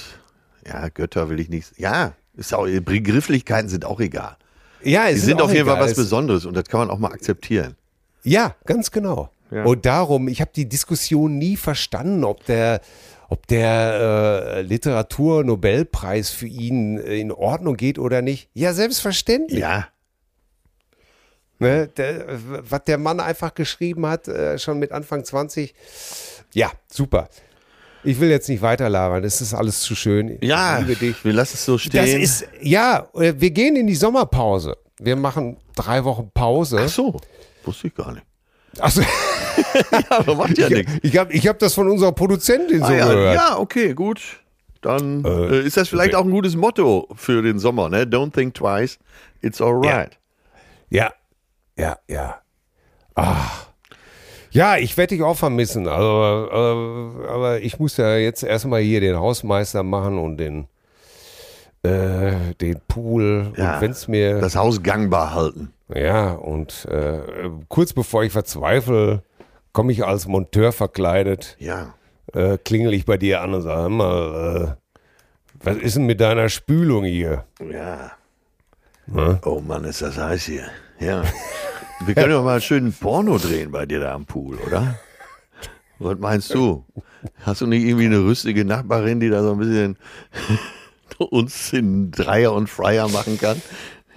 ja, 0.67 0.89
Götter 0.89 1.29
will 1.29 1.39
ich 1.39 1.49
nicht. 1.49 1.79
Ja, 1.79 2.15
ist 2.37 2.53
auch, 2.53 2.67
Begrifflichkeiten 2.67 3.69
sind 3.69 3.85
auch 3.85 4.01
egal. 4.01 4.37
ja, 4.83 5.07
Die 5.07 5.13
es 5.13 5.19
ist 5.19 5.27
sind 5.27 5.41
auch 5.41 5.45
auf 5.45 5.55
jeden 5.55 5.69
Fall 5.69 5.79
was 5.79 5.93
Es- 5.93 5.97
Besonderes 5.97 6.45
und 6.45 6.55
das 6.55 6.65
kann 6.65 6.81
man 6.81 6.91
auch 6.91 6.99
mal 6.99 7.13
akzeptieren. 7.13 7.77
Ja, 8.25 8.57
ganz 8.65 8.91
genau. 8.91 9.31
Ja. 9.51 9.65
Und 9.65 9.87
darum, 9.87 10.29
ich 10.29 10.41
habe 10.41 10.51
die 10.55 10.69
Diskussion 10.69 11.39
nie 11.39 11.57
verstanden, 11.57 12.25
ob 12.25 12.45
der, 12.47 12.81
ob 13.29 13.47
der 13.47 14.55
äh, 14.57 14.63
Literatur-Nobelpreis 14.63 16.31
für 16.31 16.47
ihn 16.49 16.99
in 16.99 17.31
Ordnung 17.33 17.77
geht 17.77 17.99
oder 17.99 18.23
nicht. 18.23 18.49
Ja, 18.55 18.73
selbstverständlich. 18.73 19.61
Ja. 19.61 19.87
Ne? 21.59 21.89
Der, 21.97 22.27
was 22.71 22.85
der 22.85 22.99
Mann 22.99 23.21
einfach 23.21 23.55
geschrieben 23.55 24.07
hat, 24.07 24.29
äh, 24.29 24.59
schon 24.59 24.79
mit 24.79 24.93
Anfang 24.93 25.25
20. 25.25 25.75
Ja, 26.53 26.71
super. 26.93 27.29
Ich 28.05 28.21
will 28.21 28.29
jetzt 28.31 28.49
nicht 28.49 28.63
weiter 28.63 28.89
labern, 28.89 29.25
es 29.25 29.41
ist 29.41 29.53
alles 29.55 29.81
zu 29.81 29.97
schön. 29.97 30.39
Ja, 30.41 30.79
Ich 30.81 30.87
liebe 30.87 31.01
dich. 31.01 31.25
wir 31.25 31.33
lassen 31.33 31.55
es 31.55 31.65
so 31.65 31.75
Das 31.75 31.83
stehen. 31.85 32.21
ist, 32.21 32.47
ja, 32.61 33.09
äh, 33.15 33.35
wir 33.37 33.51
gehen 33.51 33.75
in 33.77 33.87
die 33.87 33.95
Sommerpause. 33.97 34.77
Wir 34.99 35.17
machen 35.17 35.57
drei 35.75 36.05
Wochen 36.05 36.31
Pause. 36.33 36.79
Ach 36.83 36.89
so, 36.89 37.17
wusste 37.65 37.89
ich 37.89 37.95
gar 37.95 38.13
nicht. 38.13 38.25
Also, 38.79 39.03
Ja, 39.93 40.19
aber 40.19 40.35
macht 40.35 40.59
ja 40.59 40.69
nichts. 40.69 40.93
ich 41.03 41.17
habe 41.19 41.33
ich 41.33 41.47
hab 41.49 41.59
das 41.59 41.75
von 41.75 41.89
unserer 41.91 42.13
Produzentin 42.13 42.81
so 42.81 42.87
Ah, 42.87 42.95
ja, 42.95 43.07
gehört. 43.09 43.35
ja, 43.35 43.59
okay, 43.59 43.95
gut. 43.95 44.21
Dann 44.83 45.25
äh, 45.25 45.61
ist 45.61 45.77
das 45.77 45.89
vielleicht 45.89 46.15
okay. 46.15 46.23
auch 46.23 46.25
ein 46.27 46.31
gutes 46.31 46.55
Motto 46.57 47.09
für 47.17 47.43
den 47.43 47.59
Sommer, 47.59 47.89
ne? 47.89 48.05
Don't 48.05 48.33
think 48.33 48.55
twice, 48.55 48.99
it's 49.43 49.61
alright. 49.61 50.19
Ja, 50.91 51.11
ja, 51.77 51.99
ja. 52.09 52.37
Ah. 53.17 53.35
Ja, 54.51 54.77
ich 54.77 54.97
werde 54.97 55.15
dich 55.17 55.23
auch 55.25 55.37
vermissen. 55.37 55.87
Also, 55.89 56.49
äh, 56.51 57.29
aber 57.29 57.61
ich 57.61 57.79
muss 57.79 57.97
ja 57.97 58.17
jetzt 58.17 58.43
erstmal 58.43 58.81
hier 58.81 59.01
den 59.01 59.17
Hausmeister 59.17 59.83
machen 59.83 60.19
und 60.19 60.37
den, 60.39 60.67
äh, 61.83 62.55
den 62.61 62.81
Pool. 62.89 63.53
Ja, 63.57 63.75
und 63.75 63.81
wenn 63.83 63.91
es 63.91 64.09
mir. 64.09 64.41
Das 64.41 64.57
Haus 64.57 64.83
gangbar 64.83 65.35
halten. 65.35 65.73
ja, 65.95 66.33
und 66.33 66.87
äh, 66.91 67.19
kurz 67.69 67.93
bevor 67.93 68.23
ich 68.25 68.33
verzweifle, 68.33 69.23
komme 69.77 69.93
ich 69.93 70.07
als 70.07 70.27
Monteur 70.27 70.73
verkleidet, 70.73 71.55
Ja. 71.61 71.93
äh, 72.33 72.57
klingel 72.57 72.95
ich 72.95 73.05
bei 73.05 73.19
dir 73.19 73.43
an 73.43 73.53
und 73.53 73.61
sage: 73.61 73.83
"Hör 73.83 73.89
mal, 73.91 74.77
äh, 74.79 74.97
was 75.63 75.77
ist 75.77 75.97
denn 75.97 76.07
mit 76.07 76.19
deiner 76.19 76.49
Spülung 76.49 77.05
hier? 77.05 77.45
Ja. 77.61 78.13
Ne? 79.07 79.39
Oh 79.45 79.61
Mann, 79.61 79.85
ist 79.85 80.01
das 80.01 80.17
heiß 80.17 80.45
hier. 80.45 80.65
Ja. 80.99 81.25
Wir 82.07 82.15
können 82.15 82.31
doch 82.33 82.43
mal 82.43 82.53
einen 82.53 82.61
schönen 82.63 82.93
Porno 82.95 83.37
drehen 83.37 83.71
bei 83.71 83.85
dir 83.85 84.01
da 84.01 84.15
am 84.15 84.25
Pool, 84.25 84.57
oder? 84.67 84.99
Was 85.99 86.19
meinst 86.19 86.55
du? 86.55 86.87
Hast 87.43 87.61
du 87.61 87.67
nicht 87.67 87.85
irgendwie 87.85 88.07
eine 88.07 88.21
rüstige 88.25 88.65
Nachbarin, 88.65 89.21
die 89.21 89.29
da 89.29 89.43
so 89.43 89.53
ein 89.53 89.59
bisschen 89.59 89.99
uns 91.19 91.71
in 91.75 92.11
Dreier 92.13 92.55
und 92.55 92.71
Freier 92.71 93.09
machen 93.09 93.39
kann? 93.39 93.61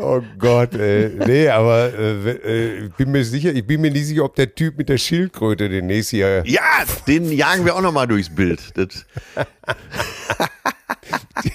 Oh 0.02 0.22
Gott, 0.38 0.74
ey. 0.76 1.10
Nee, 1.28 1.50
aber 1.50 1.92
äh, 1.94 2.30
äh, 2.32 2.86
ich 2.86 2.94
bin 2.94 3.12
mir 3.12 3.26
sicher, 3.26 3.52
ich 3.54 3.68
bin 3.68 3.82
mir 3.82 3.92
nicht 3.92 4.06
sicher, 4.06 4.24
ob 4.24 4.34
der 4.36 4.56
Typ 4.56 4.78
mit 4.78 4.88
der 4.88 4.98
Schildkröte 4.98 5.68
demnächst 5.68 6.12
hier. 6.12 6.42
Ja, 6.46 6.86
den 7.06 7.30
jagen 7.32 7.66
wir 7.66 7.76
auch 7.76 7.82
noch 7.82 7.92
mal 7.92 8.06
durchs 8.08 8.34
Bild. 8.34 8.62
Das, 8.78 9.06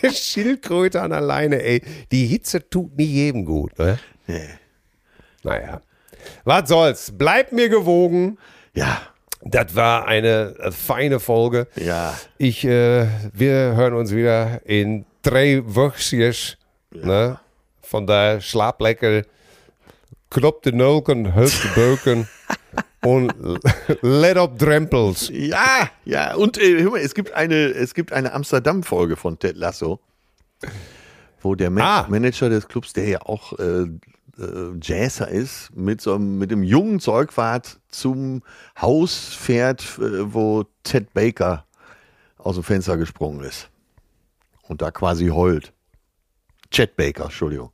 Der 0.02 0.10
Schildkröte 0.10 1.00
an 1.02 1.12
alleine, 1.12 1.62
ey. 1.62 1.82
Die 2.12 2.26
Hitze 2.26 2.68
tut 2.68 2.96
nicht 2.96 3.10
jedem 3.10 3.44
gut, 3.44 3.78
ne? 3.78 3.98
nee. 4.26 4.48
Naja. 5.42 5.80
Was 6.44 6.68
soll's? 6.68 7.12
Bleibt 7.16 7.52
mir 7.52 7.68
gewogen. 7.68 8.38
Ja, 8.74 9.02
Das 9.42 9.74
war 9.74 10.06
eine 10.08 10.54
äh, 10.58 10.72
feine 10.72 11.20
Folge. 11.20 11.66
ja. 11.76 12.14
Ich, 12.38 12.64
äh, 12.64 13.06
wir 13.32 13.74
hören 13.76 13.94
uns 13.94 14.12
wieder 14.14 14.60
in 14.64 15.04
drei 15.22 15.62
Wöchchen. 15.64 16.34
Ne? 16.92 17.38
Von 17.84 18.06
daher 18.06 18.40
schlaf 18.40 18.78
lecker, 18.80 19.22
knop 20.30 20.62
de 20.62 20.72
Nulken, 20.72 21.34
hült 21.34 21.62
de 21.64 21.70
Beuken 21.74 22.28
und 23.04 23.32
let 24.02 24.36
up 24.36 24.58
Drempels. 24.58 25.30
Ja, 25.32 25.90
ja. 26.04 26.34
Und 26.34 26.58
äh, 26.58 26.82
hör 26.82 26.92
mal, 26.92 27.00
es 27.00 27.14
gibt 27.14 27.32
eine, 27.32 27.56
es 27.68 27.94
gibt 27.94 28.12
eine 28.12 28.32
Amsterdam-Folge 28.32 29.16
von 29.16 29.38
Ted 29.38 29.56
Lasso, 29.56 30.00
wo 31.42 31.54
der 31.54 31.70
Ma 31.70 32.00
Ah. 32.00 32.06
Manager 32.08 32.48
des 32.48 32.66
Clubs, 32.68 32.92
der 32.94 33.06
ja 33.08 33.20
auch 33.22 33.58
äh, 33.58 33.82
äh, 34.38 34.78
Jazzer 34.82 35.28
ist, 35.28 35.70
mit 35.76 36.00
so 36.00 36.14
einem, 36.14 36.38
mit 36.38 36.50
dem 36.50 36.62
jungen 36.62 37.00
Zeugwart 37.00 37.78
zum 37.88 38.42
Haus 38.80 39.34
fährt, 39.34 39.82
äh, 39.98 40.32
wo 40.32 40.64
Ted 40.82 41.12
Baker 41.14 41.64
aus 42.38 42.56
dem 42.56 42.64
Fenster 42.64 42.96
gesprungen 42.96 43.44
ist. 43.44 43.70
Und 44.62 44.80
da 44.82 44.90
quasi 44.90 45.28
heult. 45.28 45.72
Chet 46.70 46.96
Baker, 46.96 47.24
Entschuldigung. 47.24 47.70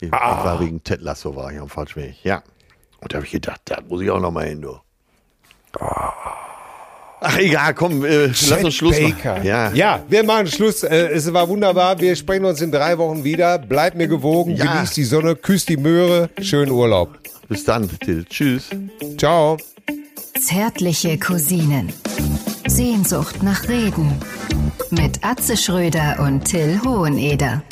Ich, 0.00 0.08
ich 0.08 0.12
war 0.12 0.60
wegen 0.60 0.82
Ted 0.84 1.00
Lasso, 1.00 1.34
war 1.36 1.52
ich 1.52 1.58
am 1.60 1.68
falschen 1.68 2.02
Weg. 2.02 2.16
Ja. 2.22 2.42
Und 3.00 3.12
da 3.12 3.16
habe 3.16 3.26
ich 3.26 3.32
gedacht, 3.32 3.60
da 3.66 3.78
muss 3.88 4.00
ich 4.02 4.10
auch 4.10 4.20
noch 4.20 4.30
mal 4.30 4.46
hin, 4.46 4.60
du. 4.62 4.78
Ach 7.20 7.38
egal, 7.38 7.74
komm, 7.74 8.04
äh, 8.04 8.26
lass 8.26 8.64
uns 8.64 8.74
Schluss 8.74 8.98
Baker. 8.98 9.34
machen. 9.36 9.46
Ja. 9.46 9.72
ja, 9.72 10.02
wir 10.08 10.22
machen 10.22 10.46
Schluss. 10.48 10.82
Äh, 10.82 11.08
es 11.08 11.32
war 11.32 11.48
wunderbar. 11.48 11.98
Wir 11.98 12.14
sprechen 12.14 12.44
uns 12.44 12.60
in 12.60 12.70
drei 12.70 12.96
Wochen 12.98 13.24
wieder. 13.24 13.58
Bleibt 13.58 13.96
mir 13.96 14.06
gewogen, 14.06 14.54
Ja. 14.54 14.74
genießt 14.74 14.96
die 14.96 15.04
Sonne, 15.04 15.34
küsst 15.34 15.68
die 15.68 15.76
Möhre. 15.78 16.28
Schönen 16.40 16.70
Urlaub. 16.72 17.18
Bis 17.48 17.64
dann, 17.64 17.88
Till. 18.00 18.24
Tschüss. 18.26 18.68
Ciao. 19.18 19.56
Zärtliche 20.38 21.18
Cousinen. 21.18 21.92
Sehnsucht 22.66 23.42
nach 23.42 23.66
Reden. 23.68 24.12
Mit 24.90 25.24
Atze 25.24 25.56
Schröder 25.56 26.16
und 26.20 26.44
Till 26.44 26.80
Hoheneder. 26.84 27.62